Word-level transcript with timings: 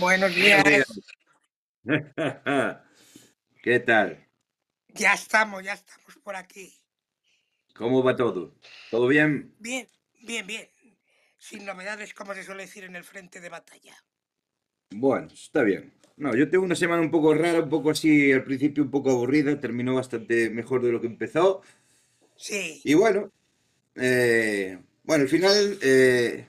Buenos 0.00 0.34
días. 0.34 0.64
¿Qué 3.62 3.80
tal? 3.80 4.26
Ya 4.94 5.14
estamos, 5.14 5.64
ya 5.64 5.72
estamos 5.72 6.16
por 6.22 6.36
aquí. 6.36 6.72
¿Cómo 7.74 8.02
va 8.02 8.14
todo? 8.14 8.54
¿Todo 8.90 9.08
bien? 9.08 9.54
Bien, 9.58 9.88
bien, 10.22 10.46
bien. 10.46 10.68
Sin 11.36 11.64
novedades, 11.64 12.14
como 12.14 12.34
se 12.34 12.44
suele 12.44 12.64
decir 12.64 12.84
en 12.84 12.96
el 12.96 13.04
frente 13.04 13.40
de 13.40 13.48
batalla. 13.48 13.96
Bueno, 14.90 15.28
está 15.32 15.62
bien. 15.62 15.92
No, 16.16 16.34
yo 16.34 16.48
tengo 16.48 16.64
una 16.64 16.74
semana 16.74 17.02
un 17.02 17.10
poco 17.10 17.34
rara, 17.34 17.60
un 17.60 17.68
poco 17.68 17.90
así, 17.90 18.32
al 18.32 18.44
principio 18.44 18.84
un 18.84 18.90
poco 18.90 19.10
aburrida, 19.10 19.58
terminó 19.60 19.94
bastante 19.94 20.50
mejor 20.50 20.82
de 20.82 20.92
lo 20.92 21.00
que 21.00 21.06
empezó. 21.06 21.62
Sí. 22.36 22.80
Y 22.84 22.94
bueno, 22.94 23.32
eh, 23.96 24.78
bueno, 25.02 25.22
al 25.22 25.28
final, 25.28 25.78
eh, 25.82 26.46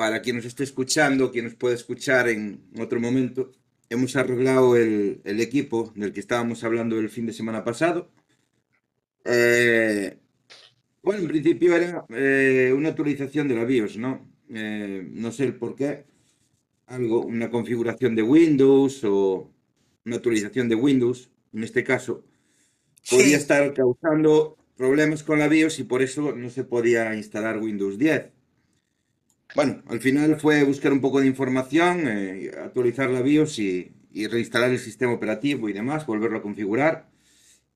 para 0.00 0.22
quien 0.22 0.36
nos 0.36 0.46
esté 0.46 0.64
escuchando, 0.64 1.30
quien 1.30 1.44
nos 1.44 1.56
pueda 1.56 1.74
escuchar 1.74 2.26
en 2.30 2.62
otro 2.78 2.98
momento, 2.98 3.52
hemos 3.90 4.16
arreglado 4.16 4.74
el, 4.74 5.20
el 5.24 5.40
equipo 5.42 5.92
del 5.94 6.14
que 6.14 6.20
estábamos 6.20 6.64
hablando 6.64 6.98
el 6.98 7.10
fin 7.10 7.26
de 7.26 7.34
semana 7.34 7.64
pasado. 7.64 8.10
Eh, 9.26 10.16
bueno, 11.02 11.20
en 11.20 11.28
principio 11.28 11.76
era 11.76 12.06
eh, 12.08 12.72
una 12.74 12.88
actualización 12.88 13.46
de 13.46 13.56
la 13.56 13.64
BIOS, 13.66 13.98
¿no? 13.98 14.26
Eh, 14.48 15.06
no 15.06 15.32
sé 15.32 15.44
el 15.44 15.56
por 15.56 15.76
qué. 15.76 16.06
Algo, 16.86 17.20
una 17.20 17.50
configuración 17.50 18.14
de 18.14 18.22
Windows 18.22 19.04
o 19.04 19.52
una 20.06 20.16
actualización 20.16 20.70
de 20.70 20.76
Windows, 20.76 21.30
en 21.52 21.62
este 21.62 21.84
caso, 21.84 22.24
podía 23.10 23.36
estar 23.36 23.74
causando 23.74 24.56
problemas 24.78 25.22
con 25.22 25.38
la 25.40 25.48
BIOS 25.48 25.78
y 25.78 25.84
por 25.84 26.00
eso 26.00 26.34
no 26.34 26.48
se 26.48 26.64
podía 26.64 27.14
instalar 27.14 27.58
Windows 27.58 27.98
10. 27.98 28.39
Bueno, 29.54 29.82
al 29.88 30.00
final 30.00 30.38
fue 30.40 30.62
buscar 30.64 30.92
un 30.92 31.00
poco 31.00 31.20
de 31.20 31.26
información, 31.26 32.06
eh, 32.06 32.50
actualizar 32.62 33.10
la 33.10 33.20
BIOS 33.22 33.58
y, 33.58 33.92
y 34.12 34.26
reinstalar 34.28 34.70
el 34.70 34.78
sistema 34.78 35.12
operativo 35.12 35.68
y 35.68 35.72
demás, 35.72 36.06
volverlo 36.06 36.38
a 36.38 36.42
configurar. 36.42 37.08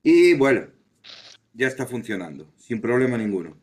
Y 0.02 0.34
bueno, 0.34 0.68
ya 1.54 1.68
está 1.68 1.86
funcionando, 1.86 2.52
sin 2.58 2.80
problema 2.80 3.18
ninguno. 3.18 3.56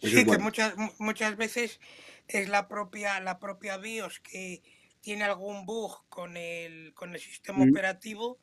Eso 0.00 0.16
Sí, 0.16 0.20
es 0.20 0.26
que 0.26 0.26
bueno. 0.28 0.44
muchas, 0.44 0.76
mu- 0.76 0.92
muchas 0.98 1.36
veces 1.36 1.80
es 2.28 2.48
la 2.48 2.68
propia, 2.68 3.20
la 3.20 3.38
propia 3.38 3.76
BIOS 3.78 4.20
que 4.20 4.62
tiene 5.00 5.24
algún 5.24 5.66
bug 5.66 6.04
con 6.08 6.36
el, 6.36 6.92
con 6.94 7.14
el 7.14 7.20
sistema 7.20 7.60
Mm, 7.60 7.70
operativo. 7.70 8.38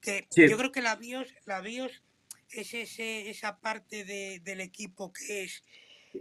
Que 0.00 0.28
Sí, 0.30 0.42
yo 0.46 0.56
creo 0.58 0.72
que 0.72 0.82
la 0.82 0.96
BIOS, 0.96 1.34
la 1.46 1.60
BIOS 1.60 2.02
es 2.50 2.74
ese, 2.74 3.30
esa 3.30 3.60
parte 3.60 4.04
de- 4.04 4.40
del 4.40 4.60
equipo 4.60 5.12
que 5.12 5.44
es 5.44 5.64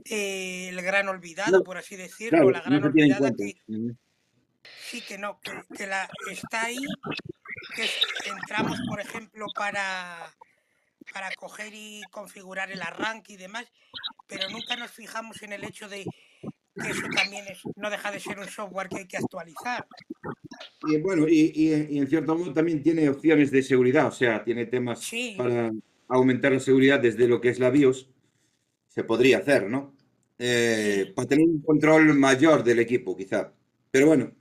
eh, 0.06 0.70
el 0.70 0.82
gran 0.82 1.08
olvidado, 1.08 1.60
no, 1.60 1.64
por 1.64 1.78
así 1.78 1.96
decirlo, 1.96 2.38
claro, 2.38 2.52
la 2.52 2.62
gran 2.62 2.84
olvidada 2.84 3.32
que 3.36 3.56
sí 4.80 5.02
que 5.02 5.18
no, 5.18 5.40
que, 5.42 5.52
que 5.76 5.88
la 5.88 6.10
está 6.32 6.66
ahí, 6.66 6.78
que 7.76 7.90
entramos, 8.30 8.80
por 8.88 9.00
ejemplo, 9.02 9.46
para, 9.56 10.34
para 11.14 11.30
coger 11.36 11.74
y 11.74 12.02
configurar 12.12 12.72
el 12.72 12.82
arranque 12.82 13.34
y 13.34 13.38
demás, 13.38 13.66
pero 14.28 14.50
nunca 14.50 14.76
nos 14.76 14.92
fijamos 14.92 15.42
en 15.44 15.54
el 15.54 15.64
hecho 15.64 15.88
de 15.90 16.04
que 16.04 16.90
eso 16.90 17.08
también 17.16 17.46
es, 17.48 17.60
no 17.76 17.90
deja 17.90 18.12
de 18.12 18.20
ser 18.20 18.38
un 18.40 18.48
software 18.50 18.90
que 18.90 18.98
hay 19.00 19.08
que 19.08 19.18
actualizar. 19.18 19.86
Y 20.88 20.98
bueno, 20.98 21.28
y, 21.28 21.52
y- 21.56 21.96
y 21.96 21.98
en 22.00 22.08
cierto 22.08 22.36
modo 22.38 22.54
también 22.54 22.84
tiene 22.84 23.10
opciones 23.10 23.50
de 23.52 23.64
seguridad, 23.64 24.08
o 24.08 24.12
sea, 24.12 24.44
tiene 24.44 24.66
temas 24.66 25.00
Sí, 25.02 25.36
para 25.38 25.72
aumentar 26.08 26.52
la 26.52 26.60
seguridad 26.60 27.00
desde 27.00 27.28
lo 27.28 27.42
que 27.42 27.50
es 27.50 27.60
la 27.60 27.70
BIOS, 27.70 28.10
se 28.96 29.04
podría 29.04 29.40
hacer, 29.40 29.70
¿no? 29.70 29.96
Eh, 30.40 31.14
para 31.16 31.28
tener 31.28 31.48
un 31.48 31.62
control 31.62 32.14
mayor 32.16 32.64
del 32.64 32.80
equipo, 32.80 33.16
quizá. 33.16 33.54
Pero 33.92 34.08
bueno, 34.08 34.34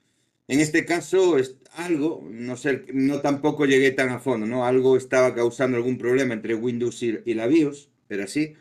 en 0.48 0.60
este 0.60 0.84
caso 0.84 1.38
es 1.38 1.56
algo, 1.72 2.22
no 2.31 2.56
sé, 2.56 2.84
no 2.93 3.20
tampoco 3.20 3.66
llegué 3.66 3.91
tan 3.93 4.10
a 4.10 4.19
fondo, 4.20 4.47
¿no? 4.47 4.64
Algo 4.66 4.97
estaba 4.97 5.34
causando 5.34 5.76
algún 5.76 5.98
problema 5.98 6.34
entre 6.34 6.54
Windows 6.54 7.03
y, 7.03 7.34
la 7.34 7.47
BIOS, 7.47 7.91
era 8.09 8.25
así. 8.25 8.54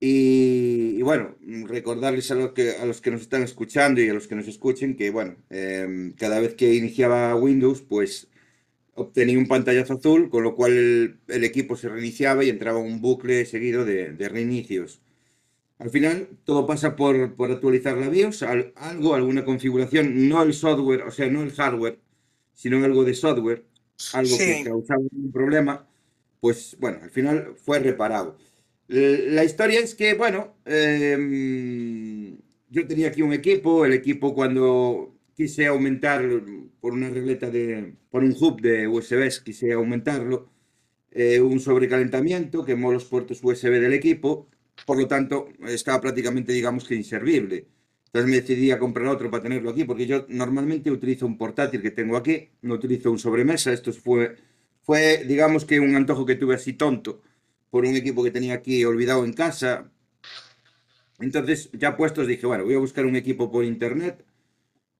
Y, 0.00 1.00
bueno, 1.02 1.36
recordarles 1.66 2.30
a 2.32 2.34
los 2.34 2.52
que, 2.52 2.72
a 2.72 2.84
los 2.86 3.00
que 3.00 3.12
nos 3.12 3.20
están 3.22 3.42
escuchando 3.44 4.00
y 4.00 4.08
a 4.08 4.14
los 4.14 4.26
que 4.26 4.34
nos 4.34 4.48
escuchen 4.48 4.96
que, 4.96 5.10
bueno, 5.10 5.36
em, 5.50 6.12
cada 6.14 6.40
vez 6.40 6.54
que 6.54 6.74
iniciaba 6.74 7.34
Windows, 7.36 7.82
pues 7.82 8.28
obtenía 8.94 9.38
un 9.38 9.48
pantallazo 9.48 9.94
azul, 9.94 10.30
con 10.30 10.42
lo 10.44 10.54
cual 10.54 10.72
el, 10.72 11.20
el 11.28 11.44
equipo 11.44 11.76
se 11.76 11.88
reiniciaba 11.88 12.44
y 12.44 12.50
entraba 12.50 12.78
un 12.78 13.00
bucle 13.00 13.44
seguido 13.46 13.84
de, 13.84 14.12
de 14.12 14.28
reinicios. 14.28 15.02
Al 15.78 15.90
final, 15.90 16.28
todo 16.44 16.66
pasa 16.66 16.94
por, 16.96 17.34
por 17.34 17.50
actualizar 17.50 17.96
la 17.98 18.08
BIOS, 18.08 18.42
al- 18.44 18.72
algo, 18.76 19.14
alguna 19.14 19.44
configuración, 19.44 20.28
no 20.28 20.42
el 20.42 20.54
software, 20.54 21.02
o 21.02 21.10
sea, 21.10 21.28
no 21.28 21.42
el 21.42 21.52
hardware, 21.52 21.98
sino 22.54 22.84
algo 22.84 23.04
de 23.04 23.14
software, 23.14 23.64
algo 24.12 24.42
que 24.42 24.60
causaba 24.60 25.00
un 25.12 25.32
problema, 25.32 25.88
pues 26.40 26.76
bueno, 26.80 26.98
al 27.02 27.10
final 27.10 27.54
fue 27.56 27.78
reparado. 27.80 28.36
La 28.88 29.44
historia 29.44 29.80
es 29.80 29.94
que, 29.94 30.14
bueno, 30.14 30.54
em, 30.66 32.38
yo 32.70 32.86
tenía 32.86 33.08
aquí 33.08 33.22
un 33.22 33.32
equipo, 33.32 33.84
el 33.84 33.92
equipo 33.94 34.34
cuando 34.34 35.14
quise 35.34 35.66
aumentar 35.66 36.22
por 36.80 36.92
una 36.92 37.10
regleta 37.10 37.50
de, 37.50 37.94
por 38.10 38.22
un 38.24 38.34
hub 38.38 38.60
de 38.60 38.86
USBs, 38.88 39.40
quise 39.40 39.72
aumentarlo, 39.72 40.50
eh, 41.10 41.40
un 41.40 41.60
sobrecalentamiento, 41.60 42.64
quemó 42.64 42.92
los 42.92 43.04
puertos 43.04 43.40
USB 43.42 43.80
del 43.80 43.92
equipo, 43.92 44.48
por 44.86 44.98
lo 44.98 45.06
tanto 45.06 45.48
estaba 45.66 46.00
prácticamente, 46.00 46.52
digamos 46.52 46.84
que 46.84 46.94
inservible. 46.94 47.66
Entonces 48.06 48.30
me 48.30 48.40
decidí 48.40 48.70
a 48.70 48.78
comprar 48.78 49.06
otro 49.08 49.30
para 49.30 49.42
tenerlo 49.42 49.70
aquí, 49.70 49.84
porque 49.84 50.06
yo 50.06 50.26
normalmente 50.28 50.90
utilizo 50.90 51.26
un 51.26 51.38
portátil 51.38 51.80
que 51.80 51.90
tengo 51.90 52.16
aquí, 52.16 52.50
no 52.62 52.74
utilizo 52.74 53.10
un 53.10 53.18
sobremesa. 53.18 53.72
Esto 53.72 53.92
fue, 53.92 54.36
fue, 54.82 55.24
digamos 55.26 55.64
que 55.64 55.80
un 55.80 55.96
antojo 55.96 56.26
que 56.26 56.34
tuve 56.34 56.54
así 56.54 56.74
tonto 56.74 57.22
por 57.70 57.86
un 57.86 57.96
equipo 57.96 58.22
que 58.22 58.30
tenía 58.30 58.54
aquí 58.54 58.84
olvidado 58.84 59.24
en 59.24 59.32
casa. 59.32 59.90
Entonces, 61.20 61.70
ya 61.72 61.96
puestos, 61.96 62.26
dije, 62.26 62.46
bueno, 62.46 62.64
voy 62.64 62.74
a 62.74 62.78
buscar 62.78 63.06
un 63.06 63.16
equipo 63.16 63.50
por 63.50 63.64
internet, 63.64 64.24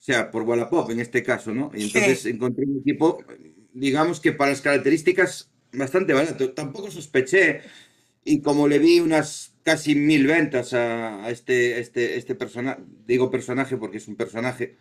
o 0.02 0.04
sea, 0.04 0.32
por 0.32 0.42
Wallapop 0.42 0.90
en 0.90 0.98
este 0.98 1.22
caso, 1.22 1.54
¿no? 1.54 1.70
Y 1.72 1.84
entonces 1.84 2.22
sí, 2.22 2.30
encontré 2.30 2.66
un 2.66 2.80
equipo, 2.80 3.24
digamos 3.72 4.18
que 4.20 4.32
para 4.32 4.50
las 4.50 4.60
características 4.60 5.52
bastante 5.72 6.12
barato. 6.12 6.52
Tampoco 6.54 6.90
sospeché, 6.90 7.60
y 8.24 8.40
como 8.42 8.66
le 8.66 8.80
vi 8.80 8.98
unas 9.00 9.54
casi 9.62 9.94
mil 9.94 10.26
ventas 10.26 10.74
a, 10.74 11.24
a 11.24 11.30
este, 11.30 11.78
este, 11.78 12.16
este 12.18 12.34
personaje, 12.34 12.82
digo 13.06 13.30
personaje 13.30 13.76
porque 13.76 13.98
es 13.98 14.08
un 14.08 14.16
personaje, 14.16 14.76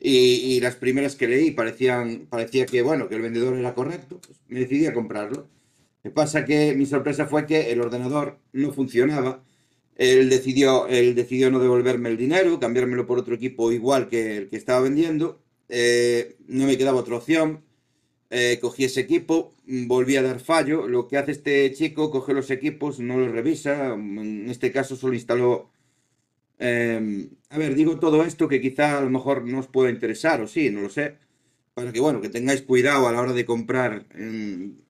y, 0.00 0.56
y 0.56 0.60
las 0.60 0.76
primeras 0.76 1.16
que 1.16 1.28
leí 1.28 1.52
parecían, 1.52 2.26
parecía 2.28 2.66
que, 2.66 2.82
bueno, 2.82 3.08
que 3.08 3.16
el 3.16 3.22
vendedor 3.22 3.56
era 3.58 3.74
correcto, 3.74 4.20
pues 4.26 4.40
me 4.48 4.60
decidí 4.60 4.86
a 4.86 4.94
comprarlo. 4.94 5.48
Lo 6.02 6.02
que 6.02 6.10
pasa 6.10 6.44
que 6.44 6.74
mi 6.74 6.86
sorpresa 6.86 7.26
fue 7.26 7.46
que 7.46 7.70
el 7.72 7.80
ordenador 7.80 8.40
no 8.52 8.72
funcionaba. 8.72 9.44
Él 10.00 10.30
decidió, 10.30 10.86
él 10.88 11.14
decidió 11.14 11.50
no 11.50 11.60
devolverme 11.60 12.08
el 12.10 12.16
dinero, 12.16 12.58
cambiármelo 12.60 13.06
por 13.06 13.18
otro 13.18 13.34
equipo 13.34 13.72
igual 13.72 14.08
que 14.08 14.36
el 14.38 14.48
que 14.50 14.56
estaba 14.56 14.80
vendiendo. 14.80 15.40
Eh, 15.68 16.36
no 16.48 16.66
me 16.66 16.78
quedaba 16.78 17.00
otra 17.00 17.16
opción. 17.16 17.64
Eh, 18.30 18.58
cogí 18.60 18.84
ese 18.84 19.00
equipo, 19.00 19.54
volví 19.66 20.16
a 20.16 20.22
dar 20.22 20.40
fallo. 20.40 20.88
Lo 20.88 21.08
que 21.08 21.18
hace 21.18 21.32
este 21.32 21.72
chico, 21.74 22.10
coge 22.10 22.34
los 22.34 22.50
equipos, 22.50 23.00
no 23.00 23.18
los 23.18 23.32
revisa. 23.32 23.94
En 23.94 24.48
este 24.50 24.72
caso 24.72 24.96
solo 24.96 25.14
instaló 25.14 25.70
Em, 26.60 27.30
a 27.48 27.56
ver, 27.58 27.74
digo 27.74 27.98
todo 27.98 28.22
esto 28.22 28.46
que 28.46 28.60
quizá 28.60 28.98
a 28.98 29.00
lo 29.00 29.10
mejor 29.10 29.44
no 29.46 29.60
os 29.60 29.66
pueda 29.68 29.90
interesar, 29.90 30.42
o 30.42 30.46
sí, 30.46 30.70
no 30.70 30.82
lo 30.82 30.90
sé, 30.90 31.16
para 31.74 31.92
que, 31.92 32.00
bueno, 32.00 32.20
que 32.20 32.28
tengáis 32.28 32.62
cuidado 32.62 33.08
a 33.08 33.12
la 33.12 33.20
hora 33.22 33.32
de 33.32 33.46
comprar 33.46 34.06
en, 34.14 34.84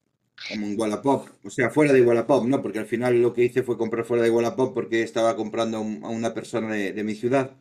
como 0.48 0.66
en 0.66 0.78
Wallapop, 0.78 1.28
o 1.44 1.50
sea, 1.50 1.70
fuera 1.70 1.92
de 1.92 2.02
Wallapop, 2.02 2.46
¿no? 2.46 2.62
Porque 2.62 2.78
al 2.78 2.86
final 2.86 3.20
lo 3.20 3.32
que 3.32 3.44
hice 3.44 3.62
fue 3.62 3.76
comprar 3.76 4.04
fuera 4.04 4.22
de 4.22 4.30
Wallapop 4.30 4.74
porque 4.74 5.02
estaba 5.02 5.36
comprando 5.36 5.78
a, 5.78 5.80
una 5.80 6.34
persona 6.34 6.74
de, 6.74 7.04
mi 7.04 7.14
ciudad. 7.14 7.56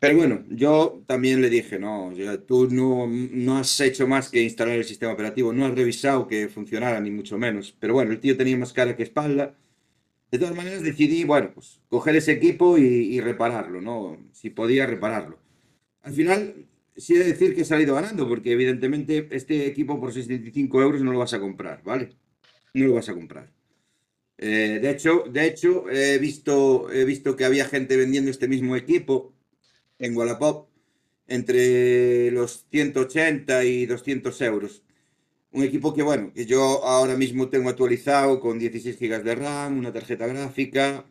Pero 0.00 0.16
bueno, 0.16 0.44
yo 0.50 1.02
también 1.06 1.40
le 1.40 1.48
dije, 1.48 1.78
no, 1.78 2.12
tú 2.46 2.68
no, 2.70 3.06
no 3.08 3.56
has 3.58 3.80
hecho 3.80 4.06
más 4.06 4.28
que 4.28 4.42
instalar 4.42 4.76
el 4.76 4.84
sistema 4.84 5.12
operativo, 5.12 5.52
no 5.52 5.64
has 5.64 5.74
revisado 5.74 6.28
que 6.28 6.48
funcionara, 6.48 7.00
ni 7.00 7.10
mucho 7.10 7.38
menos. 7.38 7.74
Pero 7.80 7.94
bueno, 7.94 8.12
el 8.12 8.20
tío 8.20 8.36
tenía 8.36 8.56
más 8.58 8.72
cara 8.72 8.96
que 8.96 9.02
espalda. 9.02 9.56
De 10.30 10.38
todas 10.38 10.54
maneras 10.54 10.82
decidí, 10.82 11.24
bueno, 11.24 11.52
pues 11.54 11.80
coger 11.88 12.16
ese 12.16 12.32
equipo 12.32 12.76
y, 12.76 12.82
y 12.84 13.20
repararlo, 13.20 13.80
¿no? 13.80 14.18
Si 14.32 14.50
podía 14.50 14.86
repararlo. 14.86 15.38
Al 16.02 16.12
final 16.12 16.66
sí 16.96 17.14
he 17.14 17.18
de 17.18 17.24
decir 17.24 17.54
que 17.54 17.62
he 17.62 17.64
salido 17.64 17.94
ganando, 17.94 18.28
porque 18.28 18.52
evidentemente 18.52 19.28
este 19.32 19.66
equipo 19.66 20.00
por 20.00 20.12
65 20.12 20.82
euros 20.82 21.02
no 21.02 21.12
lo 21.12 21.18
vas 21.20 21.34
a 21.34 21.40
comprar, 21.40 21.82
¿vale? 21.82 22.16
No 22.74 22.86
lo 22.86 22.94
vas 22.94 23.08
a 23.08 23.14
comprar. 23.14 23.52
Eh, 24.38 24.80
de 24.82 24.90
hecho, 24.90 25.24
de 25.30 25.46
hecho 25.46 25.88
he, 25.90 26.18
visto, 26.18 26.90
he 26.92 27.04
visto 27.04 27.36
que 27.36 27.44
había 27.44 27.66
gente 27.66 27.96
vendiendo 27.96 28.30
este 28.30 28.48
mismo 28.48 28.76
equipo 28.76 29.34
en 29.98 30.16
Wallapop 30.16 30.68
entre 31.28 32.30
los 32.32 32.66
180 32.70 33.64
y 33.64 33.86
200 33.86 34.40
euros. 34.42 34.82
Un 35.52 35.64
equipo 35.64 35.94
que, 35.94 36.02
bueno, 36.02 36.32
que 36.34 36.46
yo 36.46 36.84
ahora 36.84 37.16
mismo 37.16 37.48
tengo 37.50 37.70
actualizado 37.70 38.40
con 38.40 38.58
16 38.58 38.98
GB 39.00 39.22
de 39.24 39.34
RAM, 39.36 39.78
una 39.78 39.92
tarjeta 39.92 40.26
gráfica, 40.26 41.06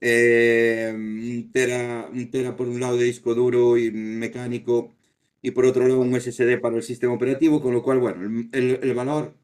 eh, 0.00 0.92
un, 0.94 1.52
un 2.12 2.30
tera 2.30 2.56
por 2.56 2.68
un 2.68 2.80
lado 2.80 2.96
de 2.96 3.04
disco 3.04 3.34
duro 3.34 3.78
y 3.78 3.90
mecánico 3.90 4.95
y 5.42 5.52
por 5.52 5.66
otro 5.66 5.86
lado 5.86 6.00
un 6.00 6.14
SSD 6.14 6.58
para 6.58 6.76
el 6.76 6.82
sistema 6.82 7.14
operativo, 7.14 7.60
con 7.62 7.74
lo 7.74 7.82
cual, 7.82 7.98
bueno, 8.00 8.48
el, 8.52 8.80
el 8.82 8.94
valor, 8.94 9.34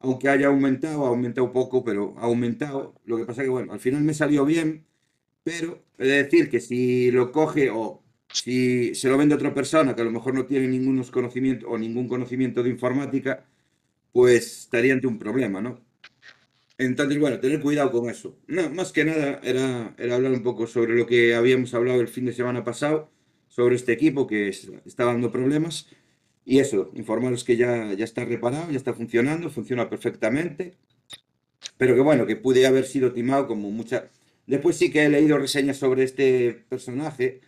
aunque 0.00 0.28
haya 0.28 0.48
aumentado, 0.48 1.06
ha 1.06 1.08
aumentado 1.08 1.52
poco, 1.52 1.84
pero 1.84 2.14
ha 2.18 2.22
aumentado. 2.22 2.94
Lo 3.04 3.16
que 3.18 3.24
pasa 3.26 3.42
que, 3.42 3.48
bueno, 3.48 3.72
al 3.72 3.80
final 3.80 4.02
me 4.02 4.14
salió 4.14 4.44
bien, 4.44 4.86
pero 5.44 5.84
he 5.98 6.06
de 6.06 6.24
decir 6.24 6.50
que 6.50 6.60
si 6.60 7.10
lo 7.12 7.32
coge 7.32 7.70
o 7.70 8.02
si 8.32 8.94
se 8.94 9.08
lo 9.08 9.18
vende 9.18 9.34
a 9.34 9.38
otra 9.38 9.54
persona 9.54 9.94
que 9.94 10.02
a 10.02 10.04
lo 10.04 10.12
mejor 10.12 10.34
no 10.34 10.46
tiene 10.46 10.68
ningún 10.68 11.02
conocimiento 11.04 11.68
o 11.68 11.78
ningún 11.78 12.08
conocimiento 12.08 12.62
de 12.62 12.70
informática, 12.70 13.46
pues 14.12 14.60
estaría 14.64 14.94
ante 14.94 15.06
un 15.08 15.18
problema, 15.18 15.60
¿no? 15.62 15.80
Entonces, 16.78 17.18
bueno, 17.20 17.38
tener 17.40 17.60
cuidado 17.60 17.90
con 17.92 18.08
eso. 18.08 18.38
No, 18.46 18.70
más 18.70 18.92
que 18.92 19.04
nada 19.04 19.40
era, 19.42 19.94
era 19.98 20.14
hablar 20.16 20.32
un 20.32 20.42
poco 20.42 20.66
sobre 20.66 20.94
lo 20.96 21.06
que 21.06 21.34
habíamos 21.34 21.74
hablado 21.74 22.00
el 22.00 22.08
fin 22.08 22.24
de 22.24 22.32
semana 22.32 22.64
pasado, 22.64 23.10
sobre 23.50 23.76
este 23.76 23.92
equipo 23.92 24.26
que 24.26 24.48
está 24.48 25.04
dando 25.04 25.30
problemas. 25.30 25.88
Y 26.46 26.60
eso, 26.60 26.90
informaros 26.94 27.44
que 27.44 27.58
ya, 27.58 27.92
ya 27.92 28.04
está 28.04 28.24
reparado, 28.24 28.70
ya 28.70 28.78
está 28.78 28.94
funcionando, 28.94 29.50
funciona 29.50 29.90
perfectamente. 29.90 30.78
Pero 31.76 31.94
que 31.94 32.00
bueno, 32.00 32.26
que 32.26 32.36
pude 32.36 32.66
haber 32.66 32.86
sido 32.86 33.12
timado 33.12 33.46
como 33.46 33.70
mucha... 33.70 34.08
Después 34.46 34.76
sí 34.76 34.90
que 34.90 35.04
he 35.04 35.10
leído 35.10 35.36
reseñas 35.36 35.76
sobre 35.76 36.04
este 36.04 36.64
personaje. 36.70 37.42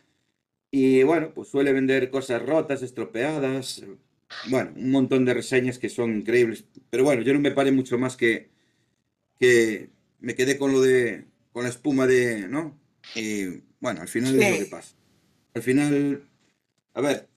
Y 0.71 1.03
bueno, 1.05 1.33
pues 1.35 1.49
suele 1.49 1.73
vender 1.73 2.11
cosas 2.11 2.45
rotas, 2.45 2.83
estropeadas. 2.83 3.83
Bueno, 4.51 4.73
un 4.77 4.91
montón 4.91 5.25
de 5.25 5.33
reseñas 5.33 5.79
que 5.79 5.89
son 5.89 6.19
increíbles. 6.19 6.67
Pero 6.91 7.05
bueno, 7.05 7.23
yo 7.23 7.33
no 7.33 7.41
me 7.41 7.53
paré 7.53 7.73
mucho 7.73 7.99
más 7.99 8.17
que 8.19 8.53
que 9.43 9.91
me 10.21 10.37
quedé 10.37 10.57
con 10.57 10.71
lo 10.71 10.81
de, 10.81 11.25
con 11.51 11.65
la 11.65 11.69
espuma 11.69 12.07
de, 12.07 12.47
¿no? 12.47 12.79
Y 13.17 13.61
bueno, 13.81 14.01
al 14.01 14.09
final 14.09 14.41
es 14.41 14.53
lo 14.53 14.65
que 14.65 14.71
pasa. 14.71 14.95
Al 15.55 15.63
final, 15.63 16.29
a 16.95 17.01
ver, 17.01 17.29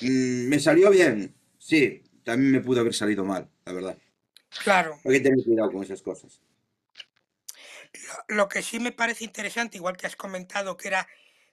mm, 0.00 0.48
me 0.48 0.58
salió 0.58 0.90
bien, 0.90 1.34
sí, 1.58 2.02
también 2.24 2.52
me 2.52 2.60
pudo 2.60 2.80
haber 2.80 2.94
salido 2.94 3.24
mal, 3.24 3.50
la 3.64 3.72
verdad. 3.72 3.98
Claro. 4.62 4.98
Hay 5.04 5.12
que 5.12 5.20
tener 5.20 5.44
cuidado 5.44 5.72
con 5.72 5.82
esas 5.82 6.02
cosas. 6.02 6.40
Lo, 8.28 8.48
que 8.48 8.62
sí 8.62 8.80
me 8.80 8.92
parece 8.92 9.24
interesante, 9.24 9.76
igual 9.76 9.96
que 9.96 10.06
has 10.06 10.16
comentado, 10.16 10.76
que 10.76 10.88
era 10.88 11.06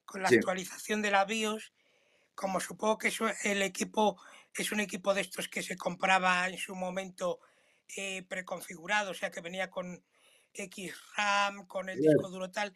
con 0.05 0.21
la 0.21 0.29
actualización 0.29 1.01
de 1.01 1.11
la 1.11 1.25
BIOS, 1.25 1.73
como 2.35 2.59
supongo 2.59 2.97
que 2.97 3.11
el 3.43 3.61
equipo 3.61 4.21
es 4.55 4.71
un 4.71 4.79
equipo 4.79 5.13
de 5.13 5.21
estos 5.21 5.47
que 5.47 5.61
se 5.61 5.77
compraba 5.77 6.47
en 6.47 6.57
su 6.57 6.75
momento 6.75 7.39
eh, 7.95 8.23
preconfigurado, 8.23 9.11
o 9.11 9.13
sea 9.13 9.31
que 9.31 9.41
venía 9.41 9.69
con 9.69 10.03
X 10.53 10.93
RAM, 11.15 11.65
con 11.67 11.89
el 11.89 11.99
disco 11.99 12.29
duro 12.29 12.49
tal. 12.51 12.73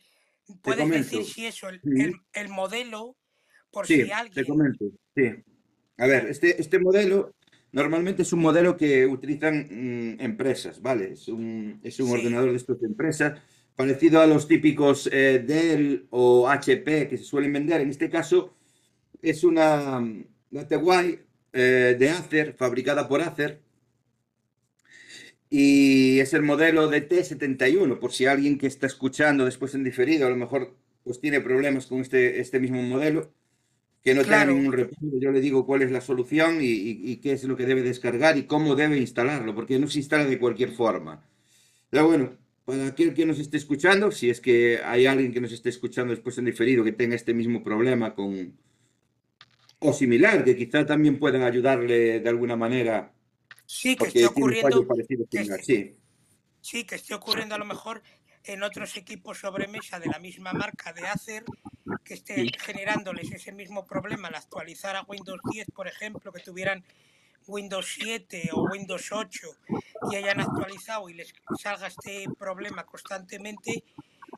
¿Puedes 0.62 0.90
decir 0.90 1.24
si 1.24 1.46
eso, 1.46 1.70
el, 1.70 1.82
el, 2.34 2.50
modelo, 2.50 3.16
por 3.72 3.88
si 3.88 4.10
alguien... 4.12 4.34
Te 4.34 4.46
comento, 4.46 4.86
sí. 5.16 5.24
A 5.98 6.08
ver, 6.08 6.28
este, 6.28 6.60
este 6.60 6.80
modelo 6.80 7.34
normalmente 7.72 8.22
es 8.22 8.34
un 8.34 8.40
modelo 8.40 8.78
que 8.78 9.06
utilizan 9.06 9.68
mm, 9.70 10.22
empresas, 10.22 10.82
¿vale? 10.82 11.14
Es 11.14 11.28
un, 11.28 11.80
es 11.84 12.00
un 12.00 12.12
ordenador 12.12 12.52
de 12.52 12.58
estas 12.58 12.82
empresas, 12.84 13.40
parecido 13.76 14.22
a 14.22 14.28
los 14.28 14.48
típicos 14.48 15.10
eh, 15.12 15.44
Dell 15.46 16.08
o 16.12 16.48
HP 16.50 17.08
que 17.08 17.18
se 17.18 17.24
suelen 17.24 17.54
vender. 17.54 17.82
En 17.82 17.90
este 17.90 18.10
caso 18.10 18.56
es 19.22 19.44
una, 19.44 19.98
una 19.98 20.68
TY 20.68 21.20
eh, 21.54 21.96
de 21.98 22.10
Acer, 22.10 22.54
fabricada 22.54 23.08
por 23.08 23.22
Acer, 23.22 23.62
y 25.56 26.20
es 26.20 26.34
el 26.34 26.42
modelo 26.42 26.88
de 26.88 27.08
T71, 27.08 28.00
por 28.00 28.12
si 28.12 28.26
alguien 28.26 28.58
que 28.58 28.66
está 28.66 28.88
escuchando 28.88 29.46
después 29.46 29.76
en 29.76 29.84
diferido 29.84 30.26
a 30.26 30.32
lo 30.32 30.36
mejor 30.36 30.76
pues 31.04 31.22
tiene 31.22 31.42
problemas 31.42 31.86
con 31.86 32.02
este, 32.02 32.42
este 32.42 32.60
mismo 32.60 32.82
modelo, 32.82 33.32
que 34.04 34.16
no 34.16 34.24
tiene 34.24 34.48
ningún 34.48 34.74
repuesto, 34.74 35.06
yo 35.22 35.32
le 35.32 35.42
digo 35.42 35.68
cuál 35.68 35.84
es 35.84 35.92
la 35.92 36.02
solución 36.02 36.58
y, 36.60 37.18
qué 37.18 37.34
es 37.34 37.44
lo 37.44 37.56
que 37.56 37.68
debe 37.68 37.84
descargar 37.84 38.36
y 38.36 38.48
cómo 38.48 38.74
debe 38.74 38.98
instalarlo, 38.98 39.54
porque 39.54 39.78
no 39.78 39.88
se 39.88 40.00
instala 40.00 40.26
de 40.26 40.40
cualquier 40.40 40.72
forma. 40.72 41.24
Pero 41.92 42.08
bueno, 42.08 42.36
para 42.66 42.88
aquel 42.88 43.14
que 43.14 43.28
nos 43.28 43.38
esté 43.38 43.58
escuchando, 43.58 44.10
si 44.12 44.32
es 44.32 44.42
que 44.42 44.80
hay 44.84 45.06
alguien 45.06 45.32
que 45.32 45.42
nos 45.42 45.52
esté 45.52 45.70
escuchando 45.70 46.16
después 46.16 46.36
en 46.40 46.46
diferido 46.46 46.84
que 46.84 46.94
tenga 46.94 47.16
este 47.16 47.36
mismo 47.36 47.64
problema 47.64 48.16
con 48.16 48.58
o 49.78 49.94
similar, 49.94 50.44
que 50.44 50.56
quizá 50.56 50.84
también 50.84 51.20
puedan 51.20 51.44
ayudarle 51.44 52.22
de 52.22 52.30
alguna 52.30 52.56
manera 52.56 53.14
Sí, 53.66 53.96
que 53.96 54.08
esté 54.08 54.26
ocurriendo. 54.26 54.86
sí. 56.62 56.84
que 56.84 56.96
esté 56.96 57.14
ocurriendo 57.14 57.56
a 57.56 57.58
lo 57.58 57.66
mejor 57.66 58.04
en 58.44 58.64
otros 58.64 58.98
equipos 58.98 59.40
sobremesa 59.40 60.00
de 60.00 60.08
la 60.08 60.20
misma 60.20 60.54
marca 60.54 60.92
de 60.94 61.08
Acer 61.08 61.46
que 62.04 62.16
esté 62.16 62.52
generándoles 62.60 63.32
ese 63.32 63.52
mismo 63.52 63.86
problema 63.86 64.28
al 64.28 64.36
actualizar 64.36 64.96
a 64.96 65.04
Windows 65.04 65.40
10, 65.52 65.68
por 65.72 65.88
ejemplo, 65.88 66.32
que 66.32 66.42
tuvieran 66.42 66.84
Windows 67.48 67.94
7 68.00 68.50
o 68.54 68.64
Windows 68.72 69.12
8 69.12 69.48
y 70.12 70.16
hayan 70.16 70.40
actualizado 70.40 71.10
y 71.10 71.14
les 71.14 71.34
salga 71.60 71.88
este 71.88 72.26
problema 72.38 72.86
constantemente, 72.86 73.84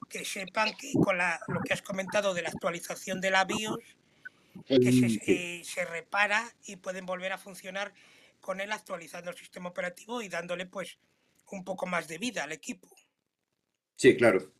que 0.09 0.25
sepan 0.25 0.73
que 0.75 0.91
con 0.93 1.17
la, 1.17 1.39
lo 1.47 1.61
que 1.61 1.73
has 1.73 1.81
comentado 1.81 2.33
de 2.33 2.41
la 2.41 2.49
actualización 2.49 3.21
de 3.21 3.31
la 3.31 3.45
BIOS, 3.45 3.79
que 4.67 4.91
se, 4.91 5.21
eh, 5.31 5.63
se 5.63 5.85
repara 5.85 6.51
y 6.65 6.77
pueden 6.77 7.05
volver 7.05 7.33
a 7.33 7.37
funcionar 7.37 7.93
con 8.45 8.61
él 8.61 8.71
actualizando 8.71 9.31
el 9.31 9.37
sistema 9.37 9.69
operativo 9.69 10.21
y 10.21 10.29
dándole 10.29 10.67
pues 10.67 10.99
un 11.51 11.63
poco 11.63 11.87
más 11.87 12.07
de 12.07 12.19
vida 12.19 12.43
al 12.43 12.51
equipo. 12.51 12.87
Sí, 13.95 14.15
claro. 14.15 14.51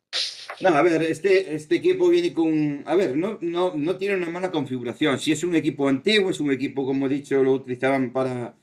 No, 0.60 0.70
a 0.70 0.82
ver, 0.82 1.04
este, 1.04 1.54
este 1.54 1.76
equipo 1.76 2.10
viene 2.10 2.34
con... 2.34 2.82
A 2.88 2.96
ver, 2.96 3.16
no, 3.16 3.38
no, 3.42 3.76
no 3.76 3.96
tiene 3.98 4.16
una 4.16 4.32
mala 4.32 4.50
configuración. 4.50 5.20
Si 5.20 5.32
es 5.32 5.44
un 5.44 5.56
equipo 5.56 5.88
antiguo, 5.88 6.32
es 6.32 6.40
un 6.40 6.52
equipo, 6.52 6.84
como 6.84 7.06
he 7.06 7.10
dicho, 7.10 7.44
lo 7.44 7.54
utilizaban 7.54 8.12
para... 8.12 8.56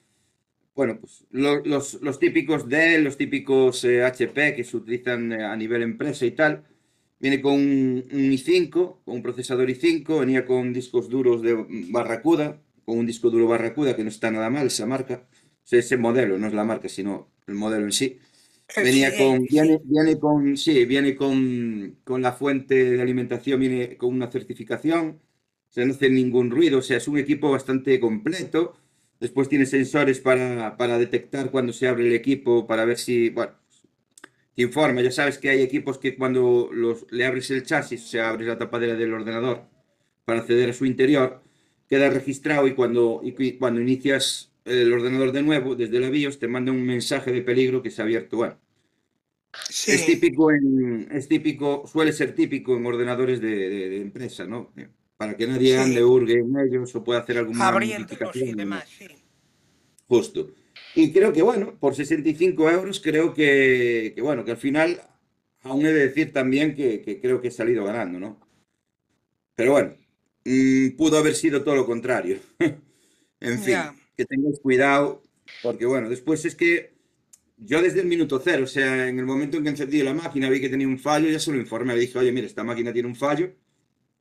Bueno, 0.74 0.98
pues 0.98 1.24
los, 1.30 2.00
los, 2.02 2.18
típicos 2.18 2.68
Dell, 2.68 3.04
los 3.04 3.16
típicos 3.16 3.84
HP 3.84 4.48
eh, 4.48 4.54
que 4.56 4.64
se 4.64 4.76
utilizan 4.76 5.32
eh, 5.32 5.44
a 5.44 5.54
nivel 5.54 5.82
empresa 5.82 6.26
y 6.26 6.32
tal. 6.32 6.64
Viene 7.20 7.40
con 7.40 7.52
un, 7.52 8.04
un 8.10 8.32
i5, 8.32 9.04
con 9.04 9.14
un 9.14 9.22
procesador 9.22 9.68
i5, 9.68 10.18
venía 10.18 10.44
con 10.44 10.72
discos 10.72 11.08
duros 11.08 11.42
de 11.42 11.54
Barracuda, 11.90 12.60
con 12.84 12.98
un 12.98 13.06
disco 13.06 13.30
duro 13.30 13.48
Barracuda, 13.48 13.96
que 13.96 14.04
no 14.04 14.10
está 14.10 14.30
nada 14.30 14.50
mal 14.50 14.66
esa 14.66 14.86
marca, 14.86 15.26
ese 15.70 15.96
modelo, 15.96 16.38
no 16.38 16.46
es 16.46 16.54
la 16.54 16.64
marca, 16.64 16.88
sino 16.88 17.30
el 17.46 17.54
modelo 17.54 17.84
en 17.84 17.92
sí. 17.92 18.18
Venía 18.76 19.16
con, 19.16 19.44
viene, 19.44 19.80
viene 19.84 20.18
con, 20.18 20.56
sí, 20.56 20.84
viene 20.86 21.14
con, 21.14 21.98
con 22.04 22.22
la 22.22 22.32
fuente 22.32 22.74
de 22.92 23.02
alimentación, 23.02 23.60
viene 23.60 23.96
con 23.98 24.14
una 24.14 24.30
certificación, 24.30 25.20
o 25.70 25.72
sea, 25.72 25.84
no 25.84 25.92
hace 25.92 26.08
ningún 26.10 26.50
ruido, 26.50 26.78
o 26.78 26.82
sea, 26.82 26.96
es 26.98 27.08
un 27.08 27.18
equipo 27.18 27.50
bastante 27.50 27.98
completo. 28.00 28.74
Después 29.20 29.48
tiene 29.48 29.66
sensores 29.66 30.20
para, 30.20 30.76
para 30.76 30.98
detectar 30.98 31.50
cuando 31.50 31.72
se 31.72 31.86
abre 31.88 32.06
el 32.08 32.14
equipo, 32.14 32.66
para 32.66 32.84
ver 32.84 32.98
si, 32.98 33.30
bueno, 33.30 33.52
te 34.54 34.62
informa. 34.62 35.00
Ya 35.02 35.10
sabes 35.10 35.38
que 35.38 35.50
hay 35.50 35.62
equipos 35.62 35.98
que 35.98 36.16
cuando 36.16 36.70
los, 36.72 37.06
le 37.10 37.26
abres 37.26 37.50
el 37.50 37.62
chasis, 37.64 38.04
o 38.04 38.06
sea, 38.08 38.30
abres 38.30 38.48
la 38.48 38.58
tapadera 38.58 38.94
del 38.94 39.14
ordenador 39.14 39.66
para 40.24 40.40
acceder 40.40 40.70
a 40.70 40.72
su 40.72 40.86
interior, 40.86 41.42
queda 41.92 42.08
registrado 42.08 42.66
y 42.66 42.72
cuando, 42.72 43.20
y 43.22 43.52
cuando 43.58 43.78
inicias 43.78 44.50
el 44.64 44.90
ordenador 44.90 45.30
de 45.30 45.42
nuevo, 45.42 45.74
desde 45.74 46.00
la 46.00 46.08
BIOS, 46.08 46.38
te 46.38 46.48
manda 46.48 46.72
un 46.72 46.86
mensaje 46.86 47.30
de 47.30 47.42
peligro 47.42 47.82
que 47.82 47.90
se 47.90 48.00
ha 48.00 48.06
abierto. 48.06 48.38
Bueno, 48.38 48.58
Es 49.68 50.06
típico, 50.06 50.50
en, 50.50 51.10
es 51.12 51.28
típico, 51.28 51.86
suele 51.86 52.14
ser 52.14 52.34
típico 52.34 52.74
en 52.78 52.86
ordenadores 52.86 53.42
de, 53.42 54.00
empresa, 54.00 54.46
¿no? 54.46 54.72
Para 55.18 55.36
que 55.36 55.46
nadie 55.46 55.76
ande, 55.76 56.02
hurgue 56.02 56.38
en 56.38 56.58
ellos 56.58 56.94
o 56.94 57.04
pueda 57.04 57.20
hacer 57.20 57.36
alguna 57.36 57.70
modificación. 57.70 58.48
y 58.48 58.54
demás, 58.54 58.88
sí. 58.88 59.08
Justo. 60.08 60.50
Y 60.94 61.12
creo 61.12 61.30
que, 61.30 61.42
bueno, 61.42 61.76
por 61.78 61.94
65 61.94 62.70
euros 62.70 63.00
creo 63.00 63.34
que, 63.34 64.14
bueno, 64.22 64.46
que 64.46 64.52
al 64.52 64.56
final 64.56 64.98
aún 65.60 65.84
he 65.84 65.92
de 65.92 66.08
decir 66.08 66.32
también 66.32 66.74
que, 66.74 67.20
creo 67.20 67.42
que 67.42 67.48
he 67.48 67.50
salido 67.50 67.84
ganando, 67.84 68.18
¿no? 68.18 68.40
Pero 69.54 69.72
bueno, 69.72 69.92
pudo 70.96 71.18
haber 71.18 71.34
sido 71.34 71.62
todo 71.62 71.76
lo 71.76 71.86
contrario. 71.86 72.38
en 73.40 73.58
fin, 73.58 73.76
que 74.16 74.24
tengáis 74.24 74.58
cuidado, 74.60 75.22
porque 75.62 75.86
bueno, 75.86 76.08
después 76.08 76.44
es 76.44 76.54
que 76.54 76.92
yo 77.64 77.80
desde 77.80 78.00
el 78.00 78.06
minuto 78.06 78.40
cero, 78.42 78.64
o 78.64 78.66
sea, 78.66 79.08
en 79.08 79.18
el 79.18 79.24
momento 79.26 79.56
en 79.56 79.64
que 79.64 79.70
encendí 79.70 80.02
la 80.02 80.14
máquina, 80.14 80.50
vi 80.50 80.60
que 80.60 80.68
tenía 80.68 80.88
un 80.88 80.98
fallo, 80.98 81.28
ya 81.28 81.38
se 81.38 81.52
lo 81.52 81.58
informé, 81.58 81.94
le 81.94 82.00
dije, 82.00 82.18
oye, 82.18 82.32
mira, 82.32 82.46
esta 82.46 82.64
máquina 82.64 82.92
tiene 82.92 83.08
un 83.08 83.14
fallo, 83.14 83.46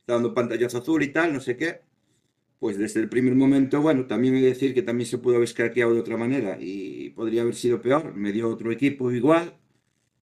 está 0.02 0.14
dando 0.14 0.34
pantallazo 0.34 0.80
azul 0.80 1.02
y 1.04 1.10
tal, 1.10 1.34
no 1.34 1.40
sé 1.40 1.58
qué. 1.58 1.82
Pues 2.60 2.78
desde 2.78 3.00
el 3.00 3.10
primer 3.10 3.34
momento, 3.34 3.82
bueno, 3.82 4.06
también 4.06 4.36
he 4.36 4.42
de 4.42 4.50
decir 4.50 4.74
que 4.76 4.84
también 4.84 5.08
se 5.08 5.18
pudo 5.18 5.36
haber 5.36 5.48
escaqueado 5.48 5.96
de 5.96 6.00
otra 6.00 6.18
manera 6.18 6.58
y 6.60 7.10
podría 7.12 7.42
haber 7.42 7.56
sido 7.56 7.82
peor. 7.82 8.14
Me 8.16 8.32
dio 8.32 8.50
otro 8.50 8.72
equipo 8.72 9.12
igual, 9.12 9.58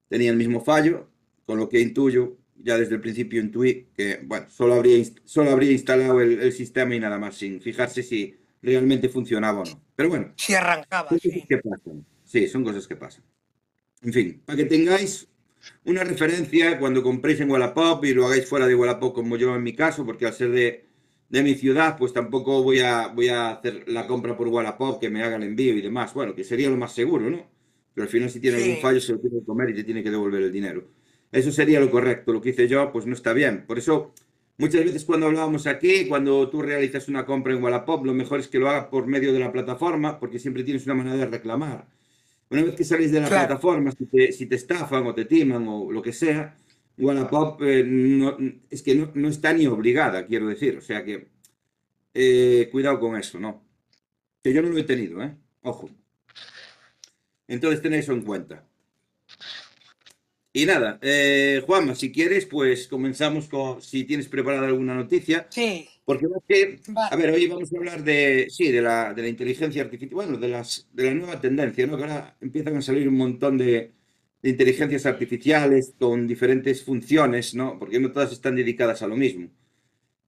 tenía 0.08 0.32
el 0.32 0.38
mismo 0.38 0.62
fallo, 0.62 1.10
con 1.46 1.60
lo 1.60 1.68
que 1.68 1.82
intuyo, 1.82 2.38
ya 2.64 2.78
desde 2.78 2.96
el 2.96 3.02
principio 3.02 3.42
intuí 3.42 3.88
que, 3.96 4.20
bueno, 4.24 4.48
solo 4.50 4.76
habría, 4.76 5.04
solo 5.24 5.52
habría 5.52 5.72
instalado 5.72 6.22
el, 6.22 6.52
sistema 6.52 6.96
y 6.96 7.00
nada 7.00 7.18
más, 7.18 7.36
sin 7.36 7.62
fijarse 7.62 8.04
si 8.04 8.36
realmente 8.62 9.10
funcionaba 9.10 9.62
o 9.62 9.66
no. 9.66 9.82
Pero 9.96 10.10
bueno. 10.10 10.34
Si 10.36 10.54
arrancaba, 10.54 11.10
sí. 11.20 11.46
Sí, 12.24 12.48
son 12.48 12.64
cosas 12.64 12.88
que 12.88 12.96
pasan. 12.96 13.24
En 14.02 14.14
fin, 14.14 14.42
para 14.46 14.58
que 14.58 14.66
tengáis 14.66 15.28
una 15.86 16.04
referencia 16.04 16.80
cuando 16.80 17.04
compréis 17.04 17.40
en 17.40 17.50
Wallapop 17.50 18.06
y 18.06 18.14
lo 18.14 18.28
hagáis 18.28 18.46
fuera 18.46 18.68
de 18.68 18.76
Wallapop 18.76 19.14
como 19.14 19.36
yo 19.36 19.56
en 19.56 19.64
mi 19.64 19.76
caso, 19.76 20.06
porque 20.06 20.26
al 20.26 20.34
ser 20.34 20.52
de, 20.52 20.86
mi 21.30 21.56
ciudad, 21.56 21.98
pues 21.98 22.14
tampoco 22.14 22.64
voy 22.64 22.80
a, 22.80 23.08
voy 23.08 23.30
a 23.30 23.52
hacer 23.52 23.88
la 23.88 24.08
compra 24.08 24.38
por 24.38 24.48
Wallapop, 24.48 25.00
que 25.00 25.10
me 25.10 25.24
haga 25.24 25.38
el 25.38 25.44
envío 25.44 25.74
y 25.74 25.82
demás. 25.82 26.14
Bueno, 26.14 26.36
que 26.36 26.44
sería 26.44 26.70
lo 26.70 26.78
más 26.78 26.94
seguro, 26.94 27.30
¿no? 27.30 27.46
Pero 27.94 28.04
al 28.04 28.10
final 28.10 28.30
si 28.30 28.40
tiene 28.40 28.58
algún 28.58 28.78
fallo 28.78 29.02
se 29.02 29.14
lo 29.14 29.20
tiene 29.20 29.40
que 29.40 29.46
comer 29.46 29.70
y 29.72 29.74
te 29.74 29.84
tiene 29.84 30.04
que 30.04 30.12
devolver 30.12 30.44
el 30.44 30.52
dinero. 30.52 30.99
Eso 31.32 31.52
sería 31.52 31.80
lo 31.80 31.92
correcto. 31.92 32.34
Lo 32.34 32.42
que 32.42 32.50
hice 32.50 32.68
yo, 32.68 32.92
pues 32.92 33.06
no 33.06 33.14
está 33.14 33.34
bien. 33.34 33.66
Por 33.68 33.78
eso, 33.78 34.14
muchas 34.58 34.84
veces 34.84 35.06
cuando 35.06 35.28
hablábamos 35.28 35.68
aquí, 35.68 36.08
cuando 36.08 36.50
tú 36.50 36.62
realizas 36.62 37.08
una 37.08 37.26
compra 37.26 37.54
en 37.54 37.64
Wallapop, 37.64 38.06
lo 38.06 38.14
mejor 38.14 38.40
es 38.40 38.48
que 38.48 38.60
lo 38.60 38.70
hagas 38.70 38.86
por 38.86 39.08
medio 39.08 39.34
de 39.34 39.40
la 39.40 39.52
plataforma, 39.52 40.20
porque 40.20 40.40
siempre 40.40 40.64
tienes 40.64 40.86
una 40.86 40.96
manera 40.96 41.18
de 41.18 41.26
reclamar 41.28 41.88
una 42.50 42.64
vez 42.64 42.76
que 42.76 42.84
salís 42.84 43.12
de 43.12 43.22
la 43.22 43.30
plataforma, 43.30 43.92
si 43.92 44.06
te, 44.48 44.56
estafan 44.56 45.06
o 45.06 45.14
te 45.14 45.26
timan 45.26 45.68
o 45.68 45.92
lo 45.92 46.02
que 46.02 46.14
sea, 46.14 46.58
Wallapop 46.98 47.62
eh, 47.62 47.84
no, 47.86 48.38
es 48.70 48.82
que 48.82 48.96
no, 48.96 49.30
está 49.30 49.54
ni 49.54 49.68
obligada, 49.68 50.26
quiero 50.26 50.48
decir. 50.48 50.78
O 50.78 50.82
sea 50.82 51.04
que 51.06 51.28
eh, 52.14 52.70
cuidado 52.72 53.00
con 53.00 53.16
eso, 53.18 53.40
¿no? 53.40 53.64
Que 54.44 54.54
yo 54.54 54.62
no 54.62 54.70
lo 54.70 54.78
he 54.78 54.84
tenido, 54.84 55.22
¿eh? 55.22 55.36
Ojo. 55.62 55.90
Entonces 57.48 57.82
tenéis 57.82 58.06
eso 58.06 58.14
en 58.14 58.24
cuenta. 58.24 58.68
Y 60.60 60.66
nada, 60.66 61.00
eh, 61.02 61.64
Juanma, 61.66 61.96
si 61.96 62.12
quieres, 62.12 62.46
pues 62.46 62.90
comenzamos 62.90 63.48
con 63.48 63.82
si 63.82 64.04
tienes 64.04 64.28
preparada 64.28 64.68
alguna 64.68 64.94
noticia. 64.94 65.48
Sí. 65.50 65.88
Porque 66.04 66.28
que, 66.50 66.82
a 67.10 67.16
ver, 67.16 67.32
hoy 67.32 67.48
vamos 67.48 67.72
a 67.72 67.78
hablar 67.78 68.04
de, 68.04 68.48
sí, 68.50 68.70
de 68.70 68.82
la, 68.82 69.14
de 69.14 69.22
la 69.22 69.30
inteligencia 69.30 69.84
artificial, 69.84 70.16
bueno, 70.16 70.38
de, 70.38 70.50
las, 70.50 70.90
de 70.92 71.04
la 71.06 71.14
nueva 71.14 71.40
tendencia, 71.40 71.88
¿no? 71.88 71.96
Que 71.96 72.04
ahora 72.04 72.36
empiezan 72.42 72.76
a 72.76 72.82
salir 72.82 73.08
un 73.08 73.16
montón 73.16 73.58
de, 73.58 73.94
de 74.42 74.50
inteligencias 74.50 75.06
artificiales 75.06 75.94
con 75.98 76.28
diferentes 76.28 76.84
funciones, 76.84 77.56
¿no? 77.56 77.80
Porque 77.80 78.02
no 78.02 78.12
todas 78.12 78.34
están 78.34 78.58
dedicadas 78.58 79.02
a 79.02 79.08
lo 79.08 79.16
mismo. 79.16 79.50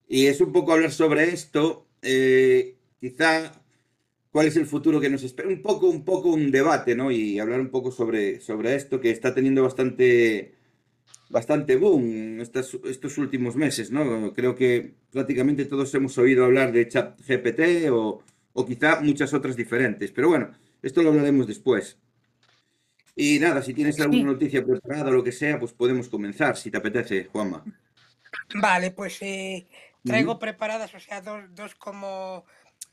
Y 0.07 0.27
es 0.27 0.39
un 0.39 0.53
poco 0.53 0.71
hablar 0.71 0.91
sobre 0.91 1.25
esto, 1.25 1.89
eh, 2.01 2.77
quizá 3.01 3.60
cuál 4.31 4.47
es 4.47 4.55
el 4.57 4.65
futuro 4.65 4.99
que 4.99 5.09
nos 5.09 5.23
espera, 5.23 5.49
un 5.49 5.61
poco, 5.61 5.89
un 5.89 6.03
poco 6.03 6.29
un 6.29 6.51
debate, 6.51 6.95
¿no? 6.95 7.11
Y 7.11 7.39
hablar 7.39 7.59
un 7.61 7.69
poco 7.69 7.91
sobre, 7.91 8.39
sobre 8.39 8.75
esto 8.75 8.99
que 8.99 9.11
está 9.11 9.33
teniendo 9.33 9.63
bastante 9.63 10.55
bastante 11.29 11.77
boom 11.77 12.41
estos, 12.41 12.77
estos 12.83 13.17
últimos 13.17 13.55
meses, 13.55 13.89
¿no? 13.89 14.33
Creo 14.33 14.55
que 14.55 14.95
prácticamente 15.11 15.65
todos 15.65 15.93
hemos 15.95 16.17
oído 16.17 16.45
hablar 16.45 16.71
de 16.73 16.87
ChatGPT 16.87 17.89
o, 17.89 18.21
o 18.53 18.65
quizá 18.65 18.99
muchas 19.01 19.33
otras 19.33 19.55
diferentes. 19.55 20.11
Pero 20.11 20.29
bueno, 20.29 20.51
esto 20.81 21.01
lo 21.01 21.09
hablaremos 21.09 21.47
después. 21.47 21.97
Y 23.15 23.39
nada, 23.39 23.61
si 23.61 23.73
tienes 23.73 23.99
alguna 23.99 24.23
noticia 24.23 24.65
preparada 24.65 25.09
o 25.09 25.13
lo 25.13 25.23
que 25.23 25.31
sea, 25.31 25.59
pues 25.59 25.73
podemos 25.73 26.09
comenzar, 26.09 26.57
si 26.57 26.71
te 26.71 26.77
apetece, 26.77 27.25
Juanma. 27.25 27.63
Vale, 28.55 28.91
pues 28.91 29.21
eh, 29.21 29.67
traigo 30.03 30.39
preparadas, 30.39 30.93
o 30.95 30.99
sea, 30.99 31.21
dos, 31.21 31.43
dos 31.53 31.75
como, 31.75 32.45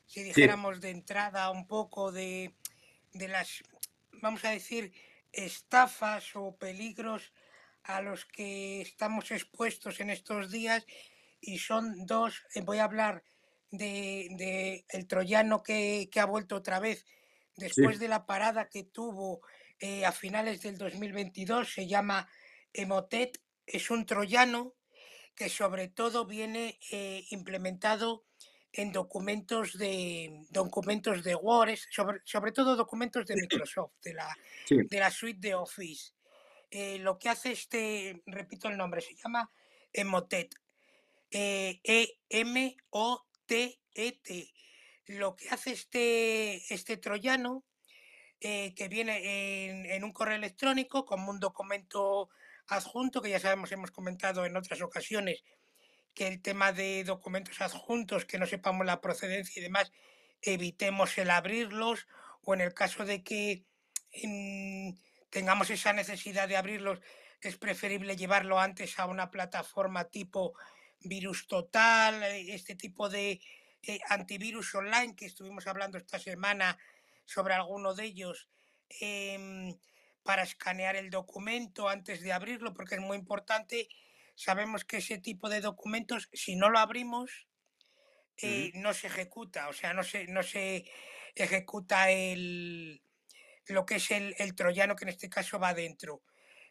si 0.09 0.23
dijéramos 0.23 0.81
de 0.81 0.91
entrada, 0.91 1.51
un 1.51 1.67
poco 1.67 2.11
de, 2.11 2.55
de 3.13 3.29
las, 3.29 3.63
vamos 4.23 4.45
a 4.45 4.51
decir, 4.51 4.93
estafas 5.33 6.35
o 6.35 6.57
peligros 6.57 7.33
a 7.85 8.01
los 8.01 8.25
que 8.25 8.81
estamos 8.81 9.31
expuestos 9.31 10.01
en 10.01 10.11
estos 10.11 10.51
días 10.51 10.87
y 11.41 11.59
son 11.59 12.07
dos, 12.07 12.43
eh, 12.55 12.63
voy 12.63 12.79
a 12.79 12.85
hablar 12.85 13.23
de, 13.71 14.85
el 14.89 15.07
troyano 15.07 15.63
que, 15.63 16.09
ha 16.17 16.25
vuelto 16.25 16.57
otra 16.57 16.81
vez 16.81 17.05
después 17.57 17.99
de 17.99 18.09
la 18.09 18.25
parada 18.25 18.69
que 18.69 18.85
tuvo 18.85 19.43
eh, 19.79 20.07
a 20.07 20.13
finales 20.13 20.63
del 20.63 20.79
2022, 20.79 21.73
se 21.73 21.87
llama 21.87 22.29
Emotet, 22.73 23.41
es 23.67 23.91
un 23.91 24.07
troyano 24.07 24.75
que 25.35 25.51
sobre 25.51 25.89
todo 25.89 26.25
viene 26.25 26.79
eh, 26.91 27.27
implementado 27.31 28.25
en 28.73 28.93
documentos 28.93 29.77
de 29.79 30.45
documentos 30.51 31.25
de 31.25 31.35
Word, 31.35 31.79
sobre, 31.91 32.21
sobre 32.25 32.53
todo 32.53 32.77
documentos 32.77 33.27
de 33.27 33.37
Microsoft, 33.37 33.93
de 34.03 34.15
la, 34.15 34.37
de 34.69 34.99
la 34.99 35.11
suite 35.11 35.41
de 35.41 35.55
Office. 35.55 36.13
Eh, 36.71 36.99
lo 36.99 37.19
que 37.19 37.31
hace 37.31 37.53
este, 37.53 38.23
repito 38.27 38.69
el 38.69 38.77
nombre, 38.77 39.01
se 39.01 39.15
llama 39.15 39.51
Emotet. 39.93 40.55
E-M-O-T-E-T. 41.31 42.29
E 43.95 44.53
lo 45.09 45.37
que 45.37 45.49
hace 45.49 45.73
este, 45.73 46.73
este 46.73 46.97
troyano, 46.99 47.65
eh, 48.41 48.75
que 48.75 48.89
viene 48.89 49.95
en, 49.95 50.05
un 50.05 50.13
correo 50.13 50.37
electrónico 50.37 51.05
como 51.05 51.31
un 51.31 51.41
documento 51.41 52.29
adjunto, 52.69 53.23
que 53.23 53.31
ya 53.31 53.41
sabemos, 53.41 53.73
hemos 53.73 53.91
comentado 53.91 54.45
en 54.45 54.57
otras 54.57 54.83
ocasiones, 54.83 55.43
que 56.19 56.27
el 56.27 56.43
tema 56.43 56.73
de 56.73 57.05
documentos 57.05 57.61
adjuntos, 57.61 58.25
que 58.25 58.39
no 58.39 58.47
sepamos 58.49 58.85
la 58.85 59.01
procedencia 59.01 59.61
y 59.61 59.63
demás, 59.63 59.93
evitemos 60.43 61.17
el 61.17 61.31
abrirlos, 61.31 62.09
o 62.43 62.55
en 62.55 62.61
el 62.61 62.75
caso 62.75 63.05
de 63.05 63.23
que 63.23 63.63
tengamos 65.31 65.71
esa 65.71 65.93
necesidad 65.93 66.49
de 66.49 66.57
abrirlos, 66.57 66.99
es 67.41 67.57
preferible 67.57 68.17
llevarlo 68.17 68.59
antes 68.59 68.99
a 68.99 69.07
una 69.07 69.31
plataforma 69.31 70.09
tipo 70.09 70.55
Virus 70.99 71.47
Total, 71.47 72.21
eh, 72.25 72.53
este 72.53 72.75
tipo 72.75 73.09
de 73.09 73.41
eh, 73.83 74.01
antivirus 74.09 74.75
online 74.75 75.15
que 75.15 75.27
estuvimos 75.27 75.69
hablando 75.69 75.99
esta 75.99 76.19
semana 76.19 76.77
sobre 77.27 77.55
alguno 77.55 77.95
de 77.95 78.07
ellos, 78.07 78.49
em, 78.99 79.79
para 80.25 80.43
escanear 80.43 80.97
el 80.97 81.11
documento 81.11 81.89
antes 81.89 82.23
de 82.23 82.33
abrirlo, 82.33 82.75
porque 82.75 82.97
es 82.97 83.01
muy 83.01 83.17
importante. 83.17 83.89
Sabemos 84.39 84.85
que 84.85 84.99
ese 84.99 85.19
tipo 85.19 85.49
de 85.49 85.61
documentos, 85.61 86.29
si 86.33 86.55
no 86.55 86.71
lo 86.71 86.79
abrimos, 86.79 87.49
eh, 88.41 88.71
no 88.75 88.95
se 88.95 89.09
ejecuta, 89.09 89.69
o 89.69 89.73
sea, 89.73 89.93
no 89.95 90.05
se, 90.05 90.29
no 90.29 90.45
se 90.45 90.85
ejecuta 91.35 92.13
el, 92.13 93.03
lo 93.67 93.85
que 93.85 93.97
es 93.97 94.13
el, 94.13 94.55
troyano 94.55 94.95
que 94.95 95.07
en 95.07 95.09
este 95.09 95.29
caso 95.29 95.59
va 95.59 95.75
dentro. 95.75 96.23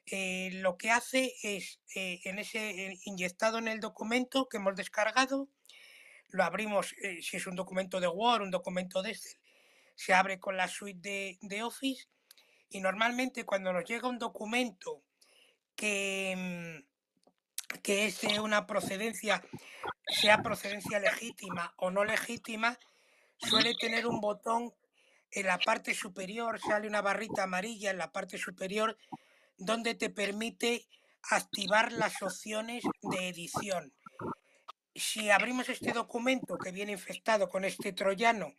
Eh, 0.05 0.51
lo 0.53 0.77
que 0.77 0.91
hace 0.91 1.33
es, 1.43 1.81
eh, 1.93 2.21
en 2.23 2.39
ese 2.39 2.97
inyectado 3.03 3.57
en 3.57 3.67
el 3.67 3.81
documento 3.81 4.47
que 4.47 4.57
hemos 4.57 4.77
descargado, 4.77 5.49
lo 6.29 6.45
abrimos, 6.45 6.95
si 7.21 7.35
es 7.35 7.47
un 7.47 7.57
documento 7.57 7.99
de 7.99 8.07
Word, 8.07 8.43
un 8.43 8.51
documento 8.51 9.01
de 9.01 9.11
Excel, 9.11 9.41
se 9.93 10.13
abre 10.13 10.39
con 10.39 10.55
la 10.55 10.69
suite 10.69 11.37
de, 11.41 11.63
Office 11.63 12.07
y 12.69 12.79
normalmente 12.79 13.43
cuando 13.43 13.73
nos 13.73 13.83
llega 13.83 14.07
un 14.07 14.19
documento 14.19 15.03
que, 15.75 16.33
mm, 16.33 16.96
que 17.83 18.05
es 18.05 18.23
una 18.23 18.65
procedencia, 18.67 19.43
sea 20.07 20.41
procedencia 20.41 20.99
legítima 20.99 21.73
o 21.77 21.91
no 21.91 22.05
legítima, 22.05 22.77
suele 23.37 23.75
tener 23.75 24.07
un 24.07 24.19
botón 24.19 24.73
en 25.31 25.45
la 25.45 25.57
parte 25.57 25.93
superior 25.93 26.59
sale 26.59 26.87
una 26.87 27.01
barrita 27.01 27.43
amarilla 27.43 27.91
en 27.91 27.97
la 27.97 28.11
parte 28.11 28.37
superior 28.37 28.97
donde 29.57 29.95
te 29.95 30.09
permite 30.09 30.87
activar 31.29 31.91
las 31.91 32.21
opciones 32.21 32.83
de 33.01 33.27
edición. 33.27 33.93
Si 34.95 35.29
abrimos 35.29 35.69
este 35.69 35.91
documento 35.91 36.57
que 36.57 36.71
viene 36.71 36.93
infectado 36.93 37.49
con 37.49 37.65
este 37.65 37.93
troyano, 37.93 38.53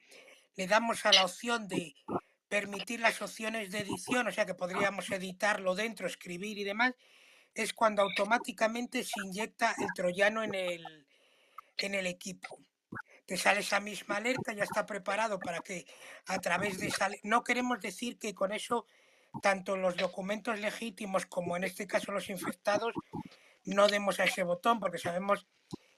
le 0.57 0.67
damos 0.67 1.07
a 1.07 1.13
la 1.13 1.25
opción 1.25 1.69
de 1.69 1.95
permitir 2.49 3.01
las 3.01 3.21
opciones 3.23 3.71
de 3.71 3.81
edición, 3.81 4.27
o 4.27 4.33
sea 4.33 4.47
que 4.47 4.55
podríamos 4.55 5.11
editarlo 5.11 5.75
dentro, 5.75 6.07
escribir 6.07 6.59
y 6.59 6.65
demás, 6.65 6.95
es 7.55 7.73
cuando 7.73 8.03
automáticamente 8.03 9.05
se 9.05 9.21
inyecta 9.25 9.75
el 9.79 9.89
troyano 9.95 10.43
en 10.43 10.55
el, 10.55 11.07
en 11.79 11.95
el 11.95 12.07
equipo. 12.07 12.59
Te 13.27 13.37
sale 13.37 13.61
esa 13.61 13.81
misma 13.81 14.17
alerta, 14.17 14.53
ya 14.53 14.65
está 14.65 14.87
preparado 14.87 15.39
para 15.39 15.61
que 15.61 15.87
a 16.27 16.39
través 16.39 16.79
de 16.79 16.87
esa... 16.87 17.11
No 17.23 17.45
queremos 17.45 17.81
decir 17.81 18.19
que 18.19 18.35
con 18.35 18.53
eso 18.53 18.87
tanto 19.43 19.77
los 19.77 19.97
documentos 19.97 20.59
legítimos 20.59 21.27
como 21.27 21.57
en 21.57 21.65
este 21.65 21.87
caso 21.87 22.13
los 22.13 22.31
infectados 22.31 22.95
no 23.65 23.87
demos 23.87 24.19
a 24.19 24.25
ese 24.25 24.43
botón 24.43 24.81
porque 24.81 24.99
sabemos 24.99 25.47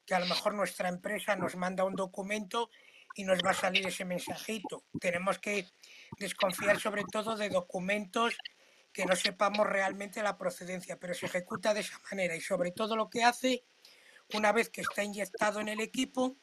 que 0.04 0.14
a 0.14 0.20
lo 0.20 0.26
mejor 0.26 0.54
nuestra 0.54 0.88
empresa 0.88 1.36
nos 1.36 1.54
manda 1.54 1.84
un 1.84 1.94
documento 1.94 2.70
y 3.14 3.24
nos 3.24 3.38
va 3.44 3.50
a 3.50 3.54
salir 3.54 3.86
ese 3.86 4.04
mensajito. 4.04 4.84
Tenemos 5.00 5.38
que 5.38 5.66
desconfiar 6.18 6.80
sobre 6.80 7.04
todo 7.04 7.36
de 7.36 7.48
documentos 7.48 8.36
que 8.92 9.04
no 9.06 9.14
sepamos 9.16 9.66
realmente 9.66 10.22
la 10.22 10.36
procedencia, 10.36 10.96
pero 10.96 11.14
se 11.14 11.26
ejecuta 11.26 11.74
de 11.74 11.80
esa 11.80 11.98
manera 12.10 12.34
y 12.34 12.40
sobre 12.40 12.72
todo 12.72 12.96
lo 12.96 13.08
que 13.08 13.24
hace, 13.24 13.62
una 14.34 14.52
vez 14.52 14.68
que 14.68 14.80
está 14.80 15.04
inyectado 15.04 15.60
en 15.60 15.68
el 15.68 15.80
equipo, 15.80 16.36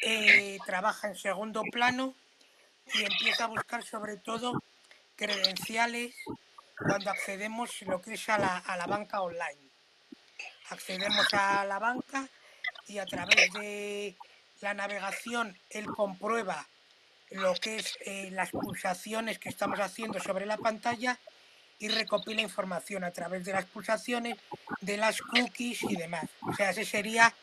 eh, 0.00 0.58
trabaja 0.66 1.08
en 1.08 1.16
segundo 1.16 1.62
plano 1.70 2.14
y 2.94 3.02
empieza 3.02 3.44
a 3.44 3.48
buscar 3.48 3.82
sobre 3.82 4.16
todo 4.16 4.62
credenciales 5.16 6.14
cuando 6.78 7.10
accedemos 7.10 7.82
lo 7.82 8.00
que 8.00 8.14
es 8.14 8.28
a 8.28 8.38
la, 8.38 8.58
a 8.58 8.76
la 8.76 8.86
banca 8.86 9.22
online. 9.22 9.70
Accedemos 10.68 11.26
a 11.32 11.64
la 11.64 11.78
banca 11.78 12.28
y 12.88 12.98
a 12.98 13.06
través 13.06 13.52
de 13.54 14.16
la 14.60 14.74
navegación 14.74 15.58
él 15.70 15.86
comprueba 15.86 16.66
lo 17.30 17.54
que 17.54 17.76
es 17.76 17.98
eh, 18.04 18.30
las 18.32 18.50
pulsaciones 18.50 19.38
que 19.38 19.48
estamos 19.48 19.80
haciendo 19.80 20.20
sobre 20.20 20.46
la 20.46 20.56
pantalla 20.56 21.18
y 21.78 21.88
recopila 21.88 22.40
información 22.40 23.04
a 23.04 23.10
través 23.10 23.44
de 23.44 23.52
las 23.52 23.66
pulsaciones, 23.66 24.38
de 24.80 24.96
las 24.96 25.20
cookies 25.20 25.82
y 25.82 25.96
demás. 25.96 26.24
O 26.40 26.54
sea, 26.54 26.70
ese 26.70 26.84
sería 26.84 27.34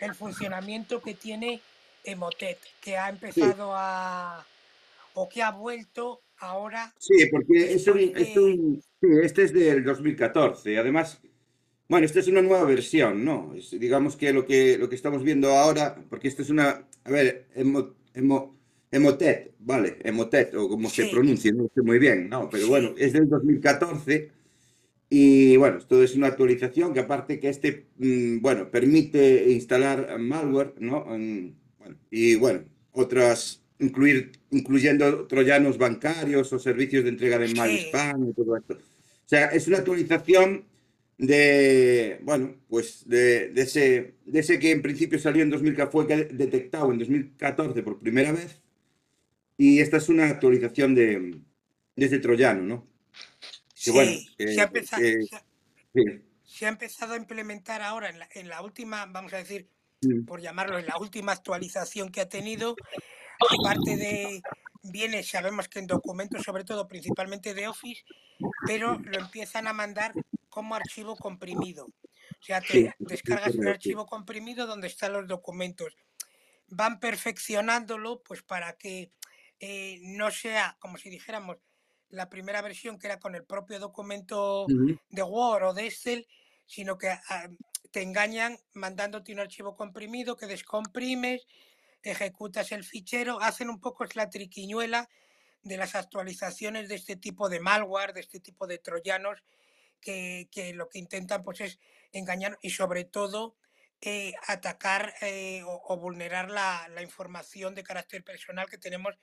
el 0.00 0.14
funcionamiento 0.14 1.00
que 1.00 1.14
tiene 1.14 1.60
Emotet, 2.04 2.58
que 2.80 2.96
ha 2.96 3.08
empezado 3.08 3.72
a 3.74 4.44
o 5.14 5.28
que 5.28 5.42
ha 5.42 5.50
vuelto 5.50 6.20
ahora. 6.38 6.92
Sí, 6.98 7.26
porque 7.30 7.74
es 7.74 7.86
un, 7.86 7.98
es 7.98 8.36
un, 8.36 8.82
sí, 9.00 9.08
este 9.22 9.44
es 9.44 9.52
del 9.52 9.82
2014. 9.82 10.78
Además, 10.78 11.20
bueno, 11.88 12.04
esta 12.04 12.20
es 12.20 12.28
una 12.28 12.42
nueva 12.42 12.64
versión, 12.64 13.24
¿no? 13.24 13.54
Es, 13.54 13.70
digamos 13.70 14.16
que 14.16 14.32
lo, 14.32 14.44
que 14.44 14.76
lo 14.76 14.88
que 14.88 14.96
estamos 14.96 15.22
viendo 15.22 15.50
ahora, 15.56 15.96
porque 16.10 16.28
esta 16.28 16.42
es 16.42 16.50
una, 16.50 16.86
a 17.04 17.10
ver, 17.10 17.48
emo, 17.54 17.94
emo, 18.12 18.55
Emotet, 18.96 19.54
vale, 19.58 19.98
Emotet, 20.02 20.54
o 20.54 20.68
como 20.68 20.88
se 20.88 21.06
pronuncia, 21.08 21.52
no 21.52 21.68
sé 21.74 21.82
muy 21.82 21.98
bien, 21.98 22.30
¿no? 22.30 22.48
Pero 22.48 22.66
bueno, 22.66 22.94
es 22.96 23.12
del 23.12 23.28
2014 23.28 24.30
y 25.10 25.56
bueno, 25.58 25.78
esto 25.78 26.02
es 26.02 26.16
una 26.16 26.28
actualización 26.28 26.94
que 26.94 27.00
aparte 27.00 27.38
que 27.38 27.48
este, 27.50 27.86
mm, 27.98 28.40
bueno, 28.40 28.70
permite 28.70 29.52
instalar 29.52 30.18
malware, 30.18 30.74
¿no? 30.78 31.04
bueno, 31.04 31.96
y 32.10 32.36
bueno, 32.36 32.64
otras, 32.92 33.62
incluir, 33.78 34.32
incluyendo 34.50 35.26
troyanos 35.26 35.76
bancarios 35.76 36.52
o 36.52 36.58
servicios 36.58 37.04
de 37.04 37.10
entrega 37.10 37.38
de 37.38 37.54
mal 37.54 37.70
spam 37.70 38.30
y 38.30 38.32
todo 38.32 38.56
esto. 38.56 38.74
O 38.74 39.28
sea, 39.28 39.46
es 39.48 39.68
una 39.68 39.78
actualización 39.78 40.64
de, 41.18 42.18
bueno, 42.22 42.56
pues 42.68 43.04
de, 43.06 43.50
de, 43.50 43.62
ese, 43.62 44.14
de 44.24 44.40
ese 44.40 44.58
que 44.58 44.70
en 44.70 44.82
principio 44.82 45.18
salió 45.18 45.42
en 45.42 45.50
2000, 45.50 45.76
fue 45.90 46.06
detectado 46.06 46.92
en 46.92 46.98
2014 46.98 47.82
por 47.82 47.98
primera 47.98 48.32
vez. 48.32 48.62
Y 49.56 49.80
esta 49.80 49.96
es 49.96 50.08
una 50.08 50.26
actualización 50.28 50.94
de, 50.94 51.40
de 51.96 52.06
ese 52.06 52.18
troyano, 52.18 52.62
¿no? 52.62 52.86
sí, 53.74 53.90
bueno, 53.90 54.12
se, 54.38 54.60
ha 54.60 54.64
empezado, 54.64 55.02
se, 56.44 56.66
ha, 56.66 56.68
empezado, 56.68 57.14
a 57.14 57.16
implementar 57.16 57.82
ahora 57.82 58.10
en 58.10 58.18
la, 58.18 58.28
en 58.32 58.48
la 58.48 58.62
última, 58.62 59.06
vamos 59.06 59.32
a 59.32 59.38
decir, 59.38 59.68
mm. 60.02 60.24
por 60.24 60.40
llamarlo, 60.40 60.78
en 60.78 60.86
la 60.86 60.98
última 60.98 61.32
actualización 61.32 62.10
que 62.10 62.20
ha 62.20 62.28
tenido, 62.28 62.76
aparte 63.38 63.96
de 63.96 64.42
viene, 64.82 65.22
sabemos 65.22 65.68
que 65.68 65.78
en 65.78 65.86
documentos, 65.86 66.42
sobre 66.42 66.64
todo 66.64 66.88
principalmente 66.88 67.54
de 67.54 67.68
Office, 67.68 68.04
pero 68.66 68.98
lo 68.98 69.18
empiezan 69.18 69.66
a 69.66 69.72
mandar 69.72 70.12
como 70.48 70.74
archivo 70.74 71.16
comprimido. 71.16 71.86
O 71.86 72.44
sea, 72.44 72.60
te 72.60 72.94
descargas 72.98 73.54
un 73.54 73.68
archivo 73.68 74.06
comprimido 74.06 74.66
donde 74.66 74.86
están 74.86 75.12
los 75.12 75.26
documentos. 75.26 75.96
Van 76.68 77.00
perfeccionándolo 77.00 78.22
pues 78.22 78.42
para 78.42 78.76
que 78.76 79.10
eh, 79.60 79.98
no 80.02 80.30
sea, 80.30 80.76
como 80.80 80.98
si 80.98 81.10
dijéramos, 81.10 81.58
la 82.08 82.28
primera 82.28 82.62
versión 82.62 82.98
que 82.98 83.08
era 83.08 83.18
con 83.18 83.34
el 83.34 83.44
propio 83.44 83.78
documento 83.78 84.66
de 84.66 85.22
Word 85.22 85.64
o 85.64 85.74
de 85.74 85.86
Excel, 85.86 86.26
sino 86.66 86.98
que 86.98 87.08
ah, 87.08 87.48
te 87.90 88.02
engañan 88.02 88.58
mandándote 88.74 89.32
un 89.32 89.40
archivo 89.40 89.76
comprimido 89.76 90.36
que 90.36 90.46
descomprimes, 90.46 91.46
ejecutas 92.02 92.70
el 92.72 92.84
fichero, 92.84 93.40
hacen 93.40 93.70
un 93.70 93.80
poco 93.80 94.04
es 94.04 94.14
la 94.14 94.30
triquiñuela 94.30 95.08
de 95.62 95.76
las 95.76 95.94
actualizaciones 95.94 96.88
de 96.88 96.94
este 96.94 97.16
tipo 97.16 97.48
de 97.48 97.60
malware, 97.60 98.12
de 98.12 98.20
este 98.20 98.40
tipo 98.40 98.66
de 98.66 98.78
troyanos 98.78 99.42
que, 100.00 100.48
lo 100.74 100.88
que 100.88 100.98
intentan 100.98 101.42
pues 101.42 101.60
es 101.60 101.78
engañar 102.12 102.58
y 102.62 102.70
sobre 102.70 103.04
todo 103.04 103.56
eh, 104.00 104.34
atacar 104.46 105.14
eh, 105.22 105.62
o, 105.64 105.96
vulnerar 105.96 106.50
la, 106.50 107.02
información 107.02 107.74
de 107.74 107.82
carácter 107.82 108.22
personal 108.22 108.68
que 108.68 108.78
tenemos 108.78 109.14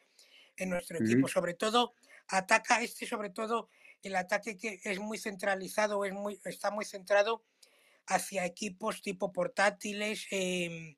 en 0.58 0.70
nuestro 0.70 0.98
equipo. 0.98 1.28
Sobre 1.28 1.54
todo, 1.54 1.94
ataca 2.28 2.82
este, 2.82 3.06
sobre 3.06 3.30
todo, 3.30 3.70
el 4.02 4.16
ataque 4.16 4.58
que 4.58 4.80
es 4.84 5.00
muy 5.00 5.18
centralizado, 5.18 6.04
es 6.06 6.14
muy, 6.14 6.40
está 6.46 6.72
muy 6.72 6.86
centrado 6.86 7.44
hacia 8.08 8.46
equipos 8.46 9.02
tipo 9.02 9.32
portátiles, 9.32 10.28
eh, 10.32 10.98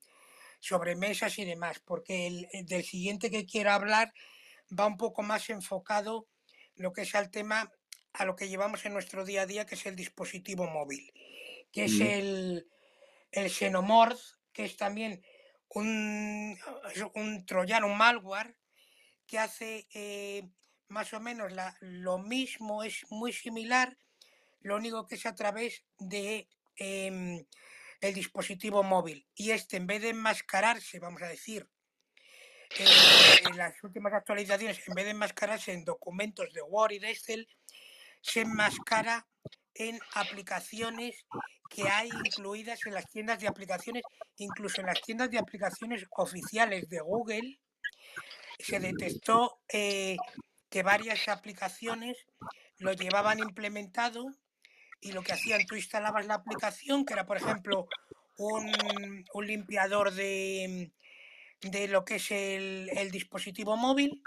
sobremesas 0.60 1.38
y 1.38 1.46
demás, 1.46 1.80
porque 1.80 2.28
el, 2.28 2.48
del 2.65 2.84
siguiente 2.84 3.30
que 3.30 3.46
quiero 3.46 3.72
hablar 3.72 4.13
va 4.78 4.88
un 4.88 4.98
poco 4.98 5.22
más 5.22 5.50
enfocado 5.50 6.28
lo 6.76 6.91
que 6.91 7.04
es 7.04 7.15
al 7.15 7.30
tema 7.30 7.72
a 8.13 8.26
lo 8.26 8.36
que 8.36 8.48
llevamos 8.48 8.86
en 8.86 8.94
nuestro 8.94 9.26
día 9.26 9.41
a 9.41 9.46
día, 9.46 9.65
que 9.65 9.76
es 9.76 9.86
el 9.86 9.96
dispositivo 9.96 10.68
móvil, 10.68 11.12
que 11.72 11.86
es 11.86 12.00
el, 12.00 12.68
el 13.32 13.50
Xenomorph, 13.50 14.22
que 14.54 14.63
es 14.63 14.78
también 14.78 15.22
un, 15.70 16.58
un 17.13 17.46
troyano, 17.46 17.88
un 17.88 17.98
malware, 17.98 18.56
que 19.27 19.39
hace 19.39 19.88
eh, 19.93 20.49
más 20.89 21.13
o 21.13 21.19
menos 21.19 21.51
la, 21.51 21.75
lo 21.81 22.17
mismo, 22.17 22.83
es 22.83 23.05
muy 23.09 23.33
similar, 23.33 23.97
lo 24.61 24.75
único 24.75 25.05
que 25.05 25.15
es 25.15 25.25
a 25.25 25.35
través 25.35 25.83
de 25.99 26.47
em, 26.75 27.45
el 28.01 28.13
dispositivo 28.13 28.83
móvil. 28.83 29.27
Y 29.35 29.51
este, 29.51 29.77
en 29.77 29.88
vez 29.88 30.01
de 30.01 30.09
enmascararse, 30.09 30.99
vamos 30.99 31.21
a 31.21 31.27
decir, 31.27 31.67
eh, 32.79 32.85
en 33.49 33.57
las 33.57 33.83
últimas 33.83 34.13
actualizaciones, 34.13 34.88
en 34.88 34.95
vez 34.95 35.05
de 35.05 35.11
enmascararse 35.11 35.73
en 35.73 35.85
documentos 35.85 36.51
de 36.53 36.61
Word 36.61 36.93
y 36.93 36.99
de 36.99 37.11
Excel, 37.11 37.47
se 38.21 38.41
enmascara 38.41 39.27
en 39.75 39.99
aplicaciones 40.13 41.25
que 41.69 41.83
hay 41.83 42.09
incluidas 42.23 42.79
en 42.85 42.93
las 42.93 43.09
tiendas 43.09 43.39
de 43.39 43.47
aplicaciones, 43.47 44.03
incluso 44.38 44.81
en 44.81 44.88
las 44.88 45.01
tiendas 45.01 45.29
de 45.29 45.38
aplicaciones 45.38 46.05
oficiales 46.11 46.88
de 46.89 46.99
Google, 47.01 47.59
se 48.60 48.80
detectó 48.80 49.60
eh, 49.72 50.18
que 50.70 50.84
varias 50.84 51.28
aplicaciones 51.28 52.18
lo 52.78 52.94
llevaban 52.94 53.39
implementado 53.39 54.26
y 55.02 55.12
lo 55.12 55.22
que 55.22 55.34
hacían, 55.34 55.65
tú 55.65 55.76
instalabas 55.76 56.26
la 56.26 56.36
aplicación, 56.36 57.06
que 57.06 57.13
era 57.13 57.26
por 57.26 57.38
ejemplo 57.38 57.88
un, 58.38 59.46
limpiador 59.46 60.12
de, 60.12 60.91
de, 61.62 61.88
lo 61.88 62.04
que 62.04 62.15
es 62.15 62.32
el, 62.32 63.12
dispositivo 63.12 63.78
móvil, 63.78 64.24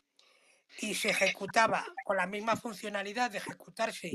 y 0.81 0.95
se 0.95 1.11
ejecutaba 1.11 1.85
con 2.05 2.17
la 2.17 2.27
misma 2.27 2.57
funcionalidad 2.57 3.31
de 3.31 3.39
ejecutarse 3.39 4.13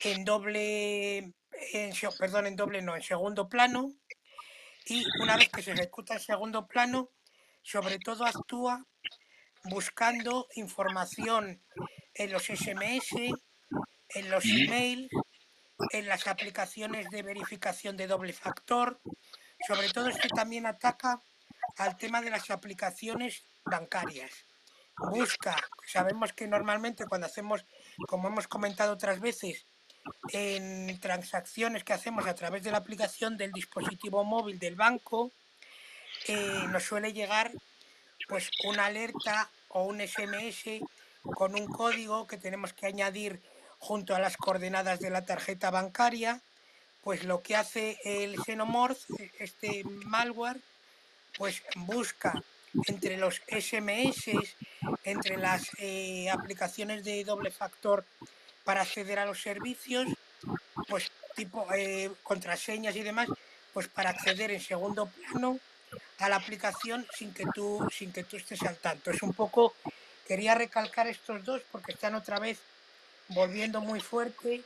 en 0.00 0.24
doble, 0.24 1.18
en, 1.72 1.92
perdón, 2.18 2.46
en 2.46 2.56
doble 2.56 2.82
no, 2.82 2.94
en 2.94 3.02
segundo 3.02 3.48
plano. 3.48 3.92
Y 4.86 5.04
una 5.22 5.36
vez 5.36 5.48
que 5.48 5.62
se 5.62 5.72
ejecuta 5.72 6.14
en 6.14 6.20
segundo 6.20 6.66
plano, 6.66 7.10
sobre 7.62 7.98
todo 7.98 8.24
actúa 8.24 8.86
buscando 9.64 10.46
información 10.54 11.62
en 12.14 12.32
los 12.32 12.44
SMS, 12.44 13.12
en 14.10 14.30
los 14.30 14.44
emails, 14.44 15.08
en 15.92 16.08
las 16.08 16.26
aplicaciones 16.26 17.08
de 17.10 17.22
verificación 17.22 17.96
de 17.96 18.06
doble 18.06 18.32
factor. 18.32 19.00
Sobre 19.66 19.88
todo 19.90 20.08
esto 20.08 20.28
también 20.28 20.66
ataca 20.66 21.20
al 21.76 21.96
tema 21.96 22.20
de 22.22 22.30
las 22.30 22.50
aplicaciones 22.50 23.44
bancarias 23.64 24.46
busca, 25.08 25.56
sabemos 25.86 26.32
que 26.32 26.46
normalmente 26.46 27.06
cuando 27.06 27.26
hacemos, 27.26 27.64
como 28.06 28.28
hemos 28.28 28.48
comentado 28.48 28.92
otras 28.92 29.20
veces, 29.20 29.66
en 30.32 30.98
transacciones 31.00 31.84
que 31.84 31.92
hacemos 31.92 32.26
a 32.26 32.34
través 32.34 32.62
de 32.62 32.70
la 32.70 32.78
aplicación 32.78 33.36
del 33.36 33.52
dispositivo 33.52 34.24
móvil 34.24 34.58
del 34.58 34.76
banco, 34.76 35.32
eh, 36.26 36.64
nos 36.68 36.84
suele 36.84 37.12
llegar 37.12 37.52
pues 38.30 38.48
una 38.62 38.86
alerta 38.86 39.50
o 39.70 39.82
un 39.82 40.00
SMS 40.00 40.80
con 41.22 41.56
un 41.56 41.66
código 41.66 42.28
que 42.28 42.38
tenemos 42.38 42.72
que 42.72 42.86
añadir 42.86 43.40
junto 43.80 44.14
a 44.14 44.20
las 44.20 44.36
coordenadas 44.36 45.00
de 45.00 45.10
la 45.10 45.26
tarjeta 45.26 45.70
bancaria, 45.70 46.40
pues 47.02 47.24
lo 47.24 47.42
que 47.42 47.56
hace 47.56 47.98
el 48.04 48.40
Xenomorph, 48.40 49.04
este 49.40 49.82
malware, 49.84 50.60
pues 51.36 51.62
busca 51.74 52.40
entre 52.86 53.16
los 53.16 53.42
SMS, 53.48 54.30
entre 55.02 55.36
las 55.36 55.68
eh, 55.78 56.30
aplicaciones 56.30 57.04
de 57.04 57.24
doble 57.24 57.50
factor 57.50 58.04
para 58.62 58.82
acceder 58.82 59.18
a 59.18 59.26
los 59.26 59.42
servicios, 59.42 60.06
pues 60.88 61.10
tipo 61.34 61.66
eh, 61.74 62.12
contraseñas 62.22 62.94
y 62.94 63.02
demás, 63.02 63.28
pues 63.72 63.88
para 63.88 64.10
acceder 64.10 64.52
en 64.52 64.60
segundo 64.60 65.06
plano 65.06 65.58
a 66.20 66.28
la 66.28 66.36
aplicación 66.36 67.06
sin 67.16 67.32
que 67.32 67.44
tú 67.54 67.86
sin 67.96 68.12
que 68.12 68.24
tú 68.24 68.36
estés 68.36 68.62
al 68.62 68.76
tanto. 68.76 69.10
Es 69.10 69.22
un 69.22 69.32
poco 69.32 69.74
quería 70.26 70.54
recalcar 70.54 71.06
estos 71.06 71.44
dos 71.44 71.62
porque 71.72 71.92
están 71.92 72.14
otra 72.14 72.38
vez 72.38 72.58
volviendo 73.28 73.80
muy 73.80 74.00
fuerte 74.00 74.62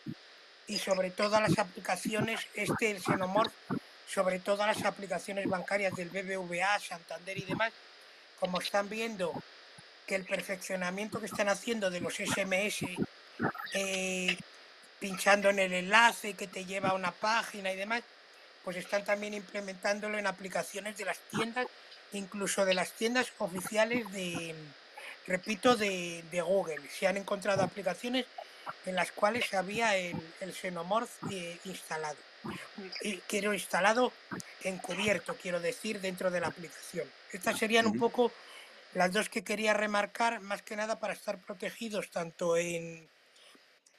y 0.66 0.78
sobre 0.78 1.10
todo 1.10 1.40
las 1.40 1.58
aplicaciones 1.58 2.40
este 2.54 2.90
el 2.90 3.02
Xenomorph 3.02 3.52
sobre 4.14 4.38
todo 4.38 4.64
las 4.66 4.84
aplicaciones 4.84 5.48
bancarias 5.48 5.94
del 5.94 6.08
BBVA, 6.08 6.78
Santander 6.78 7.36
y 7.36 7.42
demás, 7.42 7.72
como 8.38 8.60
están 8.60 8.88
viendo 8.88 9.32
que 10.06 10.14
el 10.14 10.24
perfeccionamiento 10.24 11.18
que 11.18 11.26
están 11.26 11.48
haciendo 11.48 11.90
de 11.90 12.00
los 12.00 12.14
SMS, 12.14 12.86
eh, 13.72 14.36
pinchando 15.00 15.50
en 15.50 15.58
el 15.58 15.72
enlace 15.72 16.34
que 16.34 16.46
te 16.46 16.64
lleva 16.64 16.90
a 16.90 16.94
una 16.94 17.10
página 17.10 17.72
y 17.72 17.76
demás, 17.76 18.02
pues 18.64 18.76
están 18.76 19.04
también 19.04 19.34
implementándolo 19.34 20.18
en 20.18 20.26
aplicaciones 20.26 20.96
de 20.96 21.04
las 21.04 21.18
tiendas, 21.30 21.66
incluso 22.12 22.64
de 22.64 22.74
las 22.74 22.92
tiendas 22.92 23.32
oficiales 23.38 24.10
de, 24.12 24.54
repito, 25.26 25.76
de, 25.76 26.22
Google. 26.44 26.88
Se 26.88 27.06
han 27.06 27.16
encontrado 27.16 27.62
aplicaciones 27.62 28.26
en 28.86 28.94
las 28.94 29.12
cuales 29.12 29.52
había 29.52 29.96
el, 29.96 30.16
el 30.40 30.54
Xenomorph 30.54 31.10
eh, 31.30 31.58
instalado. 31.64 32.16
Y 33.02 33.18
quiero 33.18 33.54
instalado 33.54 34.12
encubierto, 34.62 35.36
quiero 35.40 35.60
decir, 35.60 36.00
dentro 36.00 36.30
de 36.30 36.40
la 36.40 36.48
aplicación. 36.48 37.08
Estas 37.32 37.58
serían 37.58 37.86
un 37.86 37.98
poco 37.98 38.32
las 38.94 39.12
dos 39.12 39.28
que 39.28 39.44
quería 39.44 39.74
remarcar, 39.74 40.40
más 40.40 40.62
que 40.62 40.76
nada 40.76 41.00
para 41.00 41.14
estar 41.14 41.38
protegidos 41.38 42.10
tanto 42.10 42.56
en 42.56 43.08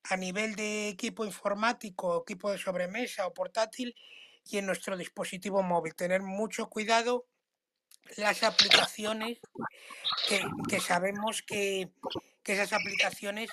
a 0.10 0.18
nivel 0.18 0.56
de 0.56 0.90
equipo 0.90 1.26
informático, 1.26 2.22
equipo 2.22 2.52
de 2.52 2.60
sobremesa 2.60 3.26
o 3.26 3.34
portátil 3.34 3.96
y 4.50 4.58
en 4.58 4.66
nuestro 4.66 4.98
dispositivo 4.98 5.64
móvil. 5.64 5.96
Tener 5.96 6.22
mucho 6.22 6.70
cuidado 6.70 7.26
las 8.18 8.44
aplicaciones 8.44 9.40
que, 10.70 10.80
sabemos 10.80 11.42
que, 11.42 11.90
esas 12.44 12.74
aplicaciones 12.74 13.50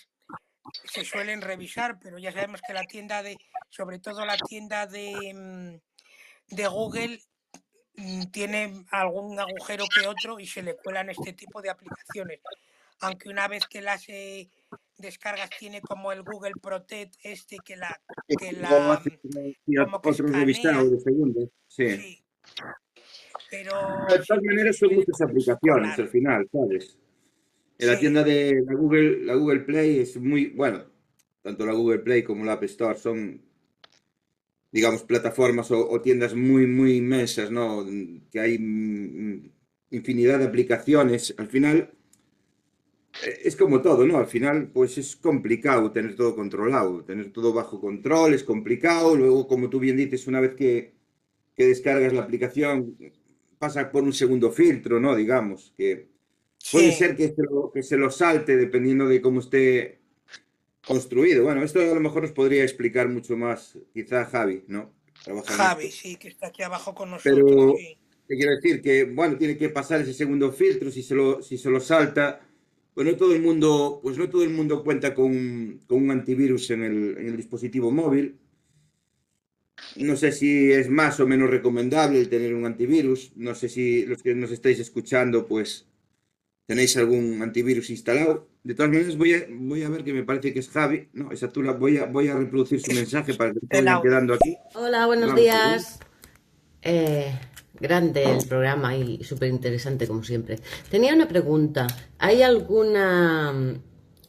se 0.85 1.05
suelen 1.05 1.41
revisar, 1.41 1.99
pero 1.99 2.19
ya 2.19 2.33
sabemos 2.33 2.61
que 2.67 2.75
la 2.75 2.85
tienda 2.85 3.23
de, 3.23 3.37
sobre 3.71 3.99
todo 3.99 4.25
la 4.25 4.37
tienda 4.37 4.87
de, 4.87 5.33
mm, 5.35 6.55
de 6.55 6.67
Google, 6.67 7.23
mm, 7.97 8.25
tiene 8.31 8.85
algún 8.91 9.39
agujero 9.39 9.85
que 9.95 10.07
otro 10.07 10.39
y 10.39 10.47
se 10.47 10.63
le 10.63 10.77
cuelan 10.77 11.11
este 11.11 11.33
tipo 11.33 11.63
de 11.63 11.71
aplicaciones. 11.71 12.41
Aunque 13.03 13.29
una 13.29 13.49
vez 13.49 13.67
que 13.69 13.81
las 13.81 14.09
eh, 14.09 14.51
descargas 14.99 15.51
tiene 15.59 15.81
como 15.81 16.13
el 16.13 16.23
Google 16.23 16.55
Protect 16.61 17.15
este 17.23 17.59
que 17.65 17.77
la 17.77 18.01
que 18.39 18.53
la 18.53 19.03
como 19.85 20.01
que 20.01 20.09
otro 20.09 20.27
revisado 20.29 20.89
de 20.89 21.01
segundos. 21.01 21.49
Sí. 21.67 22.25
Pero 23.51 23.73
de 24.09 24.19
todas 24.27 24.43
maneras 24.43 24.77
son 24.79 24.95
muchas 24.95 25.21
aplicaciones 25.21 25.99
al 25.99 26.09
final, 26.09 26.49
¿sabes? 26.51 26.99
En 27.79 27.89
la 27.89 27.99
tienda 27.99 28.23
de 28.23 28.63
la 28.65 28.75
Google, 28.75 29.25
la 29.25 29.35
Google 29.35 29.61
Play 29.61 29.99
es 29.99 30.17
muy, 30.17 30.51
bueno, 30.51 30.85
tanto 31.43 31.67
la 31.67 31.73
Google 31.73 31.99
Play 31.99 32.23
como 32.23 32.45
la 32.45 32.53
App 32.53 32.63
Store 32.63 32.97
son, 32.97 33.43
digamos, 34.71 35.03
plataformas 35.03 35.71
o, 35.73 35.91
o 35.91 36.01
tiendas 36.01 36.35
muy, 36.35 36.67
muy 36.67 36.99
inmensas, 36.99 37.51
¿no? 37.51 37.85
Que 38.31 38.41
hay 38.41 38.55
infinidad 39.91 40.39
de 40.39 40.45
aplicaciones. 40.47 41.35
Al 41.37 41.49
final, 41.49 41.93
es 43.23 43.57
como 43.57 43.81
todo, 43.83 44.07
¿no? 44.07 44.19
Al 44.19 44.27
final, 44.27 44.69
pues 44.73 44.99
es 44.99 45.17
complicado 45.17 45.93
tener 45.93 46.17
todo 46.17 46.35
controlado, 46.35 47.05
tener 47.05 47.33
todo 47.33 47.53
bajo 47.53 47.81
control, 47.81 48.35
es 48.35 48.45
complicado. 48.45 49.17
Luego, 49.17 49.47
como 49.47 49.71
tú 49.71 49.79
bien 49.79 49.97
dices, 49.97 50.27
una 50.27 50.41
vez 50.41 50.55
que, 50.55 50.95
descargas 51.57 52.13
la 52.13 52.23
aplicación, 52.23 52.97
pasa 53.59 53.93
por 53.93 54.03
un 54.03 54.13
segundo 54.13 54.51
filtro, 54.51 54.99
¿no? 54.99 55.15
Digamos, 55.15 55.73
que 55.77 56.09
puede 56.73 56.91
ser 56.91 57.15
que 57.15 57.29
se, 57.29 57.43
lo, 57.43 57.71
que 57.71 57.85
se 57.85 57.97
lo 57.97 58.11
salte 58.11 58.57
dependiendo 58.57 59.07
de 59.07 59.21
cómo 59.21 59.39
esté 59.39 60.01
construido. 60.85 61.45
Bueno, 61.45 61.63
esto 61.63 61.79
a 61.79 61.95
lo 61.95 62.01
mejor 62.01 62.23
nos 62.23 62.33
podría 62.33 62.65
explicar 62.65 63.09
mucho 63.09 63.37
más, 63.37 63.79
quizá 63.95 64.25
Javi, 64.25 64.65
¿no? 64.67 64.93
Javi, 65.45 65.93
sí, 65.93 66.17
que 66.17 66.27
está 66.27 66.49
aquí 66.49 66.65
abajo 66.65 66.93
con 66.97 67.11
nosotros. 67.11 67.45
Pero, 67.45 67.75
te 68.27 68.37
quiero 68.37 68.57
decir 68.57 68.83
que, 68.83 69.05
bueno, 69.05 69.37
tiene 69.37 69.57
que 69.57 69.69
pasar 69.69 70.01
ese 70.01 70.15
segundo 70.15 70.51
filtro, 70.51 70.91
si 70.91 71.05
se 71.05 71.15
lo, 71.15 71.43
si 71.43 71.59
se 71.59 71.71
lo 71.71 71.79
salta 71.79 72.41
pues 72.95 73.07
no 73.07 73.17
todo 73.17 73.35
el 73.35 73.41
mundo, 73.41 74.01
pues 74.03 74.19
no 74.19 74.29
todo 74.29 74.43
el 74.43 74.51
mundo 74.51 74.85
cuenta 74.85 75.15
con, 75.15 75.81
un 75.89 76.11
antivirus 76.11 76.71
en 76.71 76.83
el, 76.83 77.37
dispositivo 77.37 77.91
móvil. 77.91 78.39
No 79.97 80.17
sé 80.17 80.33
si 80.33 80.71
es 80.71 80.89
más 80.89 81.19
o 81.21 81.27
menos 81.27 81.51
recomendable 81.51 82.21
el 82.21 82.29
tener 82.29 82.55
un 82.55 82.67
antivirus. 82.67 83.33
No 83.37 83.55
sé 83.55 83.69
si 83.69 84.05
los 84.07 84.23
que 84.23 84.35
nos 84.35 84.51
estáis 84.51 84.79
escuchando, 84.79 85.47
pues 85.47 85.87
tenéis 86.67 86.97
algún 86.97 87.41
antivirus 87.43 87.91
instalado. 87.91 88.49
De 88.63 88.75
todas 88.75 88.93
maneras, 88.93 89.17
voy 89.17 89.35
a, 89.35 89.47
voy 89.51 89.83
a 89.83 89.89
ver 89.89 90.05
que 90.05 90.13
me 90.13 90.23
parece 90.23 90.53
que 90.53 90.61
es 90.61 90.69
Javi. 90.69 91.09
No, 91.15 91.33
esa 91.33 91.49
tú 91.49 91.63
la 91.63 91.73
voy 91.73 91.97
a, 91.97 92.07
voy 92.07 92.29
a 92.29 92.37
reproducir 92.37 92.81
su 92.81 92.93
mensaje 92.93 93.35
para 93.35 93.53
que 93.53 93.59
estén 93.63 93.87
quedando 94.03 94.35
aquí. 94.35 94.57
Hola, 94.75 95.07
buenos 95.07 95.35
días. 95.35 95.99
Eh, 96.83 97.33
grande 97.75 98.25
el 98.25 98.47
programa 98.47 98.97
y 98.97 99.23
súper 99.25 99.49
interesante 99.49 100.07
como 100.07 100.23
siempre. 100.23 100.59
Tenía 100.91 101.15
una 101.15 101.29
pregunta. 101.29 101.87
¿Hay 102.19 102.43
alguna 102.43 103.53
mm, 103.53 103.81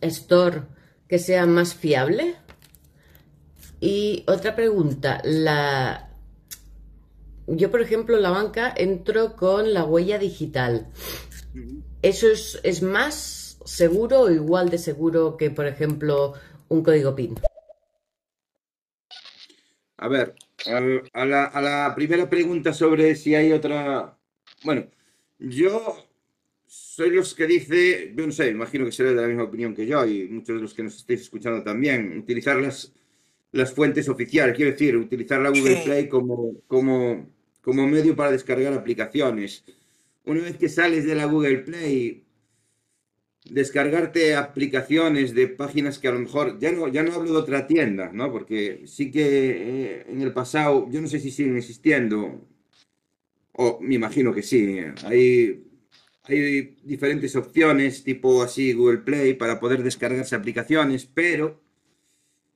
store 0.01 0.63
que 1.07 1.19
sea 1.19 1.45
más 1.45 1.73
fiable? 1.73 2.35
Y 3.79 4.23
otra 4.27 4.55
pregunta, 4.55 5.21
la 5.23 6.09
yo 7.47 7.69
por 7.69 7.81
ejemplo 7.81 8.17
la 8.17 8.29
banca 8.29 8.73
entro 8.75 9.35
con 9.35 9.73
la 9.73 9.83
huella 9.83 10.17
digital. 10.17 10.87
¿Eso 12.01 12.27
es, 12.27 12.59
es 12.63 12.81
más 12.81 13.57
seguro 13.65 14.21
o 14.21 14.31
igual 14.31 14.69
de 14.69 14.77
seguro 14.77 15.37
que 15.37 15.49
por 15.49 15.67
ejemplo 15.67 16.33
un 16.69 16.83
código 16.83 17.15
PIN? 17.15 17.35
A 19.97 20.07
ver, 20.07 20.35
a 21.13 21.25
la, 21.25 21.93
primera 21.95 22.29
pregunta 22.29 22.73
sobre 22.73 23.15
si 23.15 23.35
hay 23.35 23.51
otra... 23.51 24.17
Bueno, 24.63 24.87
yo 25.39 26.07
soy 26.65 27.11
los 27.11 27.33
que 27.35 27.47
dice, 27.47 28.13
yo 28.15 28.25
no 28.25 28.31
sé, 28.31 28.49
imagino 28.49 28.85
que 28.85 28.91
será 28.91 29.09
de 29.09 29.21
la 29.21 29.27
misma 29.27 29.43
opinión 29.43 29.75
que 29.75 29.85
yo 29.85 30.05
y 30.05 30.27
muchos 30.29 30.55
de 30.55 30.61
los 30.61 30.73
que 30.73 30.83
nos 30.83 30.95
estéis 30.97 31.21
escuchando 31.21 31.63
también, 31.63 32.17
utilizar 32.17 32.57
las, 32.57 32.93
las 33.51 33.73
fuentes 33.73 34.09
oficiales, 34.09 34.55
quiero 34.55 34.71
decir, 34.71 34.97
utilizar 34.97 35.41
la 35.41 35.49
Google 35.49 35.81
Play 35.83 36.07
como, 36.09 36.55
como, 36.67 37.29
como 37.61 37.87
medio 37.87 38.15
para 38.15 38.31
descargar 38.31 38.73
aplicaciones. 38.73 39.63
Una 40.25 40.41
vez 40.41 40.57
que 40.57 40.69
sales 40.69 41.05
de 41.05 41.15
la 41.15 41.25
Google 41.25 41.59
Play, 41.59 42.22
descargarte 43.49 44.35
aplicaciones 44.35 45.33
de 45.33 45.47
páginas 45.47 45.99
que 45.99 46.07
a 46.07 46.11
lo 46.11 46.19
mejor, 46.19 46.59
ya 46.59 46.71
no, 46.71 46.87
ya 46.87 47.03
no 47.03 47.13
hablo 47.13 47.33
de 47.33 47.37
otra 47.37 47.67
tienda, 47.67 48.11
¿no? 48.13 48.31
Porque 48.31 48.83
sí 48.85 49.11
que 49.11 49.21
eh, 49.21 50.05
en 50.07 50.21
el 50.21 50.33
pasado, 50.33 50.87
yo 50.89 51.01
no 51.01 51.07
sé 51.07 51.19
si 51.19 51.31
siguen 51.31 51.57
existiendo, 51.57 52.47
o 53.53 53.79
me 53.81 53.95
imagino 53.95 54.33
que 54.33 54.43
sí, 54.43 54.79
hay, 55.05 55.63
hay 56.23 56.77
diferentes 56.83 57.35
opciones, 57.35 58.03
tipo 58.03 58.41
así 58.43 58.73
Google 58.73 58.99
Play, 58.99 59.33
para 59.33 59.59
poder 59.59 59.83
descargarse 59.83 60.35
aplicaciones, 60.35 61.05
pero 61.05 61.61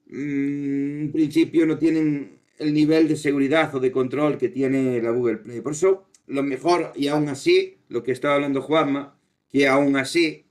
mm, 0.07 1.01
en 1.01 1.11
principio 1.11 1.65
no 1.65 1.77
tienen 1.77 2.39
el 2.59 2.73
nivel 2.73 3.07
de 3.07 3.17
seguridad 3.17 3.73
o 3.75 3.79
de 3.79 3.91
control 3.91 4.37
que 4.37 4.49
tiene 4.49 5.01
la 5.01 5.11
Google 5.11 5.37
Play. 5.37 5.61
Por 5.61 5.73
eso, 5.73 6.07
lo 6.27 6.43
mejor, 6.43 6.93
y 6.95 7.07
aún 7.07 7.29
así, 7.29 7.77
lo 7.89 8.03
que 8.03 8.13
estaba 8.13 8.35
hablando 8.35 8.61
Juanma, 8.61 9.19
que 9.49 9.67
aún 9.67 9.95
así 9.97 10.46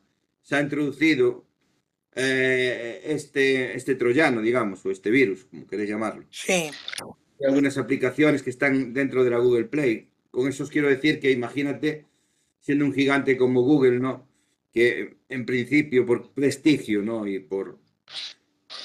se 0.47 0.55
ha 0.55 0.61
introducido 0.61 1.45
eh, 2.15 3.03
este, 3.05 3.77
este 3.77 3.97
troyano, 3.97 4.41
digamos, 4.41 4.87
o 4.87 4.93
este 4.93 5.11
virus, 5.11 5.45
como 5.47 5.67
queréis 5.67 5.91
llamarlo. 5.91 6.25
Sí. 6.31 6.53
Hay 6.53 7.47
algunas 7.49 7.77
aplicaciones 7.79 8.45
que 8.45 8.51
están 8.51 8.93
dentro 8.95 9.25
de 9.25 9.31
la 9.31 9.39
Google 9.39 9.65
Play. 9.65 10.09
Con 10.31 10.49
eso 10.49 10.63
os 10.63 10.71
quiero 10.71 10.89
decir 10.89 11.19
que 11.19 11.33
imagínate, 11.33 12.07
siendo 12.61 12.85
un 12.85 12.93
gigante 12.93 13.37
como 13.37 13.63
Google, 13.63 13.99
¿no? 13.99 14.29
Que 14.73 15.17
en 15.29 15.45
principio, 15.45 16.07
por 16.07 16.31
prestigio, 16.31 17.03
¿no? 17.03 17.27
Y 17.27 17.41
por... 17.41 17.81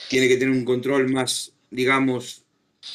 Tiene 0.10 0.28
que 0.28 0.38
tener 0.38 0.56
un 0.56 0.66
control 0.66 1.12
más, 1.12 1.54
digamos, 1.70 2.44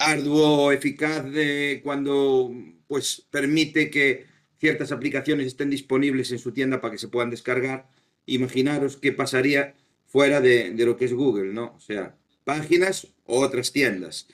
arduo, 0.01 0.73
eficaz 0.73 1.25
de 1.31 1.83
cuando, 1.85 2.53
pues, 2.89 3.25
permite 3.31 3.91
que 3.91 4.27
ciertas 4.59 4.91
aplicaciones 4.91 5.47
estén 5.47 5.71
disponibles 5.71 6.33
en 6.33 6.41
su 6.41 6.51
tienda 6.51 6.81
para 6.81 6.91
que 6.91 6.99
se 6.99 7.09
puedan 7.09 7.31
descargar 7.31 7.95
imaginaros 8.27 8.97
qué 8.97 9.13
pasaría 9.13 9.75
fuera 10.07 10.41
de, 10.41 10.73
de 10.73 10.85
lo 10.87 10.97
que 10.97 11.07
es 11.07 11.13
Google, 11.13 11.53
¿no? 11.53 11.75
O 11.77 11.81
sea, 11.81 12.17
páginas 12.45 13.09
o 13.25 13.41
otras 13.41 13.73
tiendas. 13.73 14.29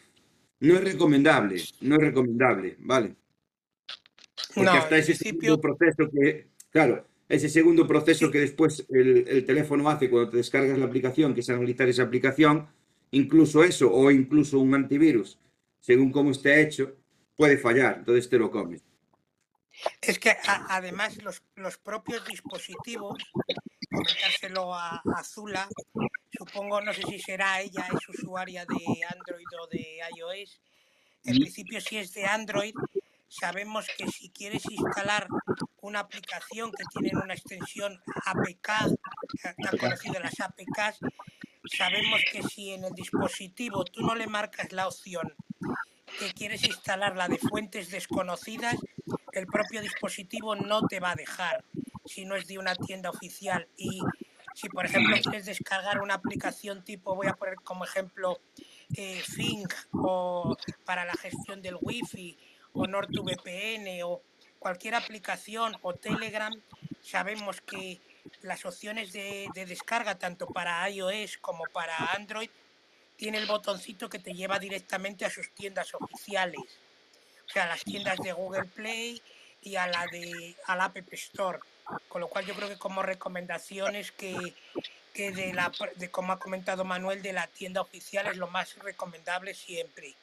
No 0.60 0.74
es 0.74 0.84
recomendable, 0.84 1.62
no 1.80 1.96
es 1.96 2.00
recomendable, 2.00 2.76
¿vale? 2.78 3.16
Porque 4.54 4.64
No, 4.64 4.72
hasta 4.72 4.98
ese 4.98 5.14
principio, 5.14 5.54
segundo 5.54 5.60
proceso 5.60 6.10
que, 6.10 6.46
claro, 6.70 7.06
ese 7.28 7.48
segundo 7.48 7.86
proceso 7.86 8.30
que 8.30 8.40
después 8.40 8.84
el, 8.90 9.26
el 9.26 9.44
teléfono 9.44 9.88
hace 9.88 10.10
cuando 10.10 10.30
te 10.30 10.36
descargas 10.36 10.78
la 10.78 10.84
aplicación, 10.86 11.34
que 11.34 11.40
es 11.40 11.50
analizar 11.50 11.88
esa 11.88 12.02
aplicación, 12.02 12.68
incluso 13.10 13.64
eso 13.64 13.92
o 13.92 14.10
incluso 14.10 14.58
un 14.58 14.74
antivirus, 14.74 15.38
según 15.80 16.12
cómo 16.12 16.30
esté 16.30 16.60
hecho, 16.60 16.96
puede 17.34 17.56
fallar, 17.58 17.96
entonces 17.98 18.28
te 18.28 18.38
lo 18.38 18.50
comes. 18.50 18.84
es 20.02 20.18
que 20.18 20.30
a- 20.30 20.66
además 20.68 21.20
los, 21.22 21.42
los 21.56 21.78
propios 21.78 22.24
dispositivos, 22.26 23.22
comentárselo 23.92 24.74
a, 24.74 25.02
a 25.16 25.24
Zula, 25.24 25.68
supongo, 26.36 26.80
no 26.80 26.92
sé 26.92 27.02
si 27.02 27.18
será 27.18 27.60
ella, 27.60 27.86
es 27.92 28.08
usuaria 28.08 28.64
de 28.64 29.04
Android 29.04 29.46
o 29.60 29.66
de 29.66 30.00
iOS. 30.16 30.60
En 31.24 31.36
principio, 31.36 31.80
si 31.80 31.98
es 31.98 32.12
de 32.14 32.24
Android, 32.24 32.74
sabemos 33.28 33.86
que 33.96 34.08
si 34.08 34.30
quieres 34.30 34.64
instalar 34.70 35.28
una 35.80 36.00
aplicación 36.00 36.70
que 36.72 36.84
tiene 36.92 37.18
una 37.18 37.34
extensión 37.34 38.00
APK, 38.26 38.68
tan 39.42 39.78
conocida 39.78 40.20
las 40.20 40.40
APKs, 40.40 41.00
sabemos 41.76 42.20
que 42.30 42.42
si 42.42 42.72
en 42.72 42.84
el 42.84 42.92
dispositivo 42.92 43.84
tú 43.84 44.02
no 44.02 44.14
le 44.14 44.26
marcas 44.26 44.72
la 44.72 44.88
opción 44.88 45.34
que 46.18 46.32
quieres 46.34 46.64
instalarla 46.64 47.28
de 47.28 47.38
fuentes 47.38 47.90
desconocidas, 47.90 48.76
el 49.32 49.46
propio 49.46 49.80
dispositivo 49.80 50.54
no 50.54 50.86
te 50.86 51.00
va 51.00 51.12
a 51.12 51.16
dejar 51.16 51.64
si 52.04 52.24
no 52.24 52.36
es 52.36 52.46
de 52.46 52.58
una 52.58 52.74
tienda 52.74 53.10
oficial. 53.10 53.66
Y 53.76 54.00
si, 54.54 54.68
por 54.68 54.86
ejemplo, 54.86 55.16
quieres 55.22 55.46
descargar 55.46 56.00
una 56.00 56.14
aplicación 56.14 56.84
tipo, 56.84 57.14
voy 57.14 57.26
a 57.26 57.34
poner 57.34 57.56
como 57.56 57.84
ejemplo, 57.84 58.40
eh, 58.94 59.22
Think 59.34 59.72
o 59.92 60.56
para 60.84 61.04
la 61.04 61.14
gestión 61.14 61.62
del 61.62 61.78
Wi-Fi 61.80 62.38
o 62.74 62.86
NordVPN 62.86 64.02
o 64.04 64.22
cualquier 64.58 64.94
aplicación 64.94 65.76
o 65.82 65.94
Telegram, 65.94 66.52
sabemos 67.00 67.60
que 67.62 68.00
las 68.42 68.64
opciones 68.64 69.12
de, 69.12 69.48
de 69.54 69.66
descarga 69.66 70.18
tanto 70.18 70.46
para 70.46 70.88
iOS 70.88 71.38
como 71.38 71.64
para 71.72 71.96
Android 72.12 72.50
tiene 73.16 73.38
el 73.38 73.46
botoncito 73.46 74.08
que 74.08 74.18
te 74.18 74.34
lleva 74.34 74.58
directamente 74.58 75.24
a 75.24 75.30
sus 75.30 75.50
tiendas 75.50 75.94
oficiales, 75.94 76.60
o 77.52 77.54
sea, 77.54 77.64
a 77.64 77.68
las 77.68 77.84
tiendas 77.84 78.18
de 78.18 78.32
Google 78.32 78.64
Play 78.64 79.20
y 79.60 79.76
a 79.76 79.86
la 79.86 80.06
de 80.06 80.54
a 80.66 80.74
la 80.74 80.86
App 80.86 80.96
Store. 81.12 81.58
Con 82.08 82.22
lo 82.22 82.28
cual 82.28 82.46
yo 82.46 82.54
creo 82.54 82.70
que 82.70 82.78
como 82.78 83.02
recomendaciones 83.02 84.10
que, 84.12 84.54
que 85.12 85.32
de 85.32 85.52
la 85.52 85.70
de 85.96 86.10
como 86.10 86.32
ha 86.32 86.38
comentado 86.38 86.84
Manuel 86.84 87.20
de 87.20 87.34
la 87.34 87.46
tienda 87.48 87.82
oficial 87.82 88.26
es 88.28 88.38
lo 88.38 88.48
más 88.48 88.78
recomendable 88.78 89.52
siempre. 89.52 90.14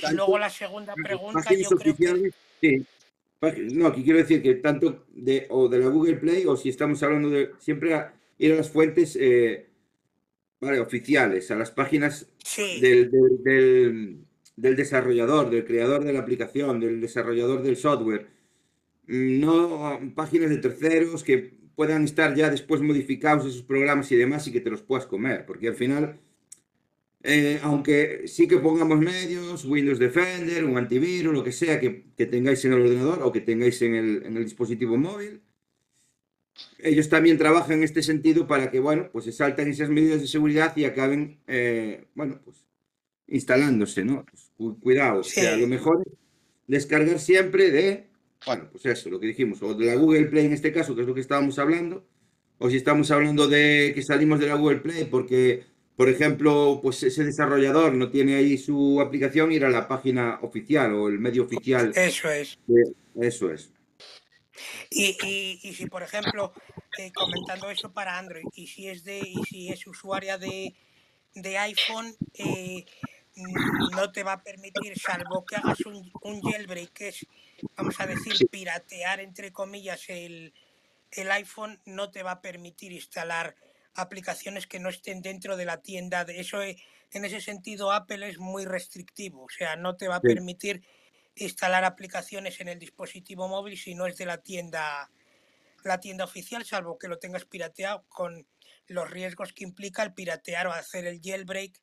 Y 0.00 0.12
luego 0.14 0.36
la 0.38 0.50
segunda 0.50 0.94
pregunta 0.94 1.52
yo 1.54 1.68
creo 1.70 1.96
que 1.96 2.32
sí. 2.60 2.84
No, 3.74 3.86
aquí 3.86 4.02
quiero 4.02 4.18
decir 4.18 4.42
que 4.42 4.56
tanto 4.56 5.04
de, 5.10 5.46
o 5.50 5.68
de 5.68 5.78
la 5.78 5.86
Google 5.86 6.16
Play 6.16 6.44
o 6.46 6.56
si 6.56 6.70
estamos 6.70 7.00
hablando 7.04 7.30
de 7.30 7.52
siempre 7.60 7.94
a- 7.94 8.12
ir 8.38 8.52
a 8.52 8.56
las 8.56 8.68
fuentes 8.68 9.16
eh, 9.20 9.68
vale, 10.60 10.80
oficiales, 10.80 11.48
a 11.52 11.54
las 11.54 11.70
páginas 11.70 12.26
sí, 12.42 12.80
del, 12.80 13.08
del- 13.12 13.42
del- 13.44 14.24
del 14.58 14.74
desarrollador, 14.76 15.50
del 15.50 15.64
creador 15.64 16.04
de 16.04 16.12
la 16.12 16.20
aplicación, 16.20 16.80
del 16.80 17.00
desarrollador 17.00 17.62
del 17.62 17.76
software. 17.76 18.26
No 19.06 20.00
páginas 20.14 20.50
de 20.50 20.58
terceros 20.58 21.22
que 21.22 21.54
puedan 21.76 22.02
estar 22.04 22.34
ya 22.34 22.50
después 22.50 22.80
modificados 22.82 23.46
esos 23.46 23.62
programas 23.62 24.10
y 24.10 24.16
demás 24.16 24.46
y 24.48 24.52
que 24.52 24.60
te 24.60 24.70
los 24.70 24.82
puedas 24.82 25.06
comer, 25.06 25.46
porque 25.46 25.68
al 25.68 25.76
final, 25.76 26.18
eh, 27.22 27.60
aunque 27.62 28.26
sí 28.26 28.48
que 28.48 28.58
pongamos 28.58 28.98
medios, 28.98 29.64
Windows 29.64 30.00
Defender, 30.00 30.64
un 30.64 30.76
antivirus, 30.76 31.32
lo 31.32 31.44
que 31.44 31.52
sea 31.52 31.78
que, 31.78 31.90
tengáis 32.26 32.64
en 32.64 32.72
el 32.72 32.82
ordenador 32.82 33.22
o 33.22 33.30
que 33.30 33.40
tengáis 33.40 33.80
en 33.82 33.94
el, 33.94 34.44
dispositivo 34.44 34.96
móvil, 34.96 35.40
ellos 36.80 37.08
también 37.08 37.38
trabajan 37.38 37.78
en 37.78 37.84
este 37.84 38.02
sentido 38.02 38.48
para 38.48 38.72
que, 38.72 38.80
bueno, 38.80 39.08
pues 39.12 39.26
se 39.26 39.32
saltan 39.32 39.68
esas 39.68 39.88
medidas 39.88 40.20
de 40.20 40.26
seguridad 40.26 40.76
y 40.76 40.84
acaben, 40.84 41.38
eh, 41.46 42.06
bueno, 42.14 42.40
pues 42.44 42.67
instalándose, 43.28 44.04
¿no? 44.04 44.24
Pues, 44.24 44.50
cu- 44.56 44.78
cuidado, 44.80 45.20
o 45.20 45.24
sea, 45.24 45.54
Sí. 45.54 45.60
lo 45.60 45.66
mejor 45.66 46.02
es 46.06 46.12
descargar 46.66 47.18
siempre 47.18 47.70
de, 47.70 48.06
bueno, 48.46 48.68
pues 48.70 48.84
eso, 48.86 49.10
lo 49.10 49.20
que 49.20 49.26
dijimos, 49.28 49.62
o 49.62 49.74
de 49.74 49.86
la 49.86 49.94
Google 49.96 50.26
Play 50.26 50.46
en 50.46 50.52
este 50.52 50.72
caso, 50.72 50.94
que 50.94 51.02
es 51.02 51.06
lo 51.06 51.14
que 51.14 51.20
estábamos 51.20 51.58
hablando, 51.58 52.06
o 52.58 52.68
si 52.70 52.76
estamos 52.76 53.10
hablando 53.10 53.46
de 53.48 53.92
que 53.94 54.02
salimos 54.02 54.40
de 54.40 54.46
la 54.48 54.54
Google 54.54 54.78
Play 54.80 55.04
porque, 55.04 55.64
por 55.96 56.08
ejemplo, 56.08 56.80
pues 56.82 57.02
ese 57.02 57.24
desarrollador 57.24 57.94
no 57.94 58.10
tiene 58.10 58.34
ahí 58.36 58.58
su 58.58 59.00
aplicación, 59.00 59.52
ir 59.52 59.64
a 59.64 59.70
la 59.70 59.86
página 59.88 60.38
oficial 60.42 60.92
o 60.94 61.08
el 61.08 61.18
medio 61.18 61.44
oficial, 61.44 61.92
eso 61.94 62.30
es. 62.30 62.58
de- 62.66 62.94
eso 63.26 63.50
es. 63.52 63.72
Y, 64.90 65.16
y, 65.22 65.60
y 65.62 65.74
si, 65.74 65.86
por 65.86 66.02
ejemplo, 66.02 66.52
eh, 66.98 67.12
comentando 67.14 67.70
eso 67.70 67.92
para 67.92 68.18
Android, 68.18 68.44
y 68.56 68.66
si 68.66 68.88
es 68.88 69.04
de, 69.04 69.20
y 69.20 69.36
si 69.48 69.68
es 69.68 69.86
usuaria 69.86 70.36
de, 70.38 70.74
de 71.34 71.58
iPhone, 71.58 72.12
eh, 72.34 72.84
no 73.38 74.12
te 74.12 74.22
va 74.24 74.34
a 74.34 74.42
permitir, 74.42 74.98
salvo 74.98 75.46
que 75.46 75.56
hagas 75.56 75.86
un, 75.86 76.12
un 76.20 76.42
jailbreak, 76.42 76.92
que 76.92 77.08
es, 77.08 77.28
vamos 77.76 78.00
a 78.00 78.06
decir, 78.06 78.46
piratear 78.50 79.20
entre 79.20 79.52
comillas 79.52 80.08
el, 80.08 80.54
el 81.12 81.30
iPhone, 81.30 81.80
no 81.86 82.10
te 82.10 82.22
va 82.22 82.32
a 82.32 82.42
permitir 82.42 82.92
instalar 82.92 83.56
aplicaciones 83.94 84.66
que 84.66 84.80
no 84.80 84.88
estén 84.90 85.22
dentro 85.22 85.56
de 85.56 85.64
la 85.64 85.82
tienda. 85.82 86.24
De 86.24 86.40
eso, 86.40 86.62
eh, 86.62 86.76
en 87.12 87.24
ese 87.24 87.40
sentido, 87.40 87.92
Apple 87.92 88.28
es 88.28 88.38
muy 88.38 88.64
restrictivo, 88.66 89.44
o 89.44 89.48
sea, 89.50 89.76
no 89.76 89.96
te 89.96 90.08
va 90.08 90.16
a 90.16 90.20
Sí. 90.22 90.28
permitir 90.28 90.82
instalar 91.36 91.84
aplicaciones 91.84 92.60
en 92.60 92.68
el 92.68 92.78
dispositivo 92.80 93.48
móvil 93.48 93.78
si 93.78 93.94
no 93.94 94.06
es 94.06 94.16
de 94.16 94.26
la 94.26 94.38
tienda 94.42 95.10
la 95.84 96.00
tienda 96.00 96.24
oficial, 96.24 96.64
salvo 96.64 96.98
que 96.98 97.08
lo 97.08 97.18
tengas 97.18 97.44
pirateado 97.44 98.04
con 98.08 98.46
los 98.88 99.10
riesgos 99.10 99.52
que 99.52 99.64
implica 99.64 100.02
el 100.02 100.14
piratear 100.14 100.66
o 100.66 100.72
hacer 100.72 101.06
el 101.06 101.20
jailbreak 101.22 101.80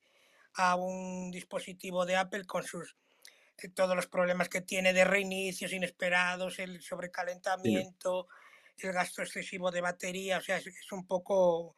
a 0.58 0.76
un 0.76 1.32
dispositivo 1.32 2.06
de 2.06 2.16
Apple 2.18 2.46
con 2.46 2.64
sus 2.64 2.96
eh, 3.58 3.70
todos 3.70 3.96
los 3.96 4.08
problemas 4.08 4.50
que 4.50 4.62
tiene 4.62 4.94
de 4.94 5.06
reinicios 5.06 5.74
inesperados, 5.74 6.60
el 6.60 6.82
sobrecalentamiento, 6.82 8.28
el 8.78 8.92
gasto 8.94 9.22
excesivo 9.22 9.72
de 9.72 9.82
batería, 9.82 10.38
o 10.40 10.42
sea, 10.42 10.58
es, 10.58 10.68
es 10.68 10.92
un 10.92 11.08
poco 11.08 11.76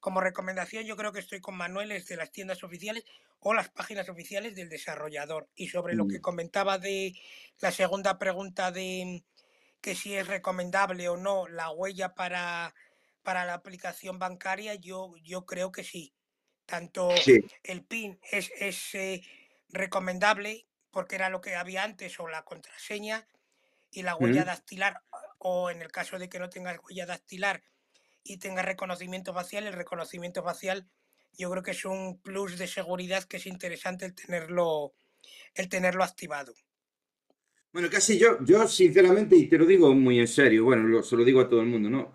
como 0.00 0.20
recomendación, 0.20 0.84
yo 0.84 0.96
creo 0.96 1.12
que 1.12 1.20
estoy 1.20 1.40
con 1.40 1.56
Manuel, 1.56 1.92
es 1.92 2.06
de 2.06 2.16
las 2.16 2.32
tiendas 2.32 2.64
oficiales 2.64 3.04
o 3.40 3.54
las 3.54 3.70
páginas 3.70 4.08
oficiales 4.08 4.54
del 4.56 4.68
desarrollador. 4.70 5.48
Y 5.54 5.68
sobre 5.68 5.94
lo 5.94 6.06
que 6.08 6.20
Mm. 6.20 6.22
comentaba 6.22 6.78
de 6.78 7.14
la 7.60 7.70
segunda 7.72 8.18
pregunta 8.18 8.72
de 8.72 9.24
que 9.80 9.94
si 9.94 10.14
es 10.14 10.26
recomendable 10.26 11.08
o 11.08 11.16
no 11.16 11.48
la 11.48 11.70
huella 11.70 12.14
para, 12.14 12.74
para 13.22 13.44
la 13.44 13.54
aplicación 13.54 14.18
bancaria, 14.18 14.74
yo, 14.76 15.14
yo 15.22 15.46
creo 15.46 15.72
que 15.72 15.84
sí. 15.84 16.14
Tanto 16.72 17.02
Sí, 17.24 17.40
el 17.64 17.80
PIN 17.84 18.20
es, 18.38 18.52
es 18.68 18.94
eh, 18.94 19.22
recomendable 19.70 20.52
porque 20.92 21.16
era 21.16 21.30
lo 21.30 21.40
que 21.42 21.56
había 21.56 21.82
antes 21.84 22.20
o 22.20 22.28
la 22.28 22.44
contraseña 22.50 23.26
y 23.90 24.02
la 24.02 24.16
huella 24.16 24.44
Mm. 24.44 24.50
dactilar 24.52 24.94
o 25.38 25.70
en 25.70 25.82
el 25.82 25.92
caso 25.92 26.18
de 26.18 26.28
que 26.30 26.38
no 26.40 26.50
tengas 26.50 26.78
huella 26.84 27.06
dactilar 27.06 27.62
y 28.24 28.38
tengas 28.38 28.66
reconocimiento 28.66 29.34
facial, 29.34 29.66
el 29.66 29.74
reconocimiento 29.74 30.42
facial 30.44 30.88
yo 31.38 31.50
creo 31.50 31.62
que 31.64 31.72
es 31.72 31.84
un 31.86 32.20
plus 32.22 32.58
de 32.58 32.68
seguridad 32.68 33.24
que 33.24 33.38
es 33.38 33.46
interesante 33.46 34.06
el 34.06 34.14
tenerlo, 34.14 34.94
el 35.54 35.68
tenerlo 35.68 36.04
activado. 36.04 36.54
Bueno, 37.72 37.88
casi 37.90 38.18
yo, 38.18 38.42
yo 38.44 38.66
sinceramente, 38.66 39.36
y 39.36 39.46
te 39.48 39.58
lo 39.58 39.66
digo 39.66 39.94
muy 39.94 40.18
en 40.18 40.28
serio, 40.28 40.64
bueno, 40.64 40.84
lo- 40.84 41.02
se 41.02 41.16
lo 41.16 41.24
digo 41.24 41.40
a 41.40 41.48
todo 41.48 41.60
el 41.60 41.66
mundo, 41.66 41.90
¿no? 41.90 42.12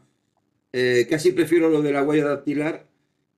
Eh, 0.74 1.08
casi 1.10 1.32
prefiero 1.34 1.70
lo 1.70 1.82
de 1.82 1.94
la 1.94 2.04
huella 2.04 2.26
dactilar 2.26 2.88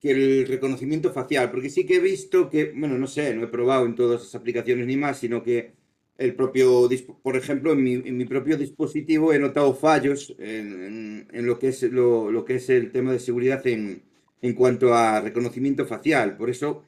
que 0.02 0.12
el 0.12 0.48
reconocimiento 0.48 1.12
facial, 1.14 1.52
porque 1.52 1.70
sí 1.70 1.86
que 1.86 1.96
he 1.98 2.00
visto 2.00 2.50
que, 2.50 2.72
bueno, 2.76 2.98
no 2.98 3.08
sé, 3.08 3.36
no 3.36 3.44
he 3.44 3.48
probado 3.48 3.86
en 3.86 3.96
todas 3.96 4.22
esas 4.22 4.36
aplicaciones 4.36 4.86
ni 4.88 4.98
más, 4.98 5.20
sino 5.20 5.44
que 5.44 5.74
el 6.18 6.36
propio, 6.36 6.88
por 7.24 7.36
ejemplo, 7.36 7.74
en 7.74 7.84
mi, 7.84 7.94
en 7.96 8.18
mi 8.18 8.26
propio 8.26 8.58
dispositivo 8.58 9.34
he 9.34 9.40
notado 9.40 9.74
fallos 9.74 10.34
en, 10.40 10.84
en- 10.84 11.28
en 11.34 11.46
lo 11.46 11.60
que 11.60 11.70
es 11.70 11.84
lo, 11.84 12.32
lo 12.32 12.46
que 12.46 12.56
es 12.56 12.70
el 12.70 12.92
tema 12.92 13.12
de 13.12 13.20
seguridad 13.20 13.66
en, 13.68 14.04
en 14.42 14.54
cuanto 14.54 14.94
a 14.94 15.20
reconocimiento 15.22 15.86
facial. 15.86 16.38
Por 16.38 16.50
eso 16.50 16.84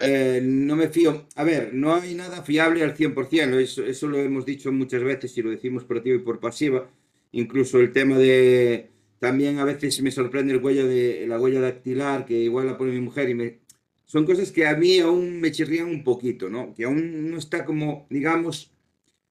eh, 0.00 0.40
no 0.42 0.76
me 0.76 0.88
fío. 0.88 1.26
A 1.36 1.44
ver, 1.44 1.74
no 1.74 1.94
hay 1.94 2.14
nada 2.14 2.42
fiable 2.42 2.82
al 2.84 2.96
100%, 2.96 3.58
eso, 3.58 3.84
eso 3.84 4.06
lo 4.08 4.18
hemos 4.18 4.44
dicho 4.46 4.72
muchas 4.72 5.02
veces 5.02 5.36
y 5.38 5.42
lo 5.42 5.50
decimos 5.50 5.84
por 5.84 5.98
activa 5.98 6.16
y 6.16 6.20
por 6.20 6.40
pasiva. 6.40 6.88
Incluso 7.32 7.78
el 7.80 7.92
tema 7.92 8.16
de... 8.18 8.90
También 9.18 9.58
a 9.58 9.64
veces 9.64 10.00
me 10.02 10.10
sorprende 10.10 10.52
el 10.52 10.62
huella 10.62 10.84
de, 10.84 11.26
la 11.26 11.40
huella 11.40 11.60
dactilar, 11.60 12.24
que 12.24 12.34
igual 12.34 12.66
la 12.66 12.78
pone 12.78 12.92
mi 12.92 13.00
mujer 13.00 13.28
y 13.28 13.34
me... 13.34 13.58
Son 14.04 14.24
cosas 14.24 14.52
que 14.52 14.66
a 14.66 14.76
mí 14.76 15.00
aún 15.00 15.40
me 15.40 15.52
chirrían 15.52 15.88
un 15.88 16.04
poquito, 16.04 16.48
¿no? 16.48 16.74
Que 16.74 16.84
aún 16.84 17.30
no 17.30 17.36
está 17.38 17.64
como, 17.64 18.06
digamos, 18.10 18.72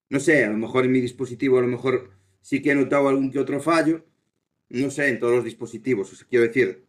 no 0.10 0.19
sé, 0.19 0.43
a 0.45 0.50
lo 0.50 0.58
mejor 0.58 0.86
en 0.86 0.91
mi 0.91 1.02
dispositivo, 1.02 1.58
a 1.58 1.62
lo 1.62 1.67
mejor 1.67 2.12
sí 2.41 2.62
que 2.62 2.71
he 2.71 2.76
notado 2.76 3.10
algún 3.10 3.32
que 3.32 3.39
otro 3.39 3.60
fallo, 3.60 4.06
no 4.69 4.91
sé, 4.91 5.10
en 5.10 5.19
todos 5.19 5.36
los 5.36 5.45
dispositivos. 5.45 6.13
O 6.13 6.28
quiero 6.28 6.45
decir, 6.45 6.86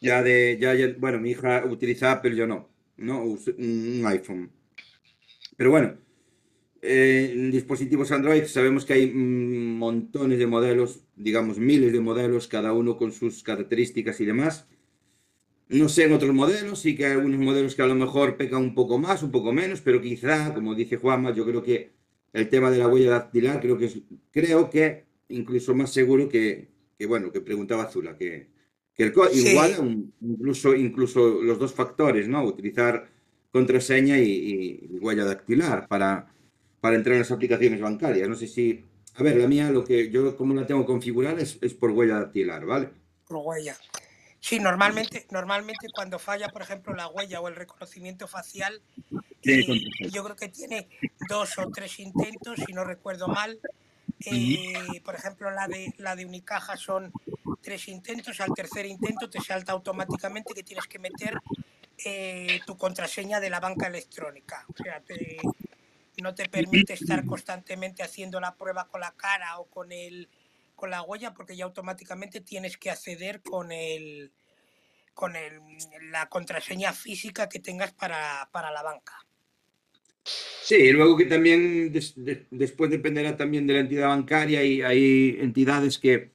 ya 0.00 0.22
de, 0.22 0.58
ya, 0.60 0.74
bueno, 0.98 1.20
mi 1.20 1.30
hija 1.30 1.64
utiliza 1.66 2.12
Apple, 2.12 2.34
yo 2.36 2.46
no, 2.46 2.68
no, 2.96 3.22
un 3.22 4.02
iPhone. 4.06 4.50
Pero 5.56 5.70
bueno, 5.70 5.98
eh, 6.82 7.32
en 7.34 7.50
dispositivos 7.50 8.10
Android 8.12 8.44
sabemos 8.44 8.84
que 8.84 8.94
hay 8.94 9.12
montones 9.12 10.38
de 10.38 10.46
modelos, 10.46 11.00
digamos 11.16 11.58
miles 11.58 11.92
de 11.92 12.00
modelos, 12.00 12.48
cada 12.48 12.72
uno 12.72 12.96
con 12.96 13.12
sus 13.12 13.42
características 13.42 14.20
y 14.20 14.24
demás. 14.24 14.66
No 15.68 15.88
sé 15.88 16.04
en 16.04 16.12
otros 16.12 16.34
modelos, 16.34 16.80
sí 16.80 16.96
que 16.96 17.06
hay 17.06 17.12
algunos 17.12 17.38
modelos 17.38 17.74
que 17.74 17.82
a 17.82 17.86
lo 17.86 17.94
mejor 17.94 18.36
pecan 18.36 18.62
un 18.62 18.74
poco 18.74 18.98
más, 18.98 19.22
un 19.22 19.30
poco 19.30 19.52
menos, 19.52 19.80
pero 19.80 20.00
quizá, 20.00 20.52
como 20.52 20.74
dice 20.74 20.96
Juanma, 20.96 21.32
yo 21.32 21.44
creo 21.44 21.62
que 21.62 21.92
el 22.32 22.48
tema 22.48 22.70
de 22.70 22.78
la 22.78 22.88
huella 22.88 23.10
dactilar 23.10 23.60
creo 23.60 23.78
que 23.78 23.84
es, 23.86 23.98
creo 24.32 24.70
que 24.70 25.04
incluso 25.28 25.74
más 25.74 25.92
seguro 25.92 26.28
que, 26.28 26.68
que 26.98 27.06
bueno, 27.06 27.30
que 27.30 27.40
preguntaba 27.40 27.86
Zula, 27.90 28.16
que, 28.16 28.48
que 28.94 29.04
el 29.04 29.12
igual 29.32 30.10
incluso, 30.20 30.74
incluso 30.74 31.42
los 31.42 31.58
dos 31.58 31.72
factores, 31.72 32.28
¿no? 32.28 32.44
Utilizar 32.44 33.08
contraseña 33.52 34.18
y, 34.18 34.98
huella 35.00 35.24
dactilar 35.24 35.88
para, 35.88 36.32
para 36.80 36.96
entrar 36.96 37.14
en 37.14 37.20
las 37.20 37.30
aplicaciones 37.30 37.80
bancarias. 37.80 38.28
No 38.28 38.34
sé 38.34 38.46
si, 38.46 38.84
a 39.14 39.22
ver, 39.22 39.36
la 39.36 39.46
mía, 39.46 39.70
lo 39.70 39.84
que 39.84 40.10
yo 40.10 40.36
como 40.36 40.54
la 40.54 40.66
tengo 40.66 40.84
configurada 40.86 41.40
es, 41.40 41.58
es 41.60 41.74
por 41.74 41.90
huella 41.90 42.20
dactilar, 42.20 42.64
¿vale? 42.64 42.90
Por 43.26 43.38
huella. 43.38 43.76
Sí, 44.40 44.58
normalmente, 44.58 45.26
normalmente 45.30 45.88
cuando 45.94 46.18
falla, 46.18 46.48
por 46.48 46.62
ejemplo, 46.62 46.94
la 46.94 47.08
huella 47.08 47.40
o 47.40 47.48
el 47.48 47.56
reconocimiento 47.56 48.26
facial, 48.26 48.80
eh, 49.42 49.66
yo 50.10 50.24
creo 50.24 50.36
que 50.36 50.48
tiene 50.48 50.88
dos 51.28 51.58
o 51.58 51.70
tres 51.70 52.00
intentos, 52.00 52.58
si 52.66 52.72
no 52.72 52.84
recuerdo 52.84 53.28
mal. 53.28 53.60
Eh, 54.24 55.00
por 55.04 55.14
ejemplo, 55.14 55.50
la 55.50 55.68
de, 55.68 55.94
la 55.98 56.16
de 56.16 56.24
Unicaja 56.24 56.76
son 56.76 57.12
tres 57.60 57.88
intentos, 57.88 58.40
al 58.40 58.52
tercer 58.54 58.86
intento 58.86 59.28
te 59.28 59.40
salta 59.40 59.72
automáticamente 59.72 60.54
que 60.54 60.62
tienes 60.62 60.86
que 60.86 60.98
meter 60.98 61.38
eh, 62.04 62.60
tu 62.66 62.76
contraseña 62.76 63.40
de 63.40 63.50
la 63.50 63.60
banca 63.60 63.88
electrónica. 63.88 64.64
O 64.68 64.82
sea, 64.82 65.02
no 66.20 66.34
te 66.34 66.48
permite 66.48 66.94
estar 66.94 67.24
constantemente 67.24 68.02
haciendo 68.02 68.40
la 68.40 68.54
prueba 68.54 68.88
con 68.88 69.00
la 69.00 69.12
cara 69.12 69.58
o 69.58 69.66
con 69.66 69.92
el 69.92 70.28
con 70.74 70.90
la 70.90 71.02
huella 71.02 71.34
porque 71.34 71.56
ya 71.56 71.64
automáticamente 71.64 72.40
tienes 72.40 72.78
que 72.78 72.90
acceder 72.90 73.42
con 73.42 73.70
el 73.70 74.32
con 75.14 75.36
el, 75.36 75.60
la 76.10 76.28
contraseña 76.28 76.94
física 76.94 77.48
que 77.48 77.58
tengas 77.58 77.92
para, 77.92 78.48
la 78.52 78.82
banca. 78.82 79.26
Sí, 80.62 80.76
y 80.76 80.92
luego 80.92 81.16
que 81.16 81.26
también 81.26 81.92
después 82.50 82.90
dependerá 82.90 83.36
también 83.36 83.66
de 83.66 83.74
la 83.74 83.80
entidad 83.80 84.08
bancaria 84.08 84.64
y 84.64 84.80
hay 84.80 85.36
entidades 85.40 85.98
que 85.98 86.30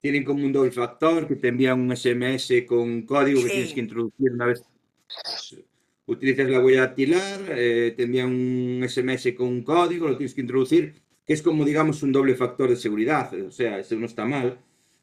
tienen 0.00 0.24
como 0.24 0.44
un 0.44 0.52
doble 0.52 0.70
factor, 0.70 1.28
que 1.28 1.36
te 1.36 1.48
envían 1.48 1.80
un 1.80 1.94
SMS 1.94 2.64
con 2.66 3.02
código 3.02 3.42
que 3.42 3.50
tienes 3.50 3.74
que 3.74 3.80
introducir 3.80 4.32
una 4.32 4.46
vez 4.46 4.62
utilizas 6.06 6.48
la 6.48 6.60
huella 6.60 6.80
dactilar, 6.80 7.40
eh, 7.50 7.94
te 7.96 8.04
envían 8.04 8.28
un 8.28 8.84
SMS 8.88 9.32
con 9.34 9.48
un 9.48 9.62
código, 9.62 10.08
lo 10.08 10.16
tienes 10.16 10.34
que 10.34 10.40
introducir 10.42 11.04
que 11.26 11.32
es 11.32 11.42
como, 11.42 11.64
digamos, 11.64 12.02
un 12.02 12.12
doble 12.12 12.34
factor 12.34 12.68
de 12.70 12.76
seguridad. 12.76 13.32
O 13.40 13.50
sea, 13.50 13.78
eso 13.78 13.96
no 13.96 14.06
está 14.06 14.24
mal. 14.24 14.58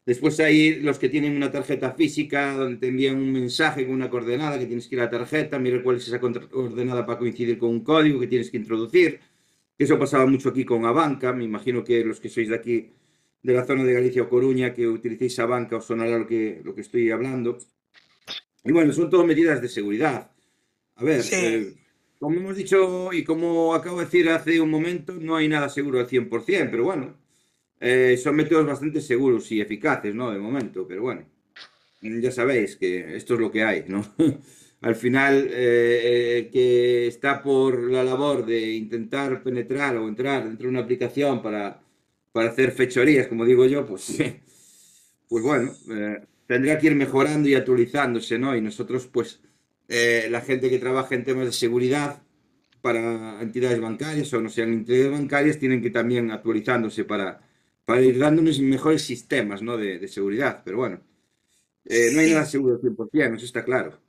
Después 0.06 0.38
hay 0.40 0.80
los 0.80 0.98
que 0.98 1.08
tienen 1.08 1.36
una 1.36 1.50
tarjeta 1.50 1.92
física 1.92 2.54
donde 2.54 2.78
te 2.78 2.88
envían 2.88 3.16
un 3.16 3.32
mensaje 3.32 3.84
con 3.86 3.94
una 3.94 4.10
coordenada 4.10 4.58
que 4.58 4.66
tienes 4.66 4.88
que 4.88 4.96
ir 4.96 5.00
a 5.00 5.04
la 5.04 5.10
tarjeta, 5.10 5.58
mira 5.60 5.80
cuál 5.82 5.96
es 5.96 6.08
esa 6.08 6.20
coordenada 6.20 7.06
para 7.06 7.18
coincidir 7.18 7.56
con 7.58 7.70
un 7.70 7.84
código 7.84 8.18
que 8.20 8.26
tienes 8.26 8.50
que 8.50 8.56
introducir. 8.56 9.20
Eso 9.78 9.98
pasaba 9.98 10.26
mucho 10.26 10.50
aquí 10.50 10.64
con 10.64 10.84
Abanca. 10.86 11.32
Me 11.32 11.44
imagino 11.44 11.84
que 11.84 12.04
los 12.04 12.20
que 12.20 12.28
sois 12.28 12.48
de 12.48 12.56
aquí, 12.56 12.94
de 13.42 13.52
la 13.54 13.64
zona 13.64 13.84
de 13.84 13.92
Galicia 13.94 14.22
o 14.22 14.28
Coruña, 14.28 14.74
que 14.74 14.88
utilicéis 14.88 15.38
Abanca, 15.38 15.76
os 15.76 15.86
sonará 15.86 16.18
lo 16.18 16.26
que, 16.26 16.60
lo 16.64 16.74
que 16.74 16.82
estoy 16.82 17.10
hablando. 17.10 17.58
Y 18.64 18.72
bueno, 18.72 18.92
son 18.92 19.10
todas 19.10 19.26
medidas 19.26 19.60
de 19.62 19.68
seguridad. 19.68 20.31
A 21.02 21.04
ver, 21.04 21.24
eh, 21.32 21.74
como 22.20 22.36
hemos 22.36 22.56
dicho 22.56 23.12
y 23.12 23.24
como 23.24 23.74
acabo 23.74 23.98
de 23.98 24.04
decir 24.04 24.30
hace 24.30 24.60
un 24.60 24.70
momento, 24.70 25.12
no 25.14 25.34
hay 25.34 25.48
nada 25.48 25.68
seguro 25.68 25.98
al 25.98 26.06
100%, 26.06 26.70
pero 26.70 26.84
bueno, 26.84 27.16
eh, 27.80 28.16
son 28.22 28.36
métodos 28.36 28.64
bastante 28.64 29.00
seguros 29.00 29.50
y 29.50 29.60
eficaces, 29.60 30.14
¿no? 30.14 30.30
De 30.30 30.38
momento, 30.38 30.86
pero 30.86 31.02
bueno, 31.02 31.24
ya 32.00 32.30
sabéis 32.30 32.76
que 32.76 33.16
esto 33.16 33.34
es 33.34 33.40
lo 33.40 33.50
que 33.50 33.64
hay, 33.64 33.84
¿no? 33.88 34.06
al 34.82 34.94
final, 34.94 35.48
eh, 35.50 36.48
que 36.52 37.08
está 37.08 37.42
por 37.42 37.90
la 37.90 38.04
labor 38.04 38.46
de 38.46 38.74
intentar 38.74 39.42
penetrar 39.42 39.96
o 39.96 40.06
entrar 40.06 40.44
dentro 40.44 40.66
de 40.66 40.70
una 40.70 40.82
aplicación 40.82 41.42
para, 41.42 41.82
para 42.30 42.50
hacer 42.50 42.70
fechorías, 42.70 43.26
como 43.26 43.44
digo 43.44 43.66
yo, 43.66 43.84
pues, 43.84 44.16
pues 45.28 45.42
bueno, 45.42 45.72
eh, 45.90 46.20
tendría 46.46 46.78
que 46.78 46.86
ir 46.86 46.94
mejorando 46.94 47.48
y 47.48 47.56
actualizándose, 47.56 48.38
¿no? 48.38 48.54
Y 48.54 48.60
nosotros, 48.60 49.08
pues, 49.08 49.40
eh, 49.88 50.28
la 50.30 50.40
gente 50.40 50.70
que 50.70 50.78
trabaja 50.78 51.14
en 51.14 51.24
temas 51.24 51.46
de 51.46 51.52
seguridad 51.52 52.22
para 52.80 53.40
entidades 53.40 53.80
bancarias 53.80 54.32
o 54.32 54.40
no 54.40 54.48
sean 54.48 54.72
entidades 54.72 55.10
bancarias 55.12 55.58
tienen 55.58 55.80
que 55.82 55.90
también 55.90 56.30
actualizándose 56.30 57.04
para, 57.04 57.40
para 57.84 58.00
ir 58.00 58.18
dándonos 58.18 58.58
mejores 58.60 59.02
sistemas 59.02 59.62
¿no? 59.62 59.76
de, 59.76 60.06
seguridad. 60.08 60.62
Pero 60.64 60.78
bueno, 60.78 61.00
eh, 61.84 62.10
no 62.12 62.20
hay 62.20 62.32
nada 62.32 62.44
seguro 62.44 62.74
al 62.74 62.80
100%, 62.80 63.36
eso 63.36 63.44
está 63.46 63.64
claro. 63.64 64.00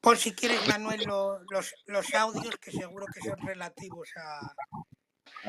Por 0.00 0.16
si 0.18 0.32
quieres, 0.32 0.66
Manuel, 0.68 1.02
los, 1.06 1.74
los 1.86 2.14
audios 2.14 2.56
que 2.58 2.70
seguro 2.70 3.06
que 3.12 3.20
son 3.20 3.38
relativos 3.46 4.10
a... 4.16 4.54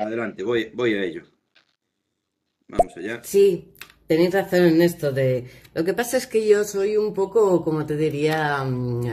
Adelante, 0.02 0.42
voy, 0.42 0.70
voy 0.74 0.94
a 0.94 1.02
ello. 1.02 1.22
Vamos 2.68 2.96
allá. 2.96 3.22
Sí, 3.22 3.74
Tenéis 4.06 4.32
razón 4.32 4.64
en 4.64 4.82
esto 4.82 5.12
de... 5.12 5.46
Lo 5.74 5.84
que 5.84 5.94
pasa 5.94 6.16
es 6.16 6.26
que 6.26 6.46
yo 6.46 6.64
soy 6.64 6.96
un 6.96 7.12
poco, 7.12 7.64
como 7.64 7.84
te 7.86 7.96
diría, 7.96 8.62
mm, 8.62 9.06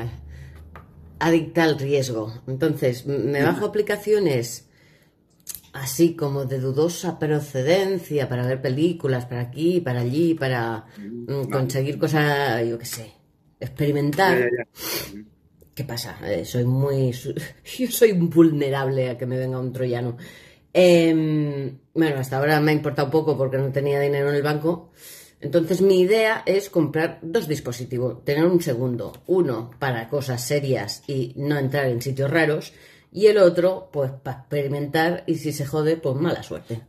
adicta 1.19 1.63
al 1.63 1.79
riesgo. 1.79 2.33
Entonces, 2.47 3.05
me 3.05 3.43
bajo 3.43 3.65
aplicaciones 3.65 4.69
así 5.73 6.15
como 6.15 6.45
de 6.45 6.59
dudosa 6.59 7.17
procedencia 7.17 8.29
para 8.29 8.45
ver 8.45 8.61
películas, 8.61 9.25
para 9.25 9.41
aquí, 9.41 9.81
para 9.81 10.01
allí, 10.01 10.35
para 10.35 10.85
mm, 10.97 11.49
conseguir 11.49 11.97
cosas, 11.97 12.65
yo 12.67 12.77
qué 12.77 12.85
sé, 12.85 13.13
experimentar. 13.59 14.49
¿Qué 15.73 15.83
pasa? 15.83 16.19
Eh, 16.23 16.45
soy 16.45 16.65
muy... 16.65 17.11
Yo 17.79 17.87
soy 17.89 18.11
vulnerable 18.11 19.09
a 19.09 19.17
que 19.17 19.25
me 19.25 19.39
venga 19.39 19.59
un 19.59 19.73
troyano. 19.73 20.17
Em, 20.73 21.77
bueno, 21.93 22.19
hasta 22.19 22.37
ahora 22.37 22.59
me 22.59 22.71
ha 22.71 22.73
importado 22.73 23.11
poco 23.11 23.37
porque 23.37 23.57
no 23.57 23.71
tenía 23.71 23.99
dinero 23.99 24.29
en 24.29 24.35
el 24.35 24.41
banco. 24.41 24.91
Entonces 25.39 25.81
mi 25.81 25.99
idea 25.99 26.41
es 26.45 26.69
comprar 26.69 27.19
dos 27.21 27.47
dispositivos, 27.47 28.23
tener 28.23 28.45
un 28.45 28.61
segundo, 28.61 29.23
uno 29.27 29.71
para 29.77 30.09
cosas 30.09 30.45
serias 30.47 31.03
y 31.07 31.33
no 31.35 31.57
entrar 31.57 31.87
en 31.87 32.01
sitios 32.01 32.31
raros 32.31 32.73
y 33.11 33.27
el 33.27 33.37
otro 33.37 33.89
pues 33.91 34.11
para 34.11 34.39
experimentar 34.39 35.23
y 35.27 35.35
si 35.35 35.51
se 35.51 35.65
jode 35.65 35.97
pues 35.97 36.15
mala 36.15 36.41
suerte. 36.41 36.81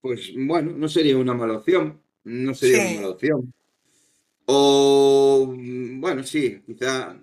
Pues 0.00 0.32
bueno, 0.36 0.72
no 0.72 0.88
sería 0.88 1.16
una 1.16 1.34
mala 1.34 1.58
opción, 1.58 2.02
no 2.24 2.52
sería 2.52 2.82
una 2.82 3.00
mala 3.00 3.14
opción. 3.14 3.54
O 4.46 5.54
bueno, 5.56 6.24
sí, 6.24 6.62
quizá 6.66 7.16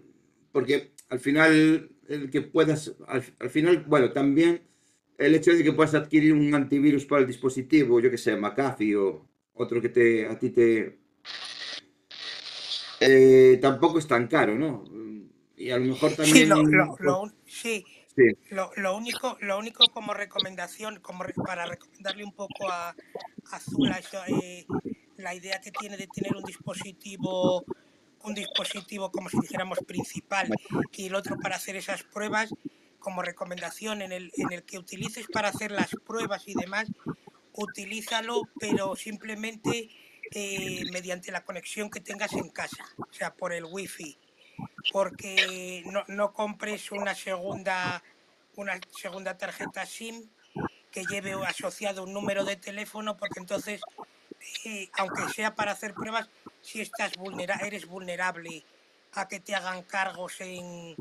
porque 0.54 0.94
al 1.10 1.20
final 1.20 1.92
el 2.08 2.32
que 2.32 2.42
puedas, 2.42 2.94
al 3.08 3.50
final, 3.50 3.84
bueno, 3.88 4.12
también 4.12 4.62
el 5.20 5.36
hecho 5.36 5.52
de 5.52 5.64
que 5.64 5.74
puedas 5.74 5.94
adquirir 5.94 6.34
un 6.34 6.54
antivirus 6.56 7.06
para 7.06 7.22
el 7.22 7.28
dispositivo, 7.28 8.00
yo 8.00 8.10
que 8.10 8.18
sé, 8.18 8.36
McAfee 8.36 8.96
o 8.96 9.28
otro 9.54 9.82
que 9.82 9.90
te, 9.90 10.26
a 10.28 10.40
ti 10.40 10.50
te... 10.50 10.98
Eh, 13.02 13.60
tampoco 13.62 14.00
es 14.00 14.08
tan 14.08 14.28
caro, 14.28 14.56
¿no? 14.56 14.84
Y 15.58 15.70
a 15.72 15.78
lo 15.78 15.86
mejor 15.86 16.14
también... 16.14 16.36
Sí, 17.46 17.86
lo, 18.50 18.72
lo, 18.76 18.98
único, 18.98 19.38
lo 19.42 19.58
único 19.58 19.86
como 19.94 20.14
recomendación, 20.14 21.00
como 21.00 21.24
para 21.46 21.66
recomendarle 21.66 22.24
un 22.24 22.34
poco 22.34 22.70
a, 22.70 22.96
Azula, 23.52 24.02
eh, 24.28 24.66
la 25.18 25.36
idea 25.36 25.62
que 25.62 25.72
tiene 25.72 25.96
de 25.96 26.08
tener 26.08 26.36
un 26.36 26.44
dispositivo 26.44 27.64
un 28.24 28.34
dispositivo 28.34 29.12
como 29.12 29.30
si 29.30 29.40
dijéramos 29.40 29.80
principal 29.88 30.50
y 30.92 31.06
el 31.06 31.16
otro 31.16 31.38
para 31.38 31.56
hacer 31.56 31.78
esas 31.78 32.04
pruebas 32.04 32.54
como 33.00 33.22
recomendación 33.22 34.02
en 34.02 34.12
el, 34.12 34.32
en 34.36 34.52
el 34.52 34.64
que 34.64 34.78
utilices 34.78 35.28
para 35.28 35.50
hacer 35.50 35.72
las 35.72 35.90
pruebas 36.06 36.48
y 36.48 36.54
demás, 36.54 36.88
utilízalo, 37.54 38.44
pero 38.60 38.96
simplemente 38.96 39.90
eh, 40.32 40.84
mediante 40.92 41.32
la 41.32 41.44
conexión 41.44 41.90
que 41.90 42.02
tengas 42.02 42.34
en 42.34 42.50
casa, 42.50 42.86
o 42.98 43.14
sea, 43.14 43.34
por 43.34 43.54
el 43.54 43.66
wifi, 43.66 44.18
porque 44.92 45.84
no, 46.08 46.34
compres 46.34 46.92
una 46.92 47.16
segunda, 47.16 48.04
una 48.56 48.80
segunda 48.96 49.38
tarjeta 49.38 49.86
SIM 49.86 50.30
que 50.92 51.06
lleve 51.06 51.34
asociado 51.46 52.04
un 52.04 52.14
número 52.14 52.44
de 52.44 52.56
teléfono, 52.56 53.18
porque 53.18 53.40
entonces, 53.40 53.82
eh, 54.66 54.90
aunque 54.98 55.28
sea 55.34 55.56
para 55.56 55.72
hacer 55.72 55.94
pruebas, 55.94 56.30
si 56.62 56.82
estás 56.82 57.14
vulnera 57.18 57.56
eres 57.66 57.86
vulnerable 57.86 58.64
a 59.14 59.28
que 59.28 59.40
te 59.40 59.56
hagan 59.56 59.84
cargos 59.84 60.42
en, 60.42 60.96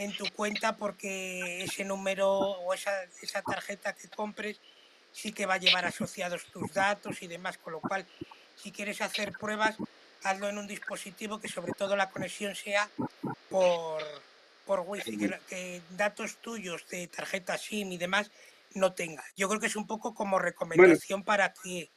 en 0.00 0.12
tu 0.12 0.24
cuenta 0.30 0.76
porque 0.76 1.62
ese 1.62 1.84
número 1.84 2.30
o 2.30 2.72
esa, 2.72 2.90
esa 3.20 3.42
tarjeta 3.42 3.94
que 3.94 4.08
compres 4.08 4.58
sí 5.12 5.30
que 5.30 5.44
va 5.44 5.54
a 5.54 5.58
llevar 5.58 5.84
asociados 5.84 6.46
tus 6.46 6.72
datos 6.72 7.22
y 7.22 7.26
demás, 7.26 7.58
con 7.58 7.74
lo 7.74 7.80
cual 7.80 8.06
si 8.56 8.72
quieres 8.72 9.02
hacer 9.02 9.32
pruebas, 9.32 9.76
hazlo 10.22 10.48
en 10.48 10.56
un 10.56 10.66
dispositivo 10.66 11.38
que 11.38 11.48
sobre 11.48 11.72
todo 11.72 11.96
la 11.96 12.08
conexión 12.08 12.54
sea 12.54 12.88
por, 13.50 14.02
por 14.64 14.80
wifi, 14.86 15.18
que, 15.18 15.38
que 15.46 15.82
datos 15.90 16.36
tuyos 16.36 16.86
de 16.88 17.06
tarjeta 17.08 17.58
SIM 17.58 17.92
y 17.92 17.98
demás 17.98 18.30
no 18.74 18.94
tenga. 18.94 19.24
Yo 19.36 19.48
creo 19.48 19.60
que 19.60 19.66
es 19.66 19.76
un 19.76 19.86
poco 19.86 20.14
como 20.14 20.38
recomendación 20.38 21.24
para 21.24 21.52
que... 21.52 21.90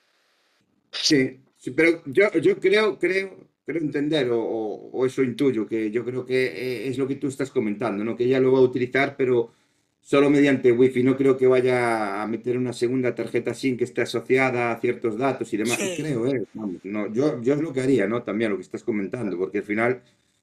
Sí, 0.91 1.39
sí, 1.57 1.71
pero 1.71 2.03
yo, 2.05 2.31
yo 2.33 2.59
creo, 2.59 2.99
creo, 2.99 3.47
creo 3.65 3.81
entender, 3.81 4.29
o, 4.31 4.39
o- 4.41 5.05
eso 5.05 5.23
intuyo, 5.23 5.67
que 5.67 5.91
yo 5.91 6.03
creo 6.05 6.25
que 6.25 6.45
eh, 6.47 6.87
es 6.89 6.97
lo 6.97 7.07
que 7.07 7.15
tú 7.15 7.27
estás 7.27 7.51
comentando, 7.51 8.03
¿no? 8.03 8.15
Que 8.15 8.25
ella 8.25 8.39
lo 8.39 8.51
va 8.53 8.59
a 8.59 8.61
utilizar, 8.61 9.15
pero 9.17 9.51
solo 10.01 10.29
mediante 10.29 10.71
Wi-Fi. 10.71 11.03
No 11.03 11.15
creo 11.17 11.37
que 11.37 11.47
vaya 11.47 12.21
a 12.21 12.27
meter 12.27 12.57
una 12.57 12.73
segunda 12.73 13.15
tarjeta 13.15 13.53
SIM 13.53 13.77
que 13.77 13.85
esté 13.85 14.01
asociada 14.01 14.71
a 14.71 14.79
ciertos 14.81 15.17
datos 15.17 15.53
y 15.53 15.57
demás. 15.57 15.77
Sí. 15.79 15.95
Creo, 15.97 16.27
¿eh? 16.27 16.45
Vamos, 16.53 16.81
no, 16.83 17.11
yo, 17.13 17.41
yo 17.41 17.53
es 17.53 17.61
lo 17.61 17.73
que 17.73 17.81
haría, 17.81 18.07
¿no? 18.07 18.23
También 18.23 18.51
lo 18.51 18.57
que 18.57 18.63
estás 18.63 18.83
comentando, 18.83 19.37
porque 19.37 19.59
al 19.59 19.63
final 19.63 20.01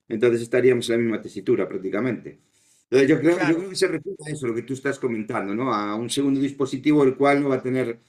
entonces 0.08 0.42
estaríamos 0.42 0.88
en 0.90 0.96
la 0.96 1.02
misma 1.02 1.22
tesitura 1.22 1.68
prácticamente. 1.68 2.38
Entonces 2.84 3.08
yo 3.08 3.18
creo, 3.20 3.32
yo 3.32 3.38
Claro. 3.38 3.56
creo 3.58 3.70
que 3.70 3.76
se 3.76 3.86
refiere 3.88 4.16
a 4.26 4.30
eso, 4.30 4.46
lo 4.48 4.54
que 4.54 4.62
tú 4.62 4.72
estás 4.74 4.98
comentando, 4.98 5.54
¿no? 5.54 5.72
A 5.72 5.94
un 5.94 6.10
segundo 6.10 6.40
dispositivo 6.40 7.04
el 7.04 7.16
cual 7.16 7.42
no 7.42 7.48
va 7.50 7.56
a 7.56 7.62
tener 7.62 8.00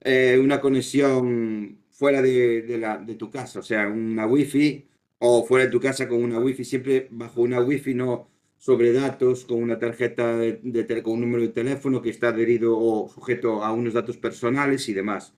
eh, 0.00 0.38
una 0.42 0.60
conexión 0.60 1.78
fuera 1.92 2.20
de, 2.22 2.62
de 2.62 2.78
la, 2.78 2.98
de 2.98 3.14
tu 3.14 3.30
casa, 3.30 3.60
o 3.60 3.62
sea, 3.62 3.86
una 3.88 4.26
wifi 4.26 4.88
o 5.18 5.44
fuera 5.44 5.66
de 5.66 5.70
tu 5.70 5.78
casa 5.80 6.08
con 6.08 6.22
una 6.24 6.38
wifi, 6.40 6.64
siempre 6.64 7.06
bajo 7.10 7.42
una 7.42 7.60
wifi, 7.60 7.94
no 7.94 8.28
sobre 8.58 8.92
datos, 8.92 9.44
con 9.44 9.62
una 9.62 9.78
tarjeta 9.78 10.36
de, 10.36 10.60
de 10.62 10.84
tele- 10.84 11.02
con 11.02 11.14
un 11.14 11.20
número 11.22 11.42
de 11.42 11.48
teléfono 11.50 12.00
que 12.02 12.10
está 12.10 12.28
adherido 12.28 12.76
o 12.78 13.08
sujeto 13.08 13.62
a 13.64 13.72
unos 13.72 13.94
datos 13.94 14.16
personales 14.16 14.88
y 14.88 14.94
demás. 14.94 15.34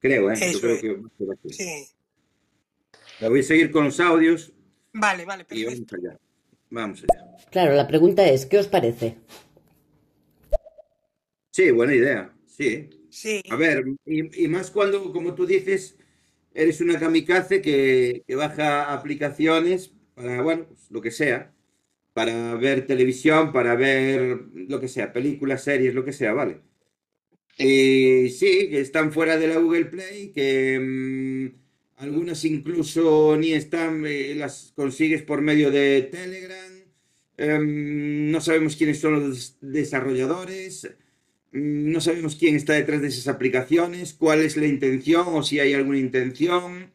Creo, 0.00 0.30
¿eh? 0.30 0.36
Yo 0.52 0.60
creo 0.60 0.74
es. 0.74 0.80
que 0.80 0.92
va 0.94 1.06
a 1.06 1.16
ser 1.18 1.28
así. 1.32 1.48
Sí. 1.52 1.88
La 3.20 3.28
voy 3.28 3.40
a 3.40 3.42
seguir 3.44 3.70
con 3.70 3.84
los 3.84 4.00
audios 4.00 4.52
Vale, 4.94 5.24
vale, 5.24 5.44
y 5.50 5.64
perfecto. 5.64 5.96
vamos 5.96 6.04
allá. 6.10 6.20
Vamos 6.70 7.04
allá. 7.04 7.36
Claro, 7.50 7.74
la 7.74 7.86
pregunta 7.86 8.26
es, 8.26 8.46
¿qué 8.46 8.58
os 8.58 8.66
parece? 8.66 9.18
Sí, 11.50 11.70
buena 11.70 11.94
idea. 11.94 12.32
Sí. 12.46 12.88
A 13.48 13.56
ver, 13.56 13.84
y, 14.06 14.48
más 14.48 14.70
cuando, 14.70 15.12
como 15.12 15.34
tú 15.34 15.46
dices, 15.46 15.96
eres 16.54 16.80
una 16.80 16.98
kamikaze 16.98 17.60
que, 17.62 18.24
que 18.26 18.34
baja 18.36 18.92
aplicaciones 18.92 19.92
para, 20.14 20.42
bueno, 20.42 20.66
pues, 20.68 20.90
lo 20.90 21.00
que 21.02 21.10
sea, 21.10 21.54
para 22.14 22.54
ver 22.56 22.86
televisión, 22.86 23.52
para 23.52 23.74
ver 23.76 24.42
lo 24.54 24.80
que 24.80 24.88
sea, 24.88 25.12
películas, 25.12 25.64
series, 25.64 25.94
lo 25.94 26.04
que 26.04 26.12
sea, 26.12 26.32
¿vale? 26.34 26.62
Y 27.58 28.30
sí, 28.30 28.68
que 28.70 28.80
están 28.80 29.12
fuera 29.12 29.36
de 29.38 29.48
la 29.48 29.58
Google 29.58 29.86
Play, 29.86 30.32
que 30.32 30.78
mm, 30.80 32.02
algunas 32.02 32.44
incluso 32.44 33.36
ni 33.36 33.52
están, 33.52 34.04
eh, 34.06 34.34
las 34.34 34.72
consigues 34.74 35.22
por 35.22 35.42
medio 35.42 35.70
de 35.70 36.02
Telegram. 36.10 36.72
Em, 37.36 38.30
no 38.30 38.40
sabemos 38.40 38.76
quiénes 38.76 39.00
son 39.00 39.14
los 39.20 39.58
desarrolladores. 39.60 40.88
Mm, 41.52 41.92
No 41.92 42.00
sabemos 42.00 42.36
quién 42.36 42.56
está 42.56 42.74
detrás 42.74 43.02
de 43.02 43.08
esas 43.08 43.28
aplicaciones, 43.28 44.14
cuál 44.14 44.40
es 44.42 44.56
la 44.56 44.66
intención 44.66 45.26
o 45.28 45.42
si 45.42 45.60
hay 45.60 45.74
alguna 45.74 45.98
intención. 45.98 46.92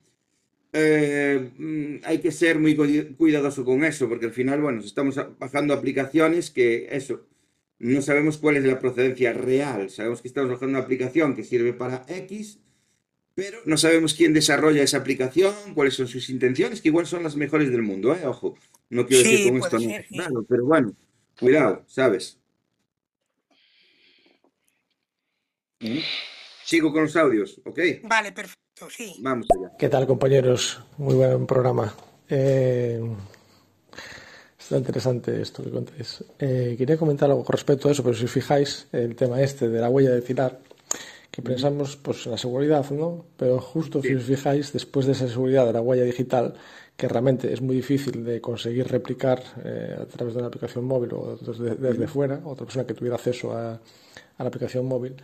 Eh, 0.74 1.52
mm, 1.58 1.98
hay 2.06 2.20
que 2.20 2.32
ser 2.32 2.60
muy 2.60 2.76
cu- 2.76 3.16
cuidadoso 3.18 3.66
con 3.66 3.84
eso, 3.84 4.08
porque 4.10 4.28
al 4.28 4.34
final, 4.34 4.62
bueno, 4.62 4.82
estamos 4.82 5.16
bajando 5.40 5.74
aplicaciones 5.74 6.52
que 6.52 6.88
eso, 6.92 7.26
no 7.80 8.02
sabemos 8.02 8.38
cuál 8.38 8.58
es 8.58 8.66
la 8.66 8.80
procedencia 8.80 9.34
real. 9.34 9.90
Sabemos 9.90 10.22
que 10.22 10.28
estamos 10.30 10.50
bajando 10.52 10.78
una 10.78 10.86
aplicación 10.86 11.36
que 11.36 11.44
sirve 11.44 11.74
para 11.74 12.06
X, 12.10 12.60
pero 13.36 13.60
no 13.66 13.78
sabemos 13.78 14.14
quién 14.16 14.34
desarrolla 14.34 14.82
esa 14.84 14.98
aplicación, 14.98 15.54
cuáles 15.76 15.94
son 15.96 16.08
sus 16.08 16.30
intenciones, 16.30 16.82
que 16.82 16.90
igual 16.90 17.06
son 17.08 17.24
las 17.24 17.36
mejores 17.38 17.72
del 17.72 17.84
mundo, 17.84 18.14
¿eh? 18.16 18.26
Ojo, 18.26 18.56
no 18.90 19.06
quiero 19.08 19.24
decir 19.24 19.44
con 19.44 19.58
esto 19.58 19.80
no, 19.80 19.90
claro, 20.16 20.46
pero 20.50 20.66
bueno, 20.66 20.96
cuidado, 21.40 21.84
¿sabes? 21.88 22.40
¿Mm? 25.66 25.67
Sigo 26.64 26.92
con 26.92 27.04
los 27.04 27.16
audios, 27.16 27.62
¿ok? 27.66 27.80
Vale, 28.04 28.32
perfecto, 28.32 28.90
sí. 28.90 29.16
Vamos 29.20 29.48
allá. 29.56 29.74
¿Qué 29.78 29.90
tal, 29.90 30.08
compañeros? 30.08 30.82
Muy 30.98 31.16
buen 31.16 31.46
programa. 31.46 31.94
Eh, 32.28 33.00
está 34.60 34.78
interesante 34.78 35.42
esto 35.42 35.64
que 35.64 35.70
contáis. 35.70 36.24
Eh, 36.40 36.76
quería 36.78 36.98
comentar 36.98 37.30
algo 37.30 37.46
con 37.46 37.54
respecto 37.54 37.88
a 37.88 37.92
eso, 37.92 38.04
pero 38.04 38.16
si 38.16 38.26
os 38.26 38.32
fijáis, 38.32 38.88
el 38.92 39.16
tema 39.16 39.42
este 39.42 39.70
de 39.70 39.80
la 39.80 39.90
huella 39.90 40.10
de 40.12 40.22
tirar, 40.22 40.60
que 41.30 41.44
pensamos 41.44 41.96
pues 41.96 42.26
en 42.26 42.32
la 42.32 42.38
seguridad, 42.38 42.90
¿no? 42.90 43.26
Pero 43.38 43.60
justo 43.60 44.02
si 44.02 44.16
os 44.16 44.24
fijáis, 44.24 44.74
después 44.74 45.06
de 45.06 45.12
esa 45.12 45.28
seguridad 45.28 45.68
de 45.68 45.74
la 45.74 45.82
huella 45.82 46.04
digital, 46.04 46.56
que 46.98 47.08
realmente 47.08 47.54
es 47.54 47.62
muy 47.62 47.76
difícil 47.76 48.26
de 48.26 48.42
conseguir 48.42 48.88
replicar 48.88 49.44
eh, 49.64 49.96
a 50.02 50.06
través 50.06 50.34
de 50.34 50.40
una 50.40 50.48
aplicación 50.48 50.86
móvil 50.86 51.14
o 51.14 51.38
desde, 51.38 51.76
desde 51.76 52.08
fuera, 52.08 52.42
otra 52.44 52.66
persona 52.66 52.88
que 52.88 52.96
tuviera 52.96 53.18
acceso 53.18 53.56
a, 53.56 53.74
a 53.74 54.44
la 54.44 54.48
aplicación 54.48 54.88
móvil, 54.88 55.16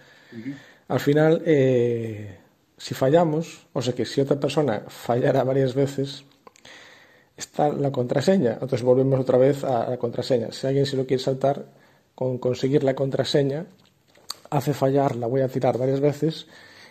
al 0.88 1.00
final, 1.00 1.42
eh, 1.46 2.38
si 2.78 2.94
fallamos, 2.94 3.68
o 3.74 3.82
sea 3.82 3.94
que 3.94 4.06
si 4.06 4.22
otra 4.22 4.40
persona 4.40 4.84
fallara 4.88 5.44
varias 5.44 5.74
veces, 5.74 6.26
está 7.38 7.70
la 7.70 7.92
contraseña. 7.92 8.54
Entonces 8.54 8.84
volvemos 8.84 9.20
otra 9.20 9.38
vez 9.38 9.64
a 9.64 9.90
la 9.90 9.98
contraseña. 9.98 10.52
Si 10.52 10.68
alguien 10.68 10.86
se 10.86 10.98
lo 10.98 11.06
quiere 11.06 11.24
saltar, 11.24 11.66
con 12.16 12.38
conseguir 12.38 12.84
la 12.84 12.94
contraseña, 12.94 13.66
hace 14.50 14.74
fallar, 14.74 15.16
la 15.16 15.28
voy 15.28 15.42
a 15.42 15.48
tirar 15.48 15.78
varias 15.78 16.00
veces, 16.00 16.48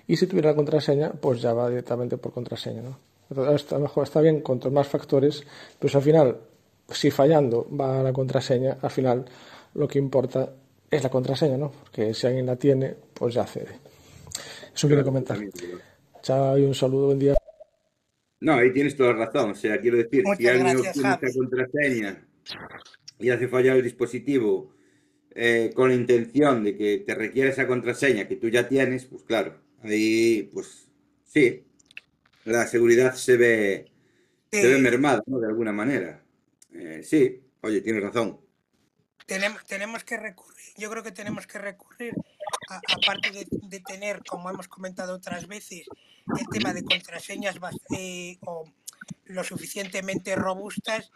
y 0.07 0.17
si 0.17 0.27
tuviera 0.27 0.51
la 0.51 0.57
contraseña, 0.57 1.13
pues 1.13 1.41
ya 1.41 1.53
va 1.53 1.69
directamente 1.69 2.17
por 2.17 2.33
contraseña. 2.33 2.83
¿no? 2.83 2.99
Entonces, 3.31 3.63
está, 3.63 3.79
mejor, 3.79 4.05
está 4.05 4.21
bien 4.21 4.41
con 4.41 4.61
más 4.73 4.89
factores, 4.89 5.45
pues 5.79 5.95
al 5.95 6.03
final, 6.03 6.39
si 6.89 7.11
fallando 7.11 7.67
va 7.69 8.01
a 8.01 8.03
la 8.03 8.13
contraseña, 8.13 8.79
al 8.83 8.91
final 8.91 9.25
lo 9.75 9.87
que 9.87 9.99
importa 9.99 10.51
es 10.93 11.03
la 11.03 11.09
contraseña, 11.11 11.57
¿no? 11.57 11.73
Porque 11.73 12.15
si 12.15 12.27
alguien 12.27 12.47
la 12.47 12.57
tiene, 12.57 12.95
pues 13.15 13.35
ya 13.35 13.43
accede. 13.43 13.79
Eso 14.75 14.87
quiero 14.87 15.05
comentar. 15.05 15.39
Chao 16.23 16.57
y 16.59 16.65
un 16.65 16.75
saludo, 16.75 17.07
buen 17.07 17.19
día. 17.19 17.35
No, 18.41 18.55
ahí 18.55 18.73
tienes 18.73 18.97
toda 18.97 19.13
la 19.13 19.27
razón. 19.27 19.51
O 19.51 19.55
sea, 19.55 19.81
quiero 19.81 19.97
decir, 19.97 20.23
si 20.23 20.29
Muchas 20.29 20.47
alguien 20.47 20.67
gracias, 20.77 20.97
obtiene 20.97 21.09
esta 21.15 21.27
Javi. 21.27 21.39
contraseña 21.39 22.29
y 23.19 23.31
hace 23.31 23.49
fallar 23.49 23.77
el 23.77 23.83
dispositivo 23.83 24.75
eh, 25.35 25.71
con 25.75 25.89
la 25.89 25.95
intención 25.95 26.65
de 26.65 26.77
que 26.77 26.99
te 27.07 27.15
requiera 27.15 27.51
esa 27.51 27.67
contraseña 27.67 28.29
que 28.29 28.37
tú 28.37 28.49
ya 28.49 28.69
tienes, 28.69 29.07
pues 29.07 29.23
claro, 29.23 29.59
ahí, 29.83 30.51
pues 30.53 30.89
sí, 31.25 31.65
la 32.45 32.67
seguridad 32.67 33.15
se 33.15 33.37
ve, 33.37 33.93
se 34.51 34.67
ve 34.67 34.77
Sí. 34.77 34.83
mermada, 34.83 35.23
¿no? 35.27 35.39
De 35.39 35.47
alguna 35.47 35.73
manera. 35.73 36.23
Eh, 36.75 37.01
sí, 37.03 37.41
oye, 37.63 37.81
tienes 37.81 38.03
razón. 38.03 38.41
tenemos, 39.27 39.65
tenemos 39.65 40.03
que 40.05 40.17
recurrir, 40.17 40.52
yo 40.77 40.91
creo 40.91 41.03
que 41.03 41.13
tenemos 41.13 41.47
que 41.47 41.59
recurrir, 41.59 42.15
aparte 42.69 43.31
de, 43.31 43.47
de 43.51 43.81
tener, 43.81 44.23
como 44.25 44.51
hemos 44.51 44.69
comentado 44.69 45.15
otras 45.15 45.47
veces, 45.47 45.87
el 46.39 46.47
tema 46.49 46.73
de 46.73 46.85
contraseñas 46.85 47.57
eh, 47.97 48.39
o 48.47 48.65
lo 49.25 49.45
suficientemente 49.45 50.35
robustas, 50.37 51.11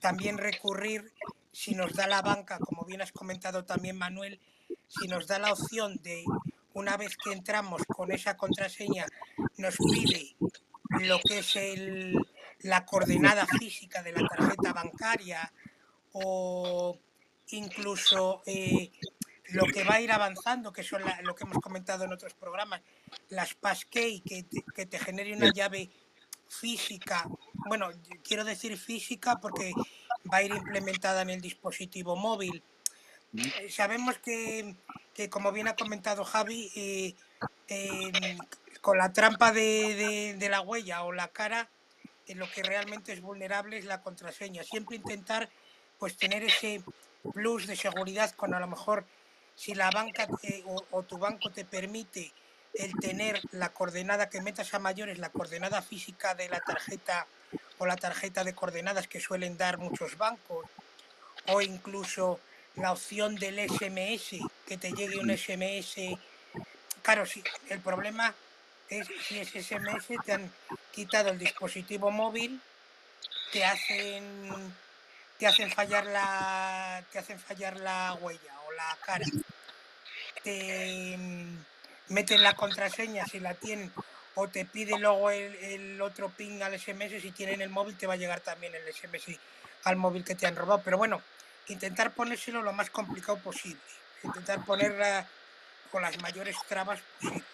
también 0.00 0.38
recurrir, 0.38 1.12
si 1.52 1.74
nos 1.74 1.92
da 1.92 2.06
la 2.06 2.22
banca, 2.22 2.58
como 2.58 2.84
bien 2.84 3.02
has 3.02 3.12
comentado 3.12 3.64
también 3.64 3.98
Manuel, 3.98 4.40
si 4.88 5.08
nos 5.08 5.26
da 5.26 5.38
la 5.38 5.52
opción 5.52 5.96
de, 6.02 6.24
una 6.74 6.96
vez 6.96 7.16
que 7.16 7.32
entramos 7.32 7.82
con 7.86 8.12
esa 8.12 8.36
contraseña, 8.36 9.06
nos 9.58 9.76
pide 9.76 10.36
lo 11.00 11.18
que 11.20 11.40
es 11.40 11.56
el, 11.56 12.16
la 12.60 12.84
coordenada 12.84 13.46
física 13.46 14.02
de 14.02 14.12
la 14.12 14.26
tarjeta 14.28 14.72
bancaria 14.72 15.52
o 16.12 16.98
incluso 17.56 18.42
eh, 18.46 18.90
lo 19.50 19.64
que 19.66 19.84
va 19.84 19.94
a 19.94 20.00
ir 20.00 20.12
avanzando, 20.12 20.72
que 20.72 20.82
son 20.82 21.04
la- 21.04 21.20
lo 21.22 21.34
que 21.34 21.44
hemos 21.44 21.58
comentado 21.58 22.04
en 22.04 22.12
otros 22.12 22.34
programas, 22.34 22.80
las 23.28 23.54
passkey, 23.54 24.20
que 24.20 24.42
te, 24.44 24.62
que 24.74 24.86
te 24.86 24.98
genere 24.98 25.34
una 25.34 25.52
llave 25.52 25.90
física, 26.48 27.28
bueno, 27.66 27.90
quiero 28.22 28.44
decir 28.44 28.76
física 28.76 29.38
porque 29.40 29.72
va 30.32 30.38
a 30.38 30.42
ir 30.42 30.52
implementada 30.52 31.22
en 31.22 31.30
el 31.30 31.40
dispositivo 31.40 32.16
móvil. 32.16 32.62
Eh, 33.34 33.70
Sabemos 33.70 34.18
que, 34.18 34.74
que, 35.14 35.30
como 35.30 35.52
bien 35.52 35.68
ha 35.68 35.76
comentado 35.76 36.24
Javi, 36.24 36.70
eh, 36.74 37.14
en- 37.68 38.38
con 38.80 38.98
la 38.98 39.12
trampa 39.12 39.52
de, 39.52 39.94
de- 39.94 40.34
de 40.38 40.48
la 40.48 40.60
huella 40.60 41.04
o 41.04 41.12
la 41.12 41.28
cara, 41.28 41.68
lo 42.28 42.50
que 42.50 42.62
realmente 42.62 43.12
es 43.12 43.20
vulnerable 43.20 43.78
es 43.78 43.84
la 43.84 44.00
contraseña. 44.00 44.62
Siempre 44.64 44.96
intentar 44.96 45.50
pues 45.98 46.16
tener 46.16 46.42
ese 46.42 46.82
plus 47.32 47.66
de 47.66 47.76
seguridad 47.76 48.30
con 48.34 48.54
a 48.54 48.60
lo 48.60 48.66
mejor 48.66 49.04
si 49.54 49.74
la 49.74 49.90
banca 49.90 50.26
te- 50.26 50.62
o, 50.66 50.84
o 50.90 51.02
tu 51.02 51.18
banco 51.18 51.50
te 51.50 51.64
permite 51.64 52.32
el 52.74 52.92
tener 53.00 53.40
la 53.52 53.68
coordenada 53.68 54.30
que 54.30 54.40
metas 54.40 54.72
a 54.74 54.78
mayores, 54.78 55.18
la 55.18 55.28
coordenada 55.28 55.82
física 55.82 56.34
de 56.34 56.48
la 56.48 56.60
tarjeta 56.60 57.26
o 57.78 57.86
la 57.86 57.96
tarjeta 57.96 58.44
de 58.44 58.54
coordenadas 58.54 59.08
que 59.08 59.20
suelen 59.20 59.56
dar 59.58 59.76
muchos 59.78 60.16
bancos, 60.16 60.66
o 61.48 61.60
incluso 61.60 62.40
la 62.76 62.92
opción 62.92 63.34
del 63.34 63.58
SMS, 63.58 64.38
que 64.66 64.78
te 64.78 64.92
llegue 64.92 65.18
un 65.18 65.30
SMS 65.30 66.18
claro, 67.02 67.26
sí, 67.26 67.42
el 67.68 67.80
problema 67.80 68.34
es 68.88 69.06
si 69.26 69.38
es 69.38 69.48
SMS, 69.54 70.06
te 70.24 70.32
han 70.32 70.50
quitado 70.92 71.30
el 71.30 71.38
dispositivo 71.38 72.10
móvil, 72.10 72.60
te 73.52 73.64
hacen 73.64 74.74
te 75.42 75.48
hacen 75.48 75.72
fallar 75.72 76.06
la 76.06 77.04
te 77.10 77.18
hacen 77.18 77.36
fallar 77.36 77.80
la 77.80 78.16
huella 78.20 78.60
o 78.68 78.72
la 78.74 78.96
cara. 79.04 79.26
Te 80.44 81.16
mm, 81.18 81.64
meten 82.10 82.44
la 82.44 82.54
contraseña 82.54 83.26
si 83.26 83.40
la 83.40 83.54
tienen 83.54 83.90
o 84.36 84.46
te 84.46 84.64
pide 84.66 84.96
luego 85.00 85.32
el, 85.32 86.00
otro 86.00 86.28
ping 86.28 86.62
al 86.62 86.78
SMS, 86.78 87.20
si 87.20 87.32
tienen 87.32 87.60
el 87.60 87.70
móvil 87.70 87.96
te 87.96 88.06
va 88.06 88.14
a 88.14 88.18
llegar 88.18 88.38
también 88.38 88.72
el 88.76 88.94
SMS 88.94 89.36
al 89.82 89.96
móvil 89.96 90.22
que 90.22 90.36
te 90.36 90.46
han 90.46 90.54
robado. 90.54 90.80
Pero 90.84 90.96
bueno, 90.96 91.20
intentar 91.66 92.14
ponérselo 92.14 92.62
lo 92.62 92.72
más 92.72 92.90
complicado 92.90 93.38
posible, 93.38 93.80
intentar 94.22 94.64
ponerla 94.64 95.26
con 95.90 96.02
las 96.02 96.22
mayores 96.22 96.54
trabas 96.68 97.00
posibles. 97.20 97.44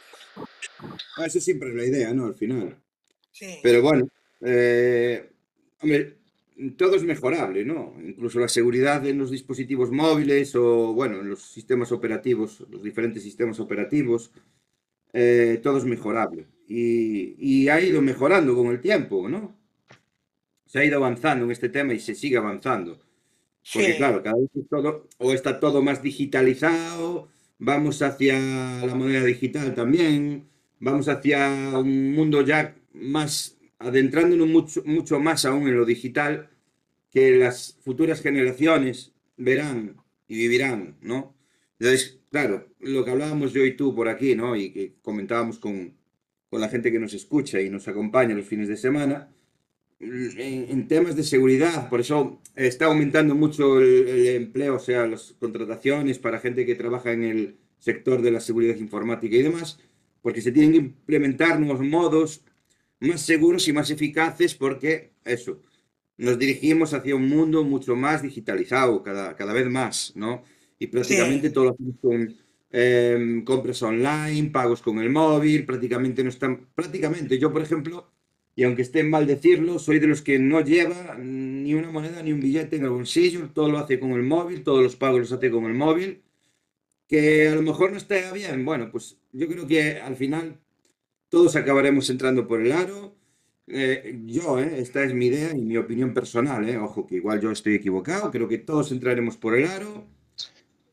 Ah, 1.17 1.25
eso 1.25 1.41
siempre 1.41 1.71
es 1.71 1.75
la 1.75 1.85
idea, 1.85 2.13
¿no? 2.13 2.27
Al 2.27 2.35
final. 2.35 2.77
Sí. 3.33 3.61
Pero 3.63 3.81
bueno, 3.81 4.07
eh, 4.43 5.33
hombre, 5.81 6.19
todo 6.77 6.97
es 6.97 7.05
mejorable, 7.05 7.65
¿no? 7.65 7.95
Incluso 8.05 8.41
la 8.41 8.49
seguridad 8.49 9.07
en 9.07 9.19
los 9.19 9.31
dispositivos 9.31 9.91
móviles 9.91 10.55
o, 10.57 10.93
bueno, 10.93 11.21
en 11.21 11.31
los 11.31 11.43
sistemas 11.43 11.93
operativos, 11.93 12.65
los 12.71 12.83
diferentes 12.83 13.23
sistemas 13.23 13.61
operativos, 13.61 14.33
eh, 15.13 15.61
todo 15.63 15.79
es 15.79 15.85
mejorable 15.85 16.47
y, 16.69 17.69
ha 17.69 17.81
ido 17.81 18.03
mejorando 18.03 18.55
con 18.55 18.69
el 18.69 18.81
tiempo, 18.81 19.29
¿no? 19.29 19.57
Se 20.67 20.81
ha 20.81 20.85
ido 20.85 20.99
avanzando 20.99 21.47
en 21.47 21.51
este 21.51 21.69
tema 21.69 21.95
y 21.95 22.01
se 22.01 22.15
sigue 22.15 22.37
avanzando. 22.37 23.01
Porque 23.73 23.97
claro, 23.97 24.23
cada 24.23 24.37
vez 24.37 24.51
todo, 24.69 25.09
o 25.19 25.33
está 25.33 25.61
todo 25.61 25.83
más 25.83 26.03
digitalizado, 26.03 27.29
vamos 27.59 28.03
hacia 28.03 28.39
la 28.85 28.95
moneda 28.95 29.25
digital 29.25 29.75
también, 29.75 30.49
vamos 30.79 31.09
hacia 31.09 31.79
un 31.79 32.13
mundo 32.13 32.43
ya 32.43 32.77
más, 32.93 33.58
adentrándonos 33.79 34.49
mucho, 34.85 35.21
más 35.21 35.45
aún 35.45 35.69
en 35.69 35.77
lo 35.77 35.85
digital, 35.85 36.51
que 37.11 37.33
las 37.33 37.79
futuras 37.81 38.21
generaciones 38.21 39.13
verán 39.37 39.97
y 40.27 40.37
vivirán, 40.37 40.97
¿no? 41.01 41.35
Entonces, 41.79 42.21
claro, 42.31 42.69
lo 42.81 43.05
que 43.05 43.11
hablábamos 43.11 43.53
yo 43.53 43.65
y 43.65 43.77
tú 43.77 43.95
por 43.95 44.09
aquí, 44.09 44.35
¿no? 44.35 44.57
Y 44.57 44.71
que 44.71 44.95
comentábamos 45.01 45.59
con, 45.59 45.95
con 46.51 46.61
la 46.61 46.69
gente 46.69 46.93
que 46.93 46.99
nos 46.99 47.15
escucha 47.15 47.61
y 47.61 47.71
nos 47.71 47.89
acompaña 47.89 48.35
los 48.35 48.47
fines 48.47 48.69
de 48.69 48.77
semana, 48.77 49.31
en, 50.01 50.87
temas 50.89 51.17
de 51.17 51.25
seguridad, 51.25 51.89
por 51.89 52.01
eso 52.01 52.41
está 52.55 52.87
aumentando 52.87 53.35
mucho 53.35 53.81
el, 53.81 54.29
empleo, 54.29 54.77
o 54.77 54.79
sea, 54.79 55.07
las 55.07 55.35
contrataciones 55.39 56.19
para 56.19 56.39
gente 56.39 56.65
que 56.65 56.75
trabaja 56.75 57.13
en 57.13 57.25
el 57.25 57.57
sector 57.79 58.23
de 58.23 58.31
la 58.31 58.41
seguridad 58.41 58.77
informática 58.77 59.37
y 59.37 59.43
demás, 59.43 59.81
porque 60.23 60.41
se 60.41 60.53
tienen 60.53 60.73
que 60.73 60.79
implementar 60.79 61.59
nuevos 61.59 61.81
modos 61.81 62.43
más 63.01 63.23
seguros 63.23 63.69
y 63.69 63.73
más 63.73 63.91
eficaces 63.91 64.55
porque 64.55 65.13
eso, 65.25 65.61
nos 66.17 66.39
dirigimos 66.39 66.95
hacia 66.95 67.15
un 67.17 67.29
mundo 67.29 67.65
mucho 67.65 67.97
más 67.97 68.23
digitalizado, 68.23 69.03
cada, 69.03 69.37
cada 69.37 69.53
vez 69.53 69.69
más, 69.69 70.13
¿no? 70.17 70.43
Y 70.79 70.89
prácticamente 70.89 71.51
todo 71.51 71.65
lo 71.67 71.71
hacemos 71.73 71.97
con 72.01 72.37
Em, 72.71 73.45
compras 73.45 73.83
online, 73.83 74.51
pagos 74.51 74.83
con 74.83 74.99
el 74.99 75.09
móvil, 75.09 75.65
prácticamente 75.65 76.23
no 76.23 76.29
están, 76.29 76.69
prácticamente 76.75 77.39
yo 77.39 77.51
por 77.51 77.63
ejemplo, 77.63 78.13
y 78.55 78.65
aunque 78.65 78.83
esté 78.83 79.03
mal 79.05 79.27
decirlo, 79.27 79.79
soy 79.79 79.99
de 80.01 80.07
los 80.07 80.21
que 80.21 80.39
no 80.39 80.61
lleva 80.61 81.17
ni 81.19 81.73
una 81.75 81.91
moneda 81.91 82.23
ni 82.23 82.33
un 82.33 82.41
billete 82.41 82.77
en 82.77 82.85
el 82.85 82.91
bolsillo, 82.91 83.49
todo 83.55 83.71
lo 83.71 83.79
hace 83.79 83.99
con 83.99 84.13
el 84.13 84.23
móvil, 84.23 84.65
todos 84.65 84.83
los 84.83 84.97
pagos 84.97 85.21
los 85.21 85.33
hace 85.33 85.51
con 85.51 85.65
el 85.65 85.75
móvil, 85.75 86.23
que 87.09 87.49
a 87.49 87.55
lo 87.55 87.63
mejor 87.63 87.93
no 87.93 87.99
está 87.99 88.33
bien, 88.33 88.65
bueno, 88.65 88.91
pues 88.93 89.19
yo 89.33 89.49
creo 89.49 89.67
que 89.67 89.99
al 90.01 90.17
final 90.17 90.61
todos 91.29 91.57
acabaremos 91.57 92.11
entrando 92.11 92.47
por 92.47 92.61
el 92.61 92.73
aro. 92.73 93.17
Eh, 93.67 94.21
yo, 94.27 94.59
eh, 94.59 94.81
esta 94.81 95.05
es 95.05 95.15
mi 95.15 95.27
idea 95.27 95.55
y 95.55 95.63
mi 95.63 95.77
opinión 95.77 96.15
personal, 96.15 96.69
eh, 96.69 96.79
ojo 96.79 97.07
que 97.07 97.17
igual 97.17 97.41
yo 97.41 97.51
estoy 97.51 97.75
equivocado, 97.75 98.31
creo 98.31 98.49
que 98.49 98.59
todos 98.59 98.93
entraremos 98.93 99.37
por 99.37 99.57
el 99.57 99.67
aro 99.67 100.07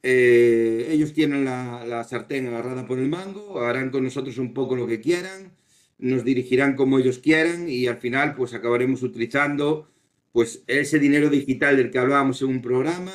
eh, 0.08 0.90
ellos 0.92 1.14
tienen 1.14 1.46
la, 1.46 2.04
sartén 2.08 2.46
agarrada 2.46 2.86
por 2.86 3.00
el 3.00 3.10
mango, 3.10 3.62
harán 3.62 3.90
con 3.90 4.04
nosotros 4.04 4.38
un 4.38 4.54
poco 4.54 4.76
lo 4.76 4.86
que 4.86 5.02
quieran, 5.02 5.54
nos 5.98 6.24
dirigirán 6.24 6.76
como 6.76 7.00
ellos 7.00 7.18
quieran 7.18 7.68
y 7.68 7.88
al 7.88 7.98
final 7.98 8.36
pues 8.36 8.54
acabaremos 8.54 9.02
utilizando 9.02 9.90
pues 10.32 10.64
ese 10.68 11.00
dinero 11.00 11.32
digital 11.32 11.78
del 11.78 11.90
que 11.90 11.98
hablábamos 11.98 12.40
en 12.44 12.50
un 12.50 12.62
programa 12.62 13.14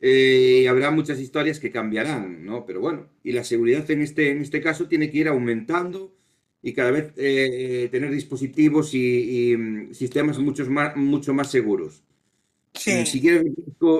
eh, 0.00 0.60
y 0.62 0.66
habrá 0.66 0.90
muchas 0.90 1.20
historias 1.20 1.60
que 1.60 1.70
cambiarán, 1.70 2.46
¿no? 2.46 2.64
Pero 2.64 2.80
bueno, 2.80 3.10
y 3.22 3.32
la 3.32 3.44
seguridad 3.44 3.90
en 3.90 4.00
este, 4.00 4.30
en 4.30 4.40
este 4.40 4.62
caso 4.62 4.88
tiene 4.88 5.10
que 5.10 5.18
ir 5.18 5.28
aumentando 5.28 6.13
y 6.66 6.72
cada 6.72 6.90
vez 6.90 7.12
eh, 7.16 7.88
tener 7.92 8.10
dispositivos 8.10 8.94
y, 8.94 9.54
mm, 9.54 9.92
sistemas 9.92 10.38
mucho 10.38 10.64
más, 10.70 10.96
mucho 10.96 11.34
más 11.34 11.50
seguros. 11.50 12.02
Si 12.72 13.20
quieres, 13.20 13.44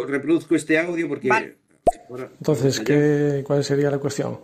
reproduzco, 0.09 0.57
este 0.57 0.79
audio 0.79 1.07
porque... 1.07 1.29
Entonces, 2.39 2.81
¿qué, 2.81 3.45
¿cuál 3.47 3.63
sería 3.63 3.91
la 3.91 3.99
cuestión? 3.99 4.41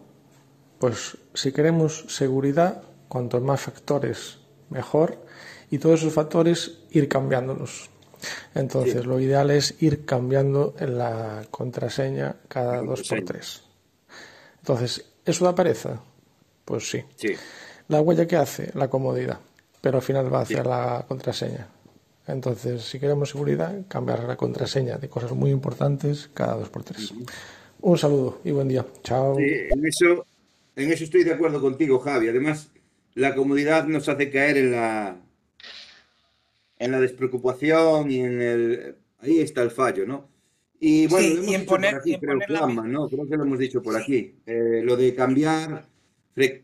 Pues 0.78 1.16
si 1.32 1.50
queremos 1.50 2.04
seguridad, 2.08 2.82
cuantos 3.08 3.42
más 3.42 3.62
factores, 3.62 4.38
mejor, 4.68 5.24
y 5.70 5.78
todos 5.78 6.00
esos 6.00 6.12
factores 6.12 6.82
ir 6.90 7.08
cambiándolos. 7.08 7.88
Entonces, 8.54 9.06
lo 9.06 9.18
ideal 9.18 9.50
es 9.50 9.82
ir 9.82 10.04
cambiando 10.04 10.74
la 10.78 11.46
contraseña 11.50 12.36
cada 12.48 12.82
dos 12.82 13.08
por 13.08 13.24
tres. 13.24 13.62
Entonces, 14.58 15.06
¿eso 15.24 15.46
da 15.46 15.54
pereza? 15.54 16.02
Pues 16.66 16.90
sí. 16.90 17.02
La 17.91 18.01
huella 18.01 18.24
que 18.24 18.36
hace, 18.36 18.70
la 18.74 18.88
comodidad, 18.88 19.41
pero 19.80 19.97
al 19.97 20.03
final 20.03 20.32
va 20.32 20.43
hacia 20.43 20.62
la 20.62 21.05
contraseña. 21.09 21.66
Entonces, 22.28 22.82
si 22.82 23.01
queremos 23.01 23.30
seguridad, 23.30 23.82
cambiar 23.88 24.22
la 24.22 24.36
contraseña 24.36 24.97
de 24.97 25.09
cosas 25.09 25.32
muy 25.32 25.51
importantes 25.51 26.30
cada 26.32 26.55
dos 26.55 26.68
por 26.68 26.84
tres. 26.84 27.12
Un 27.80 27.99
saludo 27.99 28.43
y 28.45 28.53
buen 28.53 28.68
día. 28.68 28.86
Chao. 29.03 29.36
en 29.41 29.84
eso, 29.84 30.24
en 30.76 30.93
eso 30.93 31.03
estoy 31.03 31.24
de 31.24 31.32
acuerdo 31.32 31.61
contigo, 31.61 31.99
Javi. 31.99 32.28
Además, 32.28 32.70
la 33.14 33.34
comodidad 33.34 33.84
nos 33.86 34.09
hace 34.09 34.30
caer 34.30 34.59
en 34.59 34.70
la 34.70 35.16
en 36.78 36.93
la 36.93 37.01
despreocupación 37.01 38.09
y 38.09 38.20
en 38.20 38.41
el 38.41 38.97
ahí 39.18 39.41
está 39.41 39.62
el 39.62 39.72
fallo, 39.72 40.07
¿no? 40.07 40.28
Y 40.78 41.09
bueno, 41.09 41.34
lo 41.34 41.43
hemos 41.43 41.51
dicho 41.51 41.66
por 41.66 41.86
aquí, 41.86 42.18
creo, 42.20 42.68
¿no? 42.84 43.09
Creo 43.09 43.28
que 43.28 43.36
lo 43.36 43.43
hemos 43.43 43.59
dicho 43.59 43.82
por 43.82 43.97
aquí. 43.97 44.36
Eh, 44.47 44.80
lo 44.84 44.97
de 44.97 45.12
cambiar 45.12 45.89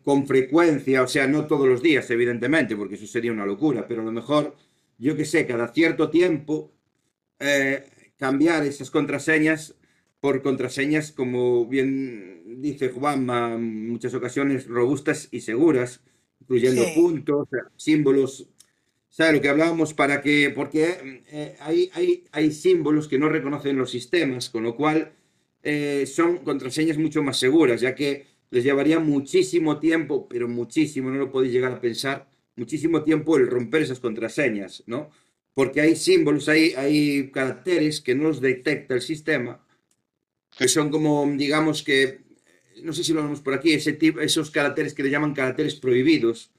con 0.02 0.26
frecuencia, 0.26 1.02
o 1.02 1.08
sea, 1.08 1.26
no 1.26 1.46
todos 1.46 1.68
los 1.68 1.82
días, 1.82 2.08
evidentemente, 2.10 2.76
porque 2.76 2.94
eso 2.94 3.06
sería 3.06 3.32
una 3.32 3.46
locura, 3.46 3.86
pero 3.86 4.02
a 4.02 4.04
lo 4.04 4.12
mejor 4.12 4.56
yo 4.98 5.16
que 5.16 5.24
sé, 5.24 5.46
cada 5.46 5.72
cierto 5.72 6.10
tiempo 6.10 6.72
eh, 7.38 7.84
cambiar 8.16 8.64
esas 8.64 8.90
contraseñas 8.90 9.74
por 10.20 10.42
contraseñas, 10.42 11.12
como 11.12 11.66
bien 11.66 12.60
dice 12.62 12.88
Juanma, 12.88 13.54
en 13.54 13.88
muchas 13.90 14.14
ocasiones 14.14 14.66
robustas 14.66 15.28
y 15.30 15.40
seguras, 15.40 16.00
incluyendo 16.40 16.82
puntos, 16.94 17.48
símbolos, 17.76 18.48
¿sabes 19.08 19.34
lo 19.34 19.40
que 19.40 19.48
hablábamos? 19.50 19.94
Para 19.94 20.22
que, 20.22 20.50
porque 20.54 21.22
eh, 21.30 21.56
hay, 21.60 21.90
hay, 21.92 22.24
hay, 22.32 22.50
símbolos 22.50 23.08
que 23.08 23.18
no 23.18 23.28
reconocen 23.28 23.76
los 23.76 23.90
sistemas, 23.90 24.48
con 24.48 24.62
lo 24.62 24.74
cual 24.74 25.12
eh, 25.62 26.06
son 26.06 26.38
contraseñas 26.38 26.96
mucho 26.96 27.22
más 27.22 27.38
seguras, 27.38 27.80
ya 27.80 27.94
que 27.94 28.26
les 28.50 28.64
llevaría 28.64 28.98
muchísimo 28.98 29.78
tiempo, 29.78 30.28
pero 30.28 30.48
muchísimo, 30.48 31.10
no 31.10 31.18
lo 31.18 31.32
podéis 31.32 31.52
llegar 31.52 31.72
a 31.72 31.80
pensar, 31.80 32.28
muchísimo 32.56 33.02
tiempo 33.02 33.36
el 33.36 33.48
romper 33.48 33.82
esas 33.82 34.00
contraseñas, 34.00 34.82
¿no? 34.86 35.10
Porque 35.54 35.80
hay 35.80 35.96
símbolos, 35.96 36.48
hay, 36.48 36.74
hay 36.74 37.30
caracteres 37.30 38.00
que 38.00 38.14
no 38.14 38.24
los 38.24 38.40
detecta 38.40 38.94
el 38.94 39.02
sistema, 39.02 39.64
que 40.56 40.68
son 40.68 40.90
como, 40.90 41.26
digamos 41.36 41.82
que, 41.82 42.20
no 42.82 42.92
sé 42.92 43.04
si 43.04 43.12
lo 43.12 43.22
vemos 43.22 43.40
por 43.40 43.54
aquí, 43.54 43.72
ese 43.72 43.92
tipo, 43.92 44.20
esos 44.20 44.50
caracteres 44.50 44.94
que 44.94 45.02
le 45.02 45.10
llaman 45.10 45.34
caracteres 45.34 45.76
prohibidos, 45.76 46.52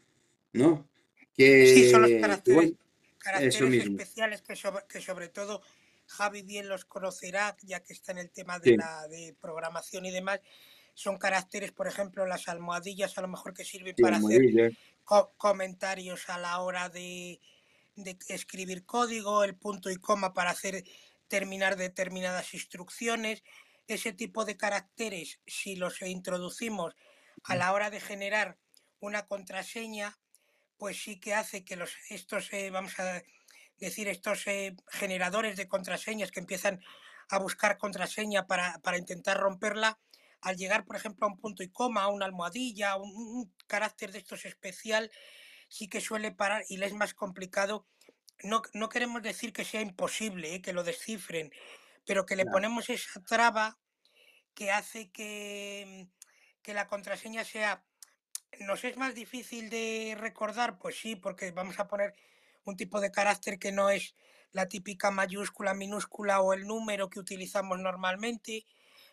¿no? 0.53 0.89
Que, 1.35 1.67
sí, 1.67 1.91
son 1.91 2.01
los 2.01 2.11
caracteres, 2.21 2.73
especiales 3.61 4.41
que 4.41 4.55
sobre, 4.55 4.83
que 4.87 5.01
sobre 5.01 5.27
todo 5.29 5.61
Javi 6.07 6.41
bien 6.41 6.67
los 6.69 6.85
conocerá, 6.85 7.55
ya 7.63 7.81
que 7.81 7.93
está 7.93 8.11
en 8.13 8.19
el 8.19 8.29
tema 8.31 8.59
de 8.59 8.77
la 8.77 9.07
de 9.07 9.35
programación 9.39 10.05
y 10.05 10.11
demás. 10.11 10.39
Son 10.97 11.19
caracteres, 11.19 11.71
por 11.71 11.87
ejemplo, 11.87 12.25
las 12.25 12.47
almohadillas 12.47 13.15
a 13.19 13.21
lo 13.21 13.27
mejor 13.27 13.53
que 13.53 13.63
sirven 13.63 13.93
para 14.01 14.17
hacer 14.17 14.75
comentarios 15.37 16.27
a 16.27 16.39
la 16.39 16.59
hora 16.59 16.89
de, 16.89 17.39
escribir 18.29 18.83
código, 18.83 19.43
el 19.43 19.55
punto 19.55 19.91
y 19.91 19.97
coma 19.97 20.33
para 20.33 20.49
hacer 20.49 20.83
terminar 21.27 21.75
determinadas 21.75 22.55
instrucciones. 22.55 23.43
Ese 23.87 24.11
tipo 24.11 24.43
de 24.43 24.57
caracteres, 24.57 25.39
si 25.45 25.75
los 25.75 26.01
introducimos 26.01 26.95
a 27.43 27.55
la 27.55 27.73
hora 27.73 27.91
de 27.91 28.01
generar 28.01 28.57
una 28.99 29.27
contraseña, 29.27 30.17
pues 30.79 30.99
sí 30.99 31.19
que 31.19 31.35
hace 31.35 31.63
que 31.63 31.75
los, 31.75 31.91
estos, 32.09 32.51
eh, 32.53 32.71
vamos 32.71 32.99
a 32.99 33.21
decir, 33.77 34.07
estos 34.07 34.47
eh, 34.47 34.75
generadores 34.87 35.57
de 35.57 35.67
contraseñas 35.67 36.31
que 36.31 36.39
empiezan 36.39 36.81
a 37.29 37.37
buscar 37.37 37.77
contraseña 37.77 38.47
para, 38.47 38.79
para 38.79 38.97
intentar 38.97 39.37
romperla, 39.37 39.99
al 40.41 40.57
llegar, 40.57 40.85
por 40.85 40.95
ejemplo, 40.95 41.25
a 41.27 41.29
un 41.31 41.37
punto 41.39 41.63
y 41.63 41.69
coma, 41.71 42.03
a 42.03 42.07
una 42.09 42.25
almohadilla, 42.25 42.95
un, 42.97 43.11
un 43.15 43.53
carácter 43.67 44.11
de 44.11 44.19
estos 44.19 44.45
especial, 44.45 45.11
sí 45.69 45.87
que 45.89 46.01
suele 46.01 46.31
parar 46.31 46.63
y 46.69 46.77
le 46.77 46.85
es 46.87 46.93
más 46.93 47.13
complicado. 47.13 47.87
No, 48.43 48.61
no 48.73 48.89
queremos 48.89 49.23
decir 49.23 49.53
que 49.53 49.65
sea 49.65 49.81
imposible, 49.81 50.55
¿eh? 50.55 50.61
que 50.61 50.73
lo 50.73 50.83
descifren, 50.83 51.51
pero 52.05 52.25
que 52.25 52.35
le 52.35 52.43
Claro. 52.43 52.51
ponemos 52.51 52.89
esa 52.89 53.21
traba 53.23 53.79
que 54.53 54.71
hace 54.71 55.11
que, 55.11 56.09
que 56.61 56.73
la 56.73 56.87
contraseña 56.87 57.43
sea... 57.45 57.83
¿Nos 58.59 58.83
es 58.85 58.97
más 58.97 59.13
difícil 59.13 59.69
de 59.69 60.15
recordar? 60.17 60.79
Pues 60.79 60.99
sí, 60.99 61.15
porque 61.15 61.51
vamos 61.51 61.79
a 61.79 61.87
poner 61.87 62.13
un 62.63 62.75
tipo 62.77 62.99
de 63.01 63.11
carácter 63.11 63.59
que 63.59 63.71
no 63.71 63.89
es 63.89 64.15
la 64.51 64.67
típica 64.67 65.11
mayúscula, 65.11 65.73
minúscula 65.73 66.41
o 66.41 66.53
el 66.53 66.65
número 66.65 67.09
que 67.09 67.19
utilizamos 67.19 67.79
normalmente, 67.79 68.65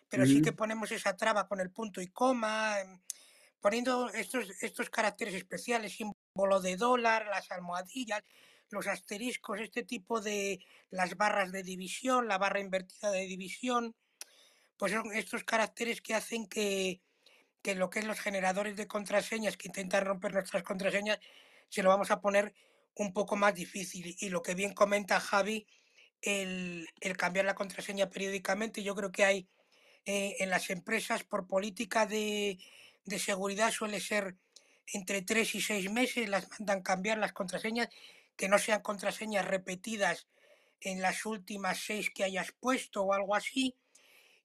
pero 0.08 0.26
sí 0.26 0.42
que 0.42 0.52
ponemos 0.52 0.92
esa 0.92 1.16
traba 1.16 1.48
con 1.48 1.60
el 1.60 1.70
punto 1.70 2.00
y 2.00 2.08
coma, 2.08 2.80
em, 2.80 3.00
poniendo 3.60 4.10
estos, 4.10 4.50
estos 4.62 4.90
caracteres 4.90 5.34
especiales, 5.34 5.96
símbolo 5.96 6.60
de 6.60 6.76
dólar, 6.76 7.26
las 7.26 7.50
almohadillas, 7.50 8.22
los 8.70 8.86
asteriscos, 8.86 9.60
este 9.60 9.82
tipo 9.82 10.20
de 10.20 10.64
las 10.90 11.16
barras 11.16 11.52
de 11.52 11.62
división, 11.62 12.28
la 12.28 12.38
barra 12.38 12.60
invertida 12.60 13.10
de 13.10 13.26
división, 13.26 13.94
pues 14.76 14.92
son 14.92 15.12
estos 15.12 15.44
caracteres 15.44 16.00
que 16.00 16.14
hacen 16.14 16.46
que, 16.46 17.00
que 17.62 17.74
lo 17.74 17.88
que 17.90 18.00
es 18.00 18.04
los 18.04 18.20
generadores 18.20 18.76
de 18.76 18.86
contraseñas 18.86 19.56
que 19.56 19.68
intentan 19.68 20.04
romper 20.04 20.34
nuestras 20.34 20.62
contraseñas, 20.62 21.18
se 21.68 21.82
lo 21.82 21.88
vamos 21.88 22.10
a 22.10 22.20
poner 22.20 22.54
un 22.96 23.12
poco 23.12 23.36
más 23.36 23.54
difícil. 23.54 24.16
Y 24.20 24.28
lo 24.28 24.42
que 24.42 24.54
bien 24.54 24.74
comenta 24.74 25.20
Javi, 25.20 25.66
el, 26.20 26.88
el 27.00 27.16
cambiar 27.16 27.46
la 27.46 27.54
contraseña 27.54 28.10
periódicamente, 28.10 28.82
yo 28.82 28.94
creo 28.94 29.10
que 29.10 29.24
hay 29.24 29.48
eh, 30.06 30.36
en 30.40 30.50
las 30.50 30.70
empresas 30.70 31.24
por 31.24 31.46
política 31.46 32.06
de, 32.06 32.58
de 33.04 33.18
seguridad 33.18 33.70
suele 33.70 34.00
ser 34.00 34.36
entre 34.86 35.22
tres 35.22 35.54
y 35.54 35.60
seis 35.60 35.90
meses, 35.90 36.28
las 36.28 36.48
mandan 36.50 36.82
cambiar 36.82 37.18
las 37.18 37.32
contraseñas, 37.32 37.88
que 38.36 38.48
no 38.48 38.58
sean 38.58 38.82
contraseñas 38.82 39.46
repetidas 39.46 40.26
en 40.80 41.00
las 41.00 41.24
últimas 41.24 41.78
seis 41.78 42.10
que 42.10 42.24
hayas 42.24 42.52
puesto 42.52 43.02
o 43.02 43.12
algo 43.14 43.34
así. 43.34 43.76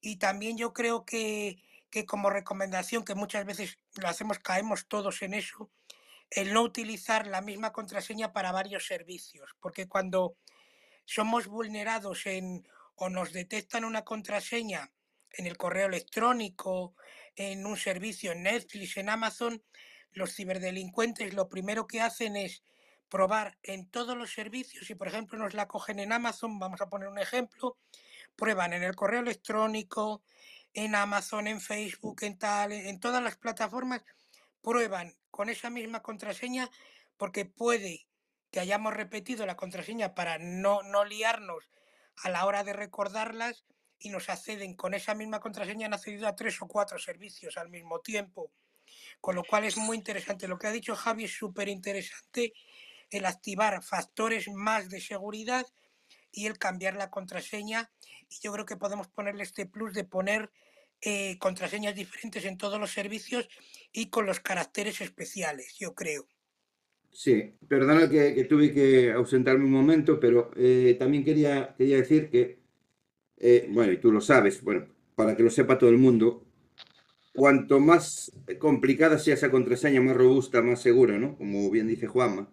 Y 0.00 0.16
también 0.16 0.56
yo 0.56 0.72
creo 0.72 1.04
que, 1.04 1.62
que 1.90 2.06
como 2.06 2.30
recomendación, 2.30 3.04
que 3.04 3.14
muchas 3.14 3.44
veces 3.44 3.78
lo 3.96 4.08
hacemos, 4.08 4.38
caemos 4.38 4.86
todos 4.88 5.20
en 5.22 5.34
eso, 5.34 5.70
el 6.30 6.54
no 6.54 6.62
utilizar 6.62 7.26
la 7.26 7.42
misma 7.42 7.72
contraseña 7.72 8.32
para 8.32 8.52
varios 8.52 8.86
servicios, 8.86 9.50
porque 9.60 9.88
cuando 9.88 10.36
somos 11.04 11.48
vulnerados 11.48 12.24
en 12.26 12.66
o 12.94 13.08
nos 13.08 13.32
detectan 13.32 13.84
una 13.84 14.04
contraseña 14.04 14.92
en 15.32 15.46
el 15.46 15.56
correo 15.56 15.86
electrónico, 15.86 16.94
en 17.36 17.66
un 17.66 17.76
servicio 17.76 18.32
en 18.32 18.42
Netflix, 18.42 18.96
en 18.96 19.08
Amazon, 19.08 19.62
los 20.12 20.34
ciberdelincuentes 20.34 21.34
lo 21.34 21.48
primero 21.48 21.86
que 21.86 22.00
hacen 22.00 22.36
es 22.36 22.62
probar 23.08 23.58
en 23.62 23.88
todos 23.90 24.16
los 24.16 24.32
servicios, 24.32 24.86
si 24.86 24.94
por 24.94 25.08
ejemplo 25.08 25.38
nos 25.38 25.54
la 25.54 25.66
cogen 25.66 25.98
en 25.98 26.12
Amazon, 26.12 26.58
vamos 26.58 26.80
a 26.80 26.88
poner 26.88 27.08
un 27.08 27.18
ejemplo, 27.18 27.76
prueban 28.36 28.72
en 28.72 28.82
el 28.82 28.94
correo 28.94 29.20
electrónico, 29.20 30.22
en 30.72 30.94
Amazon, 30.94 31.48
en 31.48 31.60
Facebook, 31.60 32.22
en 32.22 32.38
tal, 32.38 32.72
en 32.72 33.00
todas 33.00 33.22
las 33.22 33.36
plataformas, 33.36 34.02
prueban 34.62 35.16
con 35.30 35.48
esa 35.48 35.70
misma 35.70 36.02
contraseña 36.02 36.70
porque 37.16 37.44
puede 37.44 38.06
que 38.50 38.60
hayamos 38.60 38.94
repetido 38.94 39.46
la 39.46 39.56
contraseña 39.56 40.14
para 40.14 40.38
no, 40.38 40.82
no 40.82 41.04
liarnos 41.04 41.68
a 42.16 42.30
la 42.30 42.44
hora 42.46 42.64
de 42.64 42.72
recordarlas 42.72 43.64
y 44.00 44.08
nos 44.08 44.28
acceden 44.28 44.74
con 44.74 44.94
esa 44.94 45.14
misma 45.14 45.40
contraseña, 45.40 45.86
han 45.86 45.94
accedido 45.94 46.26
a 46.26 46.34
tres 46.34 46.60
o 46.62 46.66
cuatro 46.66 46.98
servicios 46.98 47.56
al 47.56 47.68
mismo 47.68 48.00
tiempo. 48.00 48.50
Con 49.20 49.36
lo 49.36 49.44
cual 49.44 49.64
es 49.64 49.76
muy 49.76 49.96
interesante. 49.96 50.48
Lo 50.48 50.58
que 50.58 50.66
ha 50.66 50.72
dicho 50.72 50.96
Javi 50.96 51.24
es 51.24 51.32
súper 51.32 51.68
interesante 51.68 52.52
el 53.10 53.26
activar 53.26 53.82
factores 53.82 54.48
más 54.48 54.88
de 54.88 55.00
seguridad 55.00 55.66
y 56.32 56.46
el 56.46 56.58
cambiar 56.58 56.96
la 56.96 57.10
contraseña. 57.10 57.90
Y 58.28 58.36
yo 58.42 58.52
creo 58.52 58.64
que 58.64 58.76
podemos 58.76 59.08
ponerle 59.08 59.42
este 59.42 59.66
plus 59.66 59.92
de 59.92 60.04
poner 60.04 60.50
eh, 61.02 61.38
contraseñas 61.38 61.94
diferentes 61.94 62.44
en 62.44 62.56
todos 62.56 62.80
los 62.80 62.92
servicios 62.92 63.48
y 63.92 64.10
con 64.10 64.26
los 64.26 64.40
caracteres 64.40 65.00
especiales, 65.00 65.76
yo 65.78 65.94
creo. 65.94 66.26
Sí, 67.12 67.54
perdona 67.68 68.08
que, 68.08 68.44
tuve 68.44 68.72
que 68.72 69.10
ausentarme 69.12 69.64
un 69.64 69.72
momento, 69.72 70.20
pero 70.20 70.50
eh, 70.56 70.96
también 70.98 71.24
quería, 71.24 71.74
quería 71.76 71.96
decir 71.96 72.30
que, 72.30 72.59
eh, 73.40 73.68
bueno, 73.70 73.92
y 73.92 73.98
tú 73.98 74.12
lo 74.12 74.20
sabes, 74.22 74.62
bueno, 74.62 74.86
para 75.16 75.36
que 75.36 75.42
lo 75.42 75.50
sepa 75.50 75.78
todo 75.78 75.90
el 75.90 75.98
mundo, 75.98 76.44
cuanto 77.34 77.80
más 77.80 78.32
complicada 78.58 79.18
sea 79.18 79.34
esa 79.34 79.50
contraseña, 79.50 80.00
más 80.00 80.16
robusta, 80.16 80.62
más 80.62 80.82
segura, 80.82 81.18
¿no? 81.18 81.36
Como 81.36 81.70
bien 81.70 81.86
dice 81.88 82.06
Juanma, 82.06 82.50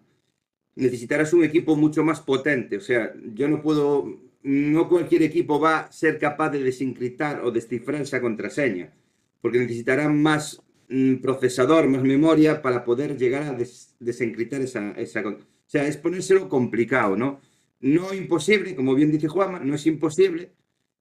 necesitarás 0.76 1.32
un 1.32 1.44
equipo 1.44 1.76
mucho 1.76 2.04
más 2.04 2.20
potente. 2.20 2.76
O 2.76 2.80
sea, 2.80 3.12
yo 3.34 3.48
no 3.48 3.62
puedo, 3.62 4.20
no 4.42 4.88
cualquier 4.88 5.22
equipo 5.22 5.60
va 5.60 5.80
a 5.80 5.92
ser 5.92 6.18
capaz 6.18 6.50
de 6.50 6.62
desencriptar 6.62 7.42
o 7.44 7.50
descifrar 7.50 8.02
esa 8.02 8.20
contraseña, 8.20 8.92
porque 9.40 9.58
necesitará 9.58 10.08
más 10.08 10.62
mm, 10.88 11.16
procesador, 11.16 11.88
más 11.88 12.02
memoria 12.02 12.62
para 12.62 12.84
poder 12.84 13.16
llegar 13.18 13.42
a 13.44 13.52
des- 13.54 13.94
desencriptar 14.00 14.60
esa, 14.62 14.92
esa... 14.92 15.22
con- 15.22 15.34
O 15.36 15.70
sea, 15.70 15.86
es 15.86 15.96
ponérselo 15.96 16.48
complicado, 16.48 17.16
¿no? 17.16 17.40
No 17.80 18.12
imposible, 18.14 18.74
como 18.74 18.94
bien 18.94 19.10
dice 19.12 19.28
Juanma, 19.28 19.60
no 19.60 19.74
es 19.74 19.86
imposible, 19.86 20.52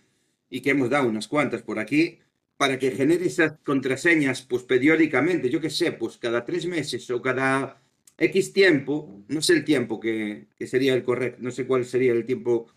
y 0.50 0.62
que 0.62 0.72
hemos 0.72 0.90
dado 0.90 1.08
unas 1.10 1.28
cuantas 1.28 1.62
por 1.64 1.80
aquí, 1.80 2.20
para 2.58 2.80
que 2.80 2.92
genere 2.92 3.26
esas 3.26 3.58
contraseñas, 3.64 4.42
pues 4.44 4.64
periódicamente, 4.64 5.50
yo 5.50 5.60
qué 5.62 5.70
sé, 5.70 5.92
pues 5.92 6.18
cada 6.18 6.46
tres 6.46 6.66
meses 6.66 7.10
o 7.12 7.22
cada 7.22 7.82
X 8.18 8.54
tiempo, 8.54 9.24
no 9.28 9.42
sé 9.42 9.54
el 9.54 9.66
tiempo 9.66 10.00
que, 10.00 10.48
que 10.58 10.68
sería 10.68 10.94
el 10.94 11.04
correcto, 11.04 11.40
no 11.42 11.52
sé 11.52 11.66
cuál 11.68 11.86
sería 11.86 12.14
el 12.14 12.26
tiempo 12.26 12.68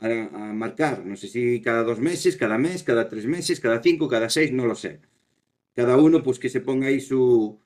a, 0.00 0.06
a 0.08 0.52
marcar, 0.52 1.04
no 1.06 1.16
sé 1.16 1.28
si 1.28 1.60
cada 1.62 1.82
dos 1.82 1.98
meses, 2.00 2.36
cada 2.36 2.58
mes, 2.58 2.82
cada 2.82 3.08
tres 3.08 3.26
meses, 3.26 3.60
cada 3.60 3.82
cinco, 3.82 4.08
cada 4.08 4.28
seis, 4.28 4.52
no 4.52 4.66
lo 4.66 4.74
sé. 4.74 5.00
Cada 5.74 5.96
uno, 5.98 6.22
pues 6.22 6.38
que 6.38 6.48
se 6.48 6.60
ponga 6.60 6.88
ahí 6.88 7.00
su... 7.00 7.60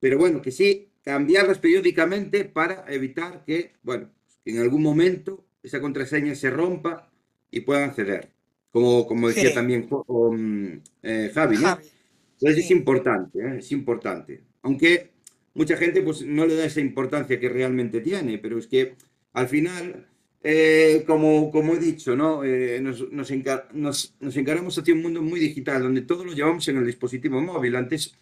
Pero 0.00 0.18
bueno, 0.18 0.42
que 0.42 0.50
sí, 0.50 0.88
cambiarlas 1.02 1.58
periódicamente 1.58 2.44
para 2.44 2.84
evitar 2.88 3.44
que, 3.44 3.72
bueno, 3.82 4.10
en 4.44 4.58
algún 4.58 4.82
momento 4.82 5.44
esa 5.62 5.80
contraseña 5.80 6.34
se 6.34 6.50
rompa 6.50 7.10
y 7.50 7.60
puedan 7.60 7.90
acceder. 7.90 8.28
Como, 8.70 9.06
como 9.06 9.28
decía 9.28 9.48
Sí. 9.48 9.54
también 9.54 9.88
Jo- 9.88 10.04
um, 10.08 10.80
eh, 11.02 11.30
Javi, 11.34 11.56
¿no? 11.56 11.62
Javi. 11.68 11.86
Entonces 12.34 12.58
es 12.58 12.68
Sí. 12.68 12.74
importante, 12.74 13.38
¿eh? 13.40 13.56
es 13.58 13.72
importante. 13.72 14.42
Aunque 14.62 15.10
mucha 15.54 15.76
gente 15.76 16.02
pues 16.02 16.22
no 16.22 16.44
le 16.46 16.54
da 16.56 16.66
esa 16.66 16.80
importancia 16.80 17.40
que 17.40 17.48
realmente 17.48 18.00
tiene, 18.00 18.38
pero 18.38 18.58
es 18.58 18.66
que 18.66 18.94
al 19.32 19.48
final, 19.48 20.06
eh, 20.42 21.04
como, 21.06 21.50
como 21.50 21.74
he 21.74 21.78
dicho, 21.78 22.14
¿no? 22.14 22.44
Eh, 22.44 22.78
nos, 22.82 23.10
nos, 23.10 23.30
enca- 23.30 23.66
nos- 23.72 24.14
nos 24.20 24.36
encaramos 24.36 24.76
hacia 24.78 24.92
un 24.94 25.02
mundo 25.02 25.22
muy 25.22 25.40
digital, 25.40 25.82
donde 25.82 26.02
todo 26.02 26.24
lo 26.24 26.32
llevamos 26.34 26.68
en 26.68 26.76
el 26.76 26.86
dispositivo 26.86 27.40
móvil. 27.40 27.74
Antes, 27.76 28.14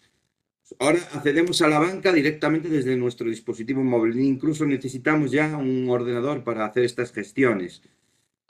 ahora 0.79 0.99
accedemos 1.13 1.61
a 1.61 1.67
la 1.67 1.79
banca 1.79 2.11
directamente 2.11 2.69
desde 2.69 2.95
nuestro 2.95 3.29
dispositivo 3.29 3.83
móvil. 3.83 4.19
Incluso 4.19 4.65
necesitamos 4.65 5.31
ya 5.31 5.55
un 5.57 5.87
ordenador 5.89 6.43
para 6.43 6.65
hacer 6.65 6.83
estas 6.83 7.11
gestiones. 7.11 7.81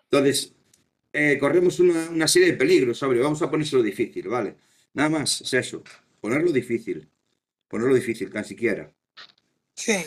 Entonces, 0.03 0.53
eh, 1.11 1.37
corremos 1.39 1.79
una, 1.79 2.09
una 2.09 2.27
serie 2.27 2.51
de 2.51 2.57
peligros, 2.57 2.97
sobre, 2.97 3.19
vamos 3.19 3.41
a 3.41 3.49
ponérselo 3.49 3.81
difícil, 3.81 4.27
¿vale? 4.27 4.55
Nada 4.93 5.09
más, 5.09 5.41
es 5.41 5.53
eso, 5.53 5.83
ponerlo 6.21 6.51
difícil, 6.51 7.07
ponerlo 7.67 7.95
difícil, 7.95 8.31
tan 8.31 8.45
siquiera. 8.45 8.91
Sí. 9.73 10.05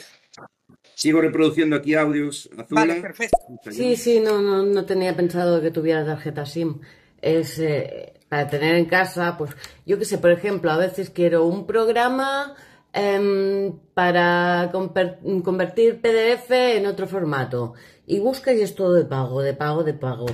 Sigo 0.94 1.20
reproduciendo 1.20 1.76
aquí 1.76 1.94
audios, 1.94 2.50
Azula. 2.56 2.80
Vale, 2.80 3.00
perfecto. 3.00 3.38
Sí, 3.70 3.96
sí, 3.96 4.20
no, 4.20 4.42
no, 4.42 4.64
no 4.64 4.84
tenía 4.84 5.14
pensado 5.14 5.62
que 5.62 5.70
tuviera 5.70 6.04
tarjeta 6.04 6.44
SIM. 6.44 6.80
Es 7.20 7.58
eh, 7.58 8.14
para 8.28 8.48
tener 8.48 8.74
en 8.74 8.84
casa, 8.86 9.36
pues 9.38 9.52
yo 9.86 9.98
qué 9.98 10.04
sé, 10.04 10.18
por 10.18 10.30
ejemplo, 10.30 10.70
a 10.70 10.76
veces 10.76 11.10
quiero 11.10 11.44
un 11.46 11.66
programa 11.66 12.54
em, 12.92 13.72
para 13.94 14.70
convertir 14.72 16.00
PDF 16.00 16.50
en 16.50 16.86
otro 16.86 17.06
formato. 17.06 17.74
Y 18.06 18.20
busca 18.20 18.52
y 18.52 18.60
es 18.60 18.74
todo 18.74 18.94
de 18.94 19.04
pago, 19.04 19.42
de 19.42 19.54
pago, 19.54 19.84
de 19.84 19.94
pago. 19.94 20.26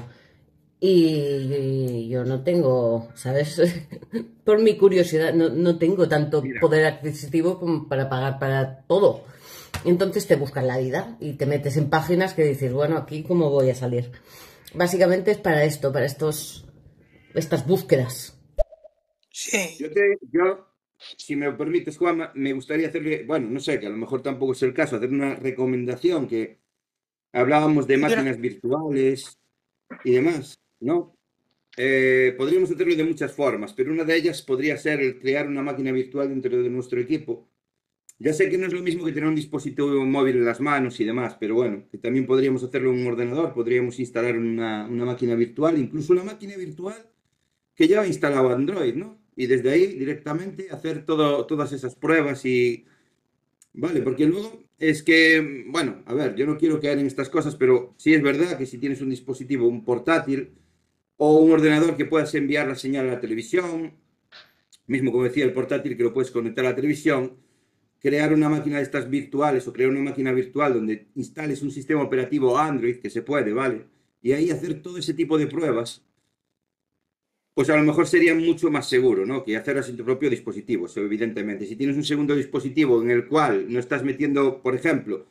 Y 0.80 2.08
yo 2.08 2.24
no 2.24 2.42
tengo, 2.42 3.08
¿sabes? 3.14 3.60
Por 4.44 4.60
mi 4.60 4.76
curiosidad, 4.76 5.32
no, 5.32 5.48
no 5.48 5.78
tengo 5.78 6.08
tanto 6.08 6.42
Mira. 6.42 6.60
poder 6.60 6.84
adquisitivo 6.84 7.58
como 7.58 7.88
para 7.88 8.08
pagar 8.08 8.38
para 8.38 8.82
todo. 8.82 9.22
Entonces 9.84 10.26
te 10.26 10.36
buscas 10.36 10.64
la 10.64 10.78
vida 10.78 11.16
y 11.20 11.34
te 11.34 11.46
metes 11.46 11.76
en 11.76 11.90
páginas 11.90 12.34
que 12.34 12.44
dices, 12.44 12.72
bueno, 12.72 12.96
aquí 12.96 13.22
cómo 13.22 13.50
voy 13.50 13.70
a 13.70 13.74
salir. 13.74 14.12
Básicamente 14.74 15.30
es 15.30 15.38
para 15.38 15.64
esto, 15.64 15.92
para 15.92 16.06
estos, 16.06 16.63
estas 17.34 17.66
búsquedas. 17.66 18.40
Sí. 19.30 19.76
Yo, 19.78 19.90
te- 19.90 20.18
yo, 20.30 20.66
si 21.16 21.36
me 21.36 21.46
lo 21.46 21.56
permites, 21.56 21.98
Juanma, 21.98 22.30
me 22.34 22.52
gustaría 22.52 22.88
hacerle, 22.88 23.24
bueno, 23.24 23.48
no 23.50 23.60
sé, 23.60 23.80
que 23.80 23.86
a 23.86 23.90
lo 23.90 23.96
mejor 23.96 24.22
tampoco 24.22 24.52
es 24.52 24.62
el 24.62 24.72
caso, 24.72 24.96
hacer 24.96 25.10
una 25.10 25.34
recomendación 25.34 26.28
que 26.28 26.60
hablábamos 27.32 27.86
de 27.86 27.96
máquinas 27.98 28.40
virtuales 28.40 29.38
y 30.04 30.12
demás, 30.12 30.60
¿no? 30.80 31.16
Eh, 31.76 32.34
podríamos 32.38 32.70
hacerlo 32.70 32.94
de 32.94 33.02
muchas 33.04 33.32
formas, 33.32 33.72
pero 33.72 33.90
una 33.92 34.04
de 34.04 34.14
ellas 34.16 34.40
podría 34.42 34.76
ser 34.76 35.00
el 35.00 35.18
crear 35.18 35.48
una 35.48 35.62
máquina 35.62 35.90
virtual 35.90 36.28
dentro 36.28 36.62
de 36.62 36.70
nuestro 36.70 37.00
equipo. 37.00 37.48
Ya 38.20 38.32
sé 38.32 38.48
que 38.48 38.56
no 38.56 38.66
es 38.68 38.72
lo 38.72 38.80
mismo 38.80 39.04
que 39.04 39.10
tener 39.10 39.28
un 39.28 39.34
dispositivo 39.34 39.88
móvil 40.06 40.36
en 40.36 40.44
las 40.44 40.60
manos 40.60 41.00
y 41.00 41.04
demás, 41.04 41.36
pero 41.40 41.56
bueno, 41.56 41.88
que 41.90 41.98
también 41.98 42.26
podríamos 42.26 42.62
hacerlo 42.62 42.92
en 42.92 43.00
un 43.00 43.08
ordenador, 43.08 43.52
podríamos 43.52 43.98
instalar 43.98 44.38
una, 44.38 44.86
una 44.86 45.04
máquina 45.04 45.34
virtual, 45.34 45.76
incluso 45.76 46.12
una 46.12 46.22
máquina 46.22 46.56
virtual 46.56 46.94
que 47.74 47.88
ya 47.88 48.06
instalado 48.06 48.50
Android, 48.50 48.94
¿no? 48.94 49.18
Y 49.36 49.46
desde 49.46 49.70
ahí 49.70 49.86
directamente 49.86 50.68
hacer 50.70 51.04
todo, 51.04 51.46
todas 51.46 51.72
esas 51.72 51.94
pruebas 51.94 52.44
y... 52.44 52.86
Vale, 53.72 54.02
porque 54.02 54.26
luego 54.26 54.62
es 54.78 55.02
que, 55.02 55.64
bueno, 55.66 56.02
a 56.06 56.14
ver, 56.14 56.36
yo 56.36 56.46
no 56.46 56.56
quiero 56.56 56.80
caer 56.80 56.98
en 56.98 57.06
estas 57.06 57.28
cosas, 57.28 57.56
pero 57.56 57.94
sí 57.96 58.14
es 58.14 58.22
verdad 58.22 58.56
que 58.56 58.66
si 58.66 58.78
tienes 58.78 59.00
un 59.00 59.10
dispositivo, 59.10 59.66
un 59.66 59.84
portátil 59.84 60.52
o 61.16 61.38
un 61.38 61.50
ordenador 61.50 61.96
que 61.96 62.04
puedas 62.04 62.34
enviar 62.34 62.68
la 62.68 62.76
señal 62.76 63.08
a 63.08 63.14
la 63.14 63.20
televisión, 63.20 63.94
mismo 64.86 65.10
como 65.10 65.24
decía 65.24 65.44
el 65.44 65.52
portátil 65.52 65.96
que 65.96 66.02
lo 66.04 66.12
puedes 66.12 66.30
conectar 66.30 66.64
a 66.66 66.70
la 66.70 66.76
televisión, 66.76 67.36
crear 67.98 68.32
una 68.32 68.48
máquina 68.48 68.76
de 68.76 68.82
estas 68.82 69.08
virtuales 69.08 69.66
o 69.66 69.72
crear 69.72 69.90
una 69.90 70.00
máquina 70.00 70.30
virtual 70.30 70.74
donde 70.74 71.08
instales 71.14 71.62
un 71.62 71.70
sistema 71.70 72.02
operativo 72.02 72.58
Android, 72.58 72.98
que 72.98 73.10
se 73.10 73.22
puede, 73.22 73.52
¿vale? 73.52 73.86
Y 74.22 74.32
ahí 74.32 74.50
hacer 74.50 74.82
todo 74.82 74.98
ese 74.98 75.14
tipo 75.14 75.38
de 75.38 75.46
pruebas 75.46 76.04
pues 77.54 77.70
a 77.70 77.76
lo 77.76 77.82
mejor 77.84 78.06
sería 78.08 78.34
mucho 78.34 78.70
más 78.70 78.88
seguro, 78.88 79.24
¿no? 79.26 79.44
Que 79.44 79.56
hacerlas 79.56 79.88
en 79.88 79.96
tu 79.96 80.04
propio 80.04 80.30
dispositivo, 80.30 80.86
evidentemente. 80.96 81.66
Si 81.66 81.76
tienes 81.76 81.96
un 81.96 82.04
segundo 82.04 82.34
dispositivo 82.36 83.02
en 83.02 83.10
el 83.10 83.26
cual 83.28 83.66
no 83.72 83.78
estás 83.80 84.02
metiendo, 84.04 84.60
por 84.62 84.74
ejemplo, 84.74 85.26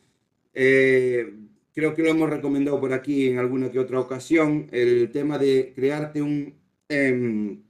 eh, 0.54 1.34
creo 1.74 1.94
que 1.96 2.04
lo 2.04 2.10
hemos 2.10 2.30
recomendado 2.30 2.80
por 2.80 2.94
aquí 2.94 3.28
en 3.30 3.40
alguna 3.40 3.72
que 3.72 3.80
otra 3.80 4.00
ocasión, 4.00 4.68
el 4.72 5.12
tema 5.12 5.38
de 5.40 5.74
crearte 5.76 6.22
un 6.22 6.56
em, 6.90 7.64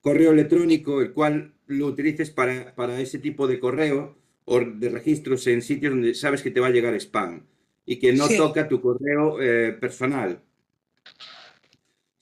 correo 0.00 0.32
electrónico, 0.32 1.00
el 1.00 1.12
cual 1.12 1.54
lo 1.66 1.86
utilices 1.86 2.30
para, 2.30 2.74
para 2.74 3.00
ese 3.00 3.18
tipo 3.18 3.46
de 3.46 3.58
correo 3.60 4.16
o 4.44 4.60
de 4.60 4.88
registros 4.90 5.46
en 5.46 5.62
sitios 5.62 5.92
donde 5.92 6.14
sabes 6.14 6.42
que 6.42 6.50
te 6.50 6.60
va 6.60 6.66
a 6.68 6.70
llegar 6.70 6.94
spam 6.94 7.46
y 7.86 7.98
que 7.98 8.12
no 8.12 8.26
Sí. 8.28 8.36
toca 8.36 8.68
tu 8.68 8.80
correo 8.80 9.40
eh, 9.40 9.72
personal. 9.72 10.42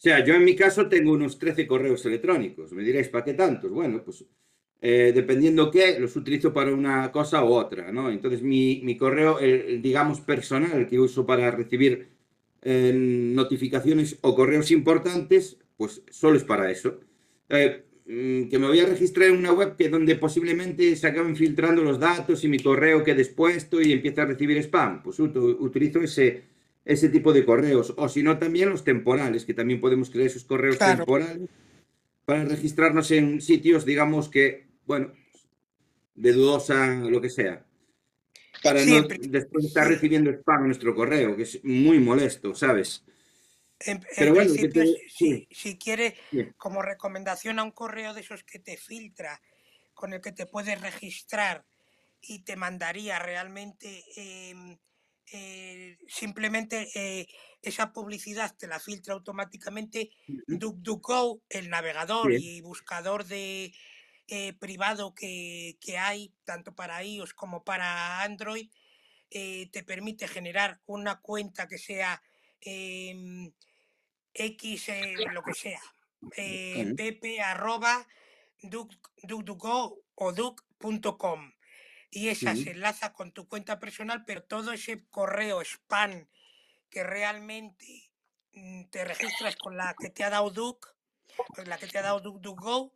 Sea, 0.05 0.25
yo 0.25 0.35
en 0.35 0.45
mi 0.45 0.57
caso 0.57 0.89
tengo 0.89 1.13
unos 1.13 1.39
13 1.39 1.67
correos 1.67 2.05
electrónicos. 2.07 2.73
Me 2.73 2.83
diréis, 2.83 3.09
¿para 3.09 3.25
qué 3.25 3.35
tantos? 3.35 3.71
Bueno, 3.71 4.03
pues 4.05 4.25
eh, 4.81 5.13
dependiendo 5.15 5.71
qué, 5.71 5.99
los 6.01 6.17
utilizo 6.17 6.53
para 6.53 6.73
una 6.75 7.13
cosa 7.13 7.45
u 7.45 7.53
otra, 7.53 7.93
¿no? 7.93 8.11
Entonces 8.11 8.43
mi, 8.43 8.81
mi 8.83 8.97
correo, 8.97 9.39
el, 9.39 9.51
el, 9.71 9.83
digamos, 9.83 10.21
personal 10.21 10.87
que 10.89 10.99
uso 10.99 11.25
para 11.25 11.51
recibir 11.53 12.09
eh, 12.63 12.93
notificaciones 12.95 14.19
o 14.23 14.35
correos 14.35 14.71
importantes, 14.73 15.59
pues 15.77 16.03
solo 16.11 16.37
es 16.37 16.45
para 16.45 16.71
eso. 16.71 16.99
Eh, 17.49 17.85
mm, 18.07 18.49
que 18.49 18.59
me 18.59 18.67
voy 18.67 18.81
a 18.81 18.87
registrar 18.87 19.29
en 19.29 19.37
una 19.39 19.53
web 19.53 19.77
que 19.77 19.89
donde 19.89 20.17
posiblemente 20.17 20.97
se 20.97 21.07
acaben 21.07 21.37
filtrando 21.37 21.83
los 21.83 21.99
datos 22.01 22.43
y 22.45 22.49
mi 22.49 22.59
correo 22.59 23.05
quede 23.05 23.23
expuesto 23.23 23.81
y 23.81 23.93
empiece 23.93 24.21
a 24.21 24.27
recibir 24.27 24.57
spam. 24.59 25.03
Pues 25.03 25.19
ut- 25.21 25.37
utilizo 25.61 26.01
ese, 26.01 26.43
ese 26.85 27.09
tipo 27.09 27.33
de 27.33 27.45
correos. 27.45 27.95
O 27.97 28.09
si 28.09 28.23
no, 28.23 28.39
también 28.39 28.71
los 28.71 28.85
temporales, 28.85 29.45
que 29.45 29.55
también 29.55 29.81
podemos 29.81 30.11
crear 30.11 30.27
esos 30.27 30.45
correos 30.45 30.79
Claro. 30.79 31.05
temporales 31.05 31.49
para 32.25 32.45
registrarnos 32.45 33.11
en 33.11 33.41
sitios, 33.41 33.85
digamos 33.85 34.29
que, 34.29 34.67
bueno, 34.87 35.13
de 36.15 36.33
dudosa, 36.33 36.95
lo 36.95 37.21
que 37.21 37.31
sea. 37.31 37.65
Para 38.63 38.85
no 38.85 39.03
después 39.03 39.65
estar 39.65 39.89
recibiendo 39.89 40.31
spam 40.31 40.61
en 40.63 40.67
nuestro 40.67 40.95
correo, 40.95 41.37
que 41.37 41.43
es 41.43 41.65
muy 41.65 41.99
molesto, 41.99 42.55
¿sabes? 42.55 43.05
En, 43.81 43.97
en 43.97 44.03
Pero 44.17 44.35
bueno, 44.35 44.55
principio, 44.55 44.85
te- 44.85 45.09
si, 45.09 45.49
si 45.51 45.79
quieres, 45.79 46.15
como 46.57 46.81
recomendación 46.83 47.59
a 47.59 47.65
un 47.65 47.73
correo 47.73 48.15
de 48.15 48.21
esos 48.21 48.45
que 48.45 48.61
te 48.61 48.77
filtra, 48.77 49.41
con 49.95 50.13
el 50.13 50.21
que 50.21 50.31
te 50.33 50.47
puedes 50.47 50.81
registrar 50.81 51.65
y 52.21 52.45
te 52.45 52.55
mandaría 52.55 53.19
realmente 53.19 54.05
em, 54.17 54.79
eh, 55.33 55.99
simplemente 56.09 56.89
eh, 56.95 57.27
esa 57.63 57.93
publicidad 57.93 58.55
te 58.57 58.67
la 58.67 58.79
filtra 58.81 59.15
automáticamente 59.15 60.11
DuckDuckGo, 60.47 61.43
el 61.49 61.71
navegador 61.71 62.29
Bien. 62.29 62.41
y 62.43 62.61
buscador 62.61 63.25
de 63.25 63.73
eh, 64.29 64.53
privado 64.55 65.15
que, 65.15 65.79
que 65.81 65.99
hay 65.99 66.33
tanto 66.45 66.75
para 66.75 67.03
iOS 67.03 67.35
como 67.35 67.65
para 67.65 68.23
Android, 68.23 68.71
te 69.31 69.83
permite 69.87 70.29
generar 70.29 70.83
una 70.85 71.21
cuenta 71.23 71.67
que 71.67 71.79
sea 71.79 72.23
em, 72.61 73.51
X, 74.35 74.89
lo 75.33 75.43
que 75.43 75.55
sea, 75.55 75.81
pepe 76.97 77.41
arroba 77.41 78.07
duc- 78.63 79.01
duckduckgo 79.23 80.05
o 80.15 80.33
duck.com 80.33 81.53
y 82.15 82.29
esa 82.29 82.55
se 82.55 82.73
enlaza 82.73 83.15
con 83.15 83.33
tu 83.33 83.49
cuenta 83.49 83.79
personal, 83.79 84.25
pero 84.27 84.43
todo 84.43 84.73
ese 84.73 85.07
correo 85.09 85.63
spam 85.63 86.29
que 86.91 87.03
realmente 87.03 88.11
mm, 88.53 88.91
te 88.91 89.07
registras 89.07 89.57
con 89.57 89.79
la 89.79 89.95
que 89.99 90.11
te 90.11 90.23
ha 90.23 90.29
dado 90.29 90.51
Duck, 90.51 90.95
con 91.57 91.67
la 91.71 91.79
que 91.79 91.87
te 91.87 91.99
ha 91.99 92.03
dado 92.03 92.21
DuckDuckGo, 92.21 92.93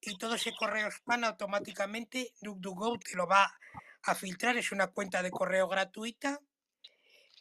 y 0.00 0.16
todo 0.18 0.36
ese 0.36 0.52
correo 0.56 0.86
spam 0.88 1.24
automáticamente 1.24 2.32
DuckDuckGo 2.42 3.00
te 3.00 3.16
lo 3.16 3.26
va 3.26 3.52
a 4.04 4.14
filtrar, 4.14 4.56
es 4.56 4.70
una 4.70 4.86
cuenta 4.86 5.20
de 5.20 5.32
correo 5.32 5.66
gratuita 5.66 6.40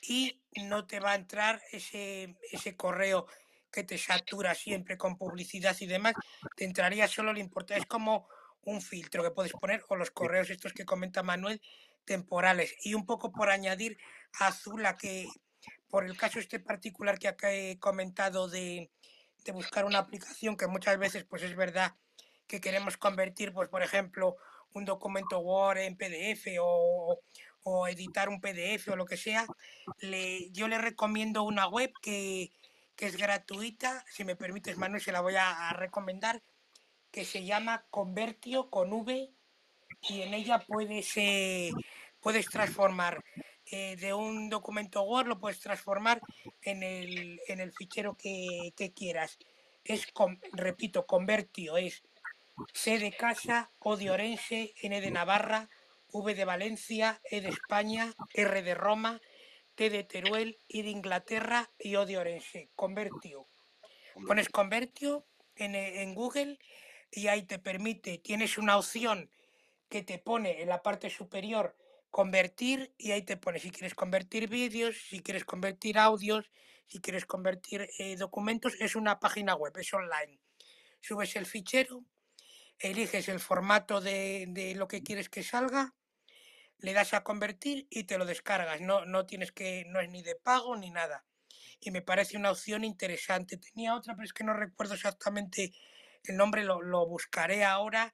y 0.02 0.42
no 0.64 0.88
te 0.88 1.00
va 1.00 1.12
a 1.12 1.16
entrar 1.16 1.62
ese, 1.72 2.38
ese 2.52 2.76
correo 2.76 3.28
que 3.72 3.84
te 3.84 4.00
satura 4.00 4.56
siempre 4.56 4.98
con 4.98 5.16
publicidad 5.16 5.78
y 5.80 5.86
demás, 5.86 6.16
te 6.56 6.66
entraría 6.66 7.08
solo 7.08 7.34
lo 7.34 7.40
importante, 7.40 7.84
es 7.84 7.88
como 7.88 8.28
un 8.64 8.82
filtro 8.82 9.24
que 9.24 9.32
puedes 9.32 9.54
poner 9.54 9.84
o 9.90 9.96
los 9.96 10.12
correos 10.12 10.50
estos 10.50 10.74
que 10.74 10.86
comenta 10.86 11.24
Manuel 11.24 11.62
temporales. 12.06 12.76
Y 12.84 12.94
un 12.94 13.06
poco 13.06 13.32
por 13.32 13.50
añadir 13.50 13.98
a 14.40 14.48
Azula 14.48 14.98
que 14.98 15.28
por 15.90 16.06
el 16.06 16.18
caso 16.18 16.40
este 16.40 16.60
particular 16.60 17.20
que 17.20 17.28
acá 17.28 17.54
he 17.54 17.80
comentado 17.80 18.48
de, 18.48 18.92
de 19.44 19.52
buscar 19.52 19.86
una 19.86 20.00
aplicación 20.00 20.58
que 20.58 20.68
muchas 20.68 20.98
veces 20.98 21.26
pues 21.26 21.44
es 21.44 21.56
verdad 21.56 21.96
que 22.48 22.62
queremos 22.62 22.98
convertir 22.98 23.54
pues 23.54 23.70
por 23.70 23.84
ejemplo 23.84 24.38
un 24.74 24.86
documento 24.86 25.40
Word 25.40 25.80
en 25.80 25.98
PDF 25.98 26.58
o, 26.62 27.20
o 27.64 27.88
editar 27.88 28.30
un 28.30 28.42
PDF 28.42 28.90
o 28.90 28.96
lo 28.96 29.06
que 29.06 29.18
sea, 29.18 29.46
le, 30.00 30.50
yo 30.52 30.68
le 30.68 30.78
recomiendo 30.78 31.44
una 31.44 31.68
web 31.68 31.92
que, 32.02 32.52
que 32.96 33.08
es 33.08 33.18
gratuita, 33.18 34.04
si 34.12 34.24
me 34.24 34.36
permites 34.36 34.78
Manuel 34.78 35.02
se 35.02 35.12
la 35.12 35.22
voy 35.22 35.36
a, 35.36 35.70
a 35.70 35.74
recomendar, 35.74 36.42
que 37.12 37.26
se 37.26 37.44
llama 37.44 37.86
Convertio 37.90 38.70
con 38.70 38.94
V 38.94 39.32
y 40.02 40.22
en 40.22 40.34
ella 40.34 40.60
puedes, 40.60 41.18
eh, 41.18 41.72
puedes 42.20 42.48
transformar 42.48 43.24
eh, 43.72 43.96
de 43.98 44.14
un 44.14 44.50
documento 44.50 45.04
Word, 45.04 45.28
lo 45.28 45.40
puedes 45.40 45.60
transformar 45.60 46.22
en 46.62 46.84
el, 46.84 47.40
en 47.48 47.60
el 47.60 47.72
fichero 47.74 48.16
que, 48.16 48.74
que 48.76 48.94
quieras. 48.94 49.38
Es, 49.84 50.08
con- 50.12 50.40
repito, 50.54 51.06
Convertio 51.06 51.78
es 51.78 52.04
C 52.74 53.00
de 53.00 53.12
casa, 53.12 53.72
O 53.80 53.96
de 53.96 54.12
Orense, 54.12 54.74
N 54.82 55.02
de 55.02 55.12
Navarra, 55.12 55.70
V 56.12 56.34
de 56.36 56.46
Valencia, 56.46 57.22
E 57.24 57.42
de 57.42 57.50
España, 57.50 58.14
R 58.34 58.62
de 58.62 58.76
Roma, 58.76 59.22
T 59.76 59.90
de 59.90 60.04
Teruel, 60.04 60.58
I 60.68 60.82
de 60.82 60.90
Inglaterra 60.90 61.70
y 61.78 61.96
O 61.96 62.06
de 62.06 62.18
Orense. 62.18 62.70
Convertio. 62.76 63.48
Pones 64.28 64.50
Convertio 64.50 65.26
en, 65.56 65.76
en 65.76 66.14
Google 66.16 66.60
y 67.12 67.28
ahí 67.28 67.44
te 67.44 67.60
permite, 67.60 68.18
tienes 68.18 68.58
una 68.58 68.78
opción 68.78 69.30
que 69.90 70.04
te 70.04 70.20
pone 70.20 70.62
en 70.62 70.70
la 70.70 70.84
parte 70.84 71.10
superior 71.10 71.76
convertir 72.10 72.94
y 72.98 73.12
ahí 73.12 73.24
te 73.24 73.38
pone 73.38 73.60
si 73.60 73.72
quieres 73.72 73.96
convertir 73.96 74.50
vídeos, 74.50 74.96
si 75.10 75.22
quieres 75.22 75.46
convertir 75.46 75.98
audios, 75.98 76.52
si 76.88 77.00
quieres 77.00 77.26
convertir 77.26 77.90
eh, 78.00 78.16
documentos, 78.16 78.76
es 78.80 78.96
una 78.96 79.20
página 79.20 79.56
web, 79.56 79.76
es 79.78 79.94
online. 79.94 80.40
Subes 81.02 81.36
el 81.36 81.46
fichero, 81.46 82.04
eliges 82.80 83.30
el 83.30 83.40
formato 83.40 84.02
de, 84.02 84.46
de 84.50 84.76
lo 84.76 84.88
que 84.88 85.04
quieres 85.04 85.30
que 85.30 85.44
salga, 85.44 85.94
le 86.80 86.94
das 86.94 87.14
a 87.14 87.24
convertir 87.24 87.88
y 87.90 88.06
te 88.06 88.18
lo 88.18 88.26
descargas. 88.26 88.82
No, 88.82 89.06
no 89.06 89.26
tienes 89.26 89.52
que, 89.52 89.86
no 89.88 90.00
es 90.00 90.10
ni 90.10 90.24
de 90.24 90.36
pago 90.36 90.76
ni 90.76 90.90
nada. 90.90 91.26
Y 91.80 91.92
me 91.92 92.02
parece 92.02 92.38
una 92.38 92.52
opción 92.52 92.84
interesante. 92.84 93.58
Tenía 93.58 93.96
otra, 93.96 94.16
pero 94.16 94.26
es 94.26 94.34
que 94.34 94.44
no 94.44 94.54
recuerdo 94.54 94.96
exactamente 94.96 95.74
el 96.24 96.38
nombre, 96.38 96.64
lo, 96.64 96.82
lo 96.82 97.08
buscaré 97.08 97.64
ahora. 97.64 98.14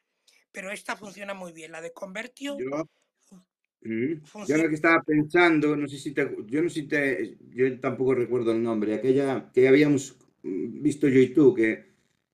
Pero 0.51 0.72
esta 0.72 0.95
funciona 0.95 1.34
muy 1.34 1.51
bien. 1.51 1.72
La 1.72 1.82
de 1.82 1.91
Convertio 1.91 2.58
Yo. 2.58 2.88
Yo 4.47 4.56
ahora 4.56 4.70
que 4.70 4.76
estaba 4.76 5.03
pensando, 5.03 5.76
no 5.76 5.88
sé 5.88 5.99
si 5.99 6.12
te, 6.12 6.28
yo 6.47 6.64
no 6.64 6.70
sé 6.70 6.82
si 6.82 6.88
te, 6.88 7.38
yo 7.51 7.80
tampoco 7.80 8.16
recuerdo 8.16 8.51
el 8.51 8.64
nombre, 8.64 8.95
aquella 8.95 9.51
que 9.53 9.68
habíamos 9.68 10.18
mm, 10.41 10.82
visto 10.82 11.08
yo 11.08 11.20
y 11.20 11.30
tú, 11.30 11.53
que, 11.53 11.86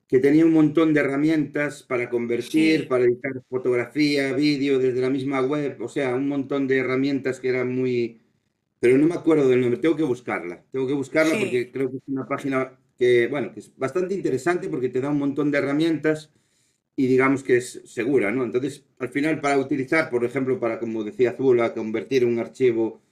que 0.08 0.18
tenía 0.18 0.46
un 0.46 0.52
montón 0.52 0.94
de 0.94 1.00
herramientas 1.00 1.82
para 1.82 2.08
convertir, 2.08 2.50
Sí, 2.80 2.86
para 2.88 3.04
editar 3.04 3.32
fotografía, 3.50 4.32
vídeo 4.32 4.78
desde 4.78 5.02
la 5.02 5.10
misma 5.10 5.42
web, 5.42 5.76
o 5.82 5.88
sea, 5.88 6.14
un 6.14 6.26
montón 6.26 6.66
de 6.66 6.78
herramientas 6.78 7.38
que 7.38 7.50
eran 7.50 7.74
muy, 7.74 8.22
pero 8.80 8.96
no 8.98 9.06
me 9.06 9.14
acuerdo 9.14 9.48
del 9.48 9.60
nombre, 9.60 9.78
tengo 9.78 9.96
que 9.96 10.04
buscarla, 10.04 10.64
tengo 10.72 10.86
que 10.86 10.94
buscarla 10.94 11.34
sí, 11.34 11.40
porque 11.40 11.70
creo 11.70 11.90
que 11.90 11.98
es 11.98 12.02
una 12.06 12.26
página 12.26 12.78
que, 12.98 13.28
bueno, 13.28 13.52
que 13.52 13.60
es 13.60 13.76
bastante 13.76 14.14
interesante 14.14 14.68
porque 14.68 14.88
te 14.88 15.00
da 15.00 15.10
un 15.10 15.18
montón 15.18 15.50
de 15.50 15.58
herramientas 15.58 16.30
y 16.96 17.06
digamos 17.06 17.42
que 17.42 17.58
es 17.58 17.82
segura, 17.86 18.30
¿no? 18.32 18.44
Entonces, 18.44 18.84
al 18.98 19.10
final, 19.10 19.40
para 19.40 19.58
utilizar, 19.58 20.10
por 20.10 20.24
ejemplo, 20.24 20.60
para, 20.60 20.78
como 20.80 21.04
decía 21.04 21.30
Azul, 21.30 21.60
convertir 21.74 22.24
un 22.26 22.38
archivo 22.38 23.02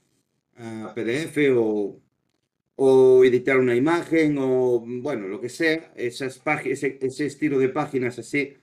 a 0.56 0.92
PDF 0.94 1.50
o, 1.56 2.00
o 2.76 3.24
editar 3.24 3.58
una 3.58 3.74
imagen 3.76 4.36
o, 4.38 4.80
bueno, 4.86 5.28
lo 5.28 5.40
que 5.40 5.48
sea, 5.48 5.92
esas 5.96 6.40
ese, 6.64 6.98
ese 7.02 7.26
estilo 7.26 7.58
de 7.58 7.68
páginas 7.70 8.18
así 8.18 8.54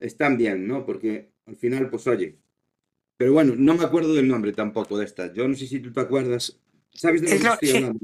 están 0.00 0.36
bien, 0.38 0.66
¿no? 0.66 0.84
Porque 0.86 1.30
al 1.46 1.56
final, 1.56 1.90
pues 1.90 2.06
oye, 2.06 2.38
pero 3.16 3.32
bueno, 3.32 3.54
no 3.56 3.74
me 3.74 3.84
acuerdo 3.84 4.14
del 4.14 4.28
nombre 4.28 4.52
tampoco 4.52 4.98
de 4.98 5.04
esta. 5.06 5.32
Yo 5.32 5.48
no 5.48 5.54
sé 5.56 5.66
si 5.66 5.80
tú 5.80 5.92
te 5.92 6.00
acuerdas. 6.00 6.60
¿Sabes 6.98 7.22
de 7.22 7.34
es 7.34 7.42
lo, 7.44 7.54
estoy 7.54 7.68
sí, 7.68 7.76
hablando? 7.76 7.98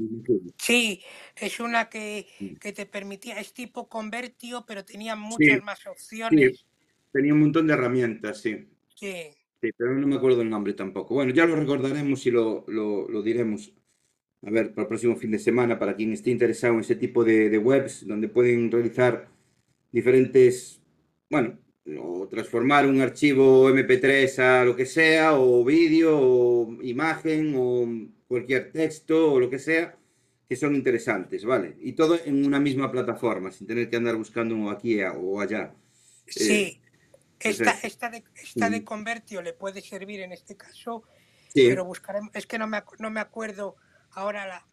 sí, 0.57 1.03
es 1.35 1.59
una 1.59 1.89
que, 1.89 2.27
Sí, 2.39 2.57
que 2.59 2.73
te 2.73 2.85
permitía, 2.85 3.39
es 3.39 3.53
tipo 3.53 3.87
Convertio, 3.89 4.65
pero 4.65 4.85
tenía 4.85 5.15
sí, 5.15 5.23
muchas 5.23 5.61
más 5.63 5.79
sí, 5.83 5.87
opciones. 5.91 6.65
tenía 7.11 7.33
un 7.33 7.39
montón 7.41 7.67
de 7.67 7.73
herramientas, 7.73 8.41
sí. 8.41 8.67
Sí, 8.95 9.35
Sí, 9.61 9.71
pero 9.77 9.95
no 9.95 10.07
me 10.07 10.15
acuerdo 10.15 10.41
el 10.41 10.49
nombre 10.49 10.73
tampoco. 10.73 11.15
Bueno, 11.15 11.33
ya 11.33 11.45
lo 11.45 11.55
recordaremos 11.55 12.25
y 12.25 12.31
lo, 12.31 12.65
lo, 12.67 13.07
lo 13.09 13.21
diremos. 13.23 13.73
A 14.43 14.51
ver, 14.51 14.71
para 14.73 14.83
el 14.83 14.87
próximo 14.89 15.15
fin 15.17 15.31
de 15.31 15.39
semana, 15.39 15.79
para 15.79 15.95
quien 15.95 16.13
esté 16.13 16.31
interesado 16.31 16.75
en 16.75 16.81
ese 16.81 16.95
tipo 16.95 17.23
de, 17.23 17.49
de 17.49 17.57
webs, 17.59 18.07
donde 18.07 18.29
pueden 18.29 18.71
realizar 18.71 19.29
diferentes, 19.91 20.81
bueno, 21.29 21.59
o 21.99 22.27
transformar 22.29 22.87
un 22.87 23.01
archivo 23.01 23.69
MP3 23.69 24.39
a 24.39 24.65
lo 24.65 24.75
que 24.75 24.85
sea, 24.85 25.35
o 25.39 25.63
vídeo, 25.65 26.17
o 26.19 26.83
imagen, 26.83 27.53
o 27.57 27.87
cualquier 28.27 28.71
texto, 28.71 29.33
o 29.33 29.39
lo 29.39 29.49
que 29.49 29.59
sea, 29.59 29.97
que 30.47 30.55
son 30.55 30.75
interesantes, 30.75 31.43
¿vale? 31.45 31.75
Y 31.79 31.93
todo 31.93 32.17
en 32.23 32.45
una 32.45 32.59
misma 32.59 32.91
plataforma, 32.91 33.51
sin 33.51 33.67
tener 33.67 33.89
que 33.89 33.95
andar 33.97 34.15
buscando 34.15 34.69
aquí 34.69 35.01
o 35.01 35.41
allá. 35.41 35.73
Eh, 36.27 36.31
sí. 36.31 36.81
Esta, 37.39 37.71
esta, 37.83 38.09
de, 38.09 38.23
esta 38.41 38.69
de 38.69 38.81
mm, 38.81 38.83
Convertio 38.85 39.41
le 39.41 39.53
puede 39.53 39.81
servir 39.81 40.21
en 40.21 40.31
este 40.31 40.55
caso, 40.55 41.03
sí, 41.53 41.67
pero 41.67 41.83
buscaremos, 41.85 42.31
es 42.33 42.47
que 42.47 42.57
no 42.57 42.65
me, 42.65 42.81
no 42.99 43.11
me 43.11 43.19
acuerdo 43.19 43.75
ahora 44.11 44.47
la, 44.47 44.65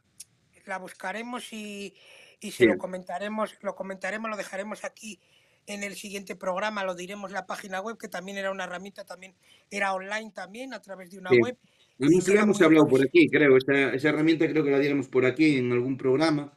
la 0.66 0.78
buscaremos 0.78 1.52
y, 1.52 1.94
y 2.40 2.52
se 2.52 2.58
sí. 2.58 2.66
lo 2.66 2.78
comentaremos, 2.78 3.58
lo 3.62 3.74
comentaremos, 3.74 4.30
lo 4.30 4.36
dejaremos 4.36 4.84
aquí 4.84 5.20
en 5.66 5.82
el 5.82 5.96
siguiente 5.96 6.36
programa, 6.36 6.84
lo 6.84 6.94
diremos 6.94 7.32
la 7.32 7.46
página 7.46 7.80
web, 7.80 7.98
que 7.98 8.08
también 8.08 8.38
era 8.38 8.50
una 8.50 8.64
herramienta, 8.64 9.04
también 9.04 9.34
era 9.70 9.92
online 9.92 10.30
también 10.30 10.72
a 10.72 10.80
través 10.80 11.10
de 11.10 11.18
una 11.18 11.30
Sí. 11.30 11.40
web 11.40 11.58
era 11.98 12.42
hemos 12.42 12.58
muy 12.58 12.66
hablado 12.66 12.88
por 12.88 13.02
aquí, 13.02 13.28
creo. 13.28 13.56
Esa, 13.56 13.94
esa 13.94 14.08
herramienta 14.08 14.48
creo 14.48 14.64
que 14.64 14.70
la 14.70 14.78
diéramos 14.78 15.08
por 15.08 15.24
aquí 15.26 15.56
en 15.56 15.72
algún 15.72 15.96
programa. 15.96 16.52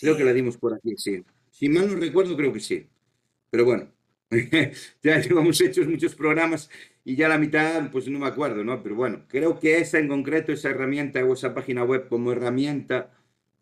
Creo 0.00 0.16
que 0.16 0.24
la 0.24 0.32
Sí, 0.32 0.36
dimos 0.36 0.56
por 0.58 0.74
aquí, 0.74 0.94
sí. 0.96 1.24
Si 1.50 1.68
mal 1.68 1.88
no 1.88 1.96
recuerdo, 1.96 2.36
creo 2.36 2.52
que 2.52 2.60
sí. 2.60 2.88
Pero 3.50 3.64
bueno, 3.64 3.92
ya 5.02 5.20
llevamos 5.20 5.60
hechos 5.60 5.86
muchos 5.88 6.14
programas 6.14 6.70
y 7.04 7.16
ya 7.16 7.28
la 7.28 7.38
mitad, 7.38 7.90
pues 7.90 8.08
no 8.08 8.18
me 8.18 8.26
acuerdo, 8.26 8.64
¿no? 8.64 8.82
Pero 8.82 8.96
bueno, 8.96 9.24
creo 9.28 9.58
que 9.60 9.78
esa 9.78 9.98
en 9.98 10.08
concreto, 10.08 10.52
esa 10.52 10.70
herramienta 10.70 11.24
o 11.24 11.34
esa 11.34 11.54
página 11.54 11.84
web 11.84 12.08
como 12.08 12.32
herramienta 12.32 13.12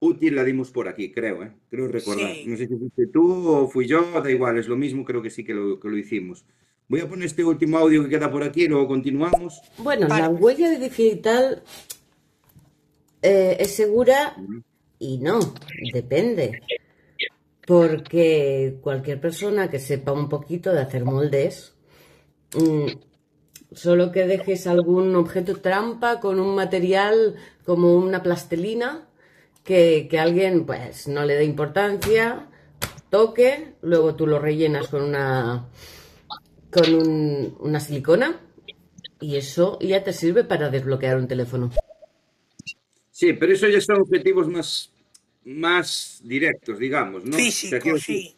útil 0.00 0.36
la 0.36 0.44
dimos 0.44 0.70
por 0.70 0.88
aquí, 0.88 1.12
creo, 1.12 1.42
¿eh? 1.44 1.52
Creo 1.70 1.88
recordar. 1.88 2.34
sí, 2.34 2.44
No 2.46 2.56
sé 2.56 2.68
si 2.68 2.76
fuiste 2.76 3.06
tú 3.09 3.48
o 3.48 3.68
fui 3.68 3.86
yo, 3.86 4.02
da 4.22 4.30
igual, 4.30 4.59
es 4.59 4.68
lo 4.68 4.76
mismo, 4.76 5.04
creo 5.04 5.22
que 5.22 5.30
sí 5.30 5.44
que 5.44 5.54
lo, 5.54 5.80
que 5.80 5.88
lo 5.88 5.96
hicimos. 5.98 6.44
Voy 6.91 7.01
a 7.01 7.09
poner 7.09 7.26
este 7.26 7.45
último 7.45 7.76
audio 7.76 8.03
que 8.03 8.09
queda 8.09 8.30
por 8.30 8.43
aquí 8.43 8.62
y 8.62 8.68
luego 8.68 8.89
continuamos. 8.89 9.61
Bueno, 9.76 10.09
la 10.09 10.30
huella 10.30 10.70
digital 10.70 11.62
eh, 13.20 13.59
es 13.61 13.74
segura 13.74 14.34
y 14.99 15.18
no, 15.18 15.39
depende. 15.93 16.62
Porque 17.66 18.78
cualquier 18.80 19.20
persona 19.20 19.68
que 19.68 19.78
sepa 19.78 20.12
un 20.12 20.30
poquito 20.30 20.72
de 20.72 20.80
hacer 20.80 21.05
moldes, 21.05 21.74
mm, 22.55 22.86
solo 23.72 24.11
que 24.11 24.26
dejes 24.26 24.66
algún 24.66 25.14
objeto 25.14 25.57
trampa 25.57 26.20
con 26.20 26.41
un 26.41 26.55
material 26.55 27.34
como 27.66 27.99
una 27.99 28.22
plastelina 28.22 29.07
que, 29.62 30.09
que 30.11 30.18
alguien 30.18 30.64
pues 30.64 31.07
no 31.07 31.26
le 31.26 31.34
dé 31.34 31.45
importancia, 31.45 32.49
toque, 33.11 33.74
luego 33.82 34.14
tú 34.14 34.26
lo 34.26 34.39
rellenas 34.39 34.89
con 34.89 35.03
una 35.03 35.68
con 36.70 36.94
un- 36.94 37.56
una 37.60 37.80
silicona 37.80 38.40
y 39.20 39.36
eso 39.36 39.78
ya 39.80 40.04
te 40.04 40.12
sirve 40.12 40.44
para 40.44 40.70
desbloquear 40.70 41.16
un 41.18 41.28
teléfono. 41.28 41.70
Sí, 43.10 43.32
pero 43.32 43.52
eso 43.52 43.68
ya 43.68 43.80
son 43.80 44.00
objetivos 44.02 44.48
más, 44.48 44.92
más 45.44 46.20
directos, 46.24 46.78
digamos, 46.78 47.24
¿no? 47.24 47.36
O 47.36 47.40
sea, 47.68 47.80
sí, 47.98 48.36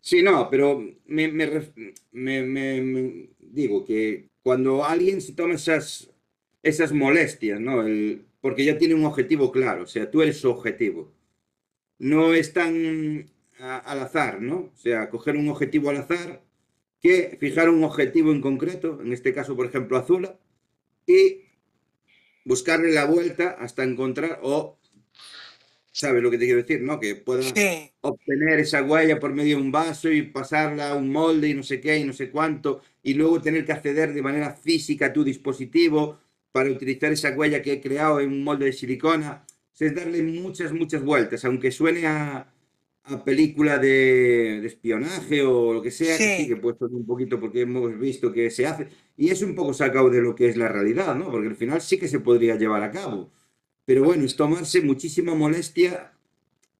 sí, 0.00 0.22
no, 0.22 0.48
pero 0.50 0.82
me, 1.06 1.28
me 1.28 1.46
ref- 1.50 1.94
me- 2.12 2.42
me- 2.42 2.80
me- 2.80 3.28
digo 3.38 3.84
que 3.84 4.28
cuando 4.42 4.84
alguien 4.84 5.20
se 5.20 5.34
toma 5.34 5.54
esas, 5.54 6.10
esas 6.62 6.92
molestias, 6.92 7.60
¿no? 7.60 7.82
El- 7.86 8.24
porque 8.40 8.64
ya 8.64 8.78
tiene 8.78 8.94
un 8.94 9.04
objetivo 9.04 9.50
claro, 9.52 9.82
o 9.82 9.86
sea, 9.86 10.10
tú 10.10 10.22
eres 10.22 10.40
su 10.40 10.48
objetivo. 10.50 11.12
No 11.98 12.32
es 12.34 12.52
tan 12.52 13.26
a- 13.58 13.78
al 13.78 14.00
azar, 14.00 14.40
¿no? 14.40 14.70
O 14.72 14.76
sea, 14.76 15.10
coger 15.10 15.36
un 15.36 15.48
objetivo 15.48 15.90
al 15.90 15.96
azar 15.98 16.42
que 17.00 17.36
fijar 17.40 17.68
un 17.68 17.84
objetivo 17.84 18.32
en 18.32 18.40
concreto, 18.40 19.00
en 19.02 19.12
este 19.12 19.32
caso, 19.32 19.56
por 19.56 19.66
ejemplo, 19.66 19.96
Azula, 19.96 20.38
y 21.06 21.42
buscarle 22.44 22.92
la 22.92 23.04
vuelta 23.04 23.56
hasta 23.58 23.84
encontrar, 23.84 24.40
o, 24.42 24.78
¿sabes 25.92 26.22
lo 26.22 26.30
que 26.30 26.38
te 26.38 26.46
quiero 26.46 26.62
decir? 26.62 26.80
¿No? 26.82 26.98
Que 26.98 27.14
pueda 27.14 27.42
sí, 27.42 27.90
obtener 28.00 28.58
esa 28.58 28.82
huella 28.82 29.20
por 29.20 29.32
medio 29.32 29.56
de 29.56 29.62
un 29.62 29.72
vaso 29.72 30.10
y 30.10 30.22
pasarla 30.22 30.90
a 30.90 30.94
un 30.96 31.10
molde 31.10 31.48
y 31.48 31.54
no 31.54 31.62
sé 31.62 31.80
qué 31.80 31.98
y 31.98 32.04
no 32.04 32.12
sé 32.12 32.30
cuánto, 32.30 32.82
y 33.02 33.14
luego 33.14 33.40
tener 33.40 33.64
que 33.64 33.72
acceder 33.72 34.12
de 34.12 34.22
manera 34.22 34.52
física 34.54 35.06
a 35.06 35.12
tu 35.12 35.24
dispositivo 35.24 36.18
para 36.52 36.70
utilizar 36.70 37.12
esa 37.12 37.30
huella 37.30 37.62
que 37.62 37.74
he 37.74 37.80
creado 37.80 38.20
en 38.20 38.30
un 38.30 38.44
molde 38.44 38.66
de 38.66 38.72
silicona. 38.72 39.44
O 39.46 39.76
sea, 39.78 39.88
es 39.88 39.94
darle 39.94 40.22
muchas, 40.22 40.72
muchas 40.72 41.02
vueltas, 41.02 41.44
aunque 41.44 41.70
suene 41.70 42.06
a, 42.06 42.52
a 43.08 43.24
película 43.24 43.78
de, 43.78 44.60
de 44.60 44.66
espionaje 44.66 45.42
o 45.42 45.72
lo 45.74 45.82
que 45.82 45.90
sea, 45.90 46.20
que 46.20 46.28
sí, 46.36 46.44
sí, 46.44 46.48
que 46.48 46.56
puede 46.56 46.78
sonar 46.78 46.96
un 46.96 47.06
poquito 47.06 47.40
porque 47.40 47.62
hemos 47.62 47.98
visto 47.98 48.32
que 48.32 48.50
se 48.50 48.66
hace, 48.66 48.88
y 49.16 49.30
es 49.30 49.42
un 49.42 49.54
poco 49.54 49.72
sacado 49.74 50.10
de 50.10 50.20
lo 50.22 50.34
que 50.34 50.48
es 50.48 50.56
la 50.56 50.68
realidad, 50.68 51.14
¿no? 51.16 51.30
Porque 51.30 51.48
al 51.48 51.56
final 51.56 51.80
sí 51.80 51.98
que 51.98 52.08
se 52.08 52.20
podría 52.20 52.56
llevar 52.56 52.82
a 52.82 52.90
cabo. 52.90 53.32
Pero 53.84 54.04
bueno, 54.04 54.24
es 54.24 54.36
tomarse 54.36 54.82
muchísima 54.82 55.34
molestia 55.34 56.12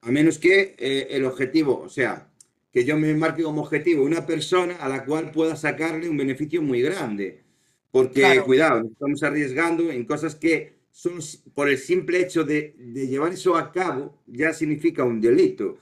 a 0.02 0.10
menos 0.10 0.38
que 0.38 0.76
eh, 0.78 1.08
el 1.10 1.24
objetivo, 1.24 1.80
o 1.80 1.88
sea, 1.88 2.30
que 2.72 2.84
yo 2.84 2.96
me 2.98 3.14
marque 3.14 3.42
como 3.42 3.62
objetivo 3.62 4.04
una 4.04 4.26
persona 4.26 4.76
a 4.76 4.88
la 4.88 5.04
cual 5.04 5.30
pueda 5.32 5.56
sacarle 5.56 6.08
un 6.08 6.16
beneficio 6.16 6.62
muy 6.62 6.82
grande. 6.82 7.44
Porque, 7.90 8.20
Claro. 8.20 8.44
cuidado, 8.44 8.82
nos 8.82 8.92
estamos 8.92 9.22
arriesgando 9.22 9.90
en 9.90 10.04
cosas 10.04 10.34
que 10.36 10.74
son 10.90 11.18
por 11.54 11.68
el 11.68 11.78
simple 11.78 12.20
hecho 12.20 12.44
de, 12.44 12.74
de 12.78 13.06
llevar 13.08 13.32
eso 13.32 13.56
a 13.56 13.72
cabo, 13.72 14.22
ya 14.26 14.52
significa 14.52 15.04
un 15.04 15.20
delito. 15.20 15.78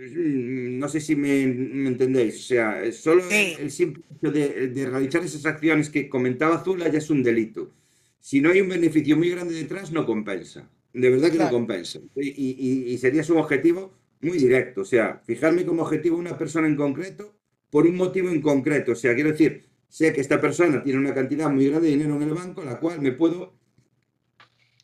Mm, 0.00 0.78
No 0.78 0.88
sé 0.88 1.00
si 1.00 1.16
me, 1.16 1.46
me 1.46 1.88
entendéis. 1.88 2.36
O 2.36 2.42
sea, 2.48 2.82
es 2.82 2.98
solo 3.00 3.22
Sí. 3.28 3.56
el 3.58 3.70
simple 3.70 4.02
hecho 4.16 4.32
de, 4.32 4.68
de 4.68 4.86
realizar 4.90 5.22
esas 5.24 5.44
acciones 5.46 5.90
que 5.90 6.08
comentaba 6.08 6.62
Zula 6.64 6.88
ya 6.88 6.98
es 6.98 7.10
un 7.10 7.22
delito. 7.22 7.72
Si 8.20 8.40
no 8.40 8.50
hay 8.50 8.60
un 8.60 8.68
beneficio 8.68 9.16
muy 9.16 9.30
grande 9.30 9.54
detrás, 9.54 9.92
no 9.92 10.06
compensa. 10.06 10.70
De 10.92 11.10
verdad 11.10 11.30
que 11.30 11.38
no 11.38 11.50
compensa. 11.50 12.00
Y, 12.16 12.28
y- 12.30 12.92
y 12.92 12.98
sería 12.98 13.22
su 13.24 13.36
objetivo 13.36 13.94
muy 14.20 14.38
directo. 14.38 14.82
O 14.82 14.84
sea, 14.84 15.20
fijarme 15.24 15.64
como 15.64 15.82
objetivo 15.82 16.16
una 16.18 16.36
persona 16.36 16.66
en 16.66 16.76
concreto 16.76 17.36
por 17.70 17.86
un 17.86 17.96
motivo 17.96 18.28
en 18.30 18.40
concreto. 18.42 18.92
O 18.92 18.96
sea, 18.96 19.14
quiero 19.14 19.30
decir, 19.30 19.66
sé 19.88 20.12
que 20.12 20.20
esta 20.20 20.40
persona 20.40 20.82
tiene 20.82 20.98
una 20.98 21.14
cantidad 21.14 21.50
muy 21.50 21.68
grande 21.68 21.88
de 21.88 21.96
dinero 21.96 22.16
en 22.16 22.22
el 22.22 22.34
banco, 22.34 22.62
la 22.64 22.78
cual 22.80 23.00
me 23.00 23.12
puedo, 23.12 23.54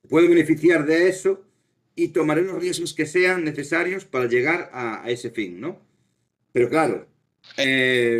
puedo 0.09 0.29
beneficiar 0.29 0.87
de 0.87 1.09
eso 1.09 1.46
y 1.97 2.09
tomaré 2.09 2.43
los 2.43 2.61
riesgos 2.61 2.95
que 2.95 3.07
sean 3.07 3.45
necesarios 3.45 4.05
para 4.05 4.27
llegar 4.29 4.71
a, 4.73 5.05
a 5.05 5.11
ese 5.11 5.31
fin, 5.31 5.61
¿no? 5.61 5.81
Pero 6.53 6.69
claro, 6.71 7.09
eh, 7.59 8.19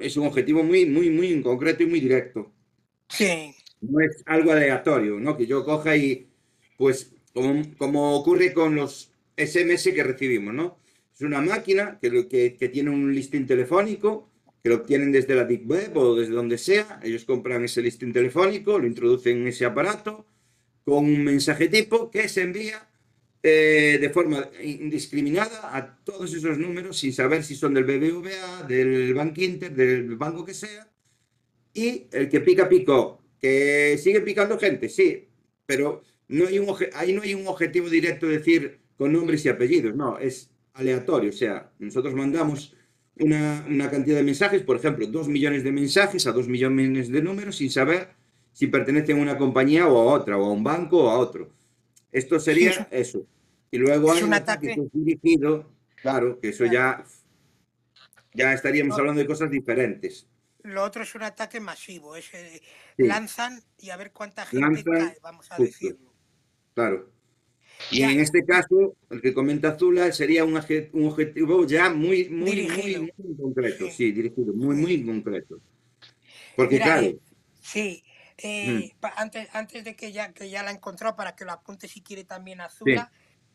es 0.00 0.16
un 0.16 0.26
objetivo 0.26 0.62
muy, 0.64 0.86
muy, 0.86 1.10
muy 1.10 1.42
concreto 1.42 1.82
y 1.82 1.86
muy 1.86 2.00
directo. 2.00 2.52
Sí, 3.08 3.54
No 3.80 4.00
es 4.00 4.22
algo 4.26 4.52
aleatorio, 4.52 5.20
¿no? 5.20 5.36
Que 5.36 5.46
yo 5.46 5.64
coja 5.64 5.96
y, 5.96 6.26
pues, 6.76 7.12
como, 7.32 7.62
como 7.76 8.16
ocurre 8.16 8.52
con 8.54 8.74
los 8.76 9.12
SMS 9.36 9.92
que 9.94 10.02
recibimos, 10.02 10.54
¿no? 10.54 10.78
Es 11.14 11.20
una 11.22 11.40
máquina 11.40 11.98
que, 12.00 12.28
que, 12.28 12.56
que 12.56 12.68
tiene 12.68 12.90
un 12.90 13.14
listing 13.14 13.46
telefónico, 13.46 14.30
que 14.62 14.70
lo 14.70 14.76
obtienen 14.76 15.12
desde 15.12 15.34
la 15.34 15.44
Deep 15.44 15.70
Web 15.70 15.96
o 15.96 16.16
desde 16.16 16.32
donde 16.32 16.58
sea. 16.58 17.00
Ellos 17.02 17.24
compran 17.24 17.64
ese 17.64 17.82
listing 17.82 18.12
telefónico, 18.12 18.78
lo 18.78 18.86
introducen 18.86 19.38
en 19.42 19.48
ese 19.48 19.64
aparato 19.66 20.26
con 20.84 21.04
un 21.04 21.24
mensaje 21.24 21.68
tipo 21.68 22.10
que 22.10 22.28
se 22.28 22.42
envía 22.42 22.88
eh, 23.42 23.98
de 24.00 24.10
forma 24.10 24.48
indiscriminada 24.62 25.76
a 25.76 25.96
todos 26.02 26.32
esos 26.32 26.56
números 26.58 26.98
sin 26.98 27.12
saber 27.12 27.44
si 27.44 27.54
son 27.54 27.74
del 27.74 27.84
BBVA, 27.84 28.62
del 28.66 29.12
Bank 29.12 29.36
Inter, 29.36 29.74
del 29.74 30.16
banco 30.16 30.44
que 30.44 30.54
sea. 30.54 30.88
Y 31.74 32.06
el 32.12 32.28
que 32.28 32.40
pica, 32.40 32.68
picó. 32.68 33.22
Que 33.38 33.98
sigue 33.98 34.22
picando 34.22 34.58
gente, 34.58 34.88
sí, 34.88 35.28
pero 35.66 36.02
no 36.28 36.46
hay 36.46 36.58
un 36.58 36.74
ahí 36.94 37.12
no 37.12 37.20
hay 37.20 37.34
un 37.34 37.46
objetivo 37.46 37.90
directo 37.90 38.26
de 38.26 38.38
decir 38.38 38.80
con 38.96 39.12
nombres 39.12 39.44
y 39.44 39.50
apellidos, 39.50 39.94
no, 39.94 40.18
es 40.18 40.50
aleatorio. 40.72 41.28
O 41.30 41.32
sea, 41.34 41.70
nosotros 41.78 42.14
mandamos 42.14 42.74
una, 43.18 43.66
una 43.68 43.90
cantidad 43.90 44.16
de 44.16 44.22
mensajes, 44.22 44.62
por 44.62 44.76
ejemplo, 44.76 45.06
dos 45.06 45.28
millones 45.28 45.64
de 45.64 45.72
mensajes 45.72 46.26
a 46.26 46.32
dos 46.32 46.48
millones 46.48 47.10
de 47.10 47.20
números 47.20 47.56
sin 47.56 47.70
saber 47.70 48.08
si 48.54 48.68
pertenecen 48.68 49.18
a 49.18 49.22
una 49.22 49.36
compañía 49.36 49.86
o 49.86 49.98
a 49.98 50.14
otra, 50.14 50.38
o 50.38 50.44
a 50.46 50.50
un 50.52 50.64
banco 50.64 51.04
o 51.04 51.10
a 51.10 51.18
otro. 51.18 51.50
Esto 52.10 52.40
sería 52.40 52.72
Sí, 52.72 52.80
eso. 52.90 53.26
Y 53.70 53.76
luego 53.76 54.10
es 54.12 54.18
hay 54.18 54.24
un 54.24 54.32
ataque 54.34 54.76
dirigido, 54.92 55.68
claro, 56.00 56.38
que 56.40 56.48
eso 56.48 56.64
ya, 56.64 57.04
ya 58.32 58.52
estaríamos 58.54 58.96
No. 58.96 59.00
hablando 59.00 59.20
de 59.20 59.26
cosas 59.26 59.50
diferentes. 59.50 60.26
lo 60.62 60.82
otro 60.82 61.02
es 61.02 61.14
un 61.14 61.22
ataque 61.24 61.60
masivo. 61.60 62.16
Es, 62.16 62.32
eh, 62.32 62.58
Sí. 62.96 63.02
Lanzan 63.06 63.60
y 63.80 63.90
a 63.90 63.96
ver 63.98 64.12
cuánta 64.12 64.46
gente 64.46 64.64
Lanzan, 64.64 64.84
cae, 65.08 65.18
vamos 65.22 65.50
a 65.52 65.56
justo. 65.56 65.64
decirlo. 65.70 66.14
Claro. 66.74 67.10
Y 67.90 67.98
Ya. 67.98 68.12
en 68.12 68.20
este 68.20 68.46
caso, 68.46 68.94
el 69.10 69.20
que 69.20 69.34
comenta 69.34 69.76
Zula 69.76 70.10
sería 70.12 70.44
un, 70.44 70.54
un 70.92 71.06
objetivo 71.08 71.66
ya 71.66 71.90
muy, 71.90 72.28
muy, 72.30 72.68
muy, 72.68 73.12
concreto. 73.36 73.86
Sí. 73.86 73.92
Sí, 73.92 74.12
dirigido, 74.12 74.54
muy, 74.54 74.76
muy 74.76 75.04
concreto. 75.04 75.60
Porque, 76.56 76.76
Mira, 76.76 76.84
claro, 76.84 77.06
eh, 77.08 77.18
sí, 77.60 78.02
eh, 78.38 78.90
Mm. 78.90 78.94
pa- 79.00 79.14
antes, 79.16 79.48
antes 79.54 79.84
de 79.84 79.96
que 79.96 80.12
ya, 80.12 80.32
que 80.32 80.50
ya 80.50 80.62
la 80.62 80.70
he 80.70 80.74
encontrado, 80.74 81.16
para 81.16 81.36
que 81.36 81.44
lo 81.44 81.52
apunte 81.52 81.88
si 81.88 82.02
quiere 82.02 82.24
también 82.24 82.60
Azula, 82.60 83.12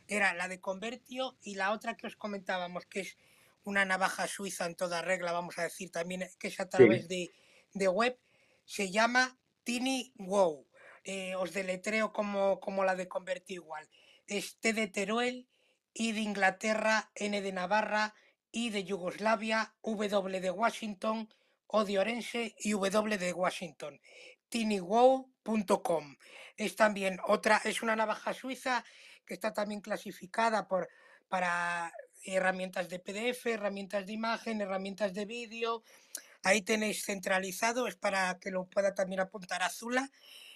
era 0.07 0.34
la 0.34 0.47
de 0.47 0.59
Convertio 0.61 1.38
y 1.41 1.55
la 1.55 1.71
otra 1.71 1.95
que 1.97 2.07
os 2.07 2.15
comentábamos, 2.15 2.86
que 2.86 3.01
es 3.01 3.17
una 3.63 3.86
navaja 3.86 4.27
suiza 4.27 4.65
en 4.65 4.75
toda 4.75 5.01
regla, 5.01 5.32
vamos 5.32 5.57
a 5.59 5.63
decir 5.63 5.91
también, 5.91 6.23
que 6.39 6.47
es 6.47 6.59
a 6.59 6.69
través 6.69 7.07
de, 7.07 7.34
de 7.73 7.88
web, 7.88 8.19
se 8.65 8.91
llama 8.91 9.39
Tiny 9.63 10.13
Wow. 10.15 10.67
Eh, 11.03 11.36
os 11.36 11.53
deletreo 11.53 12.11
como, 12.13 12.59
como 12.59 12.84
la 12.84 12.95
de 12.95 13.07
Convertio 13.07 13.55
igual. 13.55 13.89
Es 14.27 14.59
T 14.59 14.73
de 14.73 14.88
Teruel, 14.88 15.47
I 15.93 16.11
de 16.11 16.21
Inglaterra, 16.21 17.11
N 17.15 17.41
de 17.41 17.51
Navarra, 17.51 18.13
I 18.51 18.69
de 18.69 18.84
Yugoslavia, 18.84 19.75
W 19.82 20.39
de 20.41 20.51
Washington, 20.51 21.30
O 21.67 21.86
de 21.86 21.99
Orense 21.99 22.55
y 22.57 22.71
W 22.73 23.17
de 23.17 23.34
Washington. 23.34 23.99
tinywow.com. 24.49 26.17
Es 26.57 26.75
también 26.75 27.19
otra, 27.27 27.61
es 27.63 27.81
una 27.81 27.95
navaja 27.95 28.33
suiza 28.33 28.83
que 29.25 29.35
está 29.35 29.53
también 29.53 29.81
clasificada 29.81 30.67
por, 30.67 30.89
para 31.27 31.93
herramientas 32.23 32.89
de 32.89 32.99
PDF, 32.99 33.45
herramientas 33.45 34.05
de 34.05 34.13
imagen, 34.13 34.61
herramientas 34.61 35.13
de 35.13 35.25
vídeo. 35.25 35.83
Ahí 36.43 36.61
tenéis 36.61 37.05
centralizado, 37.05 37.87
es 37.87 37.95
para 37.95 38.39
que 38.39 38.51
lo 38.51 38.65
pueda 38.65 38.93
también 38.93 39.21
apuntar 39.21 39.63
a 39.63 39.69
Zula, 39.69 40.09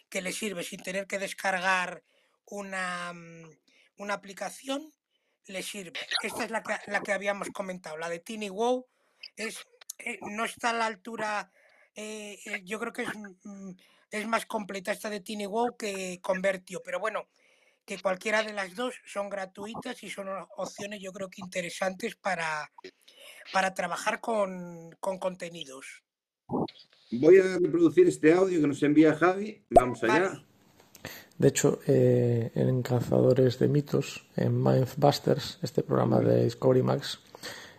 que 0.10 0.22
le 0.22 0.32
sirve 0.32 0.64
sin 0.64 0.82
tener 0.82 1.08
que 1.08 1.20
descargar 1.20 2.04
una, 2.46 3.14
mm, 3.14 3.50
una 3.98 4.14
aplicación, 4.16 4.94
le 5.46 5.62
sirve. 5.64 6.00
Esta 6.22 6.46
es 6.46 6.52
la 6.52 6.64
que, 6.64 6.76
la 6.88 7.02
que 7.02 7.14
habíamos 7.14 7.50
comentado, 7.50 7.98
la 7.98 8.10
de 8.10 8.20
TinyWow, 8.20 8.88
es, 9.36 9.60
eh, 10.00 10.20
no 10.22 10.46
está 10.46 10.70
a 10.70 10.74
la 10.74 10.86
altura, 10.86 11.52
eh, 11.96 12.40
eh, 12.46 12.62
yo 12.64 12.80
creo 12.80 12.94
que 12.94 13.04
es, 13.04 13.10
es 14.12 14.28
más 14.28 14.46
completa 14.46 14.92
esta 14.92 15.10
de 15.10 15.20
TinyWow 15.20 15.76
que 15.78 16.20
Convertio, 16.22 16.82
pero 16.84 17.00
bueno, 17.00 17.28
que 17.86 18.00
cualquiera 18.00 18.44
de 18.44 18.54
las 18.54 18.76
dos 18.76 18.96
son 19.06 19.30
gratuitas 19.30 20.02
y 20.04 20.10
son 20.10 20.28
opciones 20.58 21.02
yo 21.02 21.12
creo 21.12 21.30
que 21.30 21.42
interesantes 21.42 22.16
para, 22.16 22.72
para 23.52 23.74
trabajar 23.74 24.22
con, 24.22 24.96
con 25.00 25.18
contenidos. 25.20 26.04
voy 26.48 27.40
a 27.40 27.58
reproducir 27.60 28.08
este 28.08 28.34
audio 28.34 28.62
que 28.62 28.68
nos 28.68 28.82
envía 28.84 29.16
Javi. 29.16 29.64
Vamos 29.70 30.04
allá. 30.04 30.30
Vale. 30.30 30.46
De 31.38 31.48
hecho, 31.48 31.80
eh, 31.88 32.52
en 32.56 32.82
Cazadores 32.84 33.60
de 33.60 33.68
Mitos, 33.68 34.26
en 34.36 34.64
Mindbusters, 34.64 35.60
este 35.62 35.84
programa 35.84 36.20
de 36.20 36.46
Discovery 36.46 36.84
Max, 36.84 37.20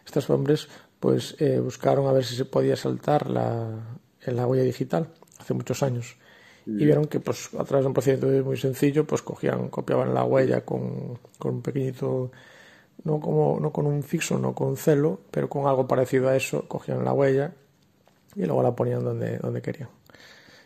estos 0.05 0.29
hombres 0.29 0.69
pues 1.01 1.37
eh, 1.39 1.61
buscaron 1.61 2.07
a 2.07 2.13
ver 2.13 2.25
si 2.25 2.35
se 2.35 2.45
podía 2.45 2.77
saltar 2.77 3.31
la, 3.31 3.99
en 4.27 4.37
la 4.37 4.47
huella 4.47 4.63
digital 4.63 5.09
hace 5.39 5.55
muchos 5.55 5.83
años 5.83 6.17
y 6.67 6.87
vieron 6.87 7.05
que 7.07 7.21
pues 7.21 7.51
a 7.59 7.65
través 7.65 7.85
de 7.85 7.89
un 7.89 7.93
procedimiento 7.93 8.45
muy 8.45 8.57
sencillo 8.57 9.07
pues 9.07 9.21
cogían 9.21 9.69
copiaban 9.69 10.15
la 10.15 10.25
huella 10.25 10.65
con, 10.65 11.19
con 11.39 11.57
un 11.57 11.63
pequeñito 11.63 12.31
no 13.05 13.21
como 13.21 13.59
no 13.61 13.71
con 13.71 13.87
un 13.87 14.03
fixo 14.03 14.39
no 14.39 14.55
con 14.55 14.69
un 14.69 14.77
celo 14.79 15.21
pero 15.31 15.49
con 15.51 15.67
algo 15.67 15.87
parecido 15.87 16.29
a 16.29 16.37
eso 16.37 16.67
cogían 16.67 17.05
la 17.05 17.13
huella 17.13 17.53
y 18.35 18.47
luego 18.47 18.63
la 18.63 18.75
ponían 18.75 19.05
donde 19.05 19.37
donde 19.39 19.61
querían 19.61 19.91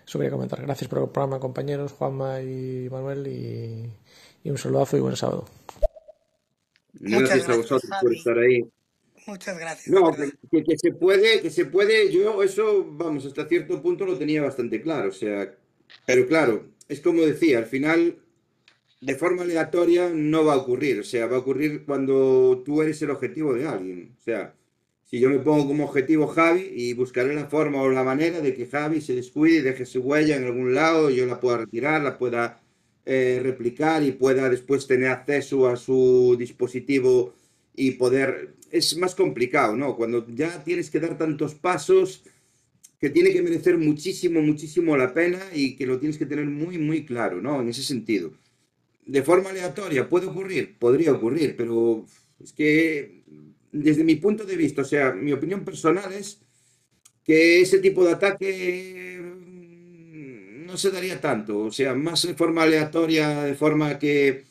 eso 0.08 0.18
quería 0.18 0.30
comentar. 0.32 0.62
Gracias 0.62 0.88
por 0.88 1.00
el 1.00 1.10
programa, 1.10 1.38
compañeros, 1.38 1.92
Juanma 1.92 2.40
y 2.40 2.88
Manuel, 2.90 3.26
y, 3.26 3.92
y 4.42 4.50
un 4.50 4.56
saludazo 4.56 4.96
y 4.96 5.00
buen 5.00 5.16
sábado. 5.16 5.44
Muchas 6.98 7.28
Gracias 7.28 7.48
a 7.50 7.56
vosotros 7.56 7.90
por 8.00 8.14
estar 8.14 8.38
ahí. 8.38 8.66
Muchas 9.28 9.58
gracias. 9.58 9.88
No, 9.88 10.10
que- 10.50 10.64
que 10.64 10.78
se 10.78 10.92
puede, 10.92 11.40
que 11.42 11.50
se 11.50 11.66
puede, 11.66 12.10
yo 12.10 12.42
eso, 12.42 12.84
vamos, 12.84 13.26
hasta 13.26 13.46
cierto 13.46 13.82
punto 13.82 14.06
lo 14.06 14.18
tenía 14.18 14.42
bastante 14.42 14.80
claro, 14.80 15.10
o 15.10 15.12
sea, 15.12 15.54
pero 16.06 16.26
claro, 16.26 16.70
es 16.88 17.00
como 17.00 17.22
decía, 17.22 17.58
al 17.58 17.66
final, 17.66 18.18
de 19.00 19.14
forma 19.16 19.42
aleatoria 19.42 20.10
no 20.14 20.44
va 20.44 20.54
a 20.54 20.58
ocurrir, 20.58 21.00
o 21.00 21.04
sea, 21.04 21.26
va 21.26 21.36
a 21.36 21.40
ocurrir 21.40 21.84
cuando 21.86 22.62
tú 22.64 22.82
eres 22.82 23.02
el 23.02 23.10
objetivo 23.10 23.54
de 23.54 23.66
alguien, 23.68 24.14
o 24.18 24.20
sea, 24.22 24.54
si 25.04 25.20
yo 25.20 25.30
me 25.30 25.40
pongo 25.40 25.66
como 25.68 25.84
objetivo 25.86 26.26
Javi 26.28 26.70
y 26.74 26.92
buscaré 26.94 27.34
la 27.34 27.46
forma 27.48 27.82
o 27.82 27.90
la 27.90 28.04
manera 28.04 28.40
de 28.40 28.54
que 28.54 28.66
Javi 28.66 29.00
se 29.00 29.14
descuide 29.14 29.58
y 29.58 29.62
deje 29.62 29.86
su 29.86 30.00
huella 30.02 30.36
en 30.36 30.44
algún 30.44 30.74
lado, 30.74 31.10
yo 31.10 31.26
la 31.26 31.40
pueda 31.40 31.58
retirar, 31.58 32.02
la 32.02 32.18
pueda 32.18 32.62
eh, 33.06 33.40
replicar 33.42 34.02
y 34.02 34.12
pueda 34.12 34.48
después 34.50 34.86
tener 34.86 35.08
acceso 35.10 35.68
a 35.68 35.76
su 35.76 36.36
dispositivo 36.38 37.34
y 37.78 37.92
poder... 37.92 38.54
Es 38.70 38.96
más 38.98 39.14
complicado, 39.14 39.74
¿no? 39.76 39.96
Cuando 39.96 40.26
ya 40.28 40.62
tienes 40.62 40.90
que 40.90 41.00
dar 41.00 41.16
tantos 41.16 41.54
pasos 41.54 42.22
que 43.00 43.08
tiene 43.10 43.32
que 43.32 43.42
merecer 43.42 43.78
muchísimo, 43.78 44.42
muchísimo 44.42 44.96
la 44.96 45.14
pena 45.14 45.40
y 45.54 45.76
que 45.76 45.86
lo 45.86 45.98
tienes 45.98 46.18
que 46.18 46.26
tener 46.26 46.46
muy, 46.46 46.76
muy 46.78 47.06
claro, 47.06 47.40
¿no? 47.40 47.62
En 47.62 47.68
ese 47.68 47.82
sentido. 47.82 48.32
De 49.06 49.22
forma 49.22 49.50
aleatoria, 49.50 50.08
¿puede 50.08 50.26
ocurrir? 50.26 50.76
Podría 50.78 51.12
ocurrir, 51.12 51.56
pero 51.56 52.04
es 52.42 52.52
que 52.52 53.22
desde 53.72 54.04
mi 54.04 54.16
punto 54.16 54.44
de 54.44 54.56
vista, 54.56 54.82
o 54.82 54.84
sea, 54.84 55.12
mi 55.12 55.32
opinión 55.32 55.64
personal 55.64 56.12
es 56.12 56.40
que 57.24 57.60
ese 57.60 57.78
tipo 57.78 58.04
de 58.04 58.12
ataque 58.12 59.20
mm, 59.22 60.66
no 60.66 60.76
se 60.76 60.90
daría 60.90 61.20
tanto, 61.20 61.60
o 61.60 61.70
sea, 61.72 61.94
más 61.94 62.26
de 62.26 62.34
forma 62.34 62.62
aleatoria, 62.64 63.44
de 63.44 63.54
forma 63.54 63.98
que, 63.98 64.44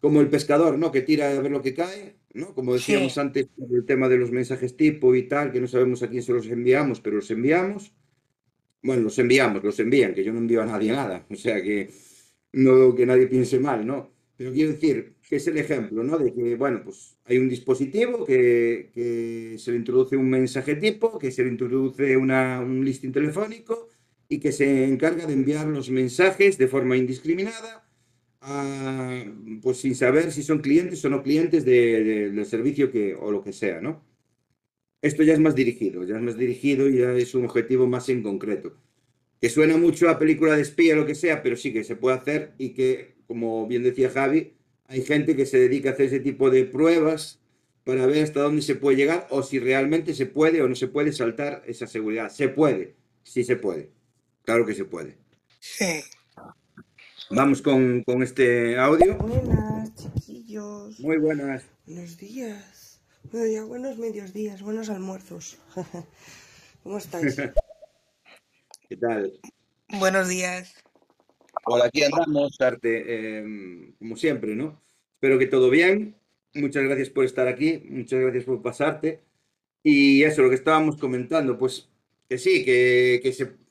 como 0.00 0.20
el 0.20 0.28
pescador, 0.28 0.78
¿no? 0.78 0.90
Que 0.92 1.02
tira 1.02 1.30
a 1.30 1.40
ver 1.40 1.50
lo 1.52 1.62
que 1.62 1.74
cae, 1.74 2.16
¿no? 2.34 2.54
Como 2.54 2.74
decíamos 2.74 3.14
Sí. 3.14 3.20
antes, 3.20 3.48
el 3.70 3.84
tema 3.86 4.08
de 4.08 4.18
los 4.18 4.30
mensajes 4.32 4.76
tipo 4.76 5.14
y 5.14 5.28
tal, 5.28 5.52
que 5.52 5.60
no 5.60 5.68
sabemos 5.68 6.02
a 6.02 6.08
quién 6.10 6.22
se 6.22 6.32
los 6.32 6.46
enviamos, 6.48 7.00
pero 7.00 7.16
los 7.16 7.30
enviamos. 7.30 7.94
Bueno, 8.82 9.02
los 9.04 9.18
enviamos, 9.18 9.62
los 9.64 9.78
envían, 9.80 10.14
que 10.14 10.24
yo 10.24 10.32
no 10.32 10.38
envío 10.40 10.62
a 10.62 10.66
nadie 10.66 10.92
nada. 10.92 11.26
O 11.30 11.36
sea 11.36 11.62
que 11.62 11.90
no 12.52 12.94
que 12.94 13.06
nadie 13.06 13.26
piense 13.28 13.58
mal, 13.60 13.86
¿no? 13.86 14.12
Pero 14.36 14.52
quiero 14.52 14.72
decir 14.72 15.16
que 15.28 15.36
es 15.36 15.46
el 15.46 15.58
ejemplo, 15.58 16.02
¿no? 16.02 16.18
De 16.18 16.32
que, 16.34 16.56
bueno, 16.56 16.82
pues 16.84 17.18
hay 17.24 17.38
un 17.38 17.48
dispositivo 17.48 18.24
que, 18.24 18.90
que 18.94 19.56
se 19.58 19.70
le 19.72 19.78
introduce 19.78 20.16
un 20.16 20.28
mensaje 20.30 20.76
tipo, 20.76 21.18
que 21.18 21.30
se 21.30 21.44
le 21.44 21.50
introduce 21.50 22.16
una, 22.16 22.60
un 22.60 22.84
listing 22.84 23.12
telefónico 23.12 23.88
y 24.28 24.40
que 24.40 24.52
se 24.52 24.84
encarga 24.86 25.26
de 25.26 25.34
enviar 25.34 25.66
los 25.68 25.90
mensajes 25.90 26.58
de 26.58 26.68
forma 26.68 26.96
indiscriminada, 26.96 27.88
a- 28.42 29.24
pues 29.62 29.78
sin 29.78 29.94
saber 29.94 30.32
si 30.32 30.42
son 30.42 30.60
clientes 30.60 31.04
o 31.04 31.10
no 31.10 31.22
clientes 31.22 31.64
de- 31.64 32.04
de- 32.04 32.30
del 32.30 32.46
servicio 32.46 32.90
que, 32.92 33.14
o 33.14 33.30
lo 33.32 33.42
que 33.42 33.52
sea, 33.52 33.80
¿no? 33.80 34.04
Esto 35.02 35.22
ya 35.24 35.32
es 35.34 35.40
más 35.40 35.54
dirigido, 35.54 36.04
ya 36.04 36.16
es 36.16 36.22
más 36.22 36.36
dirigido 36.38 36.88
y 36.88 36.98
ya 36.98 37.12
es 37.12 37.34
un 37.34 37.44
objetivo 37.44 37.86
más 37.86 38.08
en 38.08 38.22
concreto. 38.22 38.76
Que 39.40 39.50
suena 39.50 39.76
mucho 39.76 40.08
a 40.10 40.18
película 40.18 40.56
de 40.56 40.62
espía 40.62 40.96
lo 40.96 41.06
que 41.06 41.14
sea, 41.16 41.42
pero 41.42 41.56
sí 41.56 41.72
que 41.72 41.84
se 41.84 41.96
puede 41.96 42.16
hacer 42.18 42.54
y 42.58 42.70
que, 42.74 43.16
como 43.26 43.66
bien 43.68 43.82
decía 43.82 44.10
Javi, 44.10 44.54
hay 44.86 45.02
gente 45.02 45.36
que 45.36 45.46
se 45.46 45.58
dedica 45.58 45.90
a 45.90 45.92
hacer 45.94 46.06
ese 46.06 46.20
tipo 46.20 46.50
de 46.50 46.64
pruebas 46.64 47.40
para 47.84 48.06
ver 48.06 48.24
hasta 48.24 48.42
dónde 48.42 48.62
se 48.62 48.76
puede 48.76 48.96
llegar 48.98 49.26
o 49.30 49.42
si 49.42 49.58
realmente 49.58 50.14
se 50.14 50.26
puede 50.26 50.62
o 50.62 50.68
no 50.68 50.76
se 50.76 50.88
puede 50.88 51.12
saltar 51.12 51.62
esa 51.66 51.86
seguridad. 51.88 52.30
Se 52.30 52.48
puede, 52.48 52.96
sí 53.24 53.44
se 53.44 53.56
puede. 53.56 53.90
Claro 54.44 54.66
que 54.66 54.74
se 54.74 54.84
puede. 54.84 55.18
Sí. 55.60 56.02
Vamos 57.34 57.62
con, 57.62 58.02
con 58.04 58.22
este 58.22 58.78
audio. 58.78 59.16
Buenas, 59.16 59.94
chiquillos. 59.94 61.00
Muy 61.00 61.16
buenas. 61.16 61.64
Buenos 61.86 62.18
días. 62.18 63.00
Buenos 63.30 63.48
días, 63.48 63.66
buenos 63.66 63.98
medios 63.98 64.32
días, 64.34 64.60
buenos 64.60 64.90
almuerzos. 64.90 65.58
¿Cómo 66.82 66.98
estáis? 66.98 67.36
¿Qué 68.88 68.96
tal? 68.98 69.32
Buenos 69.98 70.28
días. 70.28 70.74
Hola, 71.64 71.86
aquí 71.86 72.02
andamos, 72.02 72.60
Arte, 72.60 73.04
eh, 73.06 73.94
como 73.98 74.16
siempre, 74.16 74.54
¿no? 74.54 74.78
Espero 75.14 75.38
que 75.38 75.46
todo 75.46 75.70
bien. 75.70 76.14
Muchas 76.54 76.82
gracias 76.84 77.08
por 77.08 77.24
estar 77.24 77.48
aquí, 77.48 77.82
muchas 77.88 78.20
gracias 78.20 78.44
por 78.44 78.60
pasarte. 78.60 79.22
Y 79.82 80.22
eso, 80.22 80.42
lo 80.42 80.50
que 80.50 80.56
estábamos 80.56 80.98
comentando, 80.98 81.58
pues 81.58 81.88
que 82.28 82.36
sí, 82.36 82.62
que, 82.64 83.20
que 83.22 83.32
se... 83.32 83.61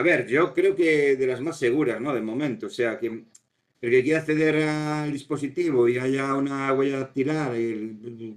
A 0.00 0.02
ver, 0.02 0.26
yo 0.26 0.54
creo 0.54 0.74
que 0.74 1.14
de 1.14 1.26
las 1.26 1.42
más 1.42 1.58
seguras, 1.58 2.00
¿no? 2.00 2.14
De 2.14 2.22
momento, 2.22 2.68
o 2.68 2.70
sea, 2.70 2.98
que 2.98 3.06
el 3.08 3.90
que 3.90 4.02
quiera 4.02 4.20
acceder 4.20 4.56
al 4.62 5.12
dispositivo 5.12 5.88
y 5.90 5.98
haya 5.98 6.34
una 6.36 6.72
huella 6.72 7.00
dactilar, 7.00 7.52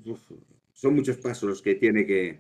uf, 0.06 0.32
son 0.74 0.96
muchos 0.96 1.16
pasos 1.18 1.48
los 1.50 1.62
que 1.62 1.76
tiene 1.76 2.06
que... 2.06 2.38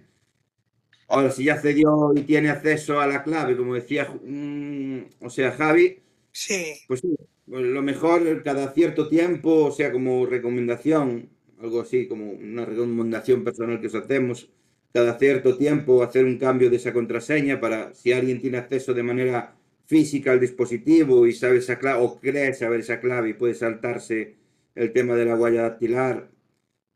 Ahora, 1.07 1.32
si 1.32 1.45
ya 1.45 1.53
accedió 1.53 2.11
y 2.15 2.24
tiene 2.24 2.49
acceso 2.49 2.99
a 2.99 3.07
la 3.07 3.24
clave, 3.24 3.55
como 3.55 3.76
decía, 3.76 4.09
mm, 4.26 4.99
o 5.21 5.30
sea, 5.30 5.51
Javi, 5.53 5.99
Sí. 6.32 6.74
pues 6.88 6.99
sí, 7.01 7.15
pues 7.45 7.63
lo 7.63 7.82
mejor 7.82 8.43
cada 8.43 8.74
cierto 8.74 9.07
tiempo, 9.07 9.65
o 9.65 9.71
sea, 9.71 9.91
como 9.93 10.26
recomendación, 10.26 11.30
algo 11.61 11.82
así, 11.82 12.07
como 12.09 12.32
una 12.32 12.65
recomendación 12.65 13.43
personal 13.45 13.80
que 13.80 13.88
os 13.88 13.95
hacemos, 13.95 14.49
cada 14.93 15.17
cierto 15.17 15.57
tiempo 15.57 16.03
hacer 16.03 16.23
un 16.23 16.37
cambio 16.37 16.69
de 16.69 16.75
esa 16.77 16.93
contraseña 16.93 17.59
para 17.59 17.93
si 17.95 18.13
alguien 18.13 18.39
tiene 18.39 18.59
acceso 18.59 18.93
de 18.93 19.03
manera 19.03 19.55
física 19.85 20.31
al 20.31 20.39
dispositivo 20.39 21.25
y 21.27 21.33
sabe 21.33 21.57
esa 21.57 21.79
clave, 21.79 22.03
o 22.03 22.19
cree 22.19 22.53
saber 22.53 22.81
esa 22.81 22.99
clave 22.99 23.29
y 23.29 23.33
puede 23.33 23.55
saltarse 23.55 24.35
el 24.75 24.93
tema 24.93 25.15
de 25.15 25.25
la 25.25 25.35
huella 25.35 25.63
dactilar 25.63 26.29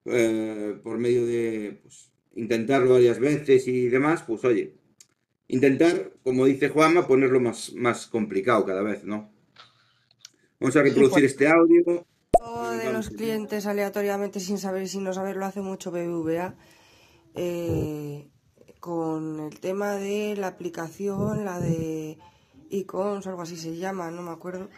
eh, 0.05 0.77
por 0.83 0.97
medio 0.99 1.25
de 1.25 1.79
pues, 1.81 2.11
intentarlo 2.35 2.93
varias 2.93 3.19
veces 3.19 3.67
y 3.67 3.89
demás, 3.89 4.23
pues 4.25 4.45
oye, 4.45 4.75
intentar, 5.47 6.11
como 6.23 6.45
dice 6.45 6.69
Juanma, 6.69 7.07
ponerlo 7.07 7.39
más, 7.39 7.73
más 7.73 8.07
complicado 8.07 8.65
cada 8.65 8.83
vez, 8.83 9.03
¿no? 9.03 9.31
Vamos 10.59 10.75
a 10.75 10.83
reproducir 10.83 11.25
este 11.25 11.47
audio. 11.47 12.05
Todo 12.31 12.71
de 12.71 12.93
los 12.93 13.09
clientes 13.09 13.65
aleatoriamente 13.65 14.39
sin 14.39 14.57
saber 14.57 14.83
y 14.83 14.87
sin 14.87 15.03
no 15.03 15.13
saber 15.13 15.35
lo 15.35 15.45
hace 15.45 15.61
mucho 15.61 15.91
BBVA. 15.91 16.55
Eh, 17.37 18.29
con 18.79 19.39
el 19.39 19.59
tema 19.59 19.93
de 19.93 20.35
la 20.35 20.47
aplicación, 20.47 21.45
la 21.45 21.59
de 21.59 22.17
Icons 22.69 23.27
algo 23.27 23.43
así 23.43 23.57
se 23.57 23.77
llama, 23.77 24.11
no 24.11 24.21
me 24.21 24.31
acuerdo 24.31 24.69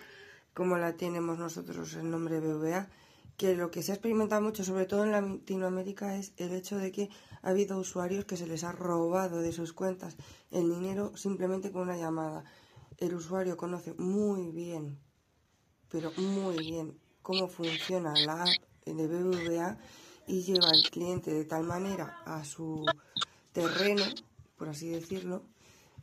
cómo 0.54 0.78
la 0.78 0.94
tenemos 0.94 1.40
nosotros 1.40 1.94
el 1.96 2.10
nombre 2.12 2.40
BBVA, 2.40 2.90
que 3.38 3.56
lo 3.56 3.72
que 3.72 3.82
se 3.82 3.92
ha 3.92 3.96
experimentado 3.96 4.42
mucho, 4.42 4.64
sobre 4.64 4.86
todo 4.86 5.06
en 5.06 5.12
Latinoamérica, 5.12 6.18
es 6.18 6.34
el 6.38 6.54
hecho 6.54 6.78
de 6.78 6.92
que 6.92 7.10
ha 7.42 7.50
habido 7.50 7.80
usuarios 7.80 8.26
que 8.26 8.38
se 8.38 8.48
les 8.48 8.64
ha 8.64 8.72
robado 8.72 9.40
de 9.40 9.52
sus 9.52 9.74
cuentas 9.74 10.18
el 10.52 10.70
dinero 10.70 11.16
simplemente 11.16 11.72
con 11.72 11.84
una 11.84 11.98
llamada. 11.98 12.44
El 12.98 13.16
usuario 13.16 13.56
conoce 13.56 13.94
muy 13.94 14.52
bien 14.52 15.00
pero 15.90 16.12
muy 16.18 16.58
bien 16.58 16.98
cómo 17.22 17.48
funciona 17.48 18.14
la 18.26 18.44
app 18.44 18.50
de 18.86 19.08
BBVA 19.08 19.78
y 20.30 20.44
lleva 20.44 20.70
al 20.70 20.84
cliente 20.92 21.34
de 21.34 21.44
tal 21.44 21.64
manera 21.64 22.22
a 22.24 22.46
su 22.46 22.86
terreno, 23.52 24.04
por 24.58 24.70
así 24.70 24.88
decirlo, 24.88 25.44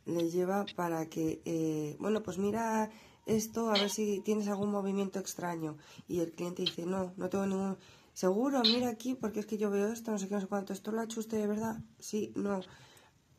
le 0.05 0.29
lleva 0.29 0.65
para 0.75 1.07
que, 1.07 1.41
eh, 1.45 1.95
bueno, 1.99 2.21
pues 2.21 2.37
mira 2.37 2.89
esto, 3.25 3.69
a 3.69 3.73
ver 3.73 3.89
si 3.89 4.19
tienes 4.19 4.49
algún 4.49 4.69
movimiento 4.69 5.19
extraño. 5.19 5.77
Y 6.07 6.19
el 6.19 6.33
cliente 6.33 6.63
dice, 6.63 6.85
no, 6.85 7.13
no 7.17 7.29
tengo 7.29 7.45
ningún... 7.45 7.77
Seguro, 8.13 8.61
mira 8.63 8.89
aquí, 8.89 9.15
porque 9.15 9.39
es 9.39 9.45
que 9.45 9.57
yo 9.57 9.69
veo 9.69 9.91
esto, 9.91 10.11
no 10.11 10.17
sé 10.17 10.27
qué, 10.27 10.35
no 10.35 10.41
sé 10.41 10.47
cuánto. 10.47 10.73
¿Esto 10.73 10.91
lo 10.91 11.01
ha 11.01 11.05
hecho 11.05 11.19
usted 11.19 11.37
de 11.39 11.47
verdad? 11.47 11.77
Sí, 11.99 12.33
no. 12.35 12.61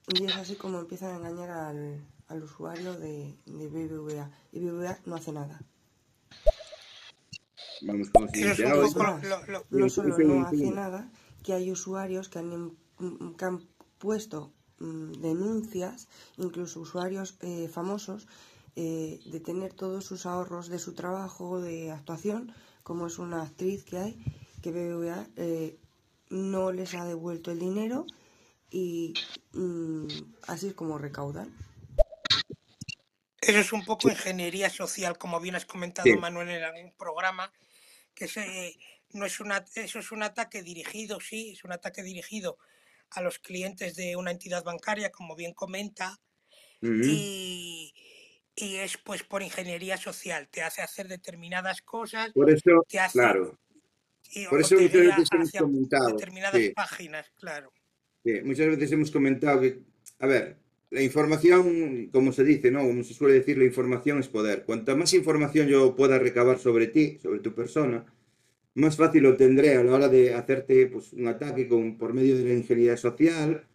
Y 0.07 0.25
es 0.25 0.37
así 0.37 0.55
como 0.55 0.79
empiezan 0.79 1.13
a 1.13 1.17
engañar 1.17 1.51
al, 1.51 2.43
usuario 2.43 2.95
de, 2.97 3.37
de 3.47 3.69
BBVA. 3.69 4.31
Y 4.53 4.61
BBVA 4.61 5.01
no 5.05 5.17
hace 5.17 5.33
nada. 5.33 5.61
Vamos 7.83 8.11
con 8.11 8.23
el 8.25 8.29
Eso 8.31 8.51
es 8.51 8.57
siguiente 8.57 8.65
un 8.67 8.73
audio. 8.73 8.93
poco 8.93 9.03
Más, 9.05 9.23
lo- 9.25 9.47
lo- 9.47 9.67
no 9.71 9.89
solo 9.89 10.19
no 10.19 10.47
hace 10.47 10.71
nada, 10.71 11.11
que 11.43 11.53
hay 11.55 11.71
usuarios 11.71 12.29
que 12.29 12.39
han, 12.41 12.53
em- 12.53 13.35
que 13.37 13.45
han 13.45 13.69
puesto 13.99 14.53
mm, 14.81 15.13
denuncias, 15.21 16.07
incluso 16.37 16.81
usuarios 16.81 17.37
eh, 17.41 17.69
famosos, 17.69 18.29
eh, 18.77 19.19
de 19.27 19.41
tener 19.41 19.73
todos 19.75 20.05
sus 20.05 20.25
ahorros 20.25 20.69
de 20.69 20.79
su 20.79 20.95
trabajo 20.95 21.61
de 21.61 21.91
actuación, 21.91 22.53
como 22.85 23.09
es 23.09 23.19
una 23.19 23.43
actriz 23.43 23.83
que 23.85 23.99
hay, 23.99 24.25
que 24.63 24.71
BBVA 24.71 25.27
eh, 25.37 25.77
no 26.31 26.71
les 26.73 26.95
ha 26.95 27.05
devuelto 27.05 27.51
el 27.51 27.59
dinero 27.59 28.07
y 28.71 29.15
mm, 29.53 30.07
así 30.47 30.69
es 30.69 30.75
como 30.75 30.97
recaudan. 30.99 31.53
Eso 33.41 33.59
es 33.61 33.73
un 33.73 33.85
poco 33.85 34.09
ingeniería 34.11 34.69
social, 34.69 35.17
como 35.17 35.41
bien 35.41 35.55
has 35.55 35.65
comentado, 35.65 36.05
Sí. 36.05 36.17
Manuel, 36.17 36.49
en 36.51 36.63
algún 36.63 36.93
programa, 36.99 37.51
que 38.19 38.27
se, 38.27 38.77
no 39.13 39.25
es 39.27 39.39
una, 39.39 39.65
eso 39.77 40.01
es 40.01 40.11
un 40.11 40.25
ataque 40.25 40.63
dirigido, 40.63 41.21
sí, 41.21 41.53
es 41.53 41.63
un 41.63 41.73
ataque 41.73 42.03
dirigido 42.03 42.59
a 43.11 43.23
los 43.23 43.39
clientes 43.39 43.95
de 43.95 44.17
una 44.17 44.33
entidad 44.33 44.65
bancaria, 44.65 45.11
como 45.11 45.37
bien 45.37 45.55
comenta, 45.55 46.19
y, 46.83 47.95
y 48.57 48.77
es 48.77 48.99
pues 48.99 49.23
por 49.23 49.43
ingeniería 49.43 49.97
social, 49.97 50.49
te 50.49 50.63
hace 50.63 50.83
hacer 50.83 51.07
determinadas 51.09 51.81
cosas, 51.83 52.33
Por 52.33 52.51
eso, 52.51 52.85
te 52.89 52.99
hace 52.99 53.19
claro, 53.19 53.59
y- 54.33 54.47
por 54.47 54.61
eso 54.61 54.75
muchas 54.77 54.93
veces 54.93 55.29
hemos 55.33 55.53
comentado, 55.53 56.17
determinadas 56.17 56.61
sí. 56.61 56.73
páginas, 56.75 57.31
claro. 57.37 57.73
Sí, 58.25 58.41
muchas 58.43 58.67
veces 58.67 58.93
hemos 58.93 59.11
comentado 59.11 59.61
que, 59.61 59.81
a 60.19 60.27
ver, 60.27 60.59
la 60.91 61.03
información, 61.03 62.09
como 62.13 62.33
se 62.33 62.45
dice, 62.45 62.71
¿no? 62.71 62.81
Como 62.81 63.05
se 63.05 63.15
suele 63.15 63.35
decir, 63.35 63.59
la 63.59 63.65
información 63.65 64.19
es 64.21 64.29
poder. 64.29 64.65
Cuanta 64.65 64.95
más 64.97 65.13
información 65.15 65.69
yo 65.69 65.95
pueda 65.97 66.19
recabar 66.19 66.59
sobre 66.59 66.87
ti, 66.89 67.19
sobre 67.23 67.41
tu 67.41 67.55
persona, 67.55 68.07
más 68.75 68.97
fácil 68.97 69.25
lo 69.25 69.37
tendré 69.37 69.77
a 69.77 69.85
la 69.85 69.93
hora 69.95 70.09
de 70.09 70.35
hacerte 70.35 70.87
pues, 70.87 71.13
un 71.13 71.27
ataque 71.27 71.69
con, 71.69 71.99
por 71.99 72.15
medio 72.15 72.37
de 72.37 72.45
la 72.45 72.55
ingeniería 72.55 72.97
social, 72.97 73.67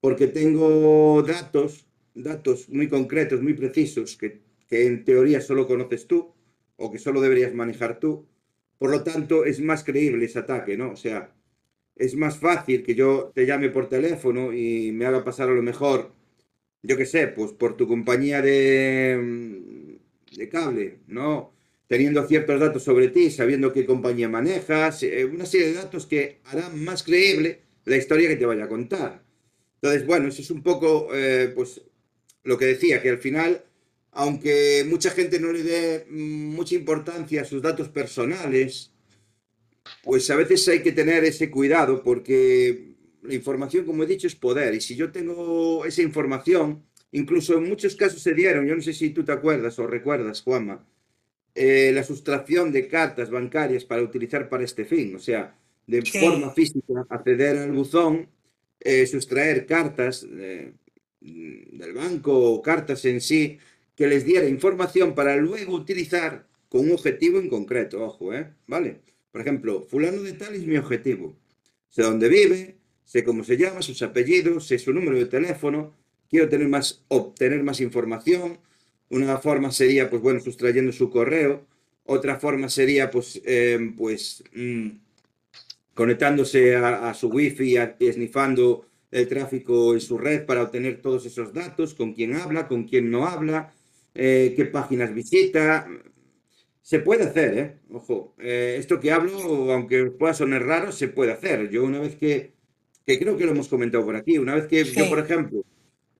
porque 0.00 0.28
tengo 0.28 1.22
datos, 1.22 1.86
datos 2.14 2.68
muy 2.68 2.88
concretos, 2.88 3.42
muy 3.42 3.54
precisos, 3.54 4.16
que, 4.16 4.40
que 4.68 4.86
en 4.86 5.04
teoría 5.04 5.40
solo 5.40 5.66
conoces 5.66 6.06
tú, 6.06 6.32
o 6.76 6.90
que 6.90 6.98
solo 6.98 7.20
deberías 7.20 7.54
manejar 7.54 7.98
tú. 8.00 8.26
Por 8.78 8.90
lo 8.90 9.02
tanto, 9.02 9.44
es 9.44 9.60
más 9.60 9.84
creíble 9.84 10.26
ese 10.26 10.40
ataque, 10.40 10.76
¿no? 10.76 10.92
O 10.92 10.96
sea, 10.96 11.34
es 11.96 12.14
más 12.16 12.38
fácil 12.38 12.82
que 12.82 12.94
yo 12.94 13.32
te 13.34 13.46
llame 13.46 13.70
por 13.70 13.88
teléfono 13.88 14.52
y 14.52 14.92
me 14.92 15.06
haga 15.06 15.24
pasar 15.24 15.48
a 15.48 15.54
lo 15.54 15.62
mejor, 15.62 16.12
yo 16.82 16.96
qué 16.96 17.06
sé, 17.06 17.28
pues 17.28 17.52
por 17.52 17.76
tu 17.76 17.86
compañía 17.86 18.42
de, 18.42 19.98
de 20.36 20.48
cable, 20.48 20.98
¿no? 21.06 21.52
Teniendo 21.86 22.26
ciertos 22.26 22.60
datos 22.60 22.82
sobre 22.82 23.08
ti, 23.08 23.30
sabiendo 23.30 23.72
qué 23.72 23.84
compañía 23.86 24.28
manejas, 24.28 25.02
eh, 25.02 25.24
una 25.24 25.46
serie 25.46 25.68
de 25.68 25.74
datos 25.74 26.06
que 26.06 26.40
harán 26.44 26.82
más 26.82 27.02
creíble 27.02 27.60
la 27.84 27.96
historia 27.96 28.28
que 28.28 28.36
te 28.36 28.46
vaya 28.46 28.64
a 28.64 28.68
contar. 28.68 29.22
Entonces, 29.76 30.06
bueno, 30.06 30.28
eso 30.28 30.42
es 30.42 30.50
un 30.50 30.62
poco, 30.62 31.08
eh, 31.12 31.52
pues, 31.54 31.82
lo 32.44 32.56
que 32.58 32.66
decía, 32.66 33.02
que 33.02 33.10
al 33.10 33.18
final, 33.18 33.64
aunque 34.12 34.84
mucha 34.88 35.10
gente 35.10 35.40
no 35.40 35.52
le 35.52 35.62
dé 35.62 36.06
mucha 36.08 36.74
importancia 36.74 37.42
a 37.42 37.44
sus 37.44 37.62
datos 37.62 37.88
personales, 37.88 38.92
pues 40.02 40.30
a 40.30 40.36
veces 40.36 40.66
hay 40.68 40.82
que 40.82 40.92
tener 40.92 41.24
ese 41.24 41.50
cuidado 41.50 42.02
porque 42.02 42.91
la 43.22 43.34
información, 43.34 43.84
como 43.84 44.02
he 44.02 44.06
dicho, 44.06 44.26
es 44.26 44.34
poder. 44.34 44.74
Y 44.74 44.80
si 44.80 44.96
yo 44.96 45.10
tengo 45.12 45.84
esa 45.84 46.02
información, 46.02 46.82
incluso 47.12 47.56
en 47.56 47.68
muchos 47.68 47.96
casos 47.96 48.20
se 48.20 48.34
dieron, 48.34 48.66
yo 48.66 48.74
no 48.74 48.82
sé 48.82 48.92
si 48.92 49.10
tú 49.10 49.24
te 49.24 49.32
acuerdas 49.32 49.78
o 49.78 49.86
recuerdas, 49.86 50.42
Juanma, 50.42 50.84
eh, 51.54 51.92
la 51.94 52.02
sustracción 52.02 52.72
de 52.72 52.88
cartas 52.88 53.30
bancarias 53.30 53.84
para 53.84 54.02
utilizar 54.02 54.48
para 54.48 54.64
este 54.64 54.84
fin. 54.84 55.14
O 55.14 55.18
sea, 55.18 55.56
de 55.86 56.02
forma 56.02 56.50
física, 56.50 57.06
acceder 57.08 57.58
al 57.58 57.72
buzón, 57.72 58.28
eh, 58.80 59.06
sustraer 59.06 59.66
cartas 59.66 60.26
eh, 60.28 60.72
del 61.20 61.92
banco 61.92 62.36
o 62.36 62.62
cartas 62.62 63.04
en 63.04 63.20
sí 63.20 63.58
que 63.94 64.06
les 64.06 64.24
diera 64.24 64.48
información 64.48 65.14
para 65.14 65.36
luego 65.36 65.74
utilizar 65.74 66.46
con 66.68 66.86
un 66.86 66.92
objetivo 66.92 67.38
en 67.38 67.48
concreto, 67.48 68.02
ojo, 68.02 68.32
¿eh? 68.32 68.50
¿Vale? 68.66 69.00
Por 69.30 69.42
ejemplo, 69.42 69.82
fulano 69.82 70.22
de 70.22 70.32
tal 70.32 70.54
es 70.54 70.66
mi 70.66 70.76
objetivo. 70.76 71.36
Sé 71.90 72.02
dónde 72.02 72.28
vive, 72.28 72.76
sé 73.04 73.24
cómo 73.24 73.44
se 73.44 73.56
llama, 73.56 73.82
sus 73.82 74.02
apellidos, 74.02 74.66
sé 74.66 74.78
su 74.78 74.92
número 74.92 75.18
de 75.18 75.26
teléfono, 75.26 75.94
quiero 76.30 76.48
tener 76.48 76.68
más, 76.68 77.04
obtener 77.08 77.62
más 77.62 77.80
información. 77.80 78.58
Una 79.10 79.38
forma 79.38 79.70
sería, 79.70 80.08
pues 80.10 80.22
bueno, 80.22 80.40
sustrayendo 80.40 80.92
su 80.92 81.10
correo. 81.10 81.66
Otra 82.04 82.38
forma 82.38 82.68
sería, 82.68 83.10
pues, 83.10 83.40
eh, 83.44 83.78
pues 83.96 84.42
mm, 84.54 84.88
conectándose 85.94 86.76
a, 86.76 87.10
a 87.10 87.14
su 87.14 87.28
wifi 87.28 87.76
y 87.98 88.06
esnifando 88.06 88.86
el 89.10 89.28
tráfico 89.28 89.92
en 89.94 90.00
su 90.00 90.18
red 90.18 90.46
para 90.46 90.62
obtener 90.62 91.00
todos 91.02 91.26
esos 91.26 91.52
datos, 91.52 91.94
con 91.94 92.14
quién 92.14 92.34
habla, 92.34 92.66
con 92.66 92.84
quién 92.84 93.10
no 93.10 93.26
habla, 93.26 93.72
eh, 94.14 94.54
qué 94.56 94.64
páginas 94.66 95.14
visita. 95.14 95.86
Se 96.82 96.98
puede 97.00 97.24
hacer, 97.24 97.58
¿eh? 97.58 97.80
Ojo, 97.90 98.34
eh, 98.38 98.76
esto 98.78 98.98
que 99.00 99.12
hablo, 99.12 99.72
aunque 99.72 100.06
pueda 100.06 100.34
sonar 100.34 100.64
raro, 100.66 100.92
se 100.92 101.08
puede 101.08 101.32
hacer. 101.32 101.70
Yo 101.70 101.84
una 101.84 102.00
vez 102.00 102.16
que, 102.16 102.54
que 103.06 103.18
creo 103.18 103.36
que 103.36 103.44
lo 103.46 103.52
hemos 103.52 103.68
comentado 103.68 104.04
por 104.04 104.16
aquí, 104.16 104.38
una 104.38 104.54
vez 104.54 104.66
que 104.66 104.84
yo, 104.84 105.08
por 105.08 105.18
ejemplo, 105.18 105.64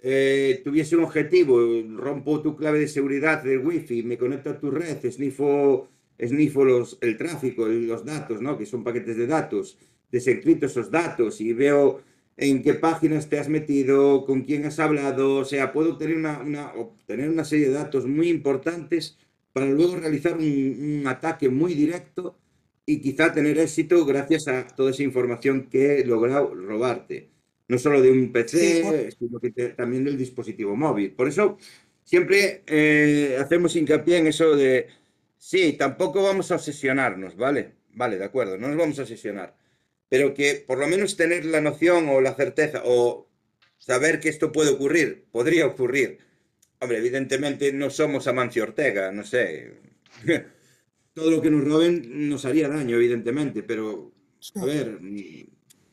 eh, 0.00 0.60
tuviese 0.64 0.96
un 0.96 1.04
objetivo, 1.04 1.60
rompo 1.96 2.42
tu 2.42 2.56
clave 2.56 2.80
de 2.80 2.88
seguridad 2.88 3.42
del 3.42 3.59
wifi, 3.60 4.02
me 4.02 4.18
conecto 4.18 4.50
a 4.50 4.59
tu 4.59 4.70
red, 4.70 4.98
snifo, 5.10 5.88
snifo 6.20 6.64
los, 6.64 6.98
el 7.00 7.16
tráfico, 7.16 7.66
los 7.68 8.04
datos, 8.04 8.40
¿no? 8.42 8.59
Que 8.59 8.66
son 8.66 8.82
paquetes 8.84 9.16
de 9.16 9.26
datos, 9.26 9.78
desencripto 10.10 10.66
esos 10.66 10.90
datos 10.90 11.40
y 11.40 11.52
veo 11.52 12.02
en 12.36 12.62
qué 12.62 12.74
páginas 12.74 13.28
te 13.28 13.38
has 13.38 13.48
metido, 13.48 14.24
con 14.24 14.42
quién 14.42 14.64
has 14.64 14.78
hablado, 14.78 15.36
o 15.36 15.44
sea, 15.44 15.72
puedo 15.72 15.96
tener 15.98 16.16
una, 16.16 16.40
una- 16.40 16.72
obtener 16.74 17.28
una 17.30 17.44
serie 17.44 17.68
de 17.68 17.74
datos 17.74 18.06
muy 18.06 18.28
importantes 18.28 19.18
para 19.52 19.66
luego 19.66 19.96
realizar 19.96 20.36
un, 20.36 20.42
un 21.00 21.06
ataque 21.06 21.48
muy 21.48 21.74
directo 21.74 22.36
y 22.86 23.00
quizá 23.00 23.32
tener 23.32 23.59
éxito 23.59 24.04
gracias 24.04 24.48
a 24.48 24.66
toda 24.66 24.90
esa 24.90 25.02
información 25.02 25.68
que 25.70 26.00
he 26.00 26.04
logrado 26.06 26.54
robarte. 26.54 27.30
No 27.68 27.78
solo 27.78 28.02
de 28.02 28.10
un 28.10 28.32
Sí, 28.50 28.74
PC, 28.74 28.82
bueno. 28.82 29.10
sino 29.18 29.40
que 29.40 29.50
te- 29.52 29.70
también 29.70 30.04
del 30.04 30.18
dispositivo 30.18 30.76
móvil. 30.76 31.12
Por 31.14 31.28
eso 31.28 31.59
siempre 32.04 32.62
eh, 32.66 33.38
hacemos 33.40 33.76
hincapié 33.76 34.18
en 34.18 34.26
eso 34.26 34.56
de, 34.56 34.88
sí, 35.38 35.74
tampoco 35.74 36.22
vamos 36.22 36.50
a 36.50 36.56
obsesionarnos, 36.56 37.36
¿vale? 37.36 37.74
Vale, 37.94 38.18
de 38.18 38.24
acuerdo, 38.24 38.59
no 38.59 38.68
nos 38.68 38.76
vamos 38.76 38.98
a 38.98 39.02
obsesionar, 39.02 39.56
pero 40.09 40.34
que 40.34 40.64
por 40.66 40.78
lo 40.78 40.86
menos 40.88 41.16
tener 41.16 41.44
la 41.44 41.60
noción 41.60 42.09
o 42.09 42.20
la 42.20 42.34
certeza 42.34 42.82
o 42.84 43.28
saber 43.78 44.20
que 44.20 44.28
esto 44.30 44.52
puede 44.52 44.70
ocurrir, 44.70 45.26
podría 45.32 45.66
ocurrir. 45.66 46.18
Hombre, 46.80 46.98
evidentemente 46.98 47.72
no 47.72 47.90
somos 47.90 48.26
Amancio 48.26 48.64
Ortega, 48.64 49.12
no 49.12 49.24
sé. 49.24 49.74
Todo 51.14 51.30
lo 51.30 51.43
que 51.43 51.51
nos 51.51 51.64
roben 51.64 52.28
nos 52.28 52.44
haría 52.44 52.68
daño, 52.68 52.97
evidentemente, 52.97 53.62
pero 53.62 54.12
a 54.56 54.64
ver, 54.64 54.98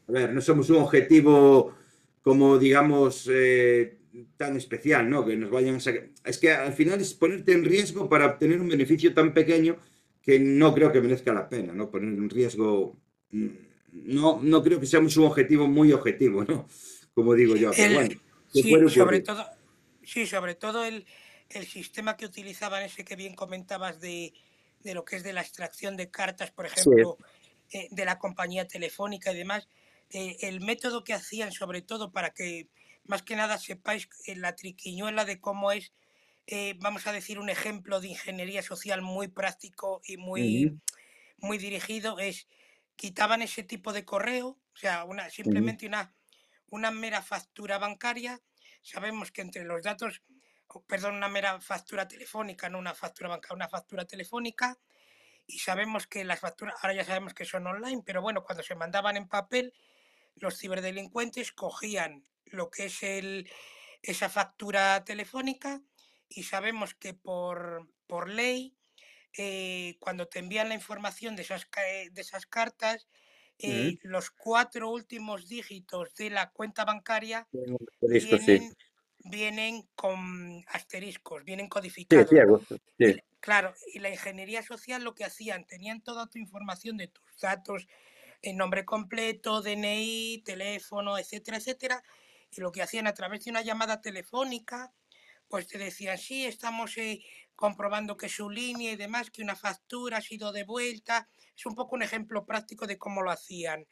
a 0.08 0.12
ver, 0.12 0.34
no 0.34 0.42
somos 0.42 0.70
un 0.70 0.78
objetivo 0.78 1.76
como 2.22 2.58
digamos 2.58 3.30
eh, 3.32 3.98
tan 4.38 4.56
especial, 4.58 5.10
¿no? 5.10 5.26
Que 5.26 5.36
nos 5.36 5.50
vayan 5.52 5.76
a 5.76 5.80
sacar. 5.80 6.10
Es 6.24 6.38
que 6.38 6.52
al 6.52 6.74
final 6.74 7.00
es 7.02 7.14
ponerte 7.14 7.54
en 7.54 7.66
riesgo 7.66 8.08
para 8.10 8.26
obtener 8.28 8.60
un 8.62 8.70
beneficio 8.70 9.14
tan 9.14 9.34
pequeño 9.34 9.78
que 10.22 10.40
no 10.40 10.74
creo 10.74 10.92
que 10.92 11.02
merezca 11.02 11.34
la 11.34 11.50
pena, 11.50 11.74
¿no? 11.74 11.90
Poner 11.90 12.10
en 12.18 12.30
riesgo. 12.30 12.96
mm, 13.32 13.48
No, 13.92 14.40
no 14.42 14.62
creo 14.64 14.80
que 14.80 14.86
seamos 14.86 15.18
un 15.18 15.26
objetivo 15.26 15.68
muy 15.68 15.92
objetivo, 15.92 16.44
¿no? 16.46 16.68
Como 17.14 17.34
digo 17.34 17.56
yo, 17.56 17.72
El- 17.72 17.94
bueno, 17.94 18.22
sí, 18.54 18.70
sobre 18.90 19.20
todo, 19.22 19.46
sí, 20.04 20.26
sobre 20.28 20.56
todo 20.56 20.86
el, 20.86 21.06
el 21.50 21.66
sistema 21.66 22.16
que 22.16 22.26
utilizaban, 22.26 22.84
ese 22.84 23.04
que 23.04 23.16
bien 23.16 23.34
comentabas 23.36 24.00
de, 24.00 24.34
de 24.80 24.94
lo 24.94 25.06
que 25.06 25.18
es 25.18 25.24
de 25.24 25.34
la 25.34 25.42
extracción 25.42 25.98
de 25.98 26.12
cartas, 26.12 26.52
por 26.52 26.66
ejemplo, 26.66 27.20
eh, 27.72 27.88
de 27.92 28.06
la 28.06 28.20
compañía 28.20 28.68
telefónica 28.68 29.32
y 29.32 29.38
demás, 29.38 29.68
eh, 30.10 30.38
el 30.42 30.62
método 30.62 31.04
que 31.04 31.14
hacían, 31.14 31.52
sobre 31.52 31.82
todo 31.82 32.12
para 32.12 32.32
que 32.34 32.70
más 33.04 33.24
que 33.24 33.36
nada 33.36 33.58
sepáis 33.58 34.10
eh, 34.26 34.36
la 34.36 34.56
triquiñuela 34.56 35.26
de 35.26 35.40
cómo 35.40 35.72
es, 35.72 35.94
eh, 36.48 36.76
vamos 36.80 37.08
a 37.08 37.14
decir, 37.14 37.40
un 37.40 37.50
ejemplo 37.50 38.02
de 38.02 38.10
ingeniería 38.10 38.64
social 38.64 39.02
muy 39.02 39.28
práctico 39.30 40.02
y 40.06 40.18
muy, 40.18 40.68
Ujú, 40.68 40.80
muy 41.38 41.58
dirigido, 41.58 42.20
es 42.20 42.48
quitaban 42.96 43.42
ese 43.42 43.64
tipo 43.64 43.94
de 43.94 44.06
correo, 44.06 44.48
o 44.74 44.78
sea, 44.78 45.06
una, 45.06 45.30
simplemente 45.30 45.88
una, 45.88 46.16
una 46.68 46.92
mera 46.92 47.22
factura 47.22 47.78
bancaria. 47.78 48.42
Sabemos 48.82 49.32
que 49.32 49.42
entre 49.42 49.64
los 49.66 49.84
datos, 49.84 50.22
perdón, 50.88 51.16
una 51.16 51.28
mera 51.30 51.60
factura 51.62 52.08
telefónica, 52.08 52.70
no 52.70 52.80
una 52.80 52.94
factura 52.96 53.30
bancaria, 53.30 53.56
una 53.56 53.70
factura 53.70 54.06
telefónica. 54.06 54.78
Y 55.48 55.60
sabemos 55.60 56.08
que 56.08 56.26
las 56.26 56.40
facturas, 56.40 56.76
ahora 56.82 56.96
ya 56.96 57.06
sabemos 57.06 57.34
que 57.34 57.46
son 57.46 57.68
online, 57.68 58.04
pero 58.06 58.22
bueno, 58.22 58.44
cuando 58.44 58.64
se 58.64 58.76
mandaban 58.76 59.18
en 59.18 59.28
papel, 59.28 59.74
los 60.36 60.58
ciberdelincuentes 60.58 61.52
cogían 61.52 62.26
lo 62.46 62.70
que 62.70 62.86
es 62.86 63.04
el, 63.04 63.50
esa 64.04 64.30
factura 64.30 65.04
telefónica 65.06 65.82
y 66.30 66.44
sabemos 66.44 66.96
que 66.96 67.14
por, 67.14 67.90
por 68.08 68.30
ley, 68.30 68.78
eh, 69.38 69.98
cuando 70.00 70.28
te 70.28 70.40
envían 70.40 70.70
la 70.70 70.76
información 70.76 71.36
de 71.36 71.44
esas, 71.44 71.68
eh, 71.88 72.10
de 72.12 72.22
esas 72.22 72.46
cartas, 72.46 73.08
eh, 73.60 73.96
ujú. 73.96 74.00
los 74.02 74.32
cuatro 74.32 74.90
últimos 74.90 75.48
dígitos 75.50 76.16
de 76.16 76.30
la 76.32 76.52
cuenta 76.52 76.86
bancaria 76.86 77.48
sí. 78.40 78.60
Vienen, 79.20 79.90
con 79.96 80.64
asteriscos, 80.68 81.44
vienen 81.44 81.70
Sí, 82.10 82.18
codificados. 82.20 82.42
Y 83.04 83.14
sí. 83.14 83.14
la- 83.14 83.24
claro, 83.40 83.74
y 83.94 84.00
la 84.00 84.10
ingeniería 84.10 84.64
social 84.64 85.04
lo 85.04 85.16
que 85.16 85.26
hacían, 85.26 85.66
tenían 85.68 86.02
toda 86.02 86.28
tu 86.30 86.40
información 86.40 86.98
de 86.98 87.08
tus 87.10 87.26
datos, 87.42 87.88
el 88.42 88.58
nombre 88.58 88.86
completo, 88.86 89.62
DNI, 89.62 90.42
teléfono, 90.46 91.18
etcétera, 91.18 91.58
etcétera, 91.58 92.04
y 92.52 92.62
lo 92.62 92.72
que 92.72 92.82
hacían 92.82 93.08
a 93.08 93.14
través 93.14 93.46
de 93.46 93.52
una 93.52 93.62
llamada 93.62 94.02
telefónica, 94.02 94.94
pues 95.48 95.68
te 95.68 95.78
decían, 95.78 96.18
sí, 96.18 96.46
estamos 96.46 96.98
eh, 96.98 97.22
comprobando 97.56 98.18
que 98.18 98.30
su 98.30 98.50
línea 98.50 98.92
y 98.94 98.96
demás, 98.96 99.32
que 99.32 99.42
una 99.44 99.56
factura 99.56 100.18
ha 100.18 100.22
sido 100.22 100.52
devuelta. 100.52 101.30
Es 101.58 101.66
un 101.66 101.76
poco 101.76 101.96
un 101.96 102.04
ejemplo 102.04 102.46
práctico 102.46 102.88
de 102.88 102.98
cómo 102.98 103.22
lo 103.24 103.32
hacían. 103.32 103.88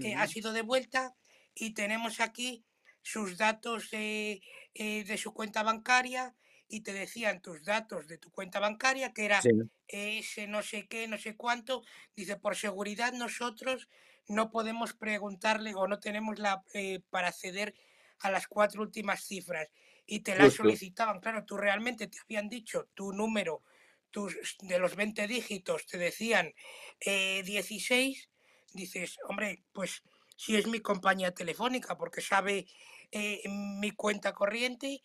Eh, 0.00 0.14
ha 0.16 0.26
sido 0.26 0.52
devuelta 0.52 1.16
y 1.54 1.74
tenemos 1.74 2.20
aquí 2.20 2.64
sus 3.04 3.38
datos 3.38 3.90
eh, 3.92 4.42
eh, 4.74 5.04
de 5.04 5.18
su 5.18 5.34
cuenta 5.34 5.62
bancaria 5.62 6.36
y 6.68 6.82
te 6.82 6.92
decían 6.94 7.42
tus 7.42 7.64
datos 7.64 8.08
de 8.08 8.18
tu 8.18 8.32
cuenta 8.32 8.60
bancaria, 8.60 9.12
que 9.14 9.26
era 9.26 9.46
Sí. 9.46 9.70
ese 9.88 10.48
no 10.48 10.62
sé 10.62 10.88
qué, 10.88 11.08
no 11.08 11.18
sé 11.18 11.36
cuánto. 11.36 11.84
Dice, 12.16 12.36
por 12.38 12.56
seguridad 12.56 13.12
nosotros 13.12 13.88
no 14.28 14.50
podemos 14.50 14.94
preguntarle 14.94 15.74
o 15.76 15.86
no 15.88 16.00
tenemos 16.00 16.40
la 16.40 16.64
eh, 16.74 17.00
para 17.10 17.28
acceder 17.28 17.74
a 18.20 18.30
las 18.30 18.48
cuatro 18.48 18.82
últimas 18.82 19.24
cifras 19.24 19.68
y 20.06 20.20
te 20.20 20.34
las 20.34 20.52
Justo. 20.52 20.54
solicitaban. 20.54 21.20
Claro, 21.20 21.44
tú 21.44 21.56
realmente 21.58 22.08
te 22.08 22.18
habían 22.20 22.48
dicho 22.48 22.88
tu 22.94 23.12
número 23.12 23.62
tus, 24.10 24.56
de 24.62 24.78
los 24.78 24.96
20 24.96 25.26
dígitos, 25.26 25.86
te 25.86 25.98
decían 25.98 26.54
eh, 27.00 27.42
16. 27.44 28.30
Dices, 28.72 29.18
hombre, 29.28 29.64
pues 29.72 30.02
si 30.36 30.56
es 30.56 30.66
mi 30.66 30.80
compañía 30.80 31.32
telefónica 31.32 31.96
porque 31.96 32.20
sabe 32.20 32.66
eh, 33.14 33.42
mi 33.48 33.92
cuenta 33.92 34.34
corriente 34.34 35.00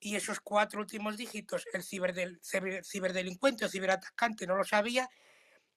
y 0.00 0.16
esos 0.16 0.40
cuatro 0.40 0.80
últimos 0.80 1.16
dígitos 1.16 1.64
el 1.72 1.82
ciberdel- 1.82 2.40
ciber- 2.42 2.84
ciberdelincuente 2.84 3.64
o 3.64 3.70
ciberatacante 3.70 4.46
no 4.46 4.56
lo 4.56 4.64
sabía, 4.64 5.08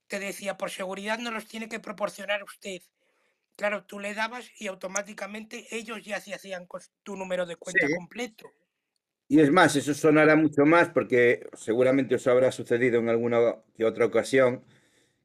te 0.07 0.19
decía, 0.19 0.57
por 0.57 0.71
seguridad 0.71 1.19
no 1.19 1.31
los 1.31 1.47
tiene 1.47 1.69
que 1.69 1.79
proporcionar 1.81 2.43
usted. 2.43 2.81
Claro, 3.57 3.85
tú 3.85 3.99
le 3.99 4.13
dabas 4.13 4.49
y 4.59 4.67
automáticamente 4.67 5.67
ellos 5.71 6.03
ya 6.03 6.21
se 6.21 6.33
hacían 6.35 6.67
con 6.67 6.81
tu 7.03 7.15
número 7.17 7.45
de 7.47 7.55
Sí. 7.55 7.59
cuenta 7.59 7.87
completo. 7.97 8.51
Y 9.29 9.41
es 9.41 9.51
más, 9.51 9.75
eso 9.75 9.93
sonará 9.93 10.35
mucho 10.37 10.65
más 10.65 10.89
porque 10.89 11.49
seguramente 11.53 12.15
os 12.15 12.27
habrá 12.27 12.51
sucedido 12.51 12.99
en 12.99 13.09
alguna 13.09 13.57
que 13.75 13.83
otra 13.85 14.05
ocasión 14.05 14.63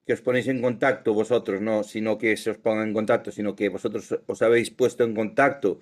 que 0.06 0.14
os 0.14 0.22
ponéis 0.22 0.48
en 0.48 0.62
contacto 0.62 1.14
vosotros, 1.14 1.60
no, 1.60 1.84
sino 1.84 2.18
que 2.18 2.36
se 2.36 2.50
os 2.50 2.58
ponga 2.58 2.82
en 2.84 2.94
contacto, 2.94 3.30
sino 3.32 3.54
que 3.56 3.68
vosotros 3.68 4.18
os 4.26 4.42
habéis 4.42 4.70
puesto 4.70 5.04
en 5.04 5.14
contacto 5.14 5.78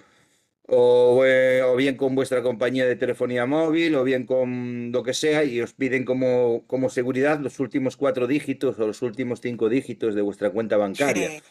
o, 0.69 1.25
eh, 1.25 1.63
o, 1.63 1.77
bien 1.77 1.97
con 1.97 2.15
vuestra 2.15 2.43
compañía 2.43 2.87
de 2.87 2.97
telefonía 2.97 3.47
móvil, 3.47 3.95
o 3.97 4.05
bien 4.05 4.25
con 4.25 4.93
lo 4.93 5.03
que 5.03 5.15
sea, 5.15 5.45
y 5.45 5.61
os 5.61 5.73
piden 5.73 6.05
como, 6.05 6.65
como 6.67 6.91
seguridad 6.91 7.41
los 7.41 7.59
últimos 7.61 7.97
cuatro 7.97 8.27
dígitos 8.27 8.79
o 8.79 8.87
los 8.87 9.03
últimos 9.03 9.41
cinco 9.41 9.69
dígitos 9.69 10.15
de 10.15 10.23
vuestra 10.23 10.51
cuenta 10.51 10.77
bancaria. 10.77 11.31
Sí. 11.31 11.43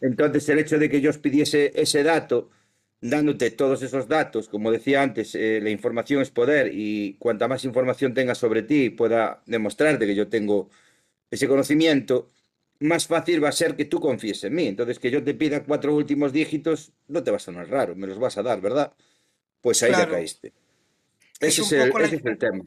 Entonces, 0.00 0.48
el 0.48 0.58
hecho 0.58 0.78
de 0.78 0.90
que 0.90 1.00
yo 1.00 1.10
os 1.10 1.18
pidiese 1.18 1.72
ese 1.74 2.02
dato, 2.02 2.50
dándote 3.00 3.50
todos 3.50 3.82
esos 3.82 4.08
datos, 4.08 4.48
como 4.48 4.70
decía 4.70 5.02
antes, 5.02 5.34
eh, 5.34 5.60
la 5.62 5.70
información 5.70 6.22
es 6.22 6.30
poder, 6.30 6.70
y 6.72 7.14
cuanta 7.18 7.48
más 7.48 7.64
información 7.64 8.14
tenga 8.14 8.34
sobre 8.34 8.62
ti 8.62 8.90
pueda 8.90 9.42
demostrarte 9.46 10.06
que 10.06 10.14
yo 10.14 10.28
tengo 10.28 10.70
ese 11.30 11.48
conocimiento, 11.48 12.28
más 12.80 13.06
fácil 13.06 13.42
va 13.42 13.48
a 13.48 13.52
ser 13.52 13.76
que 13.76 13.84
tú 13.86 14.00
confíes 14.00 14.44
en 14.44 14.54
mí. 14.54 14.66
Entonces, 14.66 14.98
que 14.98 15.10
yo 15.10 15.22
te 15.22 15.34
pida 15.34 15.64
cuatro 15.64 15.94
últimos 15.94 16.32
dígitos, 16.32 16.92
no 17.08 17.22
te 17.22 17.30
va 17.30 17.36
a 17.38 17.40
sonar 17.40 17.68
raro, 17.68 17.94
me 17.96 18.06
los 18.06 18.18
vas 18.18 18.36
a 18.38 18.42
dar, 18.42 18.60
¿verdad? 18.60 18.94
Pues 19.60 19.82
ahí 19.82 19.90
Claro. 19.90 20.04
ya 20.10 20.16
caíste. 20.16 20.52
Es 21.40 21.58
Ese 21.58 21.62
es, 21.62 21.72
el, 21.72 21.86
poco 21.88 21.98
la- 22.00 22.06
ese 22.06 22.16
es 22.16 22.24
el 22.24 22.38
tema. 22.38 22.64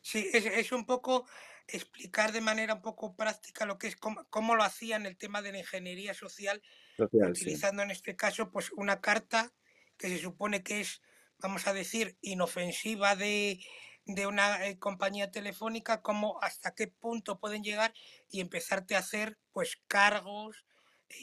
Sí, 0.00 0.28
es, 0.32 0.46
es 0.46 0.72
un 0.72 0.84
poco 0.84 1.26
explicar 1.68 2.32
de 2.32 2.40
manera 2.40 2.74
un 2.74 2.82
poco 2.82 3.14
práctica 3.14 3.64
lo 3.66 3.78
que 3.78 3.86
es 3.86 3.96
cómo, 3.96 4.26
cómo 4.30 4.56
lo 4.56 4.64
hacían 4.64 5.06
el 5.06 5.16
tema 5.16 5.42
de 5.42 5.52
la 5.52 5.58
ingeniería 5.58 6.12
social, 6.12 6.60
Social, 6.96 7.34
sí. 7.36 7.42
utilizando 7.44 7.82
en 7.82 7.90
este 7.92 8.16
caso 8.16 8.50
pues 8.50 8.72
una 8.72 9.00
carta 9.00 9.52
que 9.96 10.08
se 10.08 10.18
supone 10.18 10.62
que 10.64 10.80
es, 10.80 11.00
vamos 11.38 11.66
a 11.68 11.72
decir, 11.72 12.16
inofensiva 12.20 13.14
de, 13.14 13.60
de 14.04 14.26
una 14.26 14.66
eh, 14.66 14.78
compañía 14.78 15.30
telefónica, 15.30 16.02
cómo 16.02 16.38
hasta 16.42 16.74
qué 16.74 16.88
punto 16.88 17.38
pueden 17.38 17.62
llegar 17.62 17.94
y 18.30 18.40
empezarte 18.40 18.96
a 18.96 19.00
hacer 19.00 19.38
pues 19.52 19.80
cargos, 19.86 20.64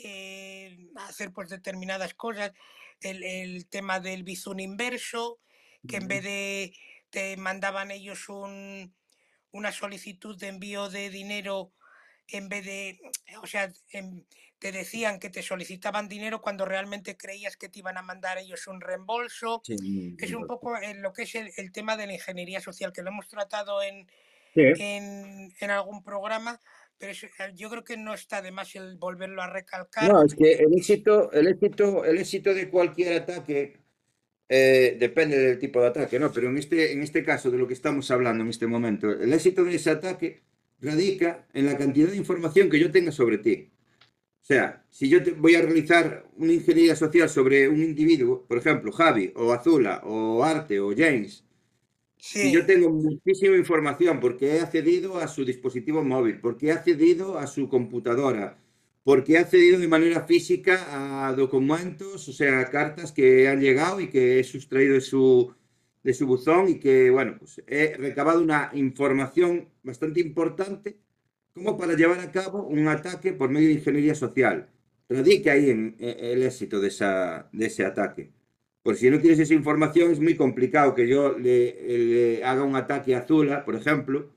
eh, 0.04 0.90
a 0.96 1.08
hacer 1.08 1.32
pues 1.32 1.50
determinadas 1.50 2.14
cosas, 2.14 2.54
el, 3.02 3.24
el 3.24 3.68
tema 3.68 4.00
del 4.00 4.24
bizun 4.24 4.60
inverso, 4.60 5.40
que 5.88 5.98
en 5.98 6.08
vez 6.08 6.24
de 6.24 6.74
te 7.10 7.38
mandaban 7.38 7.92
ellos 7.92 8.30
un, 8.30 8.94
una 9.52 9.72
solicitud 9.72 10.38
de 10.38 10.48
envío 10.48 10.90
de 10.90 11.10
dinero 11.10 11.74
en 12.32 12.50
vez 12.50 12.66
de, 12.66 13.00
o 13.42 13.48
sea, 13.48 13.72
en- 13.92 14.26
te 14.60 14.72
decían 14.74 15.20
que 15.20 15.30
te 15.30 15.42
solicitaban 15.42 16.10
dinero 16.10 16.42
cuando 16.42 16.66
realmente 16.66 17.16
creías 17.16 17.56
que 17.56 17.70
te 17.70 17.80
iban 17.80 17.98
a 17.98 18.02
mandar 18.02 18.38
ellos 18.38 18.68
un 18.68 18.82
reembolso. 18.82 19.62
Sí, 19.64 20.18
Es 20.20 20.34
un 20.34 20.48
poco 20.48 20.74
lo 20.98 21.14
que 21.14 21.24
es 21.24 21.36
el, 21.36 21.50
el 21.56 21.72
tema 21.72 21.96
de 21.96 22.08
la 22.08 22.14
ingeniería 22.14 22.60
social, 22.60 22.92
que 22.92 23.02
lo 23.02 23.10
hemos 23.10 23.30
tratado 23.30 23.82
en, 23.82 24.06
Sí. 24.54 24.64
en, 24.80 25.54
en 25.62 25.72
algún 25.72 26.04
programa, 26.04 26.60
pero 26.98 27.14
es- 27.14 27.24
eh, 27.24 27.30
yo 27.56 27.70
creo 27.70 27.84
que 27.86 27.96
no 27.96 28.14
está 28.14 28.42
de 28.42 28.52
más 28.52 28.76
el 28.76 28.98
volverlo 28.98 29.42
a 29.42 29.48
recalcar. 29.48 30.12
No, 30.12 30.24
es 30.26 30.36
que 30.36 30.52
el 30.54 30.74
éxito, 30.78 31.32
el 31.32 31.48
éxito, 31.48 32.04
el 32.04 32.18
éxito 32.18 32.54
de 32.54 32.70
cualquier 32.70 33.22
ataque 33.22 33.78
eh, 34.50 34.98
depende 35.00 35.38
del 35.38 35.60
tipo 35.60 35.80
de 35.80 35.88
ataque, 35.88 36.20
¿no? 36.20 36.34
Pero 36.34 36.50
en 36.50 36.58
este, 36.58 36.92
en 36.92 37.04
este 37.04 37.24
caso 37.24 37.50
de 37.52 37.60
lo 37.60 37.68
que 37.68 37.76
estamos 37.76 38.10
hablando 38.12 38.44
en 38.44 38.50
este 38.50 38.68
momento, 38.68 39.10
el 39.12 39.32
éxito 39.32 39.64
de 39.64 39.76
ese 39.76 39.92
ataque 39.92 40.42
radica 40.82 41.48
en 41.54 41.66
la 41.66 41.78
cantidad 41.78 42.10
de 42.10 42.18
información 42.18 42.70
que 42.70 42.80
yo 42.80 42.92
tenga 42.92 43.12
sobre 43.12 43.38
ti. 43.40 43.70
O 44.42 44.46
sea, 44.46 44.86
si 44.90 45.10
yo 45.10 45.24
te 45.24 45.32
voy 45.32 45.56
a 45.56 45.62
realizar 45.62 46.26
una 46.38 46.54
ingeniería 46.54 46.96
social 46.96 47.30
sobre 47.30 47.70
un 47.70 47.84
individuo, 47.84 48.46
por 48.48 48.58
ejemplo, 48.58 48.92
Javi, 48.92 49.32
o 49.36 49.54
Azula, 49.54 50.02
o 50.06 50.44
Arte, 50.44 50.80
o 50.80 50.94
James, 50.96 51.46
Sí, 52.18 52.50
y 52.50 52.52
yo 52.52 52.66
tengo 52.66 52.90
muchísima 52.90 53.56
información 53.56 54.20
porque 54.20 54.56
he 54.56 54.60
accedido 54.62 55.18
a 55.20 55.28
su 55.28 55.46
dispositivo 55.46 56.04
móvil, 56.04 56.40
porque 56.42 56.68
he 56.68 56.72
accedido 56.74 57.38
a 57.40 57.48
su 57.48 57.70
computadora, 57.70 58.58
porque 59.04 59.34
he 59.34 59.38
accedido 59.38 59.80
de 59.80 59.88
manera 59.88 60.26
física 60.26 61.28
a 61.28 61.34
documentos, 61.34 62.28
o 62.28 62.34
sea, 62.34 62.70
cartas 62.70 63.14
que 63.14 63.48
han 63.48 63.62
llegado 63.62 64.02
y 64.02 64.10
que 64.10 64.40
he 64.40 64.44
sustraído 64.44 64.96
de 64.96 65.02
su, 65.02 65.54
de 66.04 66.14
su 66.14 66.26
buzón 66.28 66.70
y 66.70 66.80
que, 66.80 67.10
bueno, 67.10 67.36
pues 67.40 67.62
he 67.68 67.96
recabado 67.98 68.42
una 68.42 68.72
información 68.74 69.70
bastante 69.84 70.22
importante 70.22 70.98
como 71.54 71.78
para 71.78 71.94
llevar 71.96 72.20
a 72.20 72.32
cabo 72.32 72.64
un 72.64 72.88
ataque 72.88 73.34
por 73.34 73.50
medio 73.50 73.68
de 73.68 73.76
ingeniería 73.76 74.16
social. 74.16 74.70
Radica 75.10 75.54
ahí 75.54 75.70
en, 75.70 75.96
en 76.00 76.26
el 76.26 76.44
éxito 76.44 76.80
de, 76.80 76.88
esa, 76.90 77.50
de 77.52 77.66
ese 77.66 77.86
ataque. 77.86 78.32
Por 78.84 78.96
si 78.96 79.10
no 79.10 79.20
tienes 79.20 79.40
esa 79.40 79.54
información, 79.54 80.12
es 80.12 80.20
muy 80.20 80.36
complicado 80.36 80.96
que 80.96 81.08
yo 81.08 81.38
le, 81.38 81.98
le 81.98 82.44
haga 82.44 82.64
un 82.64 82.76
ataque 82.76 83.16
a 83.16 83.26
Zula, 83.28 83.66
por 83.66 83.76
ejemplo, 83.76 84.32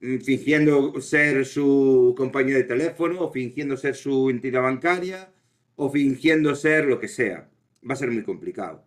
mm, 0.00 0.18
fingiendo 0.18 1.00
ser 1.00 1.46
su 1.46 2.14
compañía 2.16 2.56
de 2.56 2.64
teléfono, 2.64 3.20
o 3.22 3.32
fingiendo 3.32 3.76
ser 3.76 3.94
su 3.94 4.28
entidad 4.30 4.62
bancaria, 4.62 5.32
o 5.76 5.90
fingiendo 5.90 6.54
ser 6.54 6.84
lo 6.84 7.00
que 7.00 7.08
sea. 7.08 7.48
Va 7.88 7.94
a 7.94 7.96
ser 7.96 8.10
muy 8.10 8.22
complicado, 8.22 8.84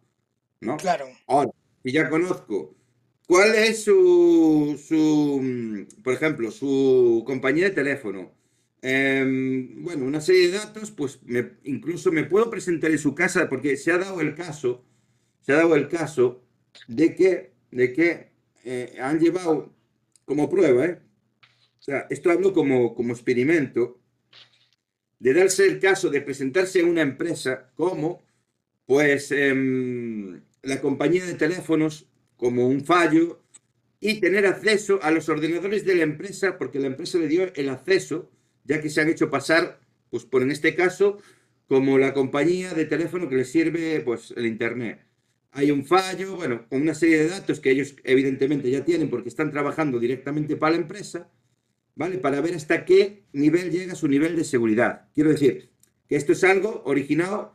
¿no? 0.62 0.78
claro. 0.78 1.06
Ahora, 1.28 1.52
si 1.86 1.94
ya 1.94 2.10
conozco 2.10 2.76
cuál 3.28 3.56
es 3.56 3.86
su, 3.86 4.80
su, 4.88 5.42
mm, 5.44 6.04
por 6.04 6.16
ejemplo, 6.16 6.52
su 6.52 7.24
compañía 7.28 7.66
de 7.66 7.76
teléfono, 7.76 8.34
em, 8.84 9.84
bueno, 9.84 10.06
una 10.06 10.22
serie 10.22 10.48
de 10.52 10.58
datos, 10.60 10.92
pues 10.92 11.22
me- 11.26 11.54
incluso 11.66 12.12
me 12.14 12.26
puedo 12.26 12.50
presentar 12.52 12.92
en 12.92 13.00
su 13.00 13.16
casa, 13.16 13.50
porque 13.50 13.78
se 13.78 13.92
ha 13.94 14.00
dado 14.00 14.22
el 14.22 14.36
caso, 14.36 14.86
se 15.42 15.54
ha 15.54 15.58
dado 15.58 15.76
el 15.76 15.90
caso 15.90 16.44
de 16.88 17.16
que, 17.16 17.54
de 17.72 17.94
que 17.94 18.30
eh, 18.66 18.98
han 19.02 19.20
llevado 19.20 19.74
como 20.26 20.50
prueba, 20.50 20.86
¿eh? 20.86 21.02
O 21.80 21.84
sea, 21.84 22.08
esto 22.12 22.32
hablo 22.32 22.54
como, 22.54 22.96
como 22.96 23.14
experimento, 23.14 24.00
de 25.20 25.34
darse 25.34 25.66
el 25.68 25.80
caso 25.80 26.10
de 26.10 26.22
presentarse 26.22 26.82
a 26.82 26.86
una 26.86 27.02
empresa 27.02 27.72
como 27.76 28.24
pues 28.88 29.32
em, 29.32 30.42
la 30.66 30.82
compañía 30.82 31.26
de 31.26 31.36
teléfonos 31.36 32.08
como 32.38 32.68
un 32.68 32.84
fallo 32.84 33.42
y 34.00 34.20
tener 34.20 34.46
acceso 34.46 35.00
a 35.02 35.12
los 35.12 35.30
ordenadores 35.30 35.86
de 35.86 35.96
la 35.96 36.04
empresa 36.04 36.58
porque 36.58 36.80
la 36.80 36.88
empresa 36.88 37.18
le 37.18 37.28
dio 37.28 37.54
el 37.56 37.70
acceso 37.70 38.30
ya 38.66 38.82
que 38.82 38.90
se 38.90 39.00
han 39.00 39.10
hecho 39.10 39.30
pasar 39.30 39.80
pues 40.10 40.26
por 40.26 40.42
en 40.42 40.52
este 40.52 40.76
caso 40.76 41.20
como 41.68 41.98
la 41.98 42.14
compañía 42.14 42.74
de 42.74 42.86
teléfono 42.86 43.30
que 43.30 43.36
les 43.36 43.52
sirve 43.52 44.02
pues 44.02 44.34
el 44.36 44.46
internet. 44.46 45.06
Hay 45.52 45.72
un 45.72 45.86
fallo 45.86 46.36
bueno 46.36 46.68
con 46.68 46.82
una 46.82 46.96
serie 46.96 47.20
de 47.20 47.30
datos 47.30 47.60
que 47.60 47.72
ellos 47.72 47.96
evidentemente 48.04 48.70
ya 48.70 48.84
tienen 48.84 49.10
porque 49.10 49.30
están 49.30 49.52
trabajando 49.52 50.00
directamente 50.00 50.56
para 50.58 50.76
la 50.76 50.82
empresa 50.82 51.32
vale 51.96 52.18
para 52.18 52.42
ver 52.42 52.56
hasta 52.56 52.86
qué 52.86 53.24
nivel 53.34 53.72
llega 53.72 53.96
su 53.96 54.08
nivel 54.08 54.36
de 54.36 54.44
seguridad. 54.44 55.10
Quiero 55.14 55.30
decir 55.30 55.70
que 56.08 56.16
esto 56.16 56.34
es 56.34 56.44
algo 56.44 56.82
originado 56.86 57.55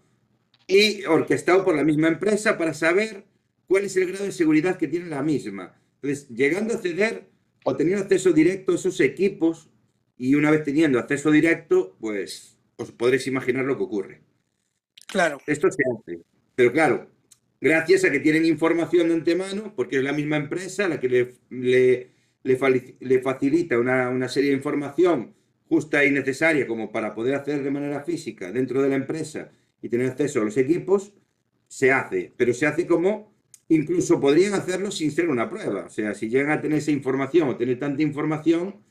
y 0.70 1.04
orquestado 1.04 1.64
por 1.64 1.74
la 1.74 1.84
misma 1.84 2.08
empresa 2.08 2.56
para 2.56 2.74
saber 2.74 3.24
cuál 3.66 3.84
es 3.84 3.96
el 3.96 4.06
grado 4.06 4.24
de 4.24 4.32
seguridad 4.32 4.76
que 4.76 4.88
tiene 4.88 5.06
la 5.08 5.22
misma. 5.22 5.74
Entonces, 6.00 6.28
llegando 6.28 6.74
a 6.74 6.76
acceder 6.76 7.28
o 7.64 7.76
teniendo 7.76 8.02
acceso 8.02 8.32
directo 8.32 8.72
a 8.72 8.74
esos 8.76 9.00
equipos 9.00 9.70
y 10.16 10.34
una 10.34 10.50
vez 10.50 10.64
teniendo 10.64 10.98
acceso 10.98 11.30
directo, 11.30 11.96
pues 12.00 12.56
os 12.76 12.92
podréis 12.92 13.26
imaginar 13.26 13.64
lo 13.64 13.76
que 13.76 13.82
ocurre. 13.82 14.20
Claro, 15.06 15.38
Esto 15.46 15.68
se 15.70 15.82
hace. 15.92 16.22
Pero 16.54 16.72
claro, 16.72 17.10
gracias 17.60 18.04
a 18.04 18.10
que 18.10 18.20
tienen 18.20 18.44
información 18.46 19.08
de 19.08 19.14
antemano, 19.14 19.74
porque 19.74 19.96
es 19.98 20.04
la 20.04 20.12
misma 20.12 20.36
empresa 20.36 20.88
la 20.88 21.00
que 21.00 21.08
le, 21.08 21.34
le, 21.50 22.10
le 22.44 22.96
le 23.00 23.20
facilita 23.22 23.78
una, 23.78 24.08
una 24.08 24.28
serie 24.28 24.50
de 24.50 24.56
información 24.56 25.34
justa 25.68 26.04
y 26.04 26.10
necesaria 26.10 26.66
como 26.66 26.90
para 26.92 27.14
poder 27.14 27.34
hacer 27.34 27.62
de 27.62 27.70
manera 27.70 28.02
física 28.02 28.52
dentro 28.52 28.82
de 28.82 28.88
la 28.88 28.96
empresa 28.96 29.52
y 29.82 29.88
tener 29.88 30.10
acceso 30.10 30.40
a 30.40 30.44
los 30.44 30.56
equipos, 30.56 31.14
se 31.68 31.92
hace. 31.92 32.32
Pero 32.36 32.52
se 32.54 32.66
hace 32.66 32.86
como 32.86 33.30
incluso 33.68 34.20
podrían 34.20 34.54
hacerlo 34.54 34.90
sin 34.90 35.10
ser 35.12 35.28
una 35.28 35.48
prueba. 35.48 35.86
O 35.86 35.90
sea, 35.90 36.14
si 36.14 36.28
llegan 36.28 36.50
a 36.50 36.60
tener 36.60 36.78
esa 36.78 36.90
información 36.90 37.48
o 37.48 37.56
tener 37.56 37.78
tanta 37.78 38.02
información, 38.02 38.82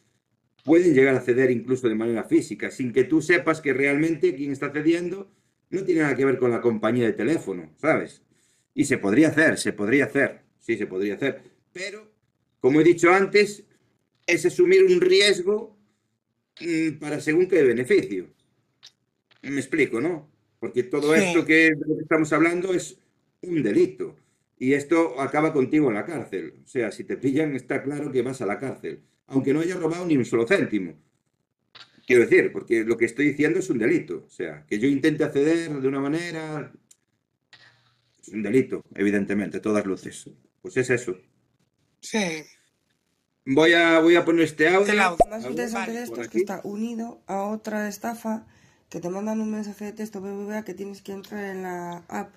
pueden 0.64 0.94
llegar 0.94 1.16
a 1.16 1.22
ceder 1.22 1.52
incluso 1.52 1.88
de 1.90 1.96
manera 1.96 2.24
física, 2.24 2.72
sin 2.72 2.94
que 2.94 3.04
tú 3.04 3.22
sepas 3.22 3.62
que 3.62 3.74
realmente 3.74 4.36
quien 4.36 4.52
está 4.52 4.72
cediendo 4.72 5.32
no 5.70 5.84
tiene 5.84 6.02
nada 6.02 6.16
que 6.16 6.26
ver 6.26 6.38
con 6.38 6.52
la 6.52 6.62
compañía 6.62 7.06
de 7.06 7.14
teléfono, 7.14 7.74
¿sabes? 7.78 8.24
Y 8.74 8.86
se 8.86 8.98
podría 8.98 9.28
hacer, 9.28 9.58
se 9.58 9.74
podría 9.74 10.06
hacer, 10.06 10.42
sí, 10.60 10.78
se 10.78 10.88
podría 10.88 11.16
hacer. 11.16 11.42
Pero, 11.74 12.12
como 12.60 12.80
he 12.80 12.84
dicho 12.84 13.12
antes, 13.12 13.66
es 14.26 14.46
asumir 14.46 14.86
un 14.86 15.02
riesgo 15.02 15.78
mm, 16.62 17.00
para 17.00 17.20
según 17.20 17.48
qué 17.48 17.64
beneficio. 17.64 18.28
Me 19.42 19.60
explico, 19.60 20.00
¿no? 20.00 20.29
Porque 20.60 20.84
todo 20.84 21.16
Sí. 21.16 21.22
esto 21.24 21.46
que, 21.46 21.72
de 21.72 21.86
lo 21.88 21.96
que 21.96 22.02
estamos 22.04 22.32
hablando 22.34 22.74
es 22.74 22.98
un 23.42 23.64
delito. 23.64 24.16
Y 24.58 24.74
esto 24.74 25.20
acaba 25.22 25.54
contigo 25.54 25.88
en 25.88 25.96
la 25.96 26.06
cárcel. 26.06 26.56
O 26.64 26.68
sea, 26.68 26.92
si 26.92 27.06
te 27.06 27.16
pillan, 27.18 27.56
está 27.56 27.82
claro 27.82 28.12
que 28.12 28.22
vas 28.22 28.42
a 28.42 28.46
la 28.46 28.60
cárcel. 28.60 29.02
Aunque 29.28 29.54
no 29.54 29.62
hayas 29.62 29.80
robado 29.80 30.06
ni 30.06 30.18
un 30.18 30.26
solo 30.26 30.46
céntimo. 30.46 30.96
Quiero 32.06 32.24
decir, 32.24 32.52
porque 32.52 32.84
lo 32.84 32.98
que 32.98 33.06
estoy 33.06 33.28
diciendo 33.30 33.60
es 33.60 33.70
un 33.70 33.78
delito. 33.78 34.24
O 34.26 34.30
sea, 34.30 34.66
que 34.68 34.80
yo 34.80 34.88
intente 34.88 35.24
acceder 35.24 35.70
de 35.72 35.88
una 35.88 36.00
manera. 36.02 36.74
Es 38.22 38.28
un 38.30 38.44
delito, 38.44 38.84
evidentemente, 38.96 39.58
a 39.58 39.62
todas 39.62 39.86
luces. 39.86 40.30
Pues 40.62 40.76
es 40.78 40.90
eso. 40.90 41.16
sí. 42.02 42.44
Voy 43.52 43.74
a, 43.74 44.00
voy 44.00 44.16
a 44.16 44.24
poner 44.26 44.44
este 44.44 44.68
audio. 44.68 44.92
El 44.94 45.00
audio. 45.00 45.18
Lo 45.26 45.32
más 45.32 45.46
interesante 45.46 45.90
vale, 45.92 46.00
de 46.00 46.04
esto 46.04 46.22
es 46.22 46.28
que 46.28 46.38
está 46.40 46.62
unido 46.64 47.24
a 47.26 47.44
otra 47.44 47.88
estafa 47.88 48.46
que 48.90 49.00
te 49.00 49.10
mandan 49.10 49.40
un 49.40 49.52
mensaje 49.52 49.86
de 49.86 49.92
texto 49.94 50.20
BBVA 50.20 50.64
que 50.64 50.74
tienes 50.74 51.02
que 51.02 51.14
entrar 51.14 51.46
en 51.46 51.64
la 51.64 52.04
app 52.08 52.34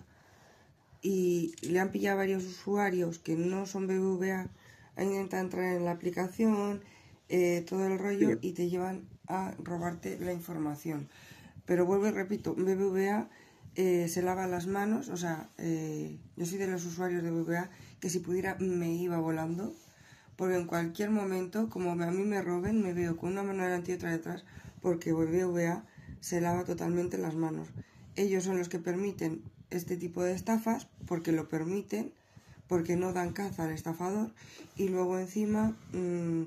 y 1.01 1.55
le 1.63 1.81
han 1.81 1.91
pillado 1.91 2.19
varios 2.19 2.45
usuarios 2.45 3.19
que 3.19 3.35
no 3.35 3.67
son 3.67 3.87
BBVA, 3.87 4.49
han 4.97 5.07
intentado 5.07 5.43
entrar 5.43 5.65
en 5.77 5.85
la 5.85 5.91
aplicación, 5.91 6.83
eh, 7.29 7.65
todo 7.69 7.87
el 7.87 7.99
rollo 7.99 8.39
y 8.41 8.53
te 8.53 8.69
llevan 8.69 9.09
a 9.27 9.55
robarte 9.59 10.19
la 10.19 10.33
información. 10.33 11.09
Pero 11.65 11.87
vuelvo 11.87 12.07
y 12.09 12.11
repito, 12.11 12.55
BBVA 12.55 13.29
eh, 13.75 14.07
se 14.09 14.21
lava 14.21 14.47
las 14.47 14.67
manos, 14.67 15.09
o 15.09 15.17
sea, 15.17 15.49
eh, 15.57 16.19
yo 16.37 16.45
soy 16.45 16.59
de 16.59 16.67
los 16.67 16.85
usuarios 16.85 17.23
de 17.23 17.31
BBVA 17.31 17.71
que 18.01 18.11
si 18.11 18.19
pudiera 18.19 18.57
me 18.57 18.95
iba 18.95 19.19
volando, 19.19 19.75
porque 20.37 20.57
en 20.57 20.67
cualquier 20.67 21.11
momento, 21.11 21.71
como 21.71 21.93
a 21.93 22.11
mí 22.11 22.25
me 22.25 22.43
roben, 22.43 22.83
me 22.83 22.93
veo 22.93 23.17
con 23.17 23.33
una 23.33 23.43
mano 23.43 23.63
delante 23.63 23.93
y 23.93 23.95
otra 23.95 24.11
detrás, 24.11 24.45
porque 24.83 25.13
BBVA 25.13 25.85
se 26.23 26.41
lava 26.41 26.65
totalmente 26.65 27.19
las 27.19 27.35
manos. 27.35 27.69
Ellos 28.15 28.45
son 28.45 28.57
los 28.57 28.69
que 28.69 28.79
permiten 28.79 29.43
este 29.71 29.97
tipo 29.97 30.23
de 30.23 30.33
estafas, 30.33 30.87
porque 31.07 31.33
lo 31.33 31.49
permiten, 31.49 32.13
porque 32.69 32.97
no 32.97 33.13
dan 33.13 33.33
caza 33.33 33.65
al 33.65 33.73
estafador, 33.73 34.31
y 34.77 34.89
luego 34.89 35.19
encima, 35.19 35.77
mm, 35.93 36.43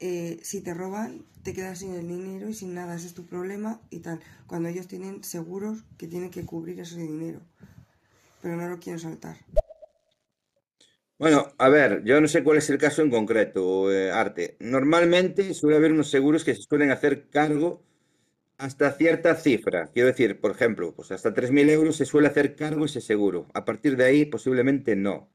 eh, 0.00 0.38
si 0.42 0.60
te 0.60 0.74
roban, 0.74 1.24
te 1.42 1.54
quedas 1.54 1.78
sin 1.78 1.94
el 1.94 2.06
dinero 2.06 2.48
y 2.48 2.54
sin 2.54 2.74
nada, 2.74 2.94
ese 2.94 3.06
es 3.06 3.14
tu 3.14 3.24
problema 3.24 3.80
y 3.90 4.00
tal. 4.00 4.20
Cuando 4.46 4.68
ellos 4.68 4.88
tienen 4.88 5.24
seguros 5.24 5.84
que 5.96 6.06
tienen 6.06 6.30
que 6.30 6.44
cubrir 6.44 6.78
ese 6.80 6.98
dinero, 6.98 7.40
pero 8.42 8.56
no 8.56 8.68
lo 8.68 8.78
quieren 8.78 9.00
saltar. 9.00 9.38
Bueno, 11.18 11.46
a 11.56 11.68
ver, 11.70 12.02
yo 12.04 12.20
no 12.20 12.28
sé 12.28 12.44
cuál 12.44 12.58
es 12.58 12.68
el 12.68 12.76
caso 12.76 13.00
en 13.00 13.08
concreto, 13.10 13.90
eh, 13.90 14.10
Arte. 14.10 14.56
Normalmente 14.60 15.54
suele 15.54 15.76
haber 15.76 15.92
unos 15.92 16.10
seguros 16.10 16.44
que 16.44 16.54
se 16.54 16.62
suelen 16.62 16.90
hacer 16.90 17.30
cargo 17.30 17.82
hasta 18.64 18.92
cierta 18.92 19.34
cifra. 19.36 19.90
Quiero 19.92 20.08
decir, 20.08 20.40
por 20.40 20.52
ejemplo, 20.52 20.94
pues 20.94 21.10
hasta 21.12 21.34
3.000 21.34 21.68
euros 21.70 21.96
se 21.96 22.06
suele 22.06 22.28
hacer 22.28 22.56
cargo 22.56 22.86
ese 22.86 23.00
seguro. 23.02 23.46
A 23.54 23.64
partir 23.64 23.96
de 23.96 24.04
ahí, 24.06 24.24
posiblemente 24.24 24.96
no. 24.96 25.30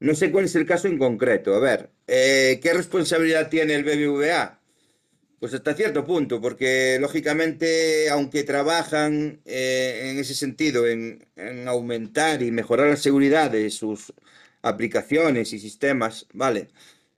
No 0.00 0.14
sé 0.14 0.32
cuál 0.32 0.46
es 0.46 0.56
el 0.56 0.66
caso 0.66 0.88
en 0.88 0.98
concreto. 0.98 1.54
A 1.54 1.60
ver, 1.60 1.90
eh, 2.08 2.60
¿qué 2.62 2.72
responsabilidad 2.74 3.50
tiene 3.50 3.74
el 3.74 3.84
BBVA? 3.84 4.60
Pues 5.40 5.54
hasta 5.54 5.74
cierto 5.74 6.06
punto, 6.06 6.40
porque 6.40 6.98
lógicamente, 7.00 8.10
aunque 8.10 8.44
trabajan 8.44 9.40
eh, 9.44 10.10
en 10.12 10.18
ese 10.18 10.34
sentido, 10.34 10.86
en, 10.86 11.26
en 11.36 11.68
aumentar 11.68 12.42
y 12.42 12.50
mejorar 12.52 12.88
la 12.88 12.96
seguridad 12.96 13.50
de 13.50 13.70
sus 13.70 14.12
aplicaciones 14.62 15.52
y 15.52 15.58
sistemas, 15.60 16.26
¿vale? 16.32 16.68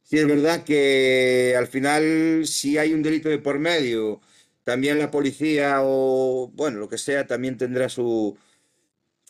Sí 0.02 0.18
es 0.18 0.26
verdad 0.26 0.64
que 0.64 1.54
al 1.58 1.66
final, 1.68 2.46
si 2.46 2.78
hay 2.78 2.94
un 2.94 3.02
delito 3.02 3.28
de 3.28 3.38
por 3.38 3.58
medio, 3.58 4.20
también 4.68 4.98
la 4.98 5.10
policía 5.10 5.78
o, 5.80 6.50
bueno, 6.52 6.78
lo 6.78 6.90
que 6.90 6.98
sea, 6.98 7.26
también 7.26 7.56
tendrá 7.56 7.88
su... 7.88 8.36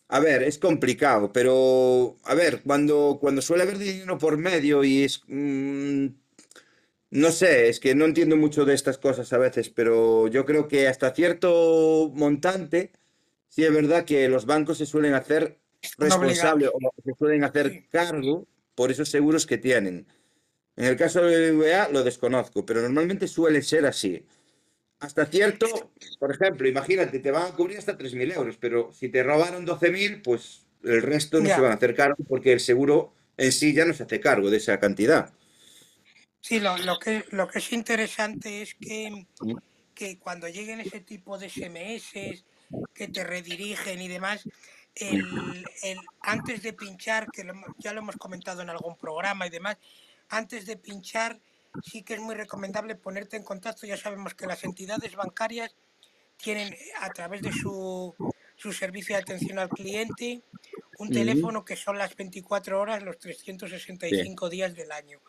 A 0.09 0.19
ver, 0.19 0.43
es 0.43 0.59
complicado, 0.59 1.33
pero, 1.33 2.17
a 2.25 2.35
ver, 2.35 2.63
cuando, 2.65 3.19
cuando 3.21 3.41
suele 3.41 3.63
haber 3.63 3.79
dinero 3.79 4.19
por 4.19 4.37
medio 4.37 4.83
y 4.83 5.05
es... 5.05 5.23
mm, 5.29 6.07
no 7.11 7.31
sé, 7.31 7.69
es 7.69 7.79
que 7.79 7.95
no 7.95 8.07
entiendo 8.07 8.37
mucho 8.37 8.65
de 8.65 8.75
estas 8.75 8.99
cosas 8.99 9.33
a 9.33 9.39
veces, 9.39 9.71
pero 9.71 10.27
yo 10.27 10.45
creo 10.45 10.67
que 10.67 10.89
hasta 10.89 11.15
cierto 11.15 12.11
montante, 12.17 12.91
sí 13.49 13.63
es 13.63 13.73
verdad 13.73 14.05
que 14.05 14.29
los 14.29 14.45
bancos 14.45 14.79
se 14.79 14.87
suelen 14.87 15.15
hacer 15.15 15.61
responsables 15.99 16.71
o 16.71 16.79
se 17.05 17.15
suelen 17.17 17.45
hacer 17.45 17.87
cargo 17.91 18.49
por 18.75 18.91
esos 18.91 19.09
seguros 19.09 19.47
que 19.47 19.59
tienen. 19.59 20.09
En 20.75 20.87
el 20.87 20.97
caso 20.97 21.23
de 21.23 21.53
BBVA 21.53 21.91
lo 21.91 22.03
desconozco, 22.03 22.67
pero 22.67 22.83
normalmente 22.83 23.29
suele 23.29 23.63
ser 23.63 23.87
así. 23.87 24.27
Hasta 25.01 25.27
cierto, 25.27 25.93
por 26.19 26.33
ejemplo, 26.33 26.69
imagínate, 26.69 27.21
te 27.21 27.31
van 27.31 27.53
a 27.53 27.55
cubrir 27.55 27.79
hasta 27.79 27.97
3.000 27.97 28.33
euros, 28.33 28.57
pero 28.59 28.93
si 28.93 29.09
te 29.09 29.23
robaron 29.23 29.65
12.000, 29.65 30.23
pues 30.23 30.67
el 30.83 31.03
resto 31.03 31.41
no 31.41 31.51
se 31.51 31.61
van 31.61 31.73
a 31.73 31.75
hacer 31.75 31.95
cargo 31.95 32.17
porque 32.29 32.53
el 32.53 32.61
seguro 32.61 33.15
en 33.37 33.53
sí 33.53 33.73
ya 33.75 33.85
no 33.85 33.95
se 33.95 34.03
hace 34.05 34.21
cargo 34.21 34.51
de 34.51 34.57
esa 34.59 34.81
cantidad. 34.81 35.33
Sí, 36.41 36.61
lo, 36.61 36.79
lo 36.79 36.99
que, 36.99 37.25
lo 37.31 37.49
que 37.49 37.59
es 37.59 37.73
interesante 37.73 38.63
es 38.63 38.75
que, 38.75 39.27
que 39.95 40.19
cuando 40.19 40.49
lleguen 40.49 40.81
ese 40.81 41.01
tipo 41.01 41.39
de 41.39 41.47
SMS 41.47 42.45
que 42.95 43.09
te 43.09 43.25
redirigen 43.25 44.01
y 44.01 44.09
demás, 44.09 44.49
el, 44.95 45.71
el- 45.83 46.11
antes 46.21 46.63
de 46.63 46.73
pinchar, 46.73 47.31
que 47.31 47.45
lo 47.45 47.55
ya 47.79 47.93
lo 47.93 48.01
hemos 48.01 48.17
comentado 48.17 48.63
en 48.63 48.71
algún 48.71 48.97
programa 48.97 49.47
y 49.47 49.51
demás, 49.51 49.79
antes 50.29 50.67
de 50.67 50.77
pinchar 50.77 51.41
sí 51.83 52.03
que 52.03 52.15
es 52.15 52.21
muy 52.21 52.35
recomendable 52.35 52.95
ponerte 52.95 53.37
en 53.37 53.45
contacto. 53.45 53.87
Ya 53.87 53.97
sabemos 53.97 54.35
que 54.35 54.47
las 54.47 54.65
entidades 54.65 55.15
bancarias 55.17 55.75
tienen 56.37 56.73
eh, 56.73 56.79
a 57.01 57.11
través 57.11 57.43
de 57.43 57.53
su, 57.53 58.15
su 58.57 58.73
servicio 58.73 59.17
de 59.17 59.23
atención 59.23 59.59
al 59.59 59.69
cliente 59.69 60.43
un 60.99 61.11
teléfono 61.11 61.65
que 61.65 61.77
son 61.77 61.97
las 61.97 62.17
24 62.17 62.81
horas, 62.81 63.03
los 63.03 63.17
Sí, 63.17 63.21
365 63.23 64.51
días 64.51 64.75
del 64.75 64.91
año. 64.91 65.21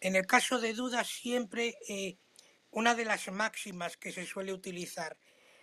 En 0.00 0.16
el 0.16 0.26
caso 0.26 0.58
de 0.58 0.74
dudas, 0.74 1.06
siempre 1.06 1.76
eh, 1.88 2.16
una 2.72 2.94
de 2.94 3.04
las 3.04 3.30
máximas 3.30 3.96
que 3.96 4.12
se 4.12 4.26
suele 4.26 4.52
utilizar 4.52 5.16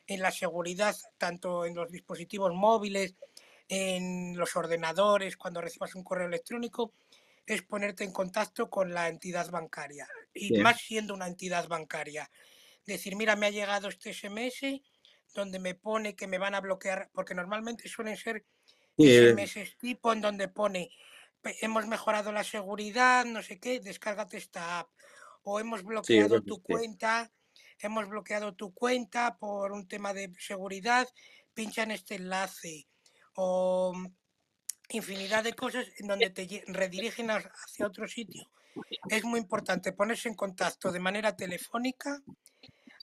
en 0.08 0.22
la 0.22 0.32
seguridad, 0.32 0.96
tanto 1.18 1.66
en 1.66 1.76
los 1.76 1.92
dispositivos 1.92 2.54
móviles, 2.54 3.16
en 3.68 4.38
los 4.38 4.56
ordenadores, 4.56 5.38
cuando 5.38 5.62
recibas 5.62 5.94
un 5.96 6.04
correo 6.04 6.28
electrónico, 6.28 6.94
es 7.46 7.62
ponerte 7.64 8.04
en 8.04 8.12
contacto 8.14 8.70
con 8.70 8.94
la 8.94 9.10
entidad 9.10 9.50
bancaria. 9.52 10.08
Y 10.34 10.54
más 10.54 10.80
siendo 10.82 11.14
una 11.14 11.28
entidad 11.28 11.68
bancaria. 11.68 12.30
Decir, 12.86 13.16
mira, 13.16 13.36
me 13.36 13.48
ha 13.48 13.52
llegado 13.52 13.88
este 13.90 14.12
SMS 14.14 14.82
donde 15.34 15.60
me 15.60 15.76
pone 15.76 16.16
que 16.16 16.28
me 16.28 16.38
van 16.38 16.56
a 16.56 16.62
bloquear, 16.62 17.10
porque 17.14 17.34
normalmente 17.36 17.88
suelen 17.90 18.18
ser 18.18 18.46
SMS 19.02 19.76
tipo 19.80 20.14
en 20.14 20.22
donde 20.22 20.48
pone 20.48 20.90
"Pe- 21.42 21.58
hemos 21.62 21.88
mejorado 21.88 22.32
la 22.32 22.44
seguridad, 22.44 23.26
no 23.26 23.42
sé 23.44 23.60
qué, 23.60 23.80
descárgate 23.80 24.38
esta 24.38 24.80
app. 24.80 24.90
O 25.44 25.60
hemos 25.60 25.84
bloqueado 25.84 26.42
tu 26.44 26.62
cuenta, 26.64 27.32
hemos 27.80 28.08
bloqueado 28.08 28.56
tu 28.56 28.74
cuenta 28.74 29.38
por 29.38 29.72
un 29.74 29.88
tema 29.88 30.14
de 30.14 30.32
seguridad, 30.40 31.08
pincha 31.54 31.84
en 31.84 31.92
este 31.92 32.16
enlace. 32.16 32.88
O 33.36 33.94
infinidad 34.90 35.44
de 35.44 35.54
cosas 35.54 35.88
en 35.98 36.08
donde 36.08 36.30
te 36.30 36.64
redirigen 36.68 37.32
a- 37.32 37.38
hacia 37.38 37.88
otro 37.88 38.08
sitio. 38.08 38.50
Es 39.10 39.24
muy 39.24 39.40
importante 39.40 39.94
ponerse 39.94 40.30
en 40.30 40.36
contacto 40.36 40.92
de 40.92 41.00
manera 41.00 41.36
telefónica 41.36 42.22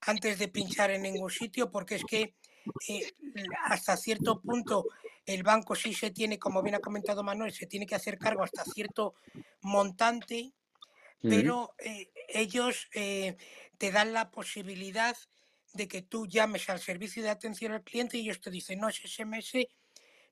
antes 0.02 0.38
de 0.38 0.48
pinchar 0.48 0.90
en 0.90 1.02
ningún 1.02 1.30
sitio, 1.30 1.70
porque 1.70 1.96
es 1.96 2.04
que 2.04 2.34
eh, 2.88 3.12
hasta 3.64 3.96
cierto 3.96 4.40
punto 4.40 4.86
el 5.26 5.42
banco 5.42 5.74
sí 5.74 5.94
se 5.94 6.10
tiene, 6.10 6.38
como 6.38 6.62
bien 6.62 6.76
ha 6.76 6.80
comentado 6.80 7.22
Manuel, 7.22 7.52
se 7.52 7.66
tiene 7.66 7.86
que 7.86 7.94
hacer 7.94 8.18
cargo 8.18 8.42
hasta 8.42 8.64
cierto 8.64 9.14
montante, 9.62 10.52
Ujú. 11.22 11.30
pero 11.30 11.74
eh, 11.78 12.10
ellos 12.28 12.88
eh, 12.94 13.36
te 13.78 13.90
dan 13.92 14.12
la 14.12 14.30
posibilidad 14.30 15.16
de 15.72 15.86
que 15.88 16.02
tú 16.02 16.26
llames 16.26 16.68
al 16.68 16.80
servicio 16.80 17.22
de 17.22 17.30
atención 17.30 17.72
al 17.72 17.84
cliente 17.84 18.18
y 18.18 18.22
ellos 18.22 18.40
te 18.40 18.50
dicen, 18.50 18.80
no, 18.80 18.88
ese 18.88 19.06
SMS 19.06 19.68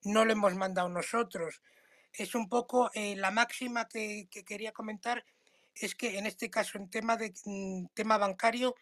no 0.02 0.24
lo 0.24 0.32
hemos 0.32 0.54
mandado 0.54 0.88
nosotros. 0.88 1.62
Es 2.12 2.34
un 2.34 2.48
poco 2.48 2.90
eh, 2.94 3.16
la 3.16 3.30
máxima 3.30 3.88
que, 3.88 4.28
que 4.30 4.44
quería 4.44 4.72
comentar, 4.72 5.24
es 5.74 5.94
que 5.94 6.18
en 6.18 6.26
este 6.26 6.50
caso, 6.50 6.78
en 6.78 6.90
tema 6.90 7.16
de 7.16 7.32
mm, 7.44 7.86
tema 7.94 8.18
bancario, 8.18 8.74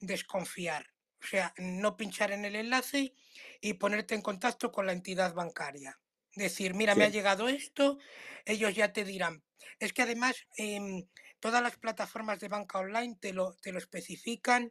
desconfiar. 0.00 0.86
O 1.22 1.26
sea, 1.26 1.54
no 1.56 1.96
pinchar 1.96 2.30
en 2.32 2.44
el 2.44 2.56
enlace 2.56 3.14
y 3.60 3.74
ponerte 3.74 4.14
en 4.14 4.22
contacto 4.22 4.70
con 4.70 4.86
la 4.86 4.92
entidad 4.92 5.34
bancaria. 5.34 5.98
Decir, 6.34 6.74
mira, 6.74 6.94
me 6.94 7.04
ha 7.04 7.08
llegado 7.08 7.48
esto, 7.48 7.98
ellos 8.44 8.74
ya 8.74 8.92
te 8.92 9.04
dirán. 9.04 9.42
Es 9.80 9.92
que 9.92 10.02
además 10.02 10.36
em, 10.58 11.06
todas 11.40 11.62
las 11.62 11.76
plataformas 11.78 12.38
de 12.40 12.48
banca 12.48 12.78
online 12.78 13.16
te 13.18 13.32
lo, 13.32 13.54
te 13.54 13.72
lo 13.72 13.78
especifican 13.78 14.70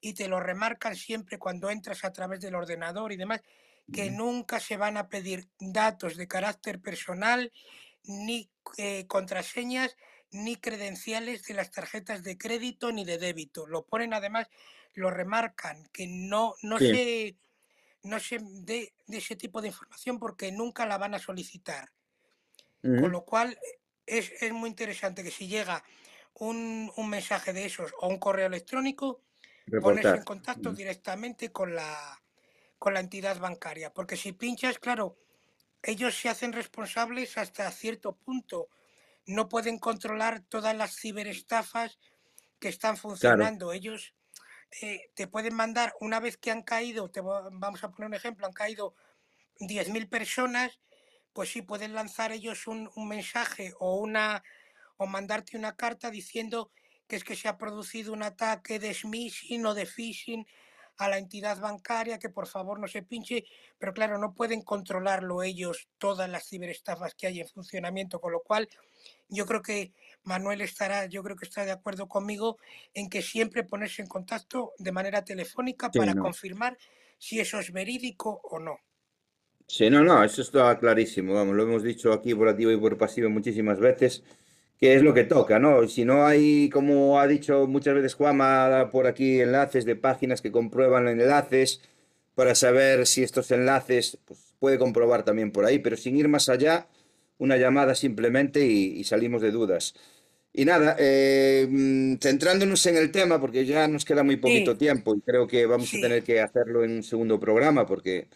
y 0.00 0.14
te 0.14 0.26
lo 0.26 0.40
remarcan 0.40 0.96
siempre 0.96 1.38
cuando 1.38 1.70
entras 1.70 2.04
a 2.04 2.12
través 2.12 2.40
del 2.40 2.54
ordenador 2.54 3.12
y 3.12 3.16
demás, 3.16 3.42
que 3.90 4.10
nunca 4.10 4.60
se 4.60 4.76
van 4.76 4.96
a 4.96 5.08
pedir 5.08 5.48
datos 5.58 6.16
de 6.16 6.28
carácter 6.28 6.80
personal, 6.80 7.52
ni 8.04 8.50
eh, 8.78 9.06
contraseñas, 9.06 9.96
ni 10.30 10.56
credenciales 10.56 11.44
de 11.44 11.54
las 11.54 11.70
tarjetas 11.70 12.22
de 12.22 12.38
crédito 12.38 12.90
ni 12.92 13.04
de 13.04 13.18
débito. 13.18 13.66
Lo 13.66 13.84
ponen 13.86 14.14
además, 14.14 14.48
lo 14.94 15.10
remarcan, 15.10 15.88
que 15.92 16.06
no, 16.08 16.54
no 16.62 16.78
Sí, 16.78 16.86
se, 16.88 17.36
no 18.02 18.20
se 18.20 18.38
dé 18.42 18.94
de 19.06 19.18
ese 19.18 19.36
tipo 19.36 19.62
de 19.62 19.68
información 19.68 20.18
porque 20.18 20.52
nunca 20.52 20.86
la 20.86 20.98
van 20.98 21.14
a 21.14 21.18
solicitar. 21.18 21.92
Con 22.94 23.10
lo 23.12 23.24
cual 23.24 23.58
es, 24.06 24.32
es 24.40 24.52
muy 24.52 24.68
interesante 24.70 25.22
que 25.22 25.30
si 25.30 25.46
llega 25.48 25.84
un, 26.34 26.90
un 26.96 27.08
mensaje 27.08 27.52
de 27.52 27.64
esos 27.66 27.92
o 28.00 28.08
un 28.08 28.18
correo 28.18 28.46
electrónico, 28.46 29.22
ponerse 29.80 30.18
en 30.18 30.24
Reportar. 30.24 30.24
contacto 30.24 30.72
directamente 30.72 31.52
con 31.52 31.74
la, 31.74 32.21
con 32.82 32.94
la 32.94 33.00
entidad 33.06 33.38
bancaria. 33.38 33.92
Porque 33.96 34.16
si 34.22 34.32
pinchas, 34.32 34.78
claro, 34.86 35.06
ellos 35.82 36.12
se 36.20 36.28
hacen 36.28 36.52
responsables 36.52 37.38
hasta 37.38 37.70
cierto 37.72 38.16
punto. 38.16 38.68
No 39.26 39.48
pueden 39.48 39.78
controlar 39.78 40.34
todas 40.54 40.76
las 40.76 40.96
ciberestafas 41.00 41.98
que 42.60 42.68
están 42.68 42.96
Claro, 43.18 43.46
funcionando. 43.46 43.72
Ellos 43.72 44.14
eh, 44.82 45.10
te 45.14 45.26
pueden 45.28 45.54
mandar, 45.54 45.94
una 46.00 46.20
vez 46.20 46.36
que 46.38 46.50
han 46.50 46.62
caído, 46.62 47.10
te 47.10 47.20
vamos 47.20 47.84
a 47.84 47.90
poner 47.92 48.08
un 48.08 48.14
ejemplo, 48.14 48.46
han 48.46 48.52
caído 48.52 48.94
10.000 49.58 50.08
personas, 50.08 50.80
pues 51.32 51.50
sí, 51.50 51.62
pueden 51.62 51.94
lanzar 51.94 52.32
ellos 52.32 52.66
un, 52.66 52.90
un 52.96 53.08
mensaje 53.08 53.72
o 53.80 53.96
una 53.96 54.42
o 54.98 55.06
mandarte 55.06 55.56
una 55.56 55.76
carta 55.76 56.10
diciendo 56.10 56.72
que 57.08 57.16
es 57.16 57.24
que 57.24 57.36
se 57.36 57.48
ha 57.48 57.58
producido 57.58 58.12
un 58.12 58.22
ataque 58.22 58.78
de 58.78 58.94
smishing 58.94 59.66
o 59.66 59.74
de 59.74 59.86
phishing 59.86 60.46
a 61.04 61.08
la 61.08 61.18
entidad 61.18 61.60
bancaria, 61.60 62.18
que 62.18 62.28
por 62.28 62.46
favor 62.46 62.78
no 62.78 62.86
se 62.86 63.02
pinche, 63.02 63.44
pero 63.78 63.92
claro, 63.92 64.18
no 64.18 64.34
pueden 64.34 64.62
controlarlo 64.62 65.42
ellos 65.42 65.88
todas 65.98 66.28
las 66.30 66.48
ciberestafas 66.48 67.14
que 67.14 67.26
hay 67.26 67.40
en 67.40 67.48
funcionamiento, 67.48 68.20
con 68.20 68.32
lo 68.32 68.40
cual 68.40 68.68
yo 69.28 69.46
creo 69.46 69.62
que 69.62 69.92
Manuel 70.24 70.60
estará, 70.60 71.06
yo 71.06 71.22
creo 71.22 71.36
que 71.36 71.46
está 71.46 71.64
de 71.64 71.72
acuerdo 71.72 72.06
conmigo 72.06 72.58
en 72.94 73.08
que 73.08 73.22
siempre 73.22 73.64
ponerse 73.64 74.02
en 74.02 74.08
contacto 74.08 74.72
de 74.78 74.92
manera 74.92 75.24
telefónica 75.24 75.90
Sí, 75.92 75.98
para 75.98 76.14
no. 76.14 76.22
confirmar 76.22 76.78
si 77.18 77.40
eso 77.40 77.58
es 77.58 77.72
verídico 77.72 78.40
o 78.44 78.58
no. 78.58 78.78
Sí, 79.66 79.88
no, 79.88 80.02
no, 80.04 80.22
eso 80.22 80.42
está 80.42 80.78
clarísimo, 80.78 81.34
vamos, 81.34 81.54
lo 81.56 81.62
hemos 81.62 81.82
dicho 81.82 82.12
aquí 82.12 82.34
por 82.34 82.48
activo 82.48 82.72
y 82.72 82.76
por 82.76 82.98
pasivo 82.98 83.30
muchísimas 83.30 83.78
veces, 83.78 84.22
que 84.82 84.96
es 84.96 85.02
lo 85.04 85.14
que 85.14 85.24
toca, 85.24 85.60
¿no? 85.60 85.88
Si 85.88 86.04
no 86.04 86.26
hay, 86.26 86.68
como 86.70 87.20
ha 87.20 87.28
dicho 87.28 87.68
muchas 87.68 87.94
veces 87.94 88.14
Juanma, 88.16 88.90
por 88.92 89.06
aquí 89.08 89.40
enlaces 89.40 89.86
de 89.86 89.96
páginas 89.96 90.42
que 90.42 90.52
comprueban 90.52 91.08
enlaces 91.08 91.82
para 92.34 92.54
saber 92.56 93.06
si 93.06 93.22
estos 93.22 93.50
enlaces, 93.52 94.18
pues 94.26 94.54
puede 94.60 94.78
comprobar 94.78 95.24
también 95.24 95.52
por 95.52 95.66
ahí, 95.66 95.78
pero 95.80 95.96
sin 95.96 96.16
ir 96.16 96.28
más 96.28 96.48
allá, 96.48 96.88
una 97.38 97.56
llamada 97.58 97.94
simplemente 97.94 98.66
y, 98.66 98.98
y 99.00 99.04
salimos 99.04 99.42
de 99.42 99.52
dudas. 99.52 99.94
Y 100.52 100.64
nada, 100.66 100.96
eh, 100.98 101.66
mm, 101.70 102.16
centrándonos 102.20 102.84
en 102.86 102.96
el 102.96 103.10
tema, 103.12 103.40
porque 103.40 103.64
ya 103.66 103.88
nos 103.88 104.04
queda 104.04 104.22
muy 104.22 104.36
poquito 104.36 104.72
Sí, 104.72 104.78
tiempo 104.78 105.14
y 105.16 105.20
creo 105.22 105.46
que 105.46 105.66
vamos 105.66 105.94
a 105.94 106.00
tener 106.00 106.22
que 106.24 106.40
hacerlo 106.40 106.84
en 106.84 106.92
un 106.92 107.02
segundo 107.02 107.40
programa, 107.40 107.86
porque 107.86 108.28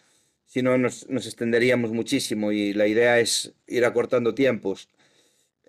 si 0.45 0.61
no 0.63 0.77
nos, 0.77 1.07
nos 1.09 1.25
extenderíamos 1.27 1.91
muchísimo 1.91 2.51
y 2.51 2.73
la 2.73 2.87
idea 2.87 3.19
es 3.19 3.53
ir 3.67 3.85
acortando 3.85 4.33
tiempos. 4.33 4.89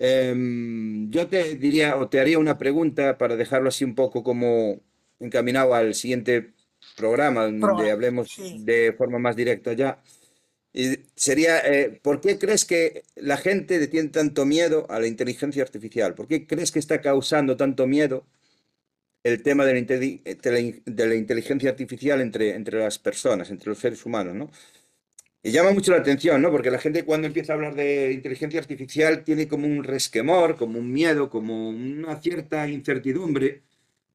Em, 0.01 1.11
yo 1.11 1.27
te 1.29 1.57
diría 1.57 1.97
o 1.97 2.09
te 2.09 2.20
haría 2.20 2.39
una 2.39 2.57
pregunta 2.59 3.19
para 3.19 3.37
dejarlo 3.37 3.69
así 3.69 3.85
un 3.85 3.95
poco 3.97 4.23
como 4.23 4.81
encaminado 5.20 5.75
al 5.75 5.95
siguiente 5.95 6.53
programa, 6.97 7.45
donde 7.45 7.61
pro- 7.61 7.79
hablemos 7.91 8.31
sí. 8.31 8.59
de 8.65 8.95
forma 8.97 9.19
más 9.19 9.35
directa 9.37 9.73
ya. 9.73 10.01
Y 10.73 10.99
sería, 11.16 11.61
eh, 11.61 11.99
¿por 12.03 12.20
qué 12.20 12.39
crees 12.39 12.65
que 12.65 13.03
la 13.16 13.37
gente 13.39 13.87
tiene 13.89 14.11
tanto 14.11 14.45
miedo 14.47 14.87
a 14.91 15.01
la 15.01 15.07
inteligencia 15.09 15.62
artificial? 15.62 16.15
¿Por 16.15 16.29
qué 16.29 16.47
crees 16.47 16.70
que 16.73 16.79
está 16.79 17.01
causando 17.01 17.57
tanto 17.57 17.87
miedo 17.87 18.27
el 19.25 19.43
tema 19.43 19.65
de 19.66 19.75
la, 19.75 19.81
de 20.87 21.07
la 21.07 21.15
inteligencia 21.15 21.70
artificial 21.70 22.20
entre, 22.20 22.55
entre 22.55 22.79
las 22.79 22.99
personas, 22.99 23.51
entre 23.51 23.69
los 23.70 23.79
seres 23.79 24.07
humanos, 24.07 24.35
¿no? 24.35 24.51
Y 25.43 25.52
llama 25.52 25.70
mucho 25.73 25.93
la 25.93 25.98
atención, 25.98 26.43
¿no? 26.43 26.51
Porque 26.51 26.70
la 26.70 26.78
gente 26.78 27.05
cuando 27.05 27.27
empieza 27.28 27.52
a 27.52 27.56
hablar 27.56 27.74
de 27.74 28.12
inteligencia 28.12 28.59
artificial 28.60 29.23
tiene 29.24 29.47
como 29.47 29.66
un 29.66 29.85
resquemor, 29.85 30.56
como 30.56 30.78
un 30.81 30.93
miedo, 30.93 31.31
como 31.31 31.69
una 31.70 32.20
cierta 32.20 32.69
incertidumbre 32.69 33.62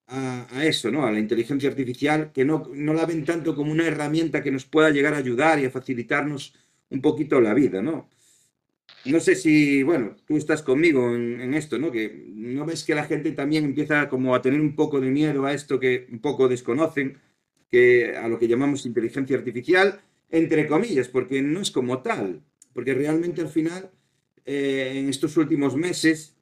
a, 0.07 0.47
eso, 0.65 0.91
¿no? 0.91 1.05
A 1.05 1.11
la 1.11 1.19
inteligencia 1.19 1.69
artificial, 1.69 2.31
que 2.33 2.45
no, 2.45 2.69
no 2.73 2.93
la 2.93 3.05
ven 3.05 3.25
tanto 3.25 3.55
como 3.55 3.71
una 3.71 3.87
herramienta 3.87 4.43
que 4.43 4.51
nos 4.51 4.65
pueda 4.65 4.89
llegar 4.91 5.13
a 5.13 5.17
ayudar 5.17 5.59
y 5.59 5.65
a 5.65 5.71
facilitarnos 5.71 6.53
un 6.89 7.01
poquito 7.01 7.41
la 7.41 7.53
vida, 7.53 7.81
¿no? 7.81 8.09
No 9.05 9.19
sé 9.19 9.35
si, 9.35 9.83
bueno, 9.83 10.15
tú 10.25 10.37
estás 10.37 10.61
conmigo 10.61 11.15
en, 11.15 11.41
en 11.41 11.53
esto, 11.53 11.77
¿no? 11.79 11.91
Que 11.91 12.25
no 12.35 12.65
ves 12.65 12.83
que 12.83 12.95
la 12.95 13.05
gente 13.05 13.31
también 13.31 13.65
empieza 13.65 14.09
como 14.09 14.35
a 14.35 14.41
tener 14.41 14.61
un 14.61 14.75
poco 14.75 14.99
de 15.01 15.09
miedo 15.09 15.45
a 15.45 15.53
esto 15.53 15.79
que 15.79 16.07
un 16.11 16.19
poco 16.19 16.47
desconocen, 16.47 17.17
que 17.71 18.15
a 18.17 18.27
lo 18.27 18.39
que 18.39 18.47
llamamos 18.47 18.85
inteligencia 18.85 19.37
artificial, 19.37 20.01
entre 20.33 20.65
comillas, 20.65 21.09
porque 21.09 21.43
no 21.43 21.61
es 21.61 21.69
como 21.69 22.01
tal, 22.01 22.41
porque 22.73 22.95
realmente 22.95 23.41
al 23.41 23.49
final, 23.49 23.91
eh, 24.45 24.93
en 24.95 25.07
estos 25.07 25.37
últimos 25.37 25.75
meses, 25.75 26.35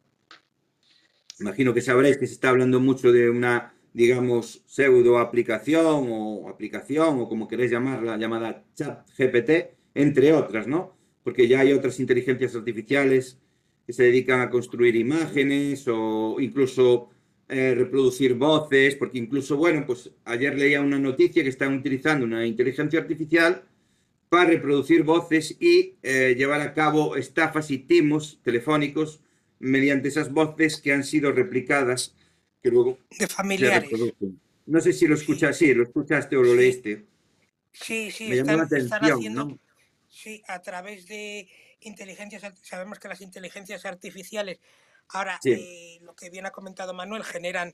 imagino 1.41 1.73
que 1.73 1.81
sabréis 1.81 2.17
que 2.17 2.25
se 2.25 2.33
está 2.33 2.49
hablando 2.49 2.79
mucho 2.79 3.11
de 3.11 3.29
una, 3.29 3.73
digamos, 3.93 4.63
pseudo 4.65 5.19
aplicación 5.19 6.07
o 6.09 6.47
aplicación 6.47 7.19
o 7.19 7.27
como 7.27 7.49
queréis 7.49 7.71
llamarla, 7.71 8.17
llamada 8.17 8.63
chat 8.75 9.05
GPT, 9.17 9.75
entre 9.93 10.31
otras, 10.31 10.67
¿no? 10.67 10.95
Porque 11.25 11.49
ya 11.49 11.59
hay 11.59 11.73
otras 11.73 11.99
inteligencias 11.99 12.55
artificiales 12.55 13.39
que 13.85 13.91
se 13.91 14.03
dedican 14.03 14.39
a 14.39 14.49
construir 14.49 14.95
imágenes 14.95 15.85
o 15.89 16.37
incluso 16.39 17.09
eh, 17.49 17.75
reproducir 17.75 18.35
voces, 18.35 18.95
porque 18.95 19.17
incluso, 19.17 19.57
bueno, 19.57 19.83
pues 19.85 20.11
ayer 20.23 20.57
leía 20.57 20.79
una 20.79 20.97
noticia 20.97 21.43
que 21.43 21.49
están 21.49 21.73
utilizando 21.73 22.25
una 22.25 22.45
inteligencia 22.45 22.97
artificial 23.01 23.65
para 24.31 24.45
reproducir 24.45 25.03
voces 25.03 25.57
y 25.59 25.97
eh, 26.03 26.35
llevar 26.37 26.61
a 26.61 26.73
cabo 26.73 27.17
estafas 27.17 27.69
y 27.69 27.79
timos 27.79 28.39
telefónicos 28.43 29.21
mediante 29.59 30.07
esas 30.07 30.31
voces 30.31 30.79
que 30.81 30.93
han 30.93 31.03
sido 31.03 31.33
replicadas, 31.33 32.15
que 32.63 32.69
luego 32.69 32.97
de 33.19 33.27
familiares. 33.27 34.15
No 34.65 34.79
sé 34.79 34.93
si 34.93 35.07
lo 35.07 35.15
Sí, 35.15 35.15
escuchas, 35.15 35.57
sí, 35.57 35.73
lo 35.73 35.83
escuchaste 35.83 36.37
o 36.37 36.43
lo 36.43 36.55
sí, 36.55 36.55
leíste. 36.55 37.05
sí, 37.73 38.11
sí, 38.11 38.31
Me 38.31 38.37
llamó 38.37 38.57
la 38.57 38.63
están, 38.63 38.69
están 38.73 39.03
atención, 39.03 39.05
haciendo, 39.05 39.47
¿no? 39.49 39.59
sí, 40.07 40.43
a 40.47 40.61
través 40.61 41.07
de 41.07 41.49
inteligencias, 41.81 42.43
sabemos 42.63 42.99
que 42.99 43.07
las 43.07 43.21
inteligencias 43.21 43.85
artificiales, 43.85 44.59
ahora, 45.09 45.43
eh, 45.51 45.99
lo 46.01 46.15
que 46.15 46.29
bien 46.29 46.45
ha 46.45 46.51
comentado 46.51 46.93
Manuel, 46.93 47.23
generan 47.23 47.73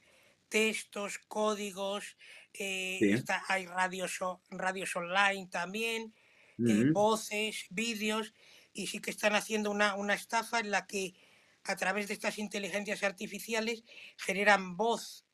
textos, 0.49 1.19
códigos, 1.27 2.17
eh, 2.53 3.07
está, 3.11 3.43
hay 3.49 3.65
radios, 3.67 4.19
radios 4.51 4.95
online 4.95 5.47
también, 5.51 6.13
eh, 6.59 6.91
voces, 6.91 7.65
vídeos, 7.69 8.33
y 8.73 8.87
sí 8.87 8.99
que 8.99 9.11
están 9.11 9.35
haciendo 9.35 9.71
una, 9.71 9.95
una 9.95 10.13
estafa 10.13 10.59
en 10.59 10.71
la 10.71 10.85
que 10.85 11.15
a 11.63 11.75
través 11.75 12.07
de 12.07 12.13
estas 12.13 12.37
inteligencias 12.37 13.03
artificiales 13.03 13.83
generan 14.17 14.77
voz, 14.77 15.25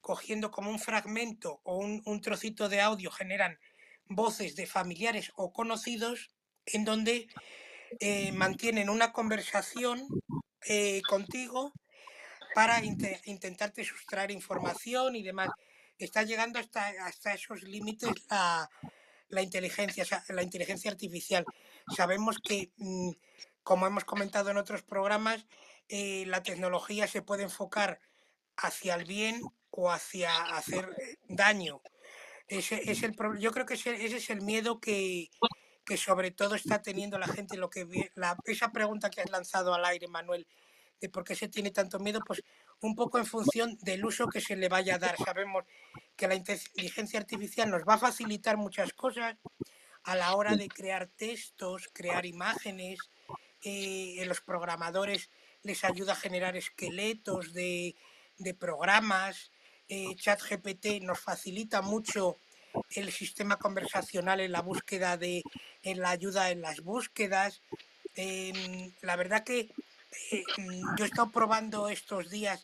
cogiendo 0.00 0.50
como 0.50 0.70
un 0.70 0.78
fragmento 0.78 1.60
o 1.64 1.78
un, 1.78 2.02
un 2.04 2.20
trocito 2.20 2.68
de 2.68 2.80
audio, 2.80 3.10
generan 3.10 3.58
voces 4.06 4.54
de 4.56 4.66
familiares 4.66 5.32
o 5.36 5.52
conocidos 5.52 6.30
en 6.66 6.84
donde 6.84 7.28
eh, 8.00 8.32
mantienen 8.32 8.90
una 8.90 9.12
conversación 9.12 10.06
eh, 10.66 11.02
contigo 11.08 11.72
para 12.54 12.82
inte- 12.82 13.20
intentarte 13.24 13.84
sustraer 13.84 14.30
información 14.30 15.16
y 15.16 15.22
demás. 15.22 15.48
Está 15.98 16.22
llegando 16.22 16.58
hasta, 16.58 16.88
hasta 17.06 17.34
esos 17.34 17.62
límites 17.62 18.10
la, 18.30 18.68
la 19.28 19.42
inteligencia, 19.42 20.06
la 20.28 20.42
inteligencia 20.42 20.90
artificial. 20.90 21.44
Sabemos 21.96 22.38
que, 22.38 22.72
mm, 22.76 23.10
como 23.62 23.86
hemos 23.86 24.04
comentado 24.04 24.50
en 24.50 24.56
otros 24.56 24.82
programas, 24.82 25.46
eh, 25.88 26.24
la 26.26 26.42
tecnología 26.42 27.06
se 27.06 27.22
puede 27.22 27.44
enfocar 27.44 28.00
hacia 28.56 28.94
el 28.94 29.04
bien 29.04 29.40
o 29.70 29.90
hacia 29.90 30.34
hacer 30.56 30.88
eh, 30.98 31.16
daño. 31.28 31.80
Ese 32.46 32.90
es 32.90 33.02
el 33.02 33.14
yo 33.38 33.52
creo 33.52 33.66
que 33.66 33.74
ese, 33.74 34.04
ese 34.04 34.16
es 34.16 34.30
el 34.30 34.40
miedo 34.40 34.80
que, 34.80 35.28
que 35.84 35.96
sobre 35.96 36.30
todo 36.30 36.54
está 36.54 36.82
teniendo 36.82 37.18
la 37.18 37.28
gente. 37.28 37.56
Lo 37.56 37.70
que 37.70 38.10
la, 38.14 38.36
esa 38.46 38.72
pregunta 38.72 39.10
que 39.10 39.20
has 39.20 39.30
lanzado 39.30 39.74
al 39.74 39.84
aire, 39.84 40.08
Manuel, 40.08 40.46
de 41.00 41.08
por 41.08 41.24
qué 41.24 41.34
se 41.34 41.48
tiene 41.48 41.70
tanto 41.70 41.98
miedo, 41.98 42.20
pues 42.26 42.42
un 42.80 42.94
poco 42.94 43.18
en 43.18 43.26
función 43.26 43.76
del 43.82 44.04
uso 44.04 44.28
que 44.28 44.40
se 44.40 44.56
le 44.56 44.68
vaya 44.68 44.96
a 44.96 44.98
dar. 44.98 45.16
Sabemos 45.16 45.64
que 46.16 46.28
la 46.28 46.34
inteligencia 46.34 47.18
artificial 47.18 47.70
nos 47.70 47.82
va 47.82 47.94
a 47.94 47.98
facilitar 47.98 48.56
muchas 48.56 48.92
cosas 48.92 49.36
a 50.04 50.14
la 50.14 50.34
hora 50.34 50.56
de 50.56 50.68
crear 50.68 51.08
textos, 51.08 51.88
crear 51.92 52.24
imágenes. 52.26 52.98
eh, 53.62 54.24
los 54.26 54.40
programadores 54.40 55.30
les 55.64 55.82
ayuda 55.84 56.12
a 56.12 56.16
generar 56.16 56.56
esqueletos 56.56 57.52
de, 57.52 57.96
de 58.38 58.54
programas. 58.54 59.50
Eh, 59.88 60.14
ChatGPT 60.16 61.02
nos 61.02 61.18
facilita 61.18 61.82
mucho 61.82 62.36
el 62.94 63.10
sistema 63.10 63.56
conversacional 63.56 64.40
en 64.40 64.52
la 64.52 64.62
búsqueda 64.62 65.16
de, 65.16 65.42
en 65.82 66.00
la 66.00 66.10
ayuda 66.10 66.50
en 66.50 66.60
las 66.62 66.80
búsquedas. 66.80 67.62
Em, 68.14 68.92
la 69.02 69.16
verdad 69.16 69.44
que 69.44 69.70
eh, 70.30 70.44
mm, 70.56 70.96
yo 70.96 71.04
he 71.04 71.08
estado 71.08 71.30
probando 71.30 71.88
estos 71.88 72.30
días 72.30 72.60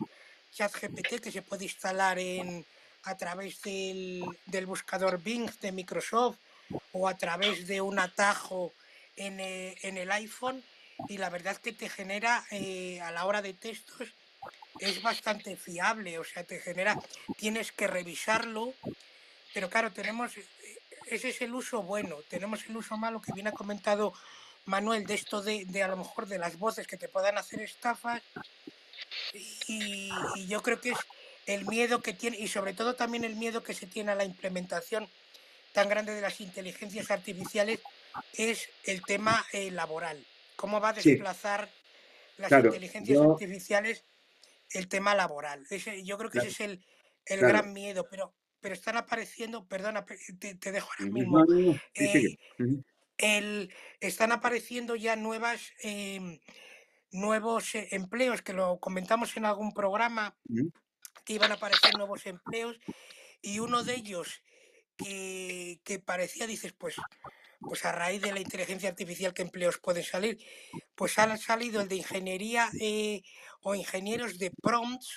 ChatGPT 0.52 1.20
que 1.20 1.32
se 1.32 1.42
puede 1.42 1.64
instalar 1.64 2.18
en, 2.18 2.64
a 3.04 3.16
través 3.16 3.60
del, 3.62 4.24
del 4.46 4.66
buscador 4.66 5.22
Bing 5.22 5.50
de 5.60 5.72
Microsoft 5.72 6.38
o 6.92 7.08
a 7.08 7.16
través 7.16 7.66
de 7.66 7.80
un 7.80 7.98
atajo 7.98 8.72
en, 9.16 9.40
eh, 9.40 9.76
en 9.82 9.98
el 9.98 10.10
iPhone 10.12 10.62
y 11.08 11.18
la 11.18 11.30
verdad 11.30 11.56
que 11.56 11.72
te 11.72 11.88
genera 11.88 12.44
eh, 12.50 13.00
a 13.00 13.10
la 13.10 13.26
hora 13.26 13.42
de 13.42 13.54
textos 13.54 14.08
es 14.78 15.02
bastante 15.02 15.56
fiable, 15.56 16.18
o 16.18 16.24
sea, 16.24 16.44
te 16.44 16.60
genera, 16.60 17.00
tienes 17.36 17.70
que 17.72 17.86
revisarlo, 17.86 18.74
pero 19.52 19.70
claro, 19.70 19.92
tenemos, 19.92 20.32
ese 21.06 21.28
es 21.28 21.40
el 21.42 21.54
uso 21.54 21.82
bueno, 21.82 22.16
tenemos 22.28 22.64
el 22.68 22.76
uso 22.76 22.96
malo 22.96 23.22
que 23.22 23.32
bien 23.32 23.46
ha 23.46 23.52
comentado 23.52 24.12
Manuel 24.66 25.06
de 25.06 25.14
esto 25.14 25.42
de, 25.42 25.64
de 25.66 25.82
a 25.82 25.88
lo 25.88 25.96
mejor 25.96 26.26
de 26.26 26.38
las 26.38 26.58
voces 26.58 26.86
que 26.86 26.96
te 26.96 27.08
puedan 27.08 27.38
hacer 27.38 27.60
estafas 27.60 28.22
y, 29.32 30.30
y 30.34 30.46
yo 30.48 30.62
creo 30.62 30.80
que 30.80 30.90
es 30.92 30.98
el 31.46 31.66
miedo 31.66 32.00
que 32.00 32.12
tiene 32.14 32.38
y 32.38 32.48
sobre 32.48 32.72
todo 32.74 32.94
también 32.96 33.24
el 33.24 33.36
miedo 33.36 33.62
que 33.62 33.74
se 33.74 33.86
tiene 33.86 34.12
a 34.12 34.14
la 34.14 34.24
implementación 34.24 35.08
tan 35.72 35.88
grande 35.88 36.14
de 36.14 36.20
las 36.20 36.40
inteligencias 36.40 37.10
artificiales 37.10 37.80
es 38.32 38.68
el 38.84 39.04
tema 39.04 39.44
eh, 39.52 39.70
laboral. 39.70 40.24
cómo 40.56 40.80
va 40.80 40.90
a 40.90 40.92
Sí, 40.94 41.10
desplazar 41.10 41.68
las 42.38 42.48
claro, 42.50 42.68
inteligencias 42.68 43.18
yo, 43.18 43.32
artificiales 43.32 44.04
el 44.70 44.88
tema 44.88 45.14
laboral. 45.14 45.64
Ese- 45.70 46.04
yo 46.04 46.16
creo 46.18 46.30
que 46.30 46.38
ese 46.38 46.48
es 46.48 46.60
el, 46.60 46.84
el 47.26 47.38
claro. 47.40 47.48
gran 47.54 47.72
miedo, 47.72 48.06
pero, 48.10 48.34
pero 48.60 48.74
están 48.74 48.96
apareciendo, 48.96 49.66
perdona, 49.66 50.04
pe- 50.06 50.18
te, 50.40 50.54
te 50.56 50.72
dejo 50.72 50.88
ahora 50.98 51.10
mismo, 51.10 51.44
sí, 51.46 51.94
eh. 51.94 52.36
Ujú, 52.58 52.84
el, 53.18 53.72
están 54.00 54.32
apareciendo 54.32 54.96
ya 54.96 55.16
nuevas, 55.16 55.72
em, 55.82 56.40
nuevos 57.10 57.74
eh, 57.74 57.88
empleos, 57.92 58.42
que 58.42 58.52
lo 58.52 58.78
comentamos 58.80 59.36
en 59.36 59.44
algún 59.44 59.72
programa, 59.72 60.36
que 61.24 61.34
iban 61.34 61.52
a 61.52 61.54
aparecer 61.54 61.96
nuevos 61.96 62.26
empleos, 62.26 62.78
y 63.40 63.58
uno 63.58 63.84
de 63.84 63.94
ellos 63.94 64.42
que, 64.96 65.80
que 65.84 65.98
parecía, 65.98 66.46
dices, 66.46 66.72
pues, 66.72 66.96
pues 67.60 67.84
a 67.84 67.92
raíz 67.92 68.20
de 68.20 68.32
la 68.32 68.40
inteligencia 68.40 68.88
artificial, 68.88 69.32
¿qué 69.32 69.42
empleos 69.42 69.78
pueden 69.78 70.04
salir? 70.04 70.38
Pues 70.94 71.18
ha 71.18 71.36
salido 71.36 71.80
el 71.80 71.88
de 71.88 71.96
ingeniería 71.96 72.68
eh, 72.80 73.22
o 73.62 73.74
ingenieros 73.74 74.38
de 74.38 74.50
prompts, 74.50 75.16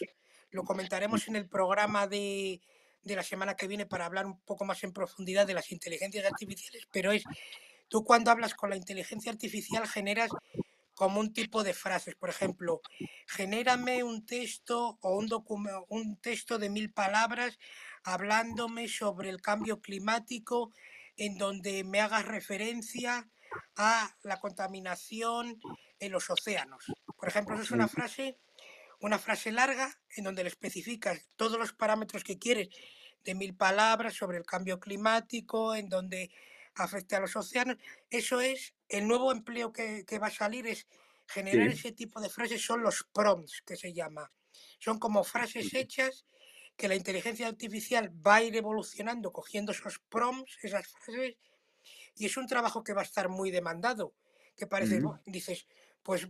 lo 0.52 0.64
comentaremos 0.64 1.28
en 1.28 1.36
el 1.36 1.50
programa 1.50 2.08
de, 2.08 2.62
de 3.04 3.16
la 3.16 3.24
semana 3.24 3.56
que 3.56 3.68
viene 3.68 3.86
para 3.86 4.06
hablar 4.06 4.26
un 4.26 4.40
poco 4.42 4.66
más 4.66 4.84
en 4.84 4.94
profundidad 4.94 5.46
de 5.46 5.54
las 5.54 5.72
inteligencias 5.72 6.26
artificiales, 6.26 6.88
pero 6.92 7.12
es, 7.12 7.24
tú 7.88 8.04
cuando 8.04 8.32
hablas 8.32 8.54
con 8.54 8.70
la 8.70 8.76
inteligencia 8.76 9.32
artificial 9.32 9.88
generas 9.88 10.30
como 10.94 11.20
un 11.20 11.32
tipo 11.32 11.64
de 11.64 11.74
frases. 11.74 12.16
Por 12.16 12.30
ejemplo, 12.30 12.82
genérame 13.28 14.04
un 14.04 14.26
texto 14.26 14.98
o 15.02 15.16
un, 15.16 15.30
docume- 15.30 15.86
un 15.90 16.20
texto 16.20 16.58
de 16.58 16.70
mil 16.70 16.92
palabras 16.92 17.58
hablándome 18.04 18.88
sobre 18.88 19.30
el 19.30 19.42
cambio 19.42 19.80
climático 19.80 20.72
en 21.16 21.38
donde 21.38 21.84
me 21.84 22.00
hagas 22.00 22.26
referencia 22.26 23.30
a 23.76 24.16
la 24.24 24.40
contaminación 24.40 25.60
en 26.00 26.12
los 26.12 26.30
océanos. 26.30 26.86
Por 27.16 27.28
ejemplo, 27.30 27.56
eso 27.56 27.64
es 27.64 27.72
una 27.72 27.88
frase, 27.88 28.38
una 29.00 29.20
frase 29.20 29.52
larga 29.52 30.00
en 30.16 30.24
donde 30.24 30.44
le 30.44 30.50
especificas 30.50 31.28
todos 31.36 31.60
los 31.60 31.74
parámetros 31.74 32.24
que 32.24 32.38
quieres 32.38 32.70
de 33.24 33.36
mil 33.36 33.56
palabras 33.56 34.16
sobre 34.16 34.38
el 34.38 34.46
cambio 34.46 34.80
climático, 34.80 35.76
en 35.76 35.90
donde 35.90 36.32
afecta 36.80 37.18
a 37.18 37.20
los 37.22 37.36
océanos. 37.36 37.78
Eso 38.10 38.42
es 38.42 38.76
el 38.90 39.08
nuevo 39.08 39.32
empleo 39.32 39.72
que, 39.74 40.06
que 40.06 40.20
va 40.20 40.28
a 40.28 40.32
salir, 40.32 40.68
es 40.68 40.88
generar 41.28 41.70
sí, 41.70 41.78
ese 41.78 41.92
tipo 41.92 42.22
de 42.22 42.30
frases, 42.30 42.64
son 42.66 42.82
los 42.84 43.08
prompts 43.14 43.62
que 43.66 43.76
se 43.76 43.94
llama. 43.94 44.32
Son 44.80 45.00
como 45.00 45.24
frases 45.24 45.74
hechas 45.74 46.26
que 46.78 46.88
la 46.88 46.96
inteligencia 46.96 47.48
artificial 47.48 48.12
va 48.26 48.36
a 48.36 48.44
ir 48.44 48.56
evolucionando, 48.56 49.32
cogiendo 49.34 49.72
esos 49.72 50.00
prompts, 50.10 50.58
esas 50.64 50.88
frases, 50.88 51.36
y 52.16 52.26
es 52.26 52.38
un 52.38 52.48
trabajo 52.48 52.84
que 52.84 52.94
va 52.94 53.02
a 53.02 53.06
estar 53.06 53.30
muy 53.30 53.52
demandado, 53.52 54.16
que 54.56 54.68
parece, 54.68 55.02
ujú. 55.02 55.04
bu- 55.04 55.22
dices, 55.26 55.68
pues 56.04 56.28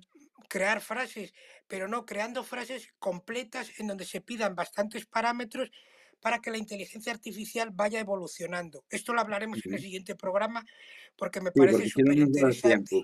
crear 0.49 0.81
frases, 0.81 1.33
pero 1.67 1.87
no, 1.87 2.05
creando 2.05 2.43
frases 2.43 2.93
completas 2.99 3.79
en 3.79 3.87
donde 3.87 4.05
se 4.05 4.21
pidan 4.21 4.55
bastantes 4.55 5.05
parámetros 5.05 5.71
para 6.19 6.39
que 6.39 6.51
la 6.51 6.57
inteligencia 6.57 7.11
artificial 7.11 7.69
vaya 7.73 7.99
evolucionando. 7.99 8.83
Esto 8.89 9.13
lo 9.13 9.21
hablaremos 9.21 9.65
en 9.65 9.73
el 9.73 9.81
siguiente 9.81 10.15
programa 10.15 10.65
porque 11.15 11.41
me 11.41 11.51
Sí, 11.51 11.59
parece 11.59 11.83
no 11.83 11.89
súper 11.89 12.17
interesante. 12.17 13.03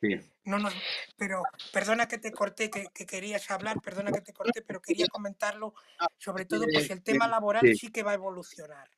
Sí. 0.00 0.20
No 0.44 0.58
nos, 0.58 0.74
pero 1.16 1.42
perdona 1.72 2.06
que 2.06 2.18
te 2.18 2.30
corté, 2.30 2.70
que, 2.70 2.86
que 2.94 3.04
querías 3.04 3.50
hablar, 3.50 3.80
perdona 3.82 4.12
que 4.12 4.20
te 4.20 4.32
corté, 4.32 4.62
pero 4.62 4.80
quería 4.80 5.06
comentarlo, 5.08 5.74
sobre 6.18 6.44
todo, 6.44 6.64
pues 6.72 6.88
el 6.90 7.02
tema 7.02 7.26
laboral 7.26 7.62
sí. 7.62 7.74
sí 7.74 7.90
que 7.90 8.04
va 8.04 8.12
a 8.12 8.14
evolucionar. 8.14 8.88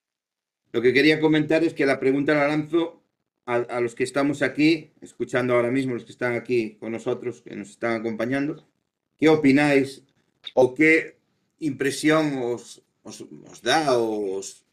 Lo 0.73 0.83
que 0.83 0.93
quería 0.93 1.19
comentar 1.19 1.65
es 1.65 1.75
que 1.75 1.87
la 1.87 1.99
pregunta 1.99 2.35
la 2.35 2.47
lanzo 2.47 3.03
a, 3.47 3.57
a 3.57 3.81
los 3.81 3.95
que 3.95 4.05
estamos 4.05 4.43
aquí, 4.43 4.93
escuchando 5.01 5.55
ahora 5.55 5.71
mismo, 5.71 5.95
los 5.95 6.05
que 6.05 6.13
están 6.13 6.35
aquí 6.35 6.77
con 6.77 6.93
nosotros, 6.93 7.41
que 7.41 7.57
nos 7.57 7.71
están 7.71 7.99
acompañando. 7.99 8.69
¿Qué 9.19 9.29
opináis 9.29 10.03
o 10.55 10.75
qué 10.75 11.19
impresión 11.59 12.39
os, 12.43 12.83
os, 13.03 13.21
os 13.53 13.63
da? 13.63 13.97
Os... 13.99 14.65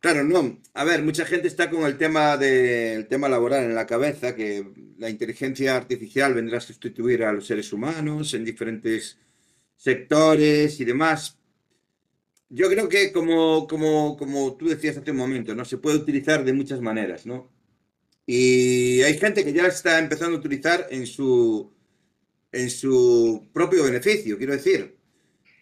Claro, 0.00 0.22
no. 0.24 0.60
A 0.74 0.84
ver, 0.84 1.02
mucha 1.02 1.24
gente 1.24 1.48
está 1.48 1.70
con 1.70 1.84
el 1.86 1.96
tema 1.96 2.36
del 2.36 3.06
tema 3.08 3.28
laboral 3.28 3.64
en 3.64 3.74
la 3.74 3.86
cabeza, 3.86 4.36
que 4.36 4.64
la 4.98 5.08
inteligencia 5.08 5.76
artificial 5.76 6.34
vendrá 6.34 6.58
a 6.58 6.60
sustituir 6.60 7.24
a 7.24 7.32
los 7.32 7.46
seres 7.46 7.72
humanos 7.72 8.34
en 8.34 8.44
diferentes 8.44 9.18
sectores 9.76 10.80
y 10.80 10.84
demás. 10.84 11.38
Yo 12.48 12.68
creo 12.68 12.88
que 12.88 13.12
como, 13.12 13.66
como, 13.66 14.16
como 14.16 14.56
tú 14.56 14.68
decías 14.68 14.96
hace 14.96 15.10
un 15.10 15.16
momento, 15.16 15.54
¿no? 15.54 15.64
Se 15.64 15.78
puede 15.78 15.96
utilizar 15.98 16.44
de 16.44 16.52
muchas 16.52 16.80
maneras, 16.80 17.26
¿no? 17.26 17.50
Y 18.26 19.02
hay 19.02 19.18
gente 19.18 19.44
que 19.44 19.52
ya 19.52 19.66
está 19.66 19.98
empezando 19.98 20.36
a 20.36 20.40
utilizar 20.40 20.86
en 20.90 21.06
su, 21.06 21.72
en 22.52 22.70
su 22.70 23.48
propio 23.52 23.84
beneficio, 23.84 24.38
quiero 24.38 24.54
decir. 24.54 24.96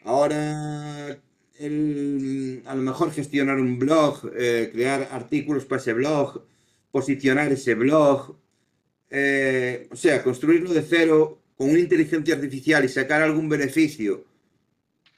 Ahora, 0.05 1.20
a 1.63 2.75
lo 2.75 2.83
mejor 2.83 3.13
gestionar 3.13 3.59
un 3.59 3.79
blog, 3.79 4.33
eh, 4.37 4.71
crear 4.73 5.09
artículos 5.13 5.65
para 5.65 5.81
ese 5.81 5.93
blog, 5.93 6.45
posicionar 6.91 7.53
ese 7.53 7.75
blog, 7.75 8.37
eh, 9.11 9.89
o 9.91 9.97
sea, 9.97 10.23
construirlo 10.23 10.73
de 10.73 10.83
cero 10.83 11.41
con 11.57 11.71
una 11.71 11.79
inteligencia 11.79 12.35
artificial 12.35 12.85
y 12.85 12.89
sacar 12.89 13.23
algún 13.23 13.49
beneficio 13.49 14.25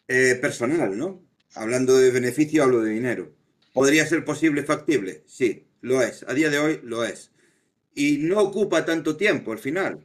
eh, 0.09 0.39
personal, 0.41 0.97
¿no? 0.99 1.23
Hablando 1.55 1.97
de 1.97 2.11
beneficio, 2.11 2.63
hablo 2.63 2.83
de 2.83 2.91
dinero. 2.91 3.33
¿Podría 3.73 4.07
ser 4.07 4.25
posible, 4.25 4.65
factible? 4.65 5.23
Sí, 5.27 5.65
lo 5.81 6.03
es. 6.03 6.25
A 6.29 6.35
día 6.35 6.51
de 6.51 6.59
hoy 6.59 6.81
lo 6.83 7.05
es. 7.05 7.31
Y 7.95 8.19
no 8.19 8.41
ocupa 8.41 8.85
tanto 8.85 9.17
tiempo 9.17 9.53
al 9.53 9.59
final, 9.59 10.05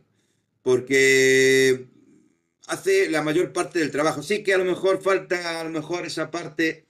porque 0.61 1.87
hace 2.69 3.09
la 3.09 3.21
mayor 3.21 3.51
parte 3.53 3.79
del 3.79 3.91
trabajo. 3.91 4.21
Sí 4.23 4.43
que 4.43 4.53
a 4.53 4.57
lo 4.57 4.65
mejor 4.65 5.01
falta 5.01 5.59
a 5.59 5.63
lo 5.63 5.69
mejor 5.71 6.05
esa 6.05 6.31
parte 6.31 6.85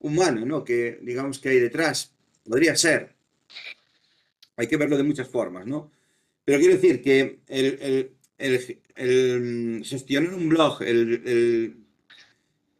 humana, 0.00 0.44
¿no? 0.44 0.64
Que 0.64 0.98
digamos 1.02 1.38
que 1.38 1.50
hay 1.50 1.60
detrás. 1.60 2.12
Podría 2.44 2.76
ser. 2.76 3.14
Hay 4.56 4.66
que 4.66 4.76
verlo 4.76 4.96
de 4.96 5.02
muchas 5.02 5.28
formas, 5.28 5.66
¿no? 5.66 5.90
Pero 6.44 6.58
quiero 6.58 6.74
decir 6.74 7.02
que 7.02 7.40
el, 7.48 7.78
el- 7.80 8.10
el- 8.38 8.78
el 8.96 9.82
gestionar 9.84 10.34
un 10.34 10.48
blog, 10.48 10.82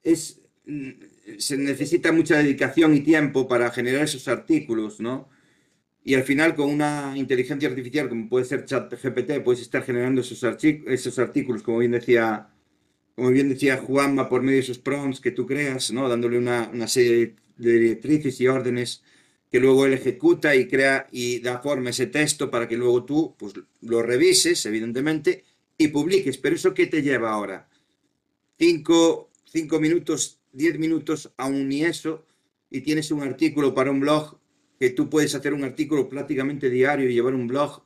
es, 0.03 0.41
mm, 0.67 0.91
se 1.39 1.57
necesita 1.57 2.13
mucha 2.13 2.37
dedicación 2.39 2.95
y 2.95 3.01
tiempo 3.01 3.49
para 3.49 3.71
generar 3.71 4.03
esos 4.05 4.27
artículos, 4.29 5.01
¿no? 5.01 5.29
Y 6.05 6.15
al 6.15 6.25
final 6.25 6.55
con 6.55 6.69
una 6.69 7.15
inteligencia 7.17 7.69
artificial 7.69 8.09
como 8.09 8.29
puede 8.29 8.45
ser 8.45 8.65
ChatGPT, 8.65 9.43
puedes 9.45 9.63
estar 9.63 9.85
generando 9.85 10.21
esos, 10.21 10.43
artículos, 10.45 11.63
como 11.63 11.79
bien 11.79 11.93
decía, 11.93 12.49
como 13.15 13.31
bien 13.31 13.49
decía 13.49 13.77
Juanma, 13.77 14.29
por 14.29 14.43
medio 14.43 14.57
de 14.57 14.63
esos 14.63 14.79
prompts 14.79 15.21
que 15.21 15.31
tú 15.31 15.47
creas, 15.47 15.93
¿no? 15.93 16.09
Dándole 16.09 16.39
una, 16.39 16.71
una 16.73 16.89
serie 16.89 17.37
de 17.57 17.73
directrices 17.73 18.41
y 18.41 18.49
órdenes 18.49 19.03
que 19.53 19.61
luego 19.61 19.85
él 19.85 19.93
ejecuta 19.93 20.57
y 20.57 20.67
crea 20.67 21.07
y 21.13 21.41
da 21.41 21.61
forma 21.61 21.89
a 21.89 21.91
ese 21.91 22.07
texto 22.07 22.51
para 22.51 22.67
que 22.67 22.77
luego 22.77 23.05
tú 23.05 23.37
pues, 23.39 23.53
lo 23.83 24.03
revises, 24.03 24.65
evidentemente, 24.65 25.45
y 25.77 25.89
publiques. 25.89 26.39
Pero 26.39 26.57
eso 26.57 26.73
qué 26.73 26.87
te 26.87 27.03
lleva 27.03 27.33
ahora? 27.33 27.69
Cinco, 28.59 29.31
cinco 29.45 29.79
minutos, 29.79 30.41
diez 30.53 30.79
minutos, 30.79 31.31
aún 31.37 31.69
ni 31.69 31.85
eso, 31.85 32.25
y 32.71 32.81
tienes 32.81 33.11
un 33.11 33.23
artículo 33.23 33.75
para 33.75 33.91
un 33.91 34.01
blog 34.01 34.39
que 34.79 34.91
tú 34.91 35.09
puedes 35.09 35.35
hacer 35.35 35.55
un 35.55 35.65
artículo 35.65 36.09
prácticamente 36.09 36.69
diario 36.71 37.09
y 37.09 37.15
llevar 37.15 37.35
un 37.35 37.47
blog 37.47 37.83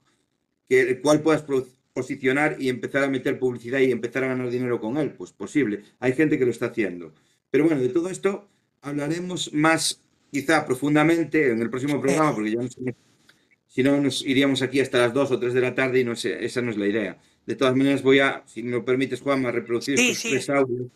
que 0.68 0.80
el 0.80 1.00
cual 1.00 1.22
puedas 1.22 1.44
posicionar 1.92 2.56
y 2.58 2.68
empezar 2.68 3.04
a 3.04 3.08
meter 3.08 3.38
publicidad 3.38 3.78
y 3.80 3.90
empezar 3.92 4.24
a 4.24 4.28
ganar 4.28 4.50
dinero 4.50 4.80
con 4.80 4.96
él. 4.96 5.12
Pues 5.12 5.32
posible. 5.32 5.82
Hay 6.00 6.12
gente 6.14 6.38
que 6.38 6.44
lo 6.44 6.50
está 6.50 6.66
haciendo. 6.66 7.14
Pero 7.50 7.64
bueno, 7.64 7.80
de 7.80 7.88
todo 7.88 8.10
esto 8.10 8.48
hablaremos 8.82 9.52
más 9.52 10.02
quizá 10.30 10.66
profundamente 10.66 11.50
en 11.50 11.60
el 11.62 11.70
próximo 11.70 12.00
programa, 12.00 12.34
porque 12.34 12.50
ya 12.50 12.60
no 12.60 12.68
sé, 12.68 12.94
si 13.66 13.82
no 13.82 14.00
nos 14.00 14.24
iríamos 14.24 14.62
aquí 14.62 14.80
hasta 14.80 14.98
las 14.98 15.12
2 15.14 15.30
o 15.32 15.38
3 15.38 15.54
de 15.54 15.60
la 15.60 15.74
tarde 15.74 16.00
y 16.00 16.04
no 16.04 16.16
sé, 16.16 16.44
esa 16.44 16.62
no 16.62 16.70
es 16.70 16.76
la 16.76 16.86
idea. 16.86 17.18
De 17.46 17.54
todas 17.54 17.76
maneras 17.76 18.02
voy 18.02 18.18
a, 18.18 18.42
si 18.46 18.62
me 18.62 18.72
lo 18.72 18.84
permites 18.84 19.20
Juan, 19.20 19.46
a 19.46 19.52
reproducir 19.52 19.98
Sí, 19.98 20.10
estos 20.10 20.22
sí. 20.22 20.30
tres 20.30 20.50
audios, 20.50 20.88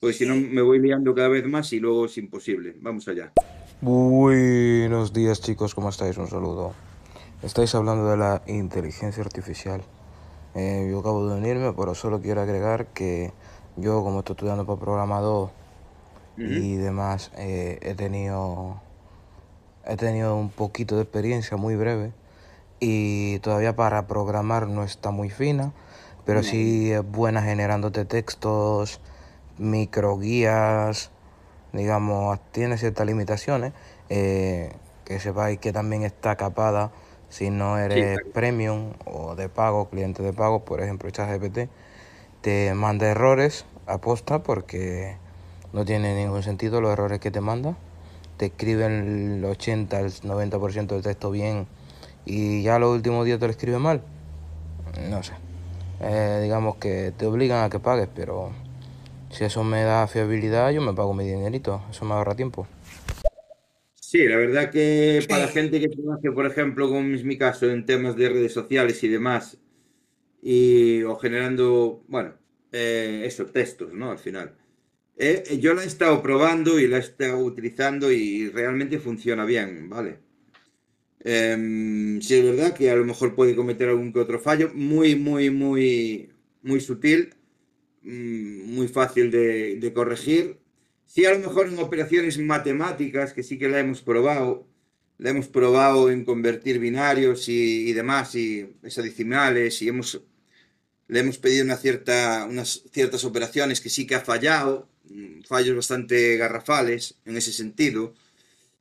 pues 0.00 0.18
si 0.18 0.26
no 0.26 0.36
me 0.36 0.62
voy 0.62 0.78
liando 0.78 1.14
cada 1.14 1.28
vez 1.28 1.44
más 1.46 1.72
y 1.72 1.80
luego 1.80 2.06
es 2.06 2.16
imposible. 2.18 2.76
Vamos 2.80 3.08
allá. 3.08 3.32
Buenos 3.80 5.12
días 5.12 5.40
chicos, 5.40 5.74
¿cómo 5.74 5.88
estáis? 5.88 6.16
Un 6.18 6.28
saludo. 6.28 6.72
Estáis 7.42 7.74
hablando 7.74 8.08
de 8.08 8.16
la 8.16 8.42
inteligencia 8.46 9.22
artificial. 9.22 9.82
Eh, 10.54 10.88
yo 10.90 11.00
acabo 11.00 11.28
de 11.28 11.38
unirme, 11.38 11.72
pero 11.72 11.94
solo 11.94 12.20
quiero 12.20 12.40
agregar 12.40 12.86
que 12.88 13.32
yo 13.76 14.02
como 14.02 14.20
estoy 14.20 14.34
estudiando 14.34 14.66
para 14.66 14.80
programador 14.80 15.50
y 16.36 16.76
demás, 16.76 17.32
eh, 17.36 17.80
he 17.82 17.94
tenido 17.94 18.80
he 19.84 19.96
tenido 19.96 20.36
un 20.36 20.50
poquito 20.50 20.94
de 20.94 21.02
experiencia 21.02 21.56
muy 21.56 21.74
breve 21.74 22.12
y 22.78 23.40
todavía 23.40 23.74
para 23.74 24.06
programar 24.06 24.68
no 24.68 24.84
está 24.84 25.10
muy 25.10 25.30
fina, 25.30 25.72
pero 26.24 26.44
sí 26.44 26.92
es 26.92 27.04
buena 27.04 27.42
generándote 27.42 28.04
textos, 28.04 29.00
microguías, 29.58 31.10
digamos, 31.72 32.38
tiene 32.52 32.78
ciertas 32.78 33.06
limitaciones, 33.06 33.72
eh, 34.08 34.72
que 35.04 35.20
sepáis 35.20 35.58
que 35.58 35.72
también 35.72 36.02
está 36.02 36.36
capada 36.36 36.90
Si 37.30 37.50
no 37.50 37.78
eres 37.78 38.20
premium 38.32 38.94
o 39.04 39.34
de 39.34 39.48
pago, 39.50 39.90
cliente 39.90 40.22
de 40.22 40.32
pago, 40.32 40.64
por 40.64 40.80
ejemplo, 40.80 41.10
ChatGPT, 41.10 41.68
te 42.40 42.72
manda 42.74 43.06
errores 43.06 43.66
aposta 43.86 44.42
porque 44.42 45.16
no 45.72 45.84
tiene 45.84 46.14
ningún 46.16 46.42
sentido 46.42 46.80
los 46.80 46.92
errores 46.92 47.20
que 47.20 47.30
te 47.30 47.42
manda. 47.42 47.76
Te 48.38 48.46
escriben 48.46 49.38
el 49.38 49.44
80, 49.44 50.00
el 50.00 50.10
90% 50.10 50.86
del 50.86 51.02
texto 51.02 51.30
bien 51.30 51.66
y 52.24 52.62
ya 52.62 52.78
los 52.78 52.94
últimos 52.94 53.26
días 53.26 53.38
te 53.38 53.46
lo 53.46 53.50
escribe 53.50 53.78
mal. 53.78 54.02
No 55.10 55.22
sé. 55.22 55.32
Eh, 56.00 56.40
digamos 56.42 56.76
que 56.76 57.12
te 57.16 57.26
obligan 57.26 57.64
a 57.64 57.70
que 57.70 57.80
pagues, 57.80 58.08
pero 58.14 58.50
si 59.30 59.44
eso 59.44 59.64
me 59.64 59.82
da 59.82 60.06
fiabilidad, 60.06 60.72
yo 60.72 60.80
me 60.80 60.94
pago 60.94 61.14
mi 61.14 61.24
dinerito. 61.24 61.82
Eso 61.90 62.04
me 62.04 62.14
ahorra 62.14 62.34
tiempo. 62.34 62.66
Sí, 63.94 64.26
la 64.26 64.36
verdad 64.36 64.70
que 64.70 65.22
para 65.28 65.48
gente 65.48 65.80
que 65.80 65.88
trabaja, 65.88 66.32
por 66.34 66.46
ejemplo, 66.46 66.88
como 66.88 67.14
es 67.14 67.24
mi 67.24 67.36
caso, 67.36 67.70
en 67.70 67.84
temas 67.84 68.16
de 68.16 68.30
redes 68.30 68.54
sociales 68.54 69.02
y 69.04 69.08
demás, 69.08 69.58
y, 70.40 71.02
o 71.02 71.16
generando, 71.16 72.02
bueno, 72.08 72.32
eh, 72.72 73.24
eso, 73.26 73.46
textos, 73.46 73.92
¿no? 73.92 74.10
Al 74.10 74.18
final. 74.18 74.54
Eh, 75.18 75.58
yo 75.60 75.74
la 75.74 75.82
he 75.82 75.86
estado 75.86 76.22
probando 76.22 76.78
y 76.78 76.86
la 76.86 76.96
he 76.96 77.00
estado 77.00 77.38
utilizando 77.38 78.10
y 78.10 78.48
realmente 78.48 78.98
funciona 78.98 79.44
bien, 79.44 79.90
¿vale? 79.90 80.20
Eh, 81.24 82.18
sí, 82.22 82.34
es 82.34 82.44
verdad 82.44 82.74
que 82.74 82.90
a 82.90 82.96
lo 82.96 83.04
mejor 83.04 83.34
puede 83.34 83.54
cometer 83.56 83.90
algún 83.90 84.12
que 84.12 84.20
otro 84.20 84.38
fallo, 84.38 84.70
muy, 84.74 85.16
muy, 85.16 85.50
muy, 85.50 86.30
muy 86.62 86.80
sutil, 86.80 87.34
muy 88.08 88.88
fácil 88.88 89.30
de, 89.30 89.76
de 89.76 89.92
corregir. 89.92 90.58
Sí, 91.06 91.24
a 91.26 91.32
lo 91.32 91.38
mejor 91.40 91.68
en 91.68 91.78
operaciones 91.78 92.38
matemáticas, 92.38 93.32
que 93.32 93.42
sí 93.42 93.58
que 93.58 93.68
la 93.68 93.80
hemos 93.80 94.02
probado, 94.02 94.68
la 95.18 95.30
hemos 95.30 95.48
probado 95.48 96.10
en 96.10 96.24
convertir 96.24 96.78
binarios 96.78 97.48
y, 97.48 97.88
y 97.88 97.92
demás, 97.94 98.34
y 98.34 98.76
hexadecimales, 98.82 99.82
y 99.82 99.88
hemos 99.88 100.22
le 101.08 101.20
hemos 101.20 101.38
pedido 101.38 101.64
una 101.64 101.76
cierta, 101.76 102.46
unas 102.48 102.82
ciertas 102.92 103.24
operaciones 103.24 103.80
que 103.80 103.88
sí 103.90 104.06
que 104.06 104.14
ha 104.14 104.20
fallado, 104.20 104.88
mm, 105.04 105.42
fallos 105.42 105.76
bastante 105.76 106.36
garrafales 106.36 107.18
en 107.24 107.36
ese 107.36 107.52
sentido. 107.52 108.14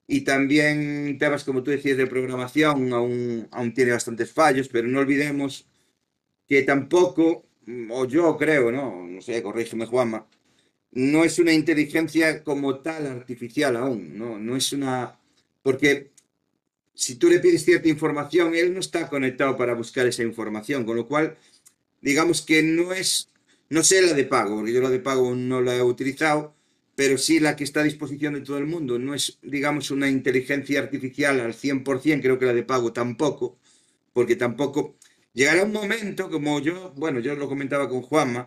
Y 0.08 0.22
también 0.22 1.18
temas, 1.20 1.44
como 1.46 1.64
tú 1.64 1.72
decías, 1.72 1.98
de 1.98 2.08
programación, 2.08 2.94
aún, 2.94 3.48
aún 3.52 3.74
tiene 3.74 3.92
bastantes 3.94 4.32
fallos, 4.32 4.70
pero 4.70 4.88
no 4.88 5.00
olvidemos 5.00 5.68
que 6.48 6.64
tampoco, 6.64 7.47
mm, 7.47 7.47
o 7.90 8.06
yo 8.06 8.38
creo, 8.38 8.72
¿no? 8.72 9.06
No 9.08 9.22
sé, 9.22 9.42
corrígeme 9.44 9.86
Juanma, 9.86 10.28
no 10.92 11.24
es 11.24 11.40
una 11.40 11.54
inteligencia 11.54 12.44
como 12.44 12.80
tal 12.80 13.08
artificial 13.08 13.76
aún, 13.78 14.18
¿no? 14.18 14.40
No 14.40 14.56
es 14.56 14.74
una... 14.74 15.20
Porque 15.64 16.12
si 16.94 17.16
tú 17.16 17.30
le 17.30 17.40
pides 17.40 17.66
cierta 17.66 17.90
información, 17.90 18.56
él 18.56 18.74
no 18.74 18.80
está 18.80 19.10
conectado 19.10 19.58
para 19.58 19.74
buscar 19.74 20.08
esa 20.08 20.24
información, 20.24 20.86
con 20.86 20.96
lo 20.96 21.08
cual 21.08 21.38
digamos 22.02 22.42
que 22.42 22.64
no 22.64 22.94
es, 22.94 23.30
no 23.70 23.84
sé 23.84 24.02
la 24.02 24.14
de 24.14 24.24
pago, 24.24 24.56
porque 24.56 24.74
yo 24.74 24.82
la 24.82 24.90
de 24.90 25.00
pago 25.00 25.36
no 25.36 25.62
la 25.62 25.76
he 25.76 25.84
utilizado, 25.84 26.56
pero 26.96 27.18
sí 27.18 27.40
la 27.40 27.56
que 27.56 27.64
está 27.64 27.82
a 27.82 27.84
disposición 27.84 28.34
de 28.34 28.42
todo 28.42 28.58
el 28.58 28.66
mundo. 28.66 28.98
No 28.98 29.14
es, 29.14 29.38
digamos, 29.44 29.92
una 29.92 30.10
inteligencia 30.10 30.80
artificial 30.80 31.40
al 31.42 31.54
100%, 31.54 32.22
creo 32.22 32.40
que 32.40 32.46
la 32.46 32.54
de 32.54 32.64
pago 32.64 32.94
tampoco, 32.94 33.58
porque 34.14 34.36
tampoco... 34.36 34.96
Llegará 35.38 35.64
un 35.64 35.72
momento, 35.72 36.30
como 36.30 36.60
yo, 36.60 36.94
bueno, 36.96 37.20
yo 37.20 37.36
lo 37.36 37.48
comentaba 37.48 37.88
con 37.88 38.02
Juanma, 38.02 38.44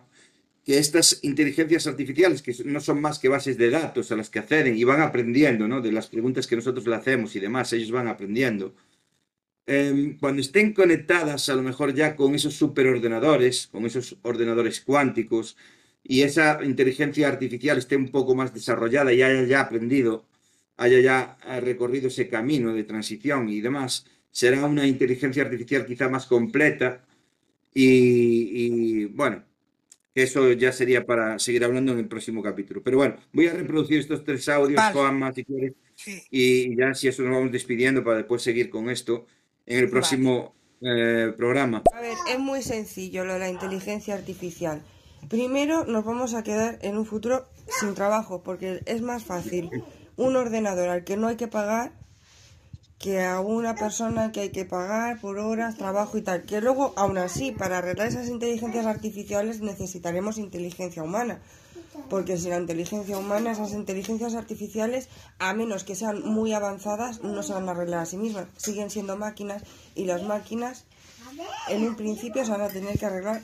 que 0.65 0.77
estas 0.77 1.19
inteligencias 1.23 1.87
artificiales, 1.87 2.41
que 2.41 2.53
no 2.65 2.79
son 2.81 3.01
más 3.01 3.17
que 3.19 3.29
bases 3.29 3.57
de 3.57 3.69
datos 3.69 4.11
a 4.11 4.15
las 4.15 4.29
que 4.29 4.39
acceden 4.39 4.77
y 4.77 4.83
van 4.83 5.01
aprendiendo, 5.01 5.67
¿no? 5.67 5.81
De 5.81 5.91
las 5.91 6.07
preguntas 6.07 6.47
que 6.47 6.57
nosotros 6.57 6.85
le 6.87 6.95
hacemos 6.95 7.35
y 7.35 7.39
demás, 7.39 7.73
ellos 7.73 7.91
van 7.91 8.07
aprendiendo 8.07 8.75
Em, 9.67 10.17
cuando 10.19 10.41
estén 10.41 10.73
conectadas 10.73 11.47
a 11.49 11.55
lo 11.55 11.61
mejor 11.61 11.93
ya 11.93 12.15
con 12.15 12.35
esos 12.35 12.55
superordenadores, 12.55 13.67
con 13.67 13.85
esos 13.85 14.17
ordenadores 14.23 14.81
cuánticos, 14.81 15.55
y 16.03 16.23
esa 16.23 16.59
inteligencia 16.63 17.27
artificial 17.27 17.77
esté 17.77 17.95
un 17.95 18.09
poco 18.09 18.35
más 18.35 18.53
desarrollada 18.53 19.13
y 19.13 19.21
haya 19.21 19.43
ya 19.43 19.61
aprendido, 19.61 20.25
haya 20.77 20.99
ya 20.99 21.37
recorrido 21.61 22.07
ese 22.07 22.27
camino 22.27 22.73
de 22.73 22.83
transición 22.83 23.49
y 23.49 23.61
demás, 23.61 24.05
será 24.31 24.65
una 24.65 24.87
inteligencia 24.87 25.43
artificial 25.43 25.85
quizá 25.85 26.09
más 26.09 26.25
completa 26.25 27.05
y, 27.73 29.05
bueno, 29.05 29.43
eso 30.13 30.51
ya 30.53 30.71
sería 30.71 31.05
para 31.05 31.39
seguir 31.39 31.63
hablando 31.63 31.93
en 31.93 31.99
el 31.99 32.07
próximo 32.07 32.43
capítulo. 32.43 32.81
Pero 32.83 32.97
bueno, 32.97 33.15
voy 33.31 33.47
a 33.47 33.53
reproducir 33.53 33.99
estos 33.99 34.23
tres 34.23 34.49
audios, 34.49 34.81
Juanma, 34.91 35.33
si 35.33 35.45
quieres, 35.45 35.73
y 36.29 36.75
ya 36.75 36.93
si 36.93 37.07
eso 37.07 37.23
nos 37.23 37.33
vamos 37.33 37.51
despidiendo 37.51 38.03
para 38.03 38.17
después 38.17 38.41
seguir 38.41 38.69
con 38.69 38.89
esto 38.89 39.25
en 39.65 39.79
el 39.79 39.89
próximo 39.89 40.55
eh, 40.81 41.33
programa. 41.37 41.83
A 41.93 42.01
ver, 42.01 42.15
es 42.29 42.39
muy 42.39 42.61
sencillo 42.61 43.23
lo 43.23 43.33
de 43.33 43.39
la 43.39 43.49
inteligencia 43.49 44.15
artificial. 44.15 44.81
Primero 45.29 45.85
nos 45.85 46.03
vamos 46.03 46.33
a 46.33 46.43
quedar 46.43 46.79
en 46.81 46.97
un 46.97 47.05
futuro 47.05 47.47
sin 47.79 47.93
trabajo, 47.93 48.43
porque 48.43 48.81
es 48.85 49.01
más 49.01 49.23
fácil 49.23 49.69
un 50.17 50.35
ordenador 50.35 50.89
al 50.89 51.03
que 51.03 51.15
no 51.15 51.27
hay 51.27 51.37
que 51.37 51.47
pagar 51.47 51.93
que 53.01 53.23
a 53.23 53.41
una 53.41 53.75
persona 53.75 54.31
que 54.31 54.41
hay 54.41 54.49
que 54.49 54.65
pagar 54.65 55.19
por 55.19 55.39
horas, 55.39 55.77
trabajo 55.77 56.17
y 56.17 56.21
tal. 56.21 56.43
Que 56.43 56.61
luego, 56.61 56.93
aún 56.95 57.17
así, 57.17 57.51
para 57.51 57.79
arreglar 57.79 58.07
esas 58.07 58.27
inteligencias 58.27 58.85
artificiales 58.85 59.61
necesitaremos 59.61 60.37
inteligencia 60.37 61.03
humana 61.03 61.39
porque 62.09 62.37
sin 62.37 62.51
la 62.51 62.57
inteligencia 62.57 63.17
humana, 63.17 63.51
esas 63.51 63.73
inteligencias 63.73 64.35
artificiales, 64.35 65.09
a 65.39 65.53
menos 65.53 65.83
que 65.83 65.95
sean 65.95 66.23
muy 66.23 66.53
avanzadas, 66.53 67.21
no 67.21 67.43
se 67.43 67.53
van 67.53 67.67
a 67.67 67.71
arreglar 67.71 68.01
a 68.01 68.05
sí 68.05 68.17
mismas. 68.17 68.47
Siguen 68.57 68.89
siendo 68.89 69.17
máquinas 69.17 69.63
y 69.95 70.05
las 70.05 70.23
máquinas 70.23 70.85
en 71.69 71.83
un 71.83 71.95
principio 71.95 72.45
se 72.45 72.51
van 72.51 72.61
a 72.61 72.69
tener 72.69 72.97
que 72.97 73.05
arreglar 73.05 73.41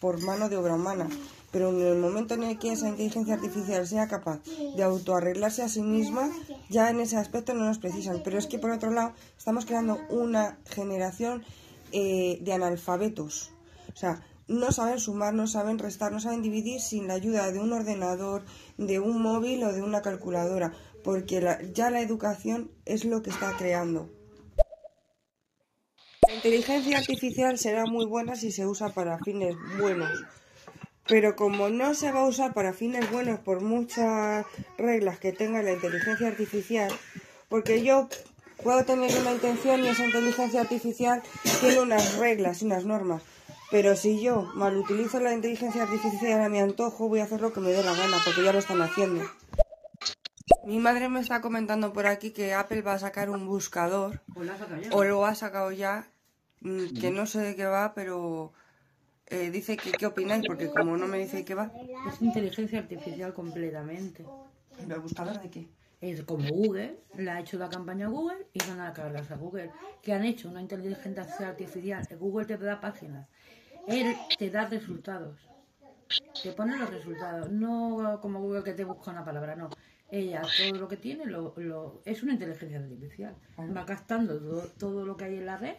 por 0.00 0.22
mano 0.22 0.48
de 0.48 0.56
obra 0.56 0.74
humana. 0.74 1.08
Pero 1.50 1.70
en 1.70 1.80
el 1.80 1.98
momento 1.98 2.34
en 2.34 2.44
el 2.44 2.58
que 2.58 2.72
esa 2.72 2.88
inteligencia 2.88 3.34
artificial 3.34 3.86
sea 3.86 4.06
capaz 4.06 4.40
de 4.76 4.82
autoarreglarse 4.82 5.62
a 5.62 5.68
sí 5.68 5.82
misma, 5.82 6.30
ya 6.68 6.90
en 6.90 7.00
ese 7.00 7.16
aspecto 7.16 7.54
no 7.54 7.64
nos 7.64 7.78
precisan. 7.78 8.22
Pero 8.22 8.38
es 8.38 8.46
que 8.46 8.58
por 8.58 8.70
otro 8.70 8.90
lado 8.90 9.12
estamos 9.36 9.66
creando 9.66 9.98
una 10.10 10.58
generación 10.66 11.42
eh, 11.92 12.38
de 12.42 12.52
analfabetos. 12.52 13.50
O 13.92 13.96
sea, 13.96 14.22
no 14.50 14.72
saben 14.72 14.98
sumar, 14.98 15.32
no 15.32 15.46
saben 15.46 15.78
restar, 15.78 16.12
no 16.12 16.20
saben 16.20 16.42
dividir 16.42 16.80
sin 16.80 17.06
la 17.06 17.14
ayuda 17.14 17.50
de 17.52 17.60
un 17.60 17.72
ordenador, 17.72 18.44
de 18.78 18.98
un 18.98 19.22
móvil 19.22 19.62
o 19.64 19.72
de 19.72 19.82
una 19.82 20.02
calculadora, 20.02 20.72
porque 21.04 21.40
ya 21.72 21.90
la 21.90 22.00
educación 22.00 22.70
es 22.84 23.04
lo 23.04 23.22
que 23.22 23.30
está 23.30 23.56
creando. 23.56 24.10
La 26.28 26.34
inteligencia 26.34 26.98
artificial 26.98 27.58
será 27.58 27.86
muy 27.86 28.06
buena 28.06 28.36
si 28.36 28.52
se 28.52 28.66
usa 28.66 28.90
para 28.90 29.18
fines 29.18 29.56
buenos, 29.78 30.10
pero 31.06 31.36
como 31.36 31.68
no 31.68 31.94
se 31.94 32.12
va 32.12 32.20
a 32.20 32.26
usar 32.26 32.54
para 32.54 32.72
fines 32.72 33.10
buenos 33.10 33.40
por 33.40 33.60
muchas 33.60 34.46
reglas 34.78 35.18
que 35.18 35.32
tenga 35.32 35.62
la 35.62 35.72
inteligencia 35.72 36.28
artificial, 36.28 36.92
porque 37.48 37.82
yo 37.82 38.08
puedo 38.62 38.84
tener 38.84 39.10
una 39.18 39.32
intención 39.32 39.84
y 39.84 39.88
esa 39.88 40.06
inteligencia 40.06 40.60
artificial 40.60 41.22
tiene 41.60 41.80
unas 41.80 42.16
reglas 42.16 42.62
y 42.62 42.66
unas 42.66 42.84
normas, 42.84 43.22
pero 43.70 43.96
si 43.96 44.20
yo 44.20 44.42
mal 44.54 44.76
utilizo 44.76 45.20
la 45.20 45.32
inteligencia 45.32 45.82
artificial 45.82 46.40
a 46.42 46.48
mi 46.48 46.60
antojo, 46.60 47.08
voy 47.08 47.20
a 47.20 47.24
hacer 47.24 47.40
lo 47.40 47.52
que 47.52 47.60
me 47.60 47.70
dé 47.70 47.82
la 47.82 47.94
gana, 47.94 48.18
porque 48.24 48.44
ya 48.44 48.52
lo 48.52 48.58
están 48.58 48.82
haciendo. 48.82 49.24
Mi 50.64 50.78
madre 50.78 51.08
me 51.08 51.20
está 51.20 51.40
comentando 51.40 51.92
por 51.92 52.06
aquí 52.06 52.32
que 52.32 52.52
Apple 52.52 52.82
va 52.82 52.94
a 52.94 52.98
sacar 52.98 53.30
un 53.30 53.46
buscador, 53.46 54.22
o 54.92 55.04
lo 55.04 55.24
ha 55.24 55.34
sacado 55.34 55.72
ya, 55.72 56.08
mm, 56.60 57.00
que 57.00 57.10
no 57.10 57.26
sé 57.26 57.40
de 57.40 57.56
qué 57.56 57.64
va, 57.64 57.94
pero 57.94 58.52
eh, 59.30 59.50
dice 59.50 59.76
que 59.76 59.92
qué 59.92 60.06
opináis, 60.06 60.44
porque 60.46 60.68
como 60.68 60.96
no 60.96 61.06
me 61.06 61.18
dice 61.18 61.44
qué 61.44 61.54
va. 61.54 61.72
Es 62.08 62.20
inteligencia 62.20 62.78
artificial 62.78 63.32
completamente. 63.32 64.24
¿El 64.78 65.00
buscador 65.00 65.40
de 65.40 65.50
qué? 65.50 65.68
Es 66.00 66.22
como 66.22 66.48
Google, 66.48 66.98
la 67.16 67.36
ha 67.36 67.40
hecho 67.40 67.58
la 67.58 67.68
campaña 67.68 68.08
Google 68.08 68.46
y 68.54 68.58
van 68.66 68.80
a 68.80 68.92
cargarse 68.92 69.34
a 69.34 69.36
Google. 69.36 69.70
Que 70.02 70.12
han 70.12 70.24
hecho 70.24 70.48
una 70.48 70.62
inteligencia 70.62 71.48
artificial. 71.48 72.06
Google 72.18 72.46
te 72.46 72.56
da 72.56 72.80
páginas 72.80 73.28
él 73.86 74.16
te 74.38 74.50
da 74.50 74.66
resultados. 74.66 75.38
Te 76.42 76.52
pone 76.52 76.76
los 76.76 76.90
resultados. 76.90 77.50
No 77.50 78.18
como 78.20 78.40
Google 78.40 78.62
que 78.62 78.72
te 78.72 78.84
busca 78.84 79.10
una 79.10 79.24
palabra, 79.24 79.56
no. 79.56 79.70
Ella 80.10 80.42
todo 80.42 80.80
lo 80.80 80.88
que 80.88 80.96
tiene 80.96 81.24
lo, 81.26 81.54
lo 81.56 82.02
es 82.04 82.22
una 82.22 82.32
inteligencia 82.32 82.78
artificial. 82.78 83.36
Va 83.58 83.86
captando 83.86 84.38
todo, 84.78 85.04
lo 85.04 85.16
que 85.16 85.24
hay 85.24 85.36
en 85.36 85.46
la 85.46 85.56
red 85.56 85.76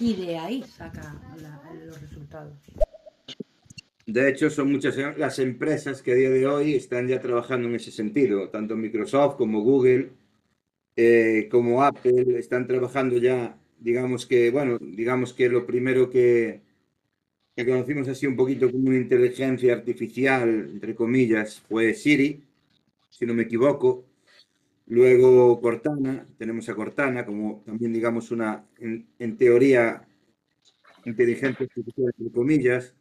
y 0.00 0.14
de 0.14 0.38
ahí 0.38 0.62
saca 0.62 1.20
los 1.86 2.00
resultados. 2.00 2.58
De 4.06 4.28
hecho, 4.28 4.50
son 4.50 4.70
muchas 4.70 4.96
las 5.16 5.38
empresas 5.38 6.02
que 6.02 6.12
a 6.12 6.14
día 6.14 6.30
de 6.30 6.46
hoy 6.46 6.74
están 6.74 7.08
ya 7.08 7.20
trabajando 7.20 7.68
en 7.68 7.76
ese 7.76 7.90
sentido. 7.90 8.50
Tanto 8.50 8.76
Microsoft 8.76 9.36
como 9.36 9.62
Google, 9.62 10.10
eh, 10.96 11.48
como 11.50 11.82
Apple, 11.82 12.38
están 12.38 12.66
trabajando 12.66 13.16
ya, 13.16 13.58
digamos 13.78 14.26
que, 14.26 14.50
bueno, 14.50 14.78
digamos 14.78 15.32
que 15.32 15.48
lo 15.48 15.66
primero 15.66 16.10
que, 16.10 16.60
que 17.56 17.64
conocimos 17.64 18.08
así 18.08 18.26
un 18.26 18.36
poquito 18.36 18.70
como 18.70 18.88
una 18.88 18.98
inteligencia 18.98 19.72
artificial, 19.72 20.48
entre 20.70 20.94
comillas, 20.94 21.60
fue 21.60 21.94
Siri, 21.94 22.44
si 23.08 23.24
no 23.24 23.32
me 23.32 23.44
equivoco. 23.44 24.04
Luego 24.86 25.60
Cortana, 25.60 26.26
tenemos 26.38 26.68
a 26.68 26.74
Cortana 26.74 27.24
como 27.26 27.62
también 27.66 27.92
digamos 27.92 28.30
una, 28.30 28.66
en, 28.78 29.06
en 29.18 29.36
teoría, 29.38 30.06
inteligencia 31.04 31.64
artificial, 31.66 32.12
entre 32.18 32.32
comillas, 32.32 32.94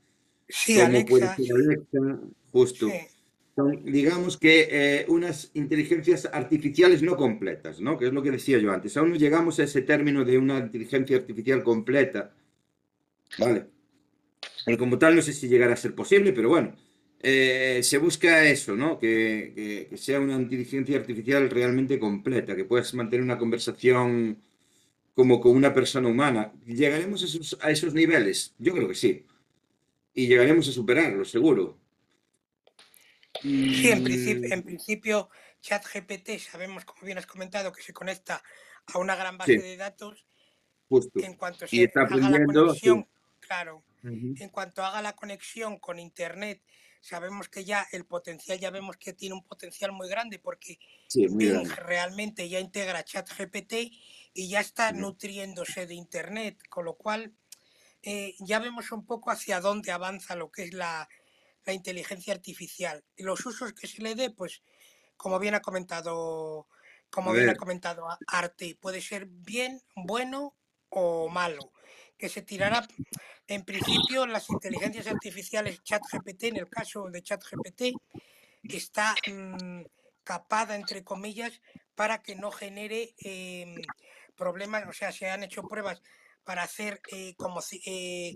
Sí, 0.48 0.80
como 0.80 0.84
Alexa, 0.86 1.10
puede 1.10 1.28
ser 1.30 1.48
Alexa, 1.52 2.20
justo. 2.52 2.88
sí, 2.88 3.08
Son, 3.56 3.86
digamos 3.86 4.38
que 4.38 4.68
eh, 4.72 5.06
unas 5.10 5.52
inteligencias 5.56 6.28
artificiales 6.34 7.04
no 7.04 7.18
completas, 7.18 7.82
¿no? 7.82 7.98
Que 7.98 8.08
es 8.08 8.14
lo 8.14 8.24
que 8.24 8.32
decía 8.32 8.60
yo 8.60 8.72
antes. 8.74 8.98
Aún 8.98 9.12
no 9.12 9.18
llegamos 9.18 9.60
a 9.60 9.64
ese 9.66 9.82
término 9.84 10.26
de 10.26 10.38
una 10.40 10.60
inteligencia 10.60 11.18
artificial 11.18 11.64
completa, 11.64 12.34
¿vale? 13.38 13.68
Y 14.68 14.78
como 14.78 14.98
tal, 15.00 15.16
no 15.16 15.22
sé 15.22 15.34
si 15.34 15.48
llegará 15.50 15.74
a 15.74 15.78
ser 15.78 15.96
posible, 15.96 16.34
pero 16.34 16.50
bueno, 16.50 16.76
eh, 17.24 17.82
se 17.84 17.98
busca 18.00 18.46
eso, 18.46 18.76
¿no? 18.76 19.00
Que, 19.00 19.54
que- 19.56 19.88
que 19.90 19.98
sea 19.98 20.20
una 20.20 20.36
inteligencia 20.36 20.98
artificial 20.98 21.50
realmente 21.50 22.00
completa, 22.00 22.56
que 22.56 22.66
puedas 22.66 22.94
mantener 22.94 23.24
una 23.24 23.38
conversación 23.40 24.42
como 25.16 25.42
con 25.42 25.56
una 25.58 25.74
persona 25.74 26.10
humana. 26.10 26.54
¿Llegaremos 26.68 27.24
a 27.24 27.26
esos, 27.28 27.58
a 27.62 27.72
esos 27.72 27.94
niveles? 27.96 28.56
Yo 28.60 28.74
creo 28.74 28.88
que 28.90 28.96
sí. 28.96 29.26
Y 30.14 30.28
llegaremos 30.28 30.68
a 30.70 30.74
superarlo, 30.74 31.26
seguro. 31.26 31.80
sí, 33.42 33.92
en 33.92 34.04
principio, 34.04 34.48
en 34.52 34.64
principio 34.64 35.30
ChatGPT 35.62 36.38
sabemos, 36.40 36.86
como 36.86 37.06
bien 37.06 37.18
has 37.18 37.26
comentado, 37.26 37.72
que 37.72 37.82
se 37.82 37.94
conecta 37.94 38.44
a 38.94 38.98
una 39.00 39.16
gran 39.16 39.38
base 39.38 39.54
sí, 39.54 39.62
de 39.62 39.78
datos 39.78 40.26
justo. 40.90 41.20
en 41.20 41.36
cuanto 41.36 41.68
Y 41.72 41.78
se 41.80 41.84
está 41.84 42.02
haga 42.02 42.30
la 42.30 42.40
aprendiendo, 42.40 42.70
sí. 42.76 42.90
conexión, 42.90 43.08
claro, 43.40 43.84
Ujú. 44.04 44.36
en 44.36 44.50
cuanto 44.50 44.84
haga 44.84 45.02
la 45.02 45.14
conexión 45.16 45.80
con 45.80 46.00
Internet, 46.00 46.62
sabemos 47.04 47.50
que 47.50 47.66
ya 47.66 47.88
el 47.92 48.06
potencial, 48.08 48.60
ya 48.60 48.72
vemos 48.72 48.98
que 48.98 49.14
tiene 49.14 49.36
un 49.36 49.44
potencial 49.46 49.92
muy 49.94 50.10
grande 50.10 50.40
porque 50.40 50.80
Sí, 51.08 51.28
muy 51.30 51.46
Bing 51.46 51.48
grande. 51.48 51.76
realmente 51.76 52.50
ya 52.50 52.60
integra 52.62 53.04
ChatGPT 53.06 53.74
y 54.34 54.50
ya 54.50 54.62
está 54.62 54.92
nutriéndose 54.94 55.88
de 55.88 55.96
Internet, 55.96 56.60
con 56.70 56.86
lo 56.86 56.96
cual 56.96 57.36
eh, 58.04 58.36
ya 58.40 58.60
vemos 58.60 58.92
un 58.92 59.06
poco 59.06 59.32
hacia 59.32 59.62
dónde 59.62 59.92
avanza 59.92 60.36
lo 60.36 60.52
que 60.52 60.64
es 60.64 60.74
la, 60.74 61.10
la 61.66 61.74
inteligencia 61.74 62.34
artificial. 62.34 63.06
Y 63.16 63.24
los 63.24 63.46
usos 63.46 63.74
que 63.74 63.88
se 63.88 64.02
le 64.04 64.16
dé, 64.16 64.32
pues 64.32 64.64
como 65.18 65.40
bien 65.40 65.56
ha 65.56 65.62
comentado, 65.62 66.68
como 67.12 67.34
bien 67.34 67.50
ha 67.50 67.56
comentado 67.56 68.08
Arte, 68.28 68.78
puede 68.82 69.02
ser 69.02 69.28
bien, 69.28 69.82
bueno 69.96 70.58
o 70.90 71.30
malo. 71.30 71.73
Que 72.18 72.30
se 72.30 72.42
tirará, 72.42 72.88
en 73.48 73.64
principio, 73.66 74.26
las 74.26 74.50
inteligencias 74.50 75.08
artificiales 75.08 75.84
ChatGPT, 75.84 76.44
en 76.44 76.58
el 76.58 76.70
caso 76.70 77.10
de 77.10 77.22
ChatGPT, 77.22 77.82
está 78.64 79.16
mm, 79.28 79.82
capada, 80.24 80.76
entre 80.76 81.04
comillas, 81.04 81.62
para 81.96 82.22
que 82.22 82.36
no 82.36 82.52
genere 82.52 83.14
em, 83.20 83.76
problemas, 84.36 84.88
o 84.88 84.94
sea, 84.94 85.12
se 85.12 85.30
han 85.30 85.44
hecho 85.44 85.64
pruebas 85.64 86.02
para 86.44 86.64
hacer 86.64 87.02
eh, 87.12 87.36
como 87.36 87.62
eh, 87.86 88.34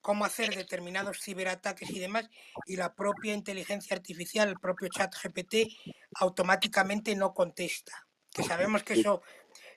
cómo 0.00 0.24
hacer 0.24 0.54
determinados 0.54 1.20
ciberataques 1.20 1.90
y 1.90 1.98
demás, 1.98 2.28
y 2.64 2.76
la 2.76 2.94
propia 2.94 3.34
inteligencia 3.34 3.96
artificial, 3.96 4.48
el 4.48 4.60
propio 4.60 4.88
chat 4.88 5.12
GPT, 5.12 5.68
automáticamente 6.20 7.16
no 7.16 7.34
contesta. 7.34 8.06
Que 8.30 8.44
sabemos 8.44 8.84
que 8.84 8.94
eso 8.94 9.22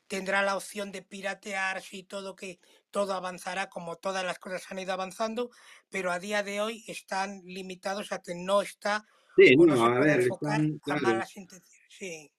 tendrá 0.10 0.42
la 0.42 0.58
opción 0.58 0.92
de 0.92 1.04
piratearse 1.04 1.98
y 1.98 2.04
todo, 2.04 2.36
que 2.36 2.60
todo 2.92 3.14
avanzará 3.14 3.70
como 3.70 3.96
todas 3.96 4.26
las 4.26 4.40
cosas 4.40 4.66
han 4.70 4.80
ido 4.80 4.92
avanzando, 4.92 5.52
pero 5.90 6.12
a 6.12 6.20
día 6.20 6.44
de 6.44 6.60
hoy 6.60 6.84
están 6.88 7.42
limitados 7.46 8.12
a 8.12 8.20
que 8.22 8.34
no 8.36 8.62
está 8.62 9.06
sí, 9.38 9.56
no 9.56 9.78
se 9.78 9.82
a 9.84 10.00
ver, 10.00 10.20
enfocar 10.22 10.60
están, 10.60 10.80
a 10.82 10.84
claro, 10.84 11.02
malas 11.02 11.38
intenciones. 11.38 11.88
Sí, 11.90 12.32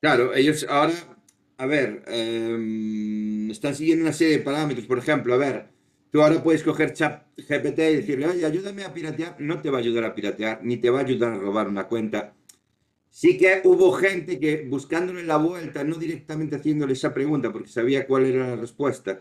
claro, 0.00 0.34
ellos 0.34 0.64
ahora, 0.68 0.94
a 1.58 1.66
ver, 1.66 2.04
em, 2.06 3.50
están 3.50 3.74
siguiendo 3.74 4.04
una 4.04 4.12
serie 4.12 4.38
de 4.38 4.44
parámetros. 4.44 4.86
Por 4.86 4.98
ejemplo, 4.98 5.34
a 5.34 5.38
ver, 5.38 5.70
tú 6.12 6.22
ahora 6.22 6.42
puedes 6.42 6.62
coger 6.62 6.92
chat 6.92 7.26
GPT 7.36 7.90
y 7.90 7.96
decirle, 7.96 8.26
oye, 8.28 8.46
ayúdame 8.46 8.84
a 8.84 8.94
piratear. 8.94 9.36
No 9.40 9.60
te 9.60 9.70
va 9.70 9.78
a 9.78 9.80
ayudar 9.80 10.04
a 10.04 10.14
piratear, 10.14 10.60
ni 10.62 10.76
te 10.76 10.90
va 10.90 11.00
a 11.00 11.02
ayudar 11.02 11.32
a 11.32 11.38
robar 11.38 11.68
una 11.68 11.88
cuenta. 11.88 12.34
Sí 13.20 13.30
que 13.38 13.50
hubo 13.64 13.92
gente 13.92 14.38
que 14.42 14.52
buscándole 14.74 15.24
la 15.24 15.38
vuelta, 15.38 15.82
no 15.84 15.96
directamente 15.96 16.56
haciéndole 16.56 16.92
esa 16.92 17.12
pregunta, 17.14 17.52
porque 17.52 17.68
sabía 17.68 18.06
cuál 18.06 18.26
era 18.26 18.48
la 18.50 18.56
respuesta, 18.56 19.20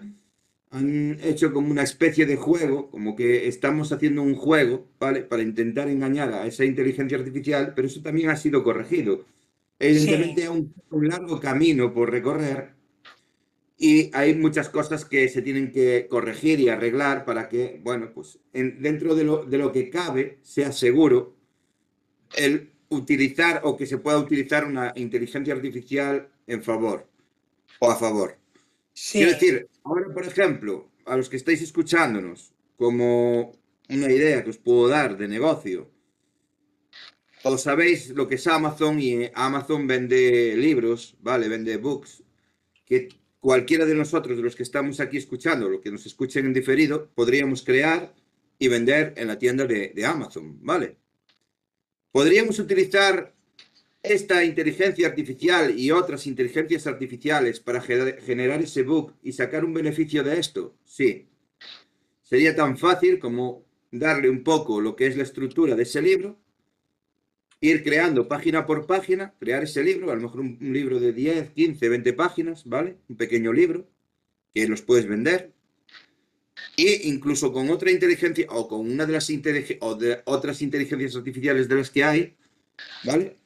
han 0.71 1.19
hecho 1.23 1.53
como 1.53 1.71
una 1.71 1.83
especie 1.83 2.25
de 2.25 2.37
juego, 2.37 2.89
como 2.91 3.15
que 3.15 3.47
estamos 3.47 3.91
haciendo 3.93 4.21
un 4.23 4.35
juego, 4.35 4.87
¿vale? 4.99 5.23
Para 5.23 5.43
intentar 5.43 5.89
engañar 5.89 6.33
a 6.33 6.47
esa 6.47 6.65
inteligencia 6.65 7.17
artificial, 7.17 7.73
pero 7.75 7.87
eso 7.87 8.01
también 8.03 8.29
ha 8.29 8.37
sido 8.37 8.63
corregido. 8.63 9.25
Evidentemente 9.79 10.41
sí, 10.41 10.43
hay 10.43 10.49
un, 10.49 10.73
un 10.91 11.07
largo 11.09 11.39
camino 11.39 11.93
por 11.93 12.11
recorrer 12.11 12.73
y 13.79 14.09
hay 14.15 14.35
muchas 14.35 14.69
cosas 14.69 15.05
que 15.05 15.29
se 15.29 15.41
tienen 15.41 15.71
que 15.71 16.07
corregir 16.09 16.59
y 16.59 16.69
arreglar 16.69 17.25
para 17.25 17.47
que, 17.49 17.79
bueno, 17.83 18.11
pues 18.13 18.39
en- 18.53 18.81
dentro 18.81 19.13
de 19.15 19.23
lo, 19.23 19.45
de 19.45 19.57
lo 19.57 19.71
que 19.71 19.89
cabe 19.89 20.39
sea 20.43 20.71
seguro 20.71 21.35
el 22.35 22.71
utilizar 22.89 23.61
o 23.63 23.75
que 23.75 23.85
se 23.85 23.97
pueda 23.97 24.17
utilizar 24.17 24.65
una 24.65 24.93
inteligencia 24.95 25.53
artificial 25.53 26.29
en 26.47 26.63
favor 26.63 27.07
o 27.79 27.91
a 27.91 27.95
favor. 27.95 28.37
Quiero 29.11 29.31
sí, 29.31 29.35
decir, 29.35 29.67
ahora, 29.83 30.13
por 30.13 30.25
ejemplo, 30.25 30.89
a 31.05 31.15
los 31.15 31.29
que 31.29 31.37
estáis 31.37 31.61
escuchándonos, 31.61 32.53
como 32.75 33.51
una 33.89 34.11
idea 34.11 34.43
que 34.43 34.49
os 34.49 34.57
puedo 34.57 34.87
dar 34.87 35.17
de 35.17 35.27
negocio, 35.27 35.89
os 37.43 37.61
sabéis 37.61 38.09
lo 38.09 38.27
que 38.27 38.35
es 38.35 38.47
Amazon 38.47 38.99
y 38.99 39.13
eh, 39.13 39.31
Amazon 39.35 39.87
vende 39.87 40.55
libros, 40.57 41.15
¿vale? 41.21 41.47
Vende 41.47 41.77
books, 41.77 42.23
que 42.85 43.09
cualquiera 43.39 43.85
de 43.85 43.95
nosotros, 43.95 44.37
de 44.37 44.43
los 44.43 44.55
que 44.55 44.63
estamos 44.63 44.99
aquí 44.99 45.17
escuchando, 45.17 45.69
los 45.69 45.81
que 45.81 45.91
nos 45.91 46.05
escuchen 46.05 46.45
en 46.45 46.53
diferido, 46.53 47.09
podríamos 47.13 47.63
crear 47.63 48.13
y 48.59 48.67
vender 48.67 49.13
en 49.17 49.27
la 49.27 49.37
tienda 49.37 49.65
de, 49.65 49.93
de 49.95 50.05
Amazon, 50.05 50.57
¿vale? 50.61 50.97
Podríamos 52.11 52.59
utilizar 52.59 53.33
esta 54.01 54.43
inteligencia 54.43 55.07
artificial 55.07 55.77
y 55.77 55.91
otras 55.91 56.27
inteligencias 56.27 56.87
artificiales 56.87 57.59
para 57.59 57.81
gener- 57.81 58.21
generar 58.21 58.61
ese 58.61 58.83
book 58.83 59.15
y 59.21 59.33
sacar 59.33 59.65
un 59.65 59.73
beneficio 59.73 60.23
de 60.23 60.39
esto? 60.39 60.75
Sí. 60.85 61.27
Sería 62.21 62.55
tan 62.55 62.77
fácil 62.77 63.19
como 63.19 63.65
darle 63.91 64.29
un 64.29 64.43
poco 64.43 64.81
lo 64.81 64.95
que 64.95 65.07
es 65.07 65.17
la 65.17 65.23
estructura 65.23 65.75
de 65.75 65.83
ese 65.83 66.01
libro, 66.01 66.37
ir 67.59 67.83
creando 67.83 68.27
página 68.27 68.65
por 68.65 68.85
página, 68.85 69.33
crear 69.39 69.63
ese 69.63 69.83
libro, 69.83 70.11
a 70.11 70.15
lo 70.15 70.21
mejor 70.21 70.41
un 70.41 70.57
libro 70.61 70.99
de 70.99 71.11
10, 71.13 71.51
15, 71.51 71.89
20 71.89 72.13
páginas, 72.13 72.63
¿vale? 72.65 72.97
Un 73.09 73.17
pequeño 73.17 73.51
libro 73.51 73.89
que 74.53 74.67
los 74.67 74.81
puedes 74.81 75.07
vender. 75.07 75.53
E 76.77 77.01
incluso 77.09 77.51
con 77.51 77.69
otra 77.69 77.91
inteligencia 77.91 78.45
o 78.49 78.67
con 78.67 78.81
una 78.81 79.05
de 79.05 79.13
las 79.13 79.29
inteligen- 79.29 79.77
o 79.81 79.95
de 79.95 80.21
otras 80.25 80.61
inteligencias 80.61 81.15
artificiales 81.15 81.67
de 81.67 81.75
las 81.75 81.89
que 81.91 82.03
hay, 82.03 82.35
¿vale? 83.03 83.37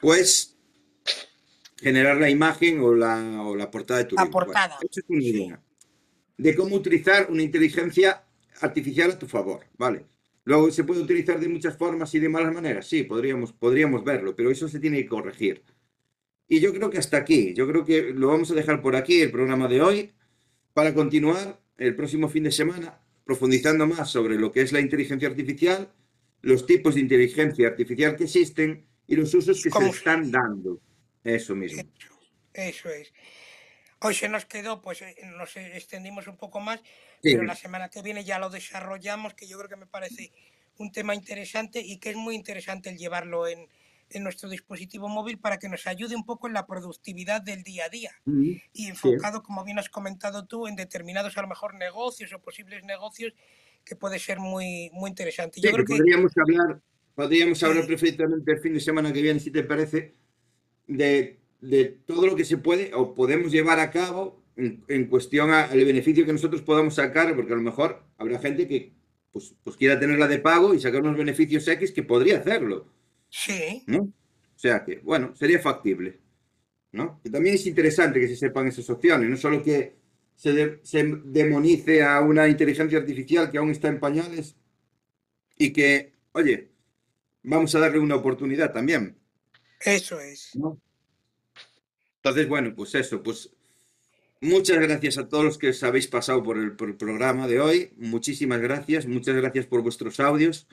Pues 0.00 0.56
generar 1.78 2.16
la 2.18 2.30
imagen 2.30 2.80
o 2.80 2.94
la, 2.94 3.42
o 3.42 3.54
la 3.56 3.70
portada 3.70 4.00
de 4.00 4.06
tu 4.06 4.16
la 4.16 4.24
libro. 4.24 4.32
Portada. 4.32 4.76
eso 4.80 5.00
es 5.00 5.06
una 5.08 5.20
Sí, 5.20 5.28
idea 5.28 5.62
de 6.38 6.54
cómo 6.54 6.76
utilizar 6.76 7.30
una 7.30 7.42
inteligencia 7.42 8.24
artificial 8.60 9.10
a 9.12 9.18
tu 9.18 9.26
favor, 9.26 9.66
¿vale? 9.78 10.06
Luego 10.44 10.70
se 10.70 10.84
puede 10.84 11.00
utilizar 11.02 11.40
de 11.40 11.48
muchas 11.48 11.76
formas 11.76 12.14
y 12.14 12.20
de 12.20 12.28
malas 12.28 12.54
maneras, 12.54 12.86
sí, 12.86 13.02
podríamos, 13.04 13.52
podríamos 13.52 14.04
verlo, 14.04 14.36
pero 14.36 14.50
eso 14.50 14.68
se 14.68 14.80
tiene 14.80 14.98
que 15.02 15.08
corregir. 15.08 15.62
Y 16.48 16.60
yo 16.60 16.72
creo 16.74 16.90
que 16.90 16.98
hasta 16.98 17.16
aquí, 17.16 17.54
yo 17.54 17.66
creo 17.66 17.84
que 17.84 18.12
lo 18.14 18.28
vamos 18.28 18.50
a 18.50 18.54
dejar 18.54 18.80
por 18.82 18.96
aquí 18.96 19.20
el 19.20 19.30
programa 19.32 19.68
de 19.68 19.80
hoy 19.82 20.12
para 20.74 20.94
continuar 20.94 21.60
el 21.78 21.94
próximo 21.94 22.28
fin 22.28 22.44
de 22.44 22.52
semana 22.52 23.00
profundizando 23.24 23.86
más 23.86 24.08
sobre 24.08 24.36
lo 24.36 24.52
que 24.52 24.62
es 24.62 24.72
la 24.72 24.80
inteligencia 24.80 25.28
artificial, 25.28 25.92
los 26.42 26.64
tipos 26.64 26.94
de 26.94 27.00
inteligencia 27.00 27.66
artificial 27.66 28.16
que 28.16 28.24
existen 28.24 28.86
y 29.06 29.16
los 29.16 29.34
usos 29.34 29.56
que 29.56 29.64
se 29.64 29.70
¿Cómo 29.70 29.92
se 29.92 29.98
están 29.98 30.30
dando. 30.30 30.80
Eso 31.24 31.56
mismo. 31.56 31.82
Eso, 31.82 32.14
eso 32.54 32.88
es. 32.88 33.12
Hoy 34.00 34.14
se 34.14 34.28
nos 34.28 34.44
quedó, 34.44 34.80
pues 34.80 35.02
eh, 35.02 35.16
nos 35.36 35.56
extendimos 35.56 36.28
un 36.28 36.36
poco 36.36 36.60
más, 36.60 36.80
Sí, 37.22 37.32
pero 37.32 37.42
la 37.42 37.56
semana 37.56 37.88
que 37.88 38.02
viene 38.02 38.24
ya 38.24 38.38
lo 38.38 38.50
desarrollamos, 38.50 39.34
que 39.34 39.48
yo 39.48 39.58
creo 39.58 39.70
que 39.70 39.76
me 39.76 39.86
parece 39.86 40.32
un 40.78 40.92
tema 40.92 41.14
interesante 41.14 41.80
y 41.80 41.98
que 41.98 42.10
es 42.10 42.16
muy 42.16 42.36
interesante 42.36 42.90
el 42.90 42.98
llevarlo 42.98 43.48
en, 43.48 43.66
en 44.10 44.22
nuestro 44.22 44.48
dispositivo 44.48 45.08
móvil 45.08 45.38
para 45.38 45.58
que 45.58 45.68
nos 45.68 45.86
ayude 45.86 46.14
un 46.14 46.24
poco 46.24 46.46
en 46.46 46.52
la 46.52 46.66
productividad 46.66 47.42
del 47.42 47.62
día 47.62 47.86
a 47.86 47.88
día 47.88 48.10
y 48.24 48.60
sí. 48.72 48.88
enfocado, 48.88 49.42
como 49.42 49.64
bien 49.64 49.78
has 49.78 49.88
comentado 49.88 50.46
tú, 50.46 50.66
en 50.66 50.76
determinados 50.76 51.36
a 51.36 51.42
lo 51.42 51.48
mejor 51.48 51.74
negocios 51.74 52.32
o 52.32 52.40
posibles 52.40 52.84
negocios 52.84 53.32
que 53.84 53.96
puede 53.96 54.18
ser 54.18 54.38
muy, 54.38 54.90
muy 54.92 55.10
interesante. 55.10 55.60
Sí, 55.60 55.62
Yo 55.62 55.70
que 55.70 55.84
creo 55.84 55.86
que 55.86 55.96
podríamos 55.96 56.32
hablar, 56.36 56.80
podríamos 57.14 57.62
hablar 57.62 57.82
sí, 57.82 57.88
perfectamente 57.88 58.52
el 58.52 58.60
fin 58.60 58.74
de 58.74 58.80
semana 58.80 59.12
que 59.12 59.22
viene, 59.22 59.40
si 59.40 59.50
te 59.50 59.62
parece, 59.62 60.14
de, 60.86 61.40
de 61.60 61.84
todo 62.06 62.26
lo 62.26 62.36
que 62.36 62.44
se 62.44 62.58
puede 62.58 62.92
o 62.94 63.14
podemos 63.14 63.50
llevar 63.50 63.80
a 63.80 63.90
cabo 63.90 64.42
en, 64.56 64.84
en 64.88 65.06
cuestión 65.06 65.50
al 65.50 65.84
beneficio 65.84 66.24
que 66.24 66.32
nosotros 66.32 66.62
podamos 66.62 66.94
sacar, 66.94 67.34
porque 67.34 67.52
a 67.52 67.56
lo 67.56 67.62
mejor 67.62 68.04
habrá 68.18 68.38
gente 68.38 68.66
que 68.66 68.94
pues, 69.32 69.54
pues 69.62 69.76
quiera 69.76 69.98
tenerla 70.00 70.28
de 70.28 70.38
pago 70.38 70.74
y 70.74 70.80
sacar 70.80 71.02
unos 71.02 71.18
beneficios 71.18 71.68
X 71.68 71.92
que 71.92 72.02
podría 72.02 72.38
hacerlo, 72.38 72.86
sí, 73.28 73.82
¿no? 73.86 74.00
O 74.02 74.58
sea 74.58 74.84
que, 74.84 74.96
bueno, 74.98 75.34
sería 75.36 75.58
factible. 75.60 76.20
¿no? 76.92 77.20
Que 77.22 77.28
también 77.28 77.56
es 77.56 77.66
interesante 77.66 78.18
que 78.20 78.28
se 78.28 78.36
sepan 78.36 78.68
esas 78.68 78.88
opciones, 78.88 79.28
no 79.28 79.36
solo 79.36 79.62
que 79.62 79.96
se, 80.34 80.52
de- 80.52 80.80
se 80.82 81.04
demonice 81.24 82.02
a 82.02 82.20
una 82.22 82.48
inteligencia 82.48 82.96
artificial 82.98 83.50
que 83.50 83.58
aún 83.58 83.70
está 83.70 83.88
en 83.88 84.00
pañales 84.00 84.56
y 85.58 85.72
que, 85.74 86.12
oye, 86.32 86.70
vamos 87.42 87.74
a 87.74 87.80
darle 87.80 87.98
una 87.98 88.14
oportunidad 88.16 88.72
también. 88.72 89.14
Eso 89.80 90.18
es. 90.20 90.52
Entonces, 92.16 92.48
bueno, 92.48 92.74
pues 92.74 92.94
eso, 92.94 93.22
pues 93.22 93.50
muchas 94.40 94.78
gracias 94.78 95.18
a 95.18 95.28
todos 95.28 95.44
los 95.44 95.58
que 95.58 95.68
os 95.70 95.82
habéis 95.82 96.06
pasado 96.06 96.42
por 96.42 96.56
el, 96.56 96.72
por 96.76 96.88
el 96.88 96.96
programa 96.96 97.46
de 97.46 97.60
hoy. 97.60 97.92
Muchísimas 97.98 98.60
gracias, 98.60 99.06
muchas 99.06 99.36
gracias 99.36 99.66
por 99.66 99.82
vuestros 99.82 100.18
audios. 100.18 100.66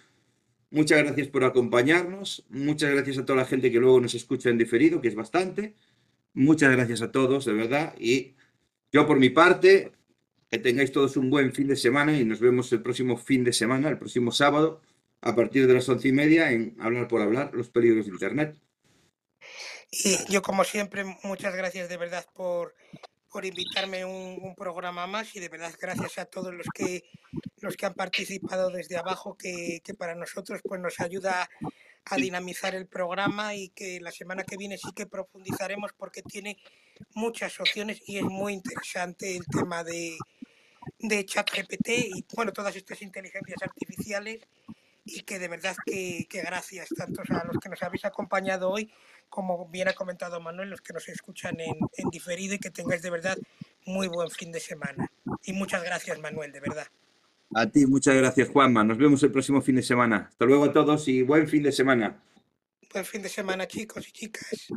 Muchas 0.74 1.04
gracias 1.04 1.28
por 1.28 1.44
acompañarnos. 1.44 2.48
Muchas 2.50 2.90
gracias 2.90 3.20
a 3.20 3.26
toda 3.26 3.38
la 3.38 3.46
gente 3.46 3.72
que 3.72 3.78
luego 3.78 4.02
nos 4.02 4.16
escucha 4.16 4.50
en 4.50 4.58
diferido, 4.58 5.02
que 5.02 5.08
es 5.08 5.14
bastante. 5.14 5.76
Muchas 6.34 6.72
gracias 6.72 7.04
a 7.04 7.12
todos, 7.12 7.46
de 7.46 7.54
verdad. 7.54 7.94
Y 8.00 8.34
yo 8.92 9.06
por 9.06 9.20
mi 9.20 9.30
parte, 9.30 9.92
que 10.50 10.58
tengáis 10.58 10.92
todos 10.92 11.16
un 11.16 11.30
buen 11.30 11.54
fin 11.54 11.68
de 11.68 11.76
semana 11.76 12.18
y 12.18 12.26
nos 12.26 12.40
vemos 12.40 12.74
el 12.74 12.82
próximo 12.82 13.18
fin 13.18 13.44
de 13.44 13.54
semana, 13.54 13.88
el 13.88 14.00
próximo 14.00 14.32
sábado, 14.32 14.82
a 15.22 15.36
partir 15.36 15.68
de 15.68 15.76
las 15.76 15.88
once 15.88 16.08
y 16.08 16.12
media 16.12 16.52
en 16.52 16.76
Hablar 16.80 17.08
por 17.08 17.22
Hablar, 17.22 17.52
los 17.54 17.70
peligros 17.70 18.08
de 18.08 18.12
Internet. 18.12 18.58
Y 19.92 20.18
yo, 20.28 20.42
como 20.42 20.64
siempre, 20.64 21.04
muchas 21.22 21.56
gracias 21.56 21.88
de 21.88 21.98
verdad 21.98 22.26
por, 22.34 22.74
por 23.34 23.46
invitarme 23.46 24.04
a 24.04 24.08
un, 24.08 24.38
un 24.42 24.56
programa 24.56 25.08
más 25.08 25.36
y 25.36 25.40
de 25.40 25.50
verdad 25.50 25.74
gracias 25.82 26.20
a 26.20 26.26
todos 26.26 26.54
los 26.54 26.68
que 26.74 27.04
los 27.58 27.76
que 27.76 27.86
han 27.86 27.96
participado 27.96 28.70
desde 28.70 28.98
abajo, 28.98 29.36
que, 29.36 29.82
que 29.84 29.94
para 29.96 30.14
nosotros 30.14 30.62
pues 30.64 30.80
nos 30.80 31.00
ayuda 31.00 31.50
a 32.06 32.16
dinamizar 32.18 32.76
el 32.76 32.86
programa 32.86 33.56
y 33.56 33.70
que 33.70 34.00
la 34.02 34.12
semana 34.12 34.44
que 34.44 34.58
viene 34.58 34.78
sí 34.78 34.92
que 34.94 35.08
profundizaremos 35.08 35.94
porque 35.94 36.22
tiene 36.22 36.58
muchas 37.16 37.60
opciones 37.60 38.02
y 38.06 38.18
es 38.18 38.24
muy 38.24 38.54
interesante 38.54 39.36
el 39.36 39.46
tema 39.46 39.84
de, 39.84 40.18
de 41.00 41.26
ChatGPT 41.26 41.90
y 41.90 42.26
bueno, 42.36 42.52
todas 42.52 42.76
estas 42.76 43.02
inteligencias 43.02 43.62
artificiales 43.64 44.42
y 45.06 45.22
que 45.24 45.40
de 45.40 45.48
verdad 45.48 45.76
que, 45.86 46.28
que 46.30 46.42
gracias 46.42 46.90
tanto 46.96 47.22
a 47.22 47.46
los 47.46 47.58
que 47.58 47.70
nos 47.70 47.82
habéis 47.82 48.06
acompañado 48.06 48.70
hoy 48.70 48.92
como 49.34 49.68
bien 49.68 49.88
ha 49.88 49.94
comentado 49.94 50.40
Manuel, 50.40 50.70
los 50.70 50.82
que 50.82 50.94
nos 50.94 51.10
escuchan 51.10 51.60
en, 51.60 51.76
en 51.98 52.10
diferido 52.12 52.54
y 52.54 52.60
que 52.60 52.70
tengáis 52.70 53.02
de 53.02 53.10
verdad 53.10 53.36
muy 53.84 54.08
buen 54.08 54.30
fin 54.30 54.52
de 54.52 54.60
semana. 54.60 55.12
Y 55.44 55.54
muchas 55.54 55.84
gracias 55.84 56.20
Manuel, 56.20 56.52
de 56.52 56.60
verdad. 56.60 56.86
A 57.56 57.66
ti, 57.66 57.88
muchas 57.88 58.16
gracias, 58.16 58.50
Juanma. 58.50 58.84
Nos 58.84 59.00
vemos 59.00 59.24
el 59.24 59.32
próximo 59.32 59.60
fin 59.64 59.78
de 59.78 59.82
semana. 59.82 60.28
Hasta 60.30 60.46
luego 60.46 60.66
a 60.66 60.72
todos 60.72 61.08
y 61.08 61.24
buen 61.24 61.48
fin 61.48 61.64
de 61.64 61.72
semana. 61.72 62.22
Buen 62.94 63.06
fin 63.06 63.24
de 63.24 63.30
semana 63.30 63.68
chicos 63.68 64.08
y 64.08 64.12
chicas. 64.12 64.68